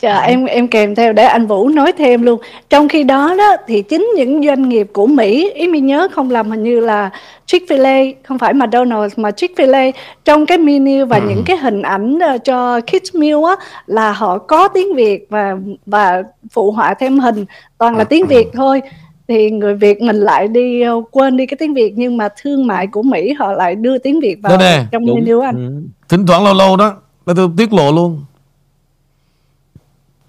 Dạ, 0.00 0.20
em 0.20 0.44
em 0.44 0.68
kèm 0.68 0.94
theo 0.94 1.12
để 1.12 1.24
anh 1.24 1.46
Vũ 1.46 1.68
nói 1.68 1.92
thêm 1.92 2.22
luôn. 2.22 2.40
Trong 2.70 2.88
khi 2.88 3.04
đó 3.04 3.34
đó 3.38 3.56
thì 3.66 3.82
chính 3.82 4.08
những 4.16 4.46
doanh 4.46 4.68
nghiệp 4.68 4.88
của 4.92 5.06
Mỹ, 5.06 5.50
ý 5.54 5.68
mình 5.68 5.86
nhớ 5.86 6.08
không 6.12 6.30
lầm 6.30 6.50
hình 6.50 6.62
như 6.62 6.80
là 6.80 7.10
Chick-fil-A, 7.46 8.12
không 8.22 8.38
phải 8.38 8.54
McDonald's 8.54 9.08
mà 9.16 9.30
Chick-fil-A 9.30 9.92
trong 10.24 10.46
cái 10.46 10.58
menu 10.58 11.06
và 11.06 11.18
những 11.18 11.42
cái 11.46 11.56
hình 11.56 11.82
ảnh 11.82 12.18
ờ, 12.18 12.38
cho 12.38 12.80
kids 12.80 13.14
meal 13.14 13.44
á 13.48 13.56
là 13.86 14.12
họ 14.12 14.38
có 14.38 14.68
tiếng 14.68 14.94
Việt 14.94 15.26
và 15.30 15.56
và 15.86 16.22
phụ 16.52 16.70
họa 16.70 16.94
thêm 16.94 17.18
hình 17.18 17.44
toàn 17.78 17.96
là 17.96 18.04
tiếng 18.04 18.26
Việt 18.26 18.46
thôi. 18.52 18.82
Thì 19.28 19.50
người 19.50 19.74
Việt 19.74 20.02
mình 20.02 20.16
lại 20.16 20.48
đi 20.48 20.82
ờ, 20.82 21.02
quên 21.10 21.36
đi 21.36 21.46
cái 21.46 21.56
tiếng 21.56 21.74
Việt 21.74 21.92
nhưng 21.96 22.16
mà 22.16 22.28
thương 22.42 22.66
mại 22.66 22.86
của 22.86 23.02
Mỹ 23.02 23.32
họ 23.32 23.52
lại 23.52 23.74
đưa 23.74 23.98
tiếng 23.98 24.20
Việt 24.20 24.36
vào 24.42 24.58
nè, 24.58 24.84
trong 24.92 25.06
đúng. 25.06 25.20
menu 25.20 25.40
anh. 25.40 25.56
Ừ. 25.56 25.88
Thỉnh 26.08 26.26
thoảng 26.26 26.44
lâu 26.44 26.54
lâu 26.54 26.76
đó 26.76 26.94
tôi 27.24 27.50
tiết 27.56 27.72
lộ 27.72 27.92
luôn 27.92 28.24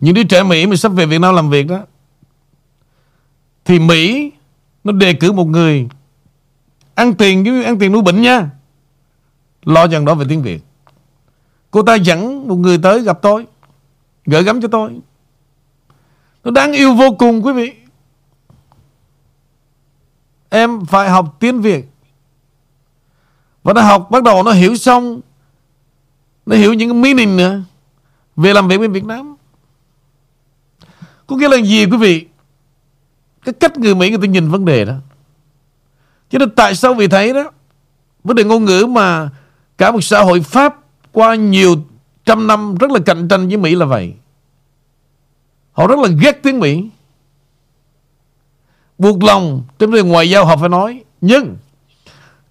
những 0.03 0.13
đứa 0.13 0.23
trẻ 0.23 0.43
Mỹ 0.43 0.67
mà 0.67 0.75
sắp 0.75 0.89
về 0.89 1.05
Việt 1.05 1.17
Nam 1.17 1.35
làm 1.35 1.49
việc 1.49 1.67
đó, 1.67 1.79
Thì 3.65 3.79
Mỹ 3.79 4.31
Nó 4.83 4.91
đề 4.91 5.13
cử 5.13 5.31
một 5.31 5.45
người 5.45 5.87
Ăn 6.95 7.13
tiền 7.13 7.43
với 7.43 7.63
ăn 7.63 7.79
tiền 7.79 7.91
nuôi 7.91 8.01
bệnh 8.01 8.21
nha. 8.21 8.49
Lo 9.65 9.87
rằng 9.87 10.05
đó 10.05 10.15
về 10.15 10.25
tiếng 10.29 10.41
Việt. 10.41 10.63
Cô 11.71 11.83
ta 11.83 11.95
dẫn 11.95 12.47
một 12.47 12.55
người 12.55 12.77
tới 12.83 13.01
gặp 13.01 13.19
tôi, 13.21 13.45
Gửi 14.25 14.43
gắm 14.43 14.61
cho 14.61 14.67
tôi. 14.67 14.99
Nó 16.43 16.51
đáng 16.51 16.73
yêu 16.73 16.93
vô 16.93 17.15
cùng, 17.19 17.45
quý 17.45 17.53
vị. 17.53 17.73
Em 20.49 20.85
phải 20.85 21.09
học 21.09 21.37
tiếng 21.39 21.61
Việt. 21.61 21.85
Và 23.63 23.73
nó 23.73 23.81
học, 23.81 24.07
bắt 24.11 24.23
đầu 24.23 24.43
nó 24.43 24.51
hiểu 24.51 24.75
xong, 24.75 25.21
Nó 26.45 26.55
hiểu 26.55 26.73
những 26.73 26.89
cái 26.89 27.13
meaning 27.13 27.37
nữa. 27.37 27.61
Về 28.35 28.53
làm 28.53 28.67
việc 28.67 28.77
bên 28.77 28.91
Việt 28.91 29.05
Nam. 29.05 29.35
Có 31.33 31.37
nghĩa 31.39 31.49
là 31.49 31.57
gì 31.57 31.85
quý 31.85 31.97
vị? 31.97 32.25
Cái 33.45 33.53
cách 33.53 33.77
người 33.77 33.95
Mỹ 33.95 34.09
người 34.09 34.19
ta 34.21 34.27
nhìn 34.27 34.49
vấn 34.49 34.65
đề 34.65 34.85
đó. 34.85 34.93
Cho 36.29 36.39
nên 36.39 36.49
tại 36.55 36.75
sao 36.75 36.93
vì 36.93 37.07
thấy 37.07 37.33
đó? 37.33 37.51
Vấn 38.23 38.35
đề 38.35 38.43
ngôn 38.43 38.65
ngữ 38.65 38.85
mà 38.85 39.29
Cả 39.77 39.91
một 39.91 40.01
xã 40.01 40.21
hội 40.21 40.41
Pháp 40.41 40.79
Qua 41.11 41.35
nhiều 41.35 41.75
trăm 42.25 42.47
năm 42.47 42.75
rất 42.75 42.91
là 42.91 42.99
cạnh 43.05 43.27
tranh 43.27 43.47
với 43.47 43.57
Mỹ 43.57 43.75
là 43.75 43.85
vậy. 43.85 44.13
Họ 45.71 45.87
rất 45.87 45.99
là 45.99 46.07
ghét 46.21 46.39
tiếng 46.43 46.59
Mỹ. 46.59 46.89
Buộc 48.97 49.23
lòng 49.23 49.63
Trong 49.79 49.91
vấn 49.91 50.03
đề 50.03 50.09
ngoại 50.09 50.29
giao 50.29 50.45
họ 50.45 50.57
phải 50.57 50.69
nói. 50.69 51.03
Nhưng 51.21 51.57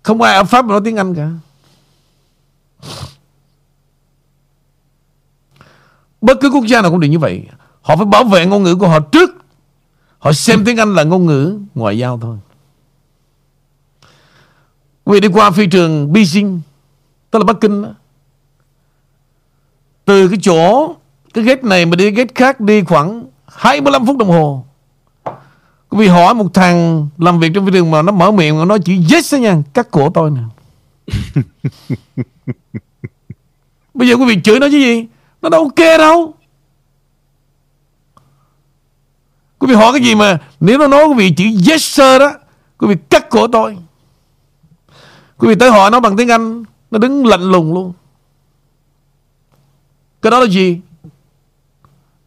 Không 0.03 0.23
ai 0.23 0.37
ở 0.37 0.45
Pháp 0.45 0.65
mà 0.65 0.69
nói 0.69 0.81
tiếng 0.85 0.97
Anh 0.97 1.15
cả. 1.15 1.31
Bất 6.21 6.39
cứ 6.41 6.51
quốc 6.51 6.67
gia 6.67 6.83
nào 6.83 6.91
cũng 6.91 7.01
đều 7.01 7.11
như 7.11 7.19
vậy. 7.19 7.47
Họ 7.83 7.97
phải 7.97 8.07
bảo 8.07 8.25
vệ 8.25 8.47
ngôn 8.47 8.63
ngữ 8.63 8.77
của 8.77 8.89
họ 8.89 9.01
trước. 9.01 9.31
Họ 10.19 10.33
xem 10.33 10.65
tiếng 10.65 10.77
Anh 10.77 10.95
là 10.95 11.03
ngôn 11.03 11.27
ngữ 11.27 11.59
ngoại 11.75 11.99
giao 11.99 12.19
thôi. 12.23 12.37
Quý 15.05 15.13
vị 15.13 15.21
đi 15.21 15.29
qua 15.29 15.51
phi 15.51 15.67
trường 15.67 16.13
Beijing 16.13 16.61
Tức 17.31 17.39
là 17.39 17.45
Bắc 17.45 17.57
Kinh 17.61 17.83
đó. 17.83 17.89
Từ 20.05 20.29
cái 20.29 20.39
chỗ 20.43 20.95
Cái 21.35 21.45
gate 21.45 21.63
này 21.63 21.87
mà 21.87 21.97
đi 21.97 22.11
gate 22.11 22.33
khác 22.35 22.61
đi 22.61 22.85
khoảng 22.85 23.25
25 23.47 24.07
phút 24.07 24.17
đồng 24.19 24.29
hồ. 24.29 24.65
Quý 25.89 25.99
vị 25.99 26.09
hỏi 26.09 26.35
một 26.35 26.55
thằng 26.55 27.09
Làm 27.19 27.41
việc 27.41 27.51
trong 27.55 27.67
phi 27.67 27.73
trường 27.73 27.91
mà 27.91 28.03
nó 28.03 28.13
mở 28.13 28.31
miệng 28.31 28.59
Mà 28.59 28.65
nói 28.65 28.79
chỉ 28.85 29.01
yes 29.13 29.35
đó 29.35 29.39
nha 29.39 29.63
Cắt 29.75 29.91
cổ 29.91 30.11
tôi 30.11 30.31
nè. 30.31 30.43
Bây 33.95 34.09
giờ 34.09 34.15
quý 34.17 34.25
vị 34.25 34.43
chửi 34.45 34.61
nó 34.61 34.67
chứ 34.71 34.79
gì? 34.79 35.07
Nó 35.43 35.49
đâu 35.49 35.63
ok 35.63 35.99
đâu 35.99 36.35
Quý 39.63 39.69
vị 39.69 39.75
hỏi 39.75 39.93
cái 39.93 40.03
gì 40.03 40.15
mà 40.15 40.39
Nếu 40.61 40.79
nó 40.79 40.87
nói 40.87 41.07
quý 41.07 41.15
vị 41.17 41.35
chữ 41.37 41.45
yes, 41.71 41.83
sir 41.83 42.21
đó 42.21 42.33
Quý 42.79 42.89
vị 42.89 42.95
cắt 43.11 43.31
cổ 43.31 43.47
tôi. 43.47 43.79
Quý 45.39 45.49
vị 45.49 45.55
tới 45.55 45.71
hỏi 45.71 45.91
nó 45.91 46.01
bằng 46.01 46.17
tiếng 46.17 46.31
Anh, 46.31 46.65
Nó 46.91 46.99
đứng 46.99 47.27
lạnh 47.27 47.43
lùng 47.43 47.75
luôn. 47.75 47.93
Cái 50.23 50.31
đó 50.31 50.41
là 50.41 50.47
gì? 50.47 50.81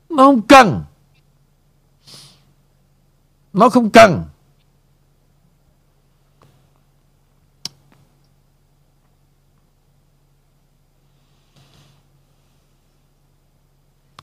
Nó 0.09 0.23
không 0.23 0.41
cần. 0.41 0.83
Nó 3.53 3.69
không 3.69 3.89
cần. 3.89 4.23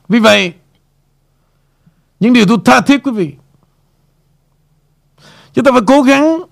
Vì 0.09 0.18
vậy 0.18 0.52
những 2.23 2.32
điều 2.32 2.47
tôi 2.49 2.59
tha 2.65 2.81
thiết 2.81 3.03
quý 3.05 3.12
vị. 3.12 3.35
Chúng 5.53 5.65
ta 5.65 5.73
phải 5.73 5.81
cố 5.86 6.03
gắng 6.03 6.43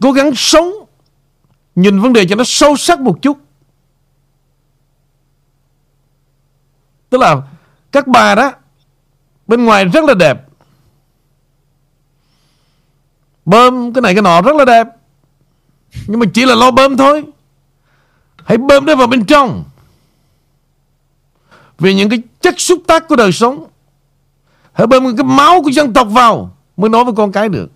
Cố 0.00 0.12
gắng 0.12 0.30
sống, 0.34 0.72
Nhìn 1.74 2.00
vấn 2.00 2.12
đề 2.12 2.26
cho 2.26 2.36
nó 2.36 2.44
sâu 2.46 2.76
sắc 2.76 3.00
một 3.00 3.18
chút. 3.22 3.38
Tức 7.10 7.20
là 7.20 7.42
Các 7.92 8.06
bà 8.06 8.34
đó, 8.34 8.52
Bên 9.46 9.64
ngoài 9.64 9.84
rất 9.84 10.04
là 10.04 10.14
đẹp. 10.14 10.46
Bơm, 13.44 13.92
cái 13.92 14.02
này 14.02 14.14
cái 14.14 14.22
nọ 14.22 14.42
rất 14.42 14.56
là 14.56 14.64
đẹp. 14.64 14.86
Nhưng 16.06 16.20
mà 16.20 16.26
chỉ 16.34 16.44
là 16.44 16.54
lo 16.54 16.70
bơm 16.70 16.96
thôi. 16.96 17.24
Hãy 18.44 18.58
bơm 18.58 18.86
nó 18.86 18.96
vào 18.96 19.06
bên 19.06 19.24
trong. 19.24 19.64
Vì 21.80 21.94
những 21.94 22.08
cái 22.08 22.22
chất 22.40 22.60
xúc 22.60 22.82
tác 22.86 23.08
của 23.08 23.16
đời 23.16 23.32
sống. 23.32 23.66
Hãy 24.72 24.86
bơm 24.86 25.16
cái 25.16 25.24
máu 25.24 25.62
của 25.62 25.70
dân 25.70 25.92
tộc 25.92 26.08
vào 26.10 26.56
Mới 26.76 26.90
nói 26.90 27.04
với 27.04 27.14
con 27.16 27.32
cái 27.32 27.48
được. 27.48 27.70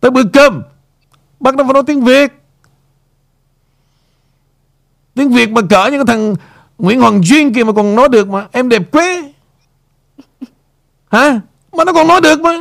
Tới 0.00 0.10
bữa 0.10 0.22
cơm 0.32 0.62
Bắt 1.40 1.56
đầu 1.56 1.66
phải 1.66 1.74
nói 1.74 1.82
tiếng 1.86 2.04
Việt. 2.04 2.32
Tiếng 5.14 5.30
Việt 5.30 5.50
mà 5.50 5.60
cỡ 5.70 5.86
những 5.86 6.06
cái 6.06 6.16
thằng 6.16 6.34
Nguyễn 6.78 7.00
Hoàng 7.00 7.22
Duyên 7.24 7.54
kia 7.54 7.64
mà 7.64 7.72
còn 7.72 7.94
nói 7.94 8.08
được 8.08 8.28
mà 8.28 8.46
Em 8.52 8.68
đẹp 8.68 8.92
quê, 8.92 9.32
Hả? 11.10 11.40
Mà 11.72 11.84
nó 11.84 11.92
còn 11.92 12.08
nói 12.08 12.20
được 12.20 12.40
mà. 12.40 12.52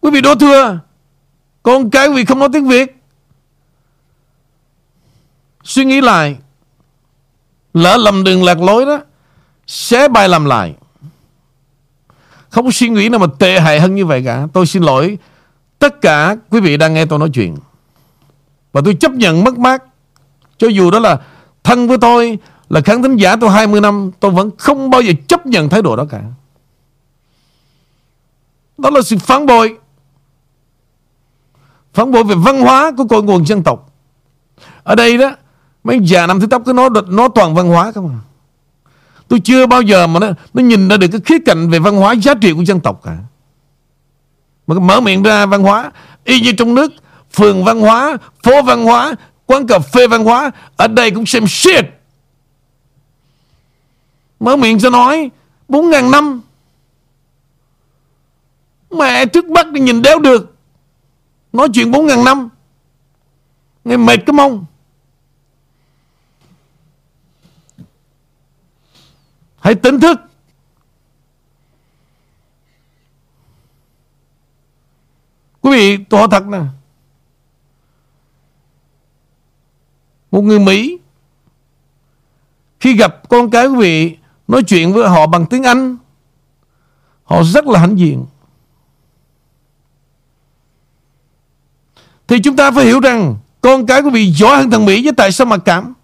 Quý 0.00 0.10
vị 0.10 0.20
đố 0.20 0.34
thưa, 0.34 0.78
Con 1.62 1.90
cái 1.90 2.08
quý 2.08 2.14
vị 2.14 2.24
không 2.24 2.38
nói 2.38 2.48
tiếng 2.52 2.68
Việt. 2.68 2.96
Suy 5.64 5.84
nghĩ 5.84 6.00
lại 6.00 6.36
Lỡ 7.76 7.96
lầm 7.96 8.24
đường 8.24 8.44
lạc 8.44 8.60
lối 8.60 8.86
đó, 8.86 9.00
sẽ 9.66 10.08
bài 10.08 10.28
làm 10.28 10.44
lại. 10.44 10.74
Không 12.48 12.64
có 12.64 12.70
suy 12.70 12.88
nghĩ 12.88 13.08
nào 13.08 13.18
mà 13.18 13.26
tệ 13.38 13.60
hại 13.60 13.80
hơn 13.80 13.94
như 13.94 14.06
vậy 14.06 14.22
cả. 14.24 14.46
Tôi 14.52 14.66
xin 14.66 14.82
lỗi 14.82 15.18
Tất 15.78 16.00
cả 16.00 16.36
quý 16.50 16.60
vị 16.60 16.76
đang 16.76 16.94
nghe 16.94 17.06
tôi 17.06 17.18
nói 17.18 17.30
chuyện. 17.34 17.56
Và 18.72 18.80
tôi 18.84 18.94
chấp 18.94 19.12
nhận 19.12 19.44
mất 19.44 19.58
mát. 19.58 19.82
Cho 20.58 20.68
dù 20.68 20.90
đó 20.90 20.98
là 20.98 21.20
thân 21.62 21.88
với 21.88 21.98
tôi, 21.98 22.38
Là 22.68 22.80
khán 22.80 23.02
thính 23.02 23.16
giả 23.16 23.36
tôi 23.36 23.50
20 23.50 23.80
năm, 23.80 24.10
Tôi 24.20 24.30
vẫn 24.30 24.50
không 24.58 24.90
bao 24.90 25.00
giờ 25.00 25.12
chấp 25.28 25.46
nhận 25.46 25.68
thái 25.68 25.82
độ 25.82 25.96
đó 25.96 26.04
cả. 26.10 26.22
Đó 28.78 28.90
là 28.90 29.02
sự 29.02 29.16
phản 29.18 29.46
bội. 29.46 29.78
Phản 31.94 32.12
bội 32.12 32.24
về 32.24 32.34
văn 32.34 32.60
hóa 32.60 32.92
của 32.96 33.04
cội 33.04 33.22
nguồn 33.22 33.46
dân 33.46 33.62
tộc. 33.62 33.92
Ở 34.82 34.94
đây 34.94 35.18
đó 35.18 35.32
Mấy 35.86 36.00
già 36.02 36.26
năm 36.26 36.40
thứ 36.40 36.46
tóc 36.46 36.62
cứ 36.66 36.72
nói 36.72 36.90
nó 37.06 37.28
toàn 37.28 37.54
văn 37.54 37.68
hóa 37.68 37.92
không 37.92 38.08
à? 38.08 38.18
Tôi 39.28 39.40
chưa 39.40 39.66
bao 39.66 39.82
giờ 39.82 40.06
mà 40.06 40.20
nó, 40.20 40.26
nó 40.54 40.62
nhìn 40.62 40.88
ra 40.88 40.96
được 40.96 41.06
cái 41.12 41.20
khía 41.24 41.38
cạnh 41.46 41.70
về 41.70 41.78
văn 41.78 41.96
hóa 41.96 42.12
giá 42.12 42.34
trị 42.34 42.52
của 42.52 42.62
dân 42.62 42.80
tộc 42.80 43.00
cả. 43.04 43.16
Mà 44.66 44.78
mở 44.78 45.00
miệng 45.00 45.22
ra 45.22 45.46
văn 45.46 45.62
hóa 45.62 45.92
Y 46.24 46.40
như 46.40 46.52
trong 46.52 46.74
nước 46.74 46.92
Phường 47.32 47.64
văn 47.64 47.80
hóa, 47.80 48.16
phố 48.42 48.62
văn 48.62 48.84
hóa 48.84 49.14
Quán 49.46 49.66
cà 49.66 49.78
phê 49.78 50.06
văn 50.06 50.24
hóa 50.24 50.50
Ở 50.76 50.88
đây 50.88 51.10
cũng 51.10 51.26
xem 51.26 51.46
shit. 51.46 51.84
Mở 54.40 54.56
miệng 54.56 54.78
ra 54.78 54.90
nói 54.90 55.30
4.000 55.68 56.10
năm. 56.10 56.40
Mẹ 58.90 59.26
trước 59.26 59.44
mắt 59.44 59.72
đi 59.72 59.80
nhìn 59.80 60.02
đéo 60.02 60.18
được. 60.18 60.54
Nói 61.52 61.68
chuyện 61.74 61.90
4.000 61.92 62.24
năm. 62.24 62.48
Nghe 63.84 63.96
mệt 63.96 64.16
cái 64.26 64.34
mông. 64.34 64.64
Hãy 69.66 69.74
tỉnh 69.74 70.00
thức 70.00 70.20
Quý 75.60 75.70
vị, 75.70 76.04
tôi 76.10 76.20
hỏi 76.20 76.28
thật 76.30 76.46
nè 76.46 76.60
Một 80.30 80.40
người 80.40 80.58
Mỹ, 80.58 80.98
Khi 82.80 82.96
gặp 82.96 83.28
con 83.28 83.50
cái 83.50 83.66
quý 83.66 83.76
vị, 83.78 84.16
Nói 84.48 84.62
chuyện 84.62 84.92
với 84.92 85.08
họ 85.08 85.26
bằng 85.26 85.46
tiếng 85.46 85.62
Anh, 85.62 85.96
Họ 87.24 87.42
rất 87.42 87.66
là 87.66 87.80
hãnh 87.80 87.98
diện 87.98 88.26
Thì 92.28 92.38
chúng 92.44 92.56
ta 92.56 92.70
phải 92.70 92.84
hiểu 92.84 93.00
rằng, 93.00 93.36
Con 93.60 93.86
cái 93.86 94.00
quý 94.00 94.10
vị 94.10 94.32
giỏi 94.32 94.56
hơn 94.56 94.70
thằng 94.70 94.84
Mỹ 94.84 95.04
Với 95.04 95.12
tại 95.16 95.32
sao 95.32 95.46
mà 95.46 95.58
cảm 95.58 95.94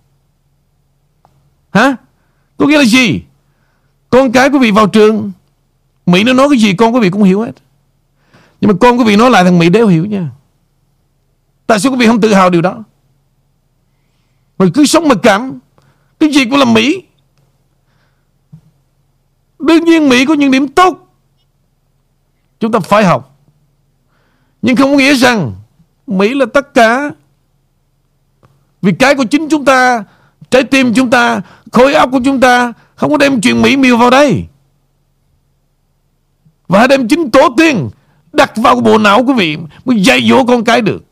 Hả? 1.73 1.97
Có 2.57 2.67
nghĩa 2.67 2.79
là 2.79 2.85
gì? 2.85 3.23
Con 4.13 4.33
cái 4.33 4.49
quý 4.49 4.59
vị 4.59 4.71
vào 4.71 4.87
trường, 4.87 5.33
Mỹ 6.07 6.25
nó 6.25 6.33
nói 6.33 6.49
cái 6.51 6.59
gì 6.59 6.75
con 6.75 6.95
quý 6.95 7.01
vị 7.01 7.11
cũng 7.11 7.23
hiểu 7.23 7.41
hết. 7.41 7.53
Nhưng 8.61 8.69
mà 8.69 8.75
con 8.81 8.99
quý 8.99 9.05
vị 9.05 9.17
nói 9.17 9.31
lại 9.31 9.45
thằng 9.45 9.59
Mỹ 9.59 9.69
đéo 9.69 9.87
hiểu 9.87 10.07
nha. 10.07 10.31
Tại 11.67 11.81
sao 11.81 11.93
quý 11.93 11.99
vị 11.99 12.07
không 12.07 12.21
tự 12.21 12.35
hào 12.35 12.51
điều 12.51 12.63
đó? 12.63 12.85
Mà 14.59 14.67
cứ 14.75 14.85
sống 14.85 15.09
mặc 15.09 15.19
cảm. 15.23 15.59
Cái 16.21 16.33
gì 16.33 16.45
cũng 16.45 16.59
là 16.59 16.65
Mỹ. 16.65 17.03
Đương 19.59 19.85
nhiên 19.85 20.09
Mỹ 20.09 20.27
có 20.27 20.35
những 20.35 20.51
điểm 20.51 20.69
tốt. 20.69 21.15
Chúng 22.61 22.73
ta 22.73 22.81
phải 22.81 23.05
học. 23.05 23.39
Nhưng 24.63 24.77
không 24.77 24.91
có 24.91 24.99
nghĩa 24.99 25.15
rằng 25.15 25.55
Mỹ 26.07 26.35
là 26.35 26.47
tất 26.55 26.75
cả. 26.75 27.11
Vì 28.83 28.93
cái 28.93 29.15
của 29.15 29.25
chính 29.25 29.49
chúng 29.49 29.65
ta, 29.65 30.05
Trái 30.51 30.65
tim 30.65 30.95
chúng 30.95 31.11
ta, 31.11 31.41
Khối 31.73 31.95
óc 31.95 32.09
của 32.13 32.21
chúng 32.25 32.41
ta 32.41 32.73
không 33.03 33.11
có 33.11 33.17
đem 33.17 33.41
chuyện 33.41 33.63
Mỹ 33.63 33.77
miêu 33.77 33.97
vào 33.97 34.11
đây. 34.11 34.47
Và 36.69 36.87
đem 36.87 37.09
chính 37.09 37.31
tổ 37.31 37.55
tiên 37.57 37.91
Đặt 38.33 38.53
vào 38.57 38.81
bộ 38.81 38.99
não 38.99 39.25
của 39.25 39.33
vị, 39.33 39.59
Mới 39.85 40.03
dạy 40.03 40.29
dỗ 40.29 40.45
con 40.45 40.65
cái 40.65 40.83
được. 40.83 41.05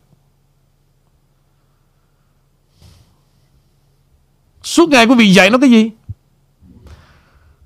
Suốt 4.62 4.89
ngày 4.89 5.07
quý 5.07 5.15
vị 5.15 5.33
dạy 5.33 5.51
nó 5.51 5.59
cái 5.59 5.71
gì? 5.71 5.91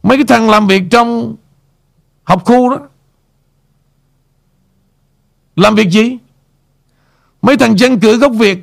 Mấy 0.03 0.19
cái 0.19 0.27
thằng 0.27 0.51
làm 0.51 0.67
việc 0.67 0.83
trong 0.91 1.37
Học 2.25 2.43
khu 2.45 2.71
đó. 2.71 2.79
Làm 5.57 5.75
việc 5.75 5.91
gì? 5.91 6.19
Mấy 7.43 7.57
thằng 7.57 7.79
dân 7.79 8.01
cử 8.01 8.19
gốc 8.19 8.33
Việt 8.35 8.59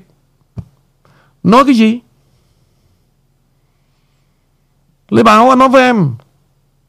Nói 1.43 1.65
cái 1.65 1.75
gì? 1.75 1.99
Lê 5.11 5.23
Bảo 5.23 5.49
anh 5.49 5.59
nói 5.59 5.69
với 5.69 5.83
em, 5.83 6.13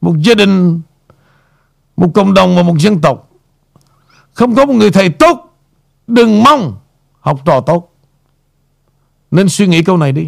Một 0.01 0.15
gia 0.19 0.33
đình, 0.33 0.81
Một 1.95 2.11
cộng 2.13 2.33
đồng 2.33 2.55
và 2.55 2.63
một 2.63 2.75
dân 2.79 3.01
tộc. 3.01 3.29
Không 4.33 4.55
có 4.55 4.65
một 4.65 4.73
người 4.73 4.91
thầy 4.91 5.09
tốt, 5.09 5.57
Đừng 6.07 6.43
mong 6.43 6.77
học 7.19 7.41
trò 7.45 7.61
tốt. 7.61 7.93
Nên 9.31 9.49
suy 9.49 9.67
nghĩ 9.67 9.83
câu 9.83 9.97
này 9.97 10.11
đi. 10.11 10.27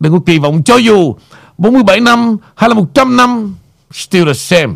Đừng 0.00 0.12
có 0.12 0.20
kỳ 0.26 0.38
vọng, 0.38 0.62
cho 0.64 0.76
dù 0.76 1.14
47 1.58 2.00
năm 2.00 2.36
hay 2.54 2.68
là 2.68 2.74
100 2.74 3.16
năm, 3.16 3.54
Still 3.90 4.26
the 4.26 4.32
same. 4.32 4.74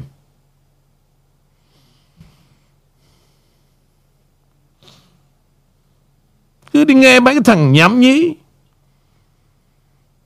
Cứ 6.72 6.84
đi 6.84 6.94
nghe 6.94 7.20
mấy 7.20 7.34
cái 7.34 7.42
thằng 7.44 7.72
nhảm 7.72 8.00
nhí, 8.00 8.34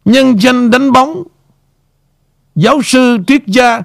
Nhân 0.05 0.41
danh 0.41 0.71
đánh 0.71 0.93
bóng 0.93 1.25
Giáo 2.59 2.83
sư, 2.83 3.19
triết 3.27 3.47
gia. 3.47 3.83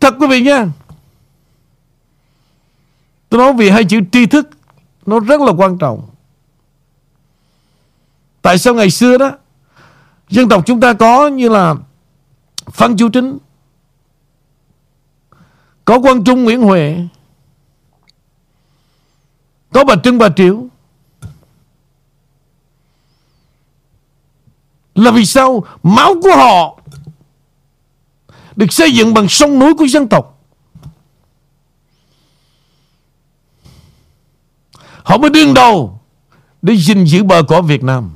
Thật 0.00 0.14
quý 0.20 0.26
vị 0.26 0.42
nha. 0.42 0.66
Tôi 3.28 3.38
nói 3.38 3.52
vì 3.52 3.70
hai 3.70 3.84
chữ 3.84 4.00
tri 4.12 4.26
thức 4.26 4.48
Nó 5.06 5.20
rất 5.20 5.40
là 5.40 5.52
quan 5.52 5.78
trọng. 5.78 6.08
Tại 8.42 8.58
sao 8.58 8.74
ngày 8.74 8.90
xưa 8.90 9.18
đó 9.18 9.32
Dân 10.28 10.48
tộc 10.48 10.66
chúng 10.66 10.80
ta 10.80 10.92
có 10.92 11.28
như 11.28 11.48
là 11.48 11.74
Phan 12.70 12.96
Chu 12.96 13.08
Trinh 13.08 13.38
Có 15.84 16.00
Quang 16.00 16.24
Trung 16.24 16.44
Nguyễn 16.44 16.62
Huệ 16.62 16.98
Có 19.72 19.84
bà 19.84 19.94
Trưng 20.04 20.18
bà 20.18 20.28
Triệu. 20.36 20.66
Là 24.94 25.10
vì 25.10 25.24
sao 25.24 25.64
Máu 25.82 26.14
của 26.22 26.36
họ 26.36 26.79
được 28.60 28.72
xây 28.72 28.92
dựng 28.92 29.14
bằng 29.14 29.28
sông 29.28 29.58
núi 29.58 29.74
của 29.74 29.84
dân 29.84 30.08
tộc. 30.08 30.38
Họ 35.02 35.18
mới 35.18 35.30
đương 35.30 35.54
đầu 35.54 36.00
Để 36.62 36.76
gìn 36.76 37.04
giữ 37.04 37.22
bờ 37.22 37.42
cõi 37.42 37.62
Việt 37.62 37.84
Nam. 37.84 38.10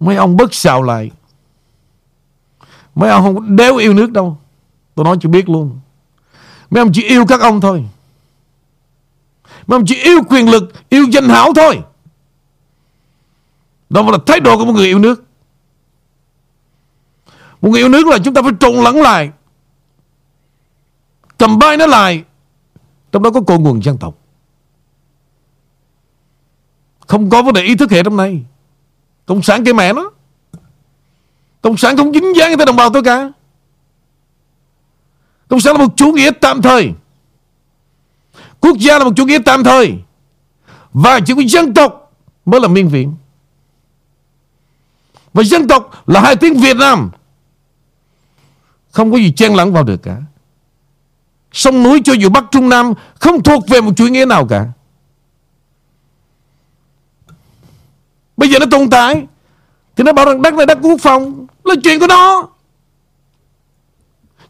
Mấy 0.00 0.16
ông 0.16 0.36
bất 0.36 0.54
xào 0.54 0.82
lại. 0.82 1.10
Mấy 2.94 3.10
ông 3.10 3.24
không 3.24 3.56
đéo 3.56 3.76
yêu 3.76 3.94
nước 3.94 4.10
đâu. 4.10 4.38
Tôi 4.94 5.04
nói 5.04 5.16
chưa 5.20 5.28
biết 5.28 5.48
luôn. 5.48 5.80
Mấy 6.70 6.82
ông 6.82 6.90
chỉ 6.92 7.02
yêu 7.02 7.26
các 7.26 7.40
ông 7.40 7.60
thôi. 7.60 7.84
Mấy 9.66 9.76
ông 9.76 9.86
chỉ 9.86 9.94
yêu 10.02 10.18
quyền 10.28 10.50
lực, 10.50 10.72
Yêu 10.88 11.06
danh 11.12 11.28
hảo 11.28 11.52
thôi. 11.56 11.82
Đó 13.90 14.02
là 14.02 14.18
thái 14.26 14.40
độ 14.40 14.58
của 14.58 14.64
một 14.64 14.72
người 14.72 14.86
yêu 14.86 14.98
nước. 14.98 15.27
Một 17.60 17.70
người 17.70 17.80
yêu 17.80 17.88
nước 17.88 18.06
là 18.06 18.18
chúng 18.24 18.34
ta 18.34 18.42
phải 18.42 18.52
trộn 18.60 18.74
lẫn 18.74 18.96
lại. 18.96 19.30
Cầm 21.38 21.58
bay 21.58 21.76
nó 21.76 21.86
lại. 21.86 22.24
Trong 23.12 23.22
đó 23.22 23.30
có 23.30 23.40
cội 23.40 23.58
nguồn 23.58 23.82
dân 23.82 23.98
tộc. 23.98 24.14
Không 27.06 27.30
có 27.30 27.42
vấn 27.42 27.54
đề 27.54 27.62
ý 27.62 27.74
thức 27.74 27.90
hệ 27.90 28.02
trong 28.02 28.16
này. 28.16 28.44
Cộng 29.26 29.42
sản 29.42 29.64
cái 29.64 29.74
mẹ 29.74 29.92
nó. 29.92 30.10
Cộng 31.60 31.76
sản 31.76 31.96
không 31.96 32.12
dính 32.12 32.36
dáng 32.36 32.56
tới 32.56 32.66
đồng 32.66 32.76
bào 32.76 32.90
tôi 32.90 33.02
cả. 33.02 33.30
Cộng 35.48 35.60
sản 35.60 35.76
là 35.76 35.84
một 35.84 35.92
chủ 35.96 36.12
nghĩa 36.12 36.30
tạm 36.40 36.62
thời. 36.62 36.92
Quốc 38.60 38.78
gia 38.78 38.98
là 38.98 39.04
một 39.04 39.12
chủ 39.16 39.24
nghĩa 39.24 39.38
tạm 39.44 39.64
thời. 39.64 39.94
Và 40.92 41.20
chỉ 41.26 41.34
có 41.34 41.42
dân 41.46 41.74
tộc 41.74 42.12
mới 42.44 42.60
là 42.60 42.68
miên 42.68 42.88
viện 42.88 43.14
Và 45.32 45.42
dân 45.42 45.68
tộc 45.68 46.08
là 46.08 46.20
hai 46.20 46.36
tiếng 46.36 46.54
Việt 46.54 46.76
Nam. 46.76 47.10
Không 48.90 49.12
có 49.12 49.18
gì 49.18 49.32
chen 49.32 49.54
lẫn 49.54 49.72
vào 49.72 49.84
được 49.84 50.02
cả. 50.02 50.16
Sông 51.52 51.82
núi 51.82 52.02
cho 52.04 52.12
dù 52.12 52.28
Bắc 52.28 52.44
Trung 52.50 52.68
Nam 52.68 52.94
Không 53.14 53.42
thuộc 53.42 53.68
về 53.68 53.80
một 53.80 53.92
chủ 53.96 54.06
nghĩa 54.06 54.24
nào 54.24 54.46
cả. 54.46 54.66
Bây 58.36 58.50
giờ 58.50 58.58
nó 58.58 58.66
tồn 58.70 58.90
tại. 58.90 59.26
Thì 59.96 60.04
nó 60.04 60.12
bảo 60.12 60.26
rằng 60.26 60.42
đất 60.42 60.54
này 60.54 60.66
đất 60.66 60.78
quốc 60.82 61.00
phòng. 61.00 61.46
Là 61.64 61.74
chuyện 61.84 62.00
của 62.00 62.06
nó. 62.06 62.48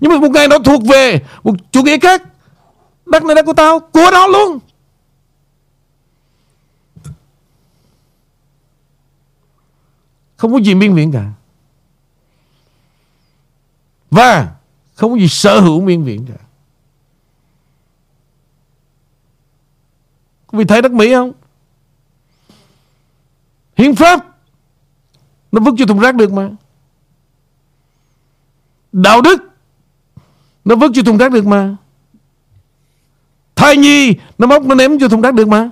Nhưng 0.01 0.13
mà 0.13 0.19
một 0.19 0.31
ngày 0.31 0.49
nó 0.49 0.59
thuộc 0.59 0.83
về 0.85 1.23
Một 1.43 1.55
chủ 1.71 1.83
nghĩa 1.83 1.99
khác. 1.99 2.23
Đất 3.07 3.25
này 3.25 3.35
đất 3.35 3.47
của 3.47 3.53
tao. 3.53 3.81
Của 3.81 4.11
nó 4.13 4.27
luôn. 4.27 4.59
Không 10.37 10.53
có 10.53 10.59
gì 10.59 10.75
miên 10.75 10.95
viện 10.95 11.13
cả. 11.13 11.33
Và 14.11 14.55
Không 14.95 15.13
có 15.13 15.19
gì 15.19 15.29
sở 15.29 15.61
hữu 15.61 15.81
miên 15.81 16.05
viện 16.05 16.27
cả. 16.27 16.45
Quý 20.47 20.59
vị 20.59 20.65
thấy 20.65 20.83
đất 20.83 20.93
Mỹ 20.93 21.13
không? 21.15 21.33
Hiến 23.77 23.95
pháp, 23.95 24.27
Nó 25.53 25.61
vứt 25.61 25.75
cho 25.79 25.87
thùng 25.87 25.99
rác 25.99 26.15
được 26.15 26.33
mà. 26.33 26.51
Đạo 28.93 29.21
đức, 29.21 29.43
Nó 30.65 30.77
vứt 30.77 30.93
cho 30.95 31.03
thùng 31.03 31.19
rác 31.19 31.33
được 31.33 31.47
mà. 31.47 31.77
Thai 33.55 33.77
nhi, 33.77 34.15
Nó 34.39 34.47
móc, 34.47 34.63
nó 34.63 34.75
ném 34.75 34.99
cho 34.99 35.09
thùng 35.09 35.21
rác 35.21 35.35
được 35.35 35.49
mà. 35.49 35.71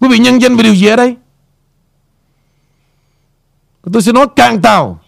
Quý 0.00 0.08
vị 0.08 0.18
nhân 0.18 0.40
danh 0.40 0.56
về 0.56 0.62
điều 0.62 0.74
gì 0.74 0.86
ở 0.86 0.96
đây? 0.96 1.16
Tôi 3.92 4.02
sẽ 4.02 4.12
nói 4.12 4.26
càng 4.36 4.62
tàu 4.62 5.01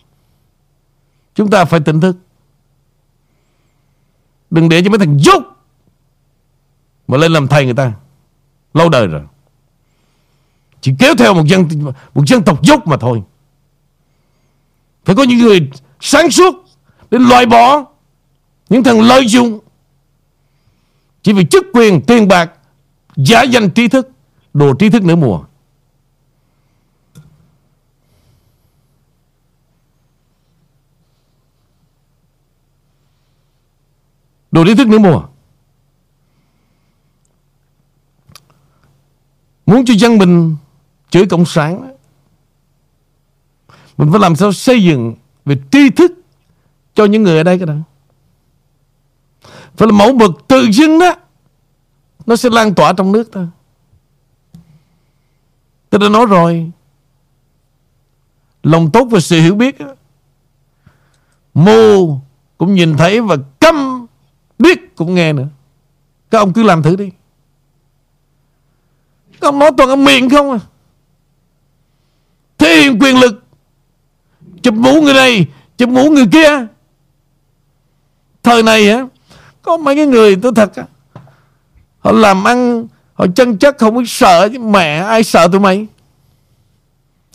Chúng 1.34 1.50
ta 1.50 1.64
phải 1.64 1.80
tỉnh 1.80 2.00
thức 2.00 2.16
Đừng 4.50 4.68
để 4.68 4.82
cho 4.82 4.90
mấy 4.90 4.98
thằng 4.98 5.18
dốt 5.18 5.42
Mà 7.08 7.16
lên 7.18 7.32
làm 7.32 7.48
thầy 7.48 7.64
người 7.64 7.74
ta 7.74 7.92
Lâu 8.74 8.88
đời 8.88 9.06
rồi 9.06 9.22
chỉ 10.84 10.92
kéo 10.98 11.14
theo 11.18 11.34
một 11.34 11.46
dân 11.46 11.68
một 12.14 12.26
dân 12.26 12.42
tộc 12.42 12.62
dốt 12.62 12.86
mà 12.86 12.96
thôi. 12.96 13.22
Phải 15.04 15.16
có 15.16 15.22
những 15.22 15.38
người 15.38 15.70
sáng 16.00 16.30
suốt 16.30 16.54
để 17.10 17.18
loại 17.18 17.46
bỏ 17.46 17.84
những 18.68 18.84
thằng 18.84 19.00
lợi 19.00 19.26
dụng 19.26 19.58
chỉ 21.22 21.32
vì 21.32 21.44
chức 21.50 21.66
quyền, 21.72 22.00
tiền 22.02 22.28
bạc, 22.28 22.50
giả 23.16 23.42
danh 23.42 23.70
trí 23.70 23.88
thức, 23.88 24.10
đồ 24.54 24.74
trí 24.74 24.90
thức 24.90 25.02
nửa 25.02 25.16
mùa. 25.16 25.44
Đồ 34.54 34.64
lý 34.64 34.74
thức 34.74 34.88
nửa 34.88 34.98
mùa. 34.98 35.22
Muốn 39.66 39.84
cho 39.84 39.94
dân 39.98 40.18
mình 40.18 40.56
chửi 41.10 41.26
cộng 41.26 41.44
sản 41.44 41.96
mình 43.96 44.10
phải 44.10 44.20
làm 44.20 44.36
sao 44.36 44.52
xây 44.52 44.84
dựng 44.84 45.14
về 45.44 45.56
tri 45.70 45.90
thức 45.90 46.12
cho 46.94 47.04
những 47.04 47.22
người 47.22 47.36
ở 47.38 47.42
đây 47.42 47.58
cái 47.58 47.66
đó 47.66 47.74
phải 49.76 49.88
là 49.88 49.92
mẫu 49.92 50.12
mực 50.12 50.30
tự 50.48 50.66
dưng 50.72 50.98
đó 50.98 51.14
nó 52.26 52.36
sẽ 52.36 52.50
lan 52.50 52.74
tỏa 52.74 52.92
trong 52.92 53.12
nước 53.12 53.32
ta, 53.32 53.46
tôi 55.90 55.98
đã 56.00 56.08
nói 56.08 56.26
rồi 56.26 56.70
Lòng 58.62 58.90
tốt 58.90 59.08
và 59.10 59.20
sự 59.20 59.40
hiểu 59.40 59.54
biết 59.54 59.76
Mù 61.54 62.20
cũng 62.58 62.74
nhìn 62.74 62.96
thấy 62.96 63.20
Và 63.20 63.36
biết 64.58 64.96
cũng 64.96 65.14
nghe 65.14 65.32
nữa. 65.32 65.46
Các 66.30 66.38
ông 66.38 66.52
cứ 66.52 66.62
làm 66.62 66.82
thử 66.82 66.96
đi. 66.96 67.10
Các 69.40 69.48
ông 69.48 69.58
nói 69.58 69.70
toàn 69.76 69.90
ở 69.90 69.96
miệng 69.96 70.30
không 70.30 70.50
à. 70.52 70.58
Thể 72.58 72.76
hiện 72.82 72.98
quyền 73.00 73.20
lực. 73.20 73.44
Chụp 74.62 74.74
mũ 74.74 75.00
người 75.02 75.14
này, 75.14 75.46
Chụp 75.76 75.88
mũ 75.88 76.10
người 76.10 76.26
kia. 76.32 76.66
Thời 78.42 78.62
này 78.62 78.90
á, 78.90 79.06
Có 79.62 79.76
mấy 79.76 79.96
cái 79.96 80.06
người 80.06 80.36
tôi 80.42 80.52
thật 80.56 80.76
á, 80.76 80.84
Họ 81.98 82.12
làm 82.12 82.44
ăn, 82.44 82.86
Họ 83.14 83.26
chân 83.36 83.58
chất, 83.58 83.78
không 83.78 83.96
biết 83.96 84.04
sợ 84.06 84.48
chứ 84.52 84.58
Mẹ, 84.58 84.98
ai 84.98 85.24
sợ 85.24 85.48
tụi 85.48 85.60
mày? 85.60 85.86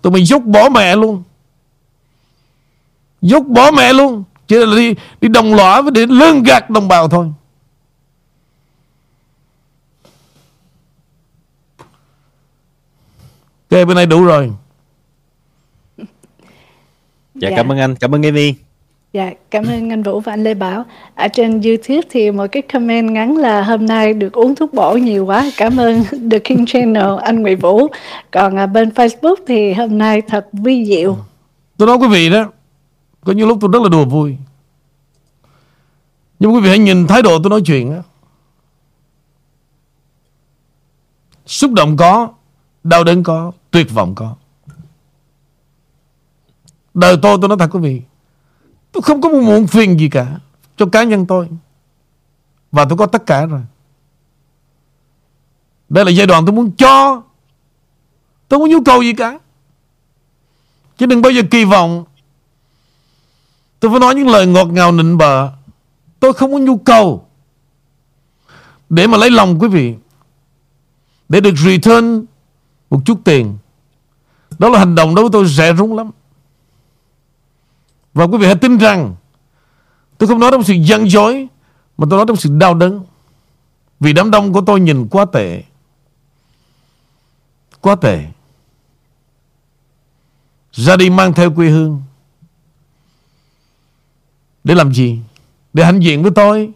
Tụi 0.02 0.14
mày 0.14 0.24
dốc 0.24 0.44
bỏ 0.46 0.70
mẹ 0.70 0.96
luôn. 0.96 1.24
Dốc 3.22 3.44
bỏ 3.46 3.72
mẹ 3.72 3.94
luôn. 3.94 4.24
Chỉ 4.50 4.56
là 4.58 4.76
đi, 4.76 4.96
đi 5.22 5.28
đồng 5.28 5.54
lõa 5.54 5.82
với 5.82 5.92
để 5.92 6.06
lương 6.06 6.44
gạt 6.44 6.70
đồng 6.70 6.88
bào 6.88 7.08
thôi 7.08 7.28
Ok 13.72 13.88
bên 13.88 13.96
này 13.96 14.06
đủ 14.06 14.24
rồi 14.24 14.52
Dạ, 17.36 17.50
dạ. 17.50 17.58
cảm 17.58 17.72
ơn 17.72 17.78
anh, 17.78 17.96
cảm 17.96 18.16
ơn 18.16 18.24
Amy. 18.26 18.54
Dạ, 19.14 19.32
cảm 19.52 19.66
ơn 19.66 19.90
anh 19.90 20.04
Vũ 20.04 20.20
và 20.20 20.34
anh 20.34 20.44
Lê 20.44 20.54
Bảo. 20.54 20.86
Ở 21.16 21.28
trên 21.28 21.62
YouTube 21.62 22.02
thì 22.10 22.32
một 22.32 22.48
cái 22.52 22.62
comment 22.62 23.12
ngắn 23.12 23.38
là 23.38 23.62
hôm 23.62 23.86
nay 23.86 24.14
được 24.14 24.34
uống 24.34 24.56
thuốc 24.56 24.74
bổ 24.74 24.94
nhiều 24.94 25.26
quá. 25.26 25.52
Cảm 25.58 25.78
ơn 25.78 26.04
The 26.32 26.40
King 26.40 26.66
Channel, 26.66 27.10
anh 27.22 27.42
Nguyễn 27.42 27.60
Vũ. 27.60 27.88
Còn 28.32 28.56
à, 28.56 28.66
bên 28.66 28.90
Facebook 28.90 29.36
thì 29.48 29.74
hôm 29.74 29.98
nay 29.98 30.22
thật 30.22 30.48
vi 30.54 30.86
diệu. 30.86 31.18
Tôi 31.78 31.88
nói 31.88 31.98
quý 31.98 32.08
vị 32.08 32.30
đó, 32.30 32.52
có 33.26 33.34
những 33.34 33.48
lúc 33.48 33.58
tôi 33.62 33.70
rất 33.74 33.82
là 33.82 33.90
đùa 33.90 34.06
vui. 34.06 34.38
Nhưng 36.40 36.54
quý 36.54 36.62
vị 36.62 36.70
hãy 36.70 36.80
nhìn 36.80 37.08
thái 37.08 37.22
độ 37.22 37.40
tôi 37.44 37.50
nói 37.50 37.62
chuyện 37.66 37.94
đó. 37.94 38.02
Xúc 41.46 41.74
động 41.74 41.98
có, 41.98 42.30
đau 42.84 43.04
đớn 43.04 43.24
có, 43.24 43.52
tuyệt 43.72 43.92
vọng 43.94 44.16
có. 44.16 44.36
Đời 46.94 47.18
tôi 47.22 47.38
tôi 47.42 47.50
nói 47.50 47.58
thật 47.58 47.70
quý 47.72 47.80
vị 47.80 48.02
Tôi 48.92 49.02
không 49.02 49.22
có 49.22 49.30
một 49.30 49.42
muộn 49.42 49.68
phiền 49.68 50.00
gì 50.00 50.10
cả 50.10 50.40
Cho 50.78 50.86
cá 50.86 51.04
nhân 51.04 51.26
tôi 51.26 51.50
Và 52.72 52.86
tôi 52.86 52.98
có 52.98 53.06
tất 53.06 53.26
cả 53.26 53.46
rồi 53.46 53.62
Đây 55.90 56.06
là 56.06 56.12
giai 56.12 56.28
đoạn 56.28 56.46
tôi 56.46 56.56
muốn 56.56 56.72
cho 56.72 57.24
Tôi 58.48 58.60
không 58.60 58.70
có 58.70 58.76
nhu 58.76 58.84
cầu 58.84 59.02
gì 59.02 59.14
cả 59.14 59.40
Chứ 60.98 61.06
đừng 61.06 61.22
bao 61.22 61.32
giờ 61.32 61.42
kỳ 61.52 61.66
vọng 61.66 62.06
Tôi 63.80 63.92
phải 63.92 64.00
nói 64.00 64.16
những 64.16 64.28
lời 64.28 64.48
ngọt 64.48 64.66
ngào 64.66 64.92
nịnh 64.92 65.18
bợ. 65.18 65.52
Tôi 66.20 66.34
không 66.34 66.54
có 66.54 66.60
nhu 66.60 66.78
cầu 66.78 67.26
Để 68.90 69.08
mà 69.08 69.18
lấy 69.18 69.30
lòng 69.30 69.60
quý 69.60 69.68
vị, 69.68 69.96
Để 71.30 71.40
được 71.40 71.54
return 71.58 72.26
Một 72.90 73.00
chút 73.06 73.20
tiền. 73.24 73.58
Đó 74.60 74.70
là 74.70 74.80
hành 74.80 74.96
động 74.96 75.16
đối 75.16 75.24
với 75.24 75.30
tôi 75.34 75.48
rẻ 75.48 75.74
rúng 75.74 75.96
lắm. 75.96 76.12
Và 78.14 78.26
quý 78.26 78.38
vị 78.38 78.46
hãy 78.46 78.56
tin 78.56 78.78
rằng, 78.78 79.16
Tôi 80.18 80.28
không 80.28 80.40
nói 80.40 80.52
trong 80.52 80.64
sự 80.64 80.74
gian 80.74 81.10
dối, 81.10 81.48
Mà 81.98 82.08
tôi 82.10 82.18
nói 82.18 82.26
trong 82.28 82.38
sự 82.38 82.50
đau 82.58 82.74
đớn. 82.74 83.06
Vì 84.00 84.14
đám 84.14 84.32
đông 84.32 84.54
của 84.54 84.62
tôi 84.62 84.80
nhìn 84.80 85.08
quá 85.08 85.26
tệ. 85.26 85.64
Quá 87.82 87.96
tệ. 87.96 88.26
Ra 90.72 90.96
đi 90.96 91.10
mang 91.10 91.34
theo 91.34 91.52
quê 91.52 91.70
hương. 91.70 92.02
Để 94.64 94.76
làm 94.76 94.94
gì 94.94 95.20
Để 95.74 95.86
hãnh 95.86 96.04
diện 96.04 96.24
với 96.24 96.32
tôi 96.36 96.72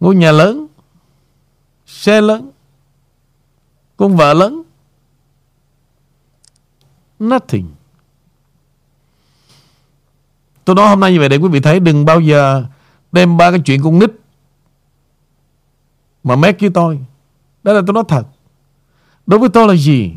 Ngôi 0.00 0.14
nhà 0.14 0.32
lớn, 0.32 0.66
Xe 1.86 2.20
lớn, 2.20 2.50
Con 3.96 4.16
vợ 4.16 4.34
lớn 4.34 4.62
Nothing 7.20 7.70
Tôi 10.64 10.76
nói 10.76 10.88
hôm 10.88 11.00
nay 11.00 11.12
như 11.12 11.18
vậy 11.18 11.28
để 11.28 11.36
quý 11.36 11.48
vị 11.48 11.60
thấy 11.60 11.80
đừng 11.80 12.04
bao 12.04 12.20
giờ 12.20 12.64
đem 13.12 13.36
ba 13.36 13.50
cái 13.50 13.60
chuyện 13.64 13.82
con 13.82 13.98
nít 13.98 14.10
mà 16.24 16.36
mét 16.36 16.60
với 16.60 16.70
tôi. 16.70 16.98
Đó 17.62 17.72
là 17.72 17.82
tôi 17.86 17.94
nói 17.94 18.04
thật. 18.08 18.22
Đối 19.26 19.40
với 19.40 19.48
tôi 19.48 19.68
là 19.68 19.74
gì? 19.74 20.12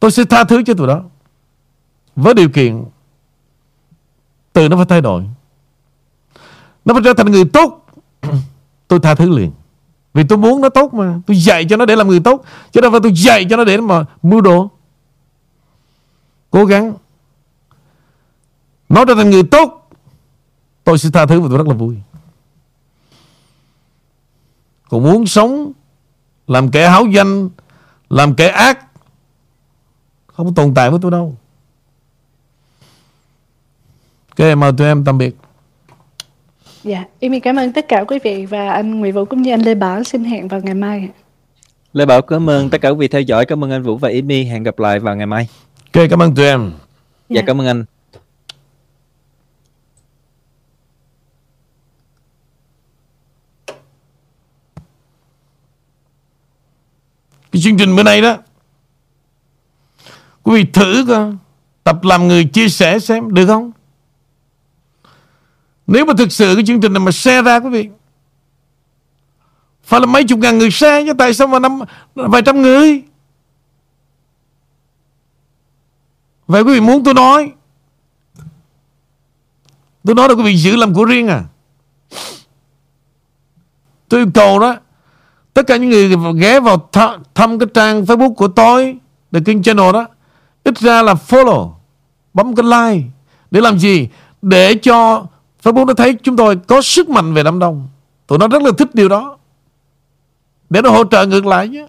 Tôi 0.00 0.10
sẽ 0.10 0.24
tha 0.24 0.44
thứ 0.44 0.62
cho 0.66 0.74
tụi 0.74 0.86
đó. 0.86 1.04
Với 2.16 2.34
điều 2.34 2.48
kiện 2.48 2.84
từ 4.52 4.68
nó 4.68 4.76
phải 4.76 4.86
thay 4.86 5.00
đổi. 5.00 5.24
Nó 6.84 6.94
phải 6.94 7.02
trở 7.04 7.14
thành 7.14 7.30
người 7.30 7.44
tốt. 7.44 7.86
tôi 8.88 9.00
tha 9.00 9.14
thứ 9.14 9.30
liền. 9.30 9.52
Vì 10.14 10.24
tôi 10.24 10.38
muốn 10.38 10.60
nó 10.60 10.68
tốt 10.68 10.94
mà. 10.94 11.20
Tôi 11.26 11.36
dạy 11.36 11.66
cho 11.70 11.76
nó 11.76 11.84
để 11.84 11.96
làm 11.96 12.08
người 12.08 12.20
tốt. 12.20 12.44
Chứ 12.72 12.80
đâu 12.80 12.90
phải 12.90 13.00
tôi 13.02 13.12
dạy 13.14 13.46
cho 13.50 13.56
nó 13.56 13.64
để 13.64 13.76
mà 13.76 14.04
mưu 14.22 14.40
đồ. 14.40 14.70
Cố 16.50 16.64
gắng 16.64 16.94
nó 18.88 19.04
trở 19.04 19.14
thành 19.14 19.30
người 19.30 19.42
tốt 19.42 19.90
Tôi 20.84 20.98
sẽ 20.98 21.10
tha 21.12 21.26
thứ 21.26 21.40
và 21.40 21.48
tôi 21.48 21.58
rất 21.58 21.66
là 21.66 21.74
vui 21.74 21.96
Còn 24.88 25.02
muốn 25.02 25.26
sống, 25.26 25.72
Làm 26.46 26.70
kẻ 26.70 26.88
háo 26.88 27.06
danh, 27.06 27.50
Làm 28.08 28.34
kẻ 28.34 28.48
ác, 28.48 28.86
Không 30.26 30.54
tồn 30.54 30.74
tại 30.74 30.90
với 30.90 30.98
tôi 31.02 31.10
đâu 31.10 31.36
Ok 34.38 34.56
mời 34.56 34.72
tụi 34.78 34.86
em 34.86 35.04
tạm 35.04 35.18
biệt 35.18 35.36
Dạ, 36.84 37.04
em 37.20 37.40
cảm 37.40 37.56
ơn 37.56 37.72
tất 37.72 37.88
cả 37.88 38.04
quý 38.08 38.18
vị 38.24 38.46
và 38.46 38.70
anh 38.70 39.00
Nguyễn 39.00 39.14
Vũ 39.14 39.24
cũng 39.24 39.42
như 39.42 39.52
anh 39.52 39.60
Lê 39.60 39.74
Bảo 39.74 40.04
xin 40.04 40.24
hẹn 40.24 40.48
vào 40.48 40.60
ngày 40.60 40.74
mai. 40.74 41.08
Lê 41.92 42.06
Bảo 42.06 42.22
cảm 42.22 42.50
ơn 42.50 42.70
tất 42.70 42.80
cả 42.80 42.88
quý 42.88 42.96
vị 42.96 43.08
theo 43.08 43.20
dõi, 43.20 43.46
cảm 43.46 43.64
ơn 43.64 43.70
anh 43.70 43.82
Vũ 43.82 43.96
và 43.96 44.08
Amy, 44.08 44.44
hẹn 44.44 44.62
gặp 44.62 44.78
lại 44.78 44.98
vào 44.98 45.16
ngày 45.16 45.26
mai. 45.26 45.48
Ok, 45.94 46.06
cảm 46.10 46.22
ơn 46.22 46.34
tụi 46.34 46.46
em. 46.46 46.70
Dạ, 47.28 47.40
dạ 47.40 47.42
cảm 47.46 47.60
ơn 47.60 47.66
anh. 47.66 47.84
Cái 57.52 57.62
chương 57.62 57.76
trình 57.76 57.96
bữa 57.96 58.02
nay 58.02 58.20
đó 58.20 58.36
Quý 60.42 60.54
vị 60.54 60.70
thử 60.72 61.04
coi 61.08 61.32
Tập 61.84 62.04
làm 62.04 62.28
người 62.28 62.44
chia 62.44 62.68
sẻ 62.68 62.98
xem 62.98 63.34
Được 63.34 63.46
không 63.46 63.72
nếu 65.86 66.04
mà 66.04 66.14
thực 66.18 66.32
sự 66.32 66.54
cái 66.54 66.64
chương 66.66 66.80
trình 66.80 66.92
này 66.92 67.00
mà 67.00 67.10
share 67.12 67.42
ra, 67.42 67.60
quý 67.60 67.70
vị, 67.70 67.88
Phải 69.84 70.00
là 70.00 70.06
mấy 70.06 70.24
chục 70.24 70.38
ngàn 70.38 70.58
người 70.58 70.70
share 70.70 71.06
chứ, 71.06 71.12
Tại 71.18 71.34
sao 71.34 71.46
mà 71.46 71.58
năm, 71.58 71.80
vài 72.14 72.42
trăm 72.42 72.62
người 72.62 73.02
Vậy 76.46 76.62
quý 76.62 76.72
vị 76.74 76.80
muốn 76.80 77.04
tôi 77.04 77.14
nói 77.14 77.52
Tôi 80.04 80.14
nói 80.14 80.28
là 80.28 80.34
quý 80.34 80.42
vị 80.42 80.56
giữ 80.56 80.76
làm 80.76 80.94
của 80.94 81.04
riêng 81.04 81.28
à 81.28 81.44
Tôi 84.08 84.20
yêu 84.20 84.30
cầu 84.34 84.58
đó, 84.58 84.76
Tất 85.54 85.66
cả 85.66 85.76
những 85.76 85.90
người 85.90 86.10
ghé 86.36 86.60
vào 86.60 86.88
th- 86.92 87.18
thăm 87.34 87.58
cái 87.58 87.68
trang 87.74 88.04
Facebook 88.04 88.34
của 88.34 88.48
tôi, 88.48 88.96
The 89.32 89.40
King 89.46 89.62
Channel 89.62 89.92
đó, 89.92 90.06
Ít 90.64 90.78
ra 90.78 91.02
là 91.02 91.14
follow, 91.14 91.72
Bấm 92.34 92.54
cái 92.54 92.64
like 92.64 93.08
Để 93.50 93.60
làm 93.60 93.78
gì? 93.78 94.08
Để 94.42 94.74
cho 94.74 95.26
Facebook 95.62 95.86
nó 95.86 95.94
thấy 95.94 96.14
chúng 96.22 96.36
tôi 96.36 96.56
có 96.56 96.82
sức 96.82 97.08
mạnh 97.08 97.34
về 97.34 97.42
Đám 97.42 97.58
Đông. 97.58 97.88
Tụi 98.26 98.38
nó 98.38 98.48
rất 98.48 98.62
là 98.62 98.70
thích 98.78 98.94
điều 98.94 99.08
đó. 99.08 99.38
Để 100.70 100.82
nó 100.82 100.90
hỗ 100.90 101.04
trợ 101.04 101.26
ngược 101.26 101.46
lại 101.46 101.70
chứ 101.72 101.86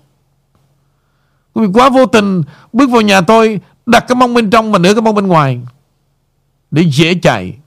Quý 1.54 1.66
vị 1.66 1.72
quá 1.74 1.90
vô 1.90 2.06
tình 2.06 2.42
Bước 2.74 2.90
vào 2.90 3.02
nhà 3.02 3.22
tôi, 3.22 3.62
Đặt 3.86 4.06
cái 4.08 4.16
mông 4.16 4.34
bên 4.34 4.50
trong 4.50 4.72
và 4.72 4.80
nửa 4.80 4.94
cái 4.94 5.02
mông 5.02 5.16
bên 5.16 5.28
ngoài 5.28 5.62
Để 6.72 6.86
dễ 6.92 7.14
chạy. 7.22 7.58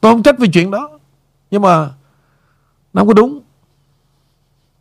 Tôi 0.00 0.12
không 0.12 0.22
trách 0.22 0.38
về 0.38 0.48
chuyện 0.52 0.70
đó, 0.70 0.90
Nhưng 1.50 1.62
mà 1.62 1.90
Nó 2.92 3.00
không 3.00 3.08
có 3.08 3.14
đúng. 3.14 3.40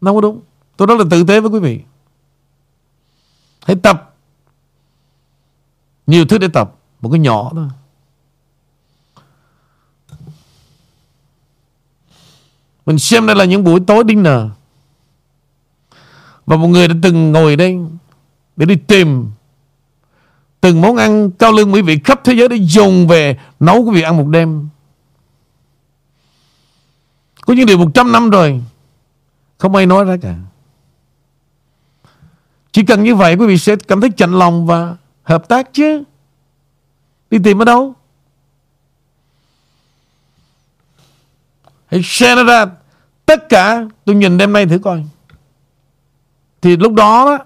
Nó 0.02 0.10
không 0.11 0.18
có 0.18 0.22
đúng. 0.22 0.41
Tôi 0.78 0.88
rất 0.88 0.99
là 0.99 1.06
tử 1.10 1.24
tế 1.28 1.40
với 1.40 1.52
quý 1.52 1.60
vị. 1.60 1.82
Hãy 3.66 3.76
tập 3.76 4.16
Nhiều 6.07 6.26
thứ 6.26 6.38
để 6.38 6.48
tập, 6.48 6.76
Một 7.02 7.10
cái 7.10 7.20
nhỏ 7.20 7.52
thôi. 7.53 7.68
Mình 12.90 12.99
xem 12.99 13.28
đây 13.28 13.36
là 13.36 13.45
những 13.45 13.64
buổi 13.64 13.80
tối 13.88 14.03
đinh 14.03 14.24
Và 16.45 16.56
một 16.56 16.68
người 16.68 16.88
đã 16.88 16.95
từng 17.02 17.32
ngồi 17.32 17.56
đây 17.56 17.78
Để 18.56 18.66
đi 18.66 18.76
tìm 18.76 19.32
Từng 20.61 20.82
món 20.82 20.98
ăn 20.98 21.32
cao 21.32 21.52
lương 21.52 21.72
mỹ 21.72 21.82
vị 21.82 21.99
khắp 22.03 22.22
thế 22.24 22.34
giới 22.34 22.48
Để 22.48 22.56
dùng 22.56 23.07
về 23.07 23.40
nấu 23.60 23.84
quý 23.84 23.91
vị 23.95 24.02
ăn 24.02 24.18
một 24.18 24.28
đêm 24.28 24.70
Có 27.45 27.53
những 27.53 27.66
điều 27.66 27.78
100 27.78 28.11
năm 28.11 28.30
rồi, 28.30 28.61
không 29.57 29.76
ai 29.76 29.86
nói 29.86 30.06
ra 30.06 30.18
cả 30.22 30.36
Chỉ 32.72 32.86
cần 32.86 33.03
như 33.03 33.16
vậy 33.16 33.36
quý 33.36 33.48
vị 33.48 33.57
sẽ 33.57 33.76
cảm 33.76 34.02
thấy 34.02 34.10
chạnh 34.18 34.32
lòng 34.32 34.66
và 34.66 34.95
hợp 35.24 35.48
tác 35.48 35.74
chứ. 35.74 36.03
Đi 37.30 37.38
tìm 37.44 37.61
ở 37.61 37.66
đâu? 37.66 37.94
Hãy 41.88 42.02
share 42.03 42.36
nó 42.36 42.44
ra. 42.44 42.78
Tất 43.30 43.49
cả 43.49 43.85
tôi 44.06 44.15
nhìn 44.15 44.38
đêm 44.38 44.53
nay 44.53 44.65
thử 44.65 44.80
coi. 44.80 45.03
Thì 46.61 46.77
lúc 46.77 46.93
đó, 46.93 47.38
đó 47.38 47.45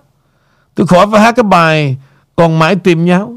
tôi 0.76 0.88
khỏi 0.88 1.07
phải 1.11 1.22
hát 1.22 1.31
cái 1.31 1.43
bài 1.43 1.97
còn 2.35 2.60
mãi 2.60 2.76
tìm 2.76 3.05
nhau. 3.05 3.35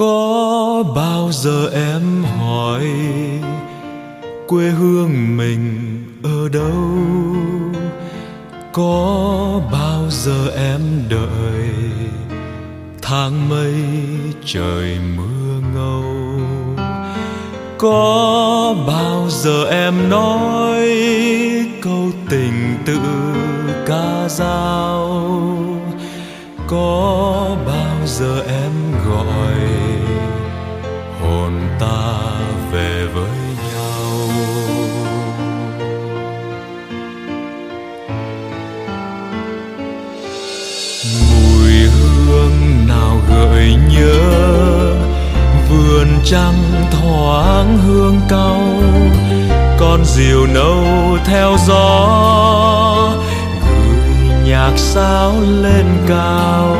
Có 0.00 0.84
bao 0.96 1.28
giờ 1.32 1.70
em 1.74 2.24
hỏi 2.24 2.86
quê 4.46 4.70
hương 4.70 5.36
mình 5.36 5.78
ở 6.22 6.48
đâu? 6.48 6.74
Có 8.72 9.60
bao 9.72 10.02
giờ 10.10 10.52
em 10.56 10.80
đợi 11.08 11.70
tháng 13.02 13.48
mây 13.48 13.74
trời 14.44 14.98
mưa 15.16 15.68
ngâu? 15.74 16.04
Có 17.78 18.74
bao 18.86 19.26
giờ 19.28 19.64
em 19.70 20.10
nói 20.10 20.88
câu 21.82 22.10
tình 22.30 22.78
tự 22.86 22.98
ca 23.86 24.28
dao? 24.28 25.79
Có 26.70 27.56
bao 27.66 28.06
giờ 28.06 28.42
em 28.48 28.72
gọi 29.08 29.54
hồn 31.20 31.52
ta 31.80 32.18
về 32.72 33.06
với 33.14 33.38
nhau? 33.72 34.28
Mùi 41.30 41.72
hương 41.72 42.86
nào 42.88 43.16
gợi 43.30 43.74
nhớ 43.90 44.20
vườn 45.70 46.08
trăng 46.24 46.88
thoáng 46.90 47.78
hương 47.86 48.20
cau, 48.28 48.62
con 49.80 50.04
diều 50.04 50.46
nâu 50.46 50.84
theo 51.24 51.56
gió 51.66 52.30
nhạc 54.50 54.72
sao 54.76 55.34
lên 55.62 55.86
cao, 56.08 56.76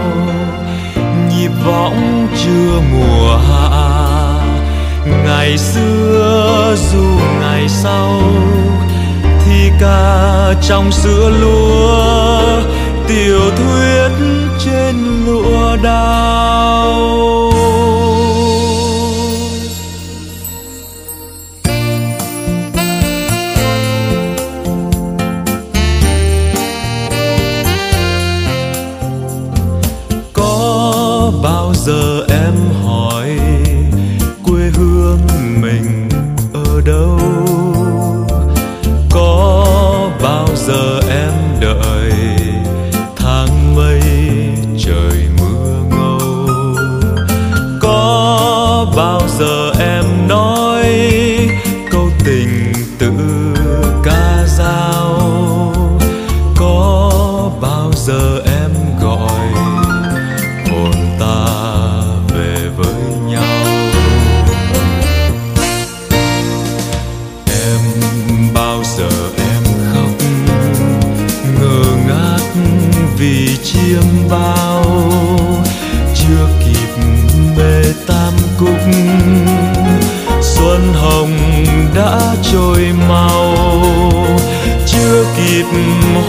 nhịp 1.28 1.50
võng 1.64 2.28
chưa 2.44 2.80
mùa 2.92 3.36
hạ. 3.36 3.88
Ngày 5.24 5.58
xưa 5.58 6.76
dù 6.92 7.04
ngày 7.40 7.68
sau 7.68 8.22
thì 9.44 9.70
ca 9.80 10.54
trong 10.62 10.92
sữa 10.92 11.30
lúa, 11.40 12.62
tiểu 13.08 13.40
thuyết 13.56 14.10
trên 14.64 14.94
lụa 15.26 15.76
đào. 15.82 17.39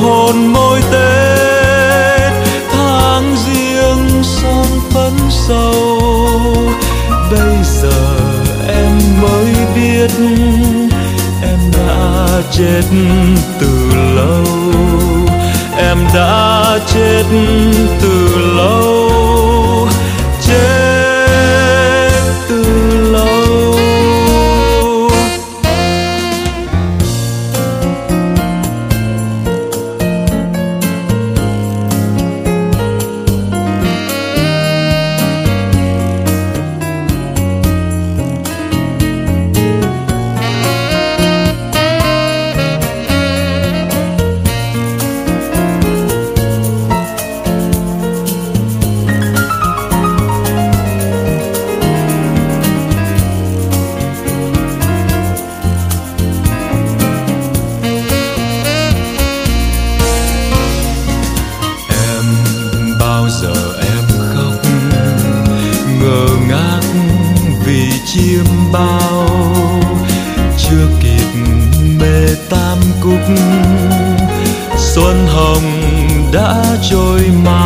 Hôn 0.01 0.47
môi 0.53 0.81
tết 0.91 2.34
tháng 2.72 3.35
riêng 3.35 4.23
son 4.23 4.65
phấn 4.89 5.13
sâu. 5.30 5.99
Bây 7.31 7.63
giờ 7.63 8.18
em 8.68 9.22
mới 9.22 9.55
biết 9.76 10.11
em 11.41 11.59
đã 11.72 12.27
chết 12.51 12.84
từ 13.59 13.95
lâu. 14.15 14.45
Em 15.77 15.97
đã 16.13 16.80
chết 16.93 17.23
từ 18.01 18.38
lâu. 18.55 19.01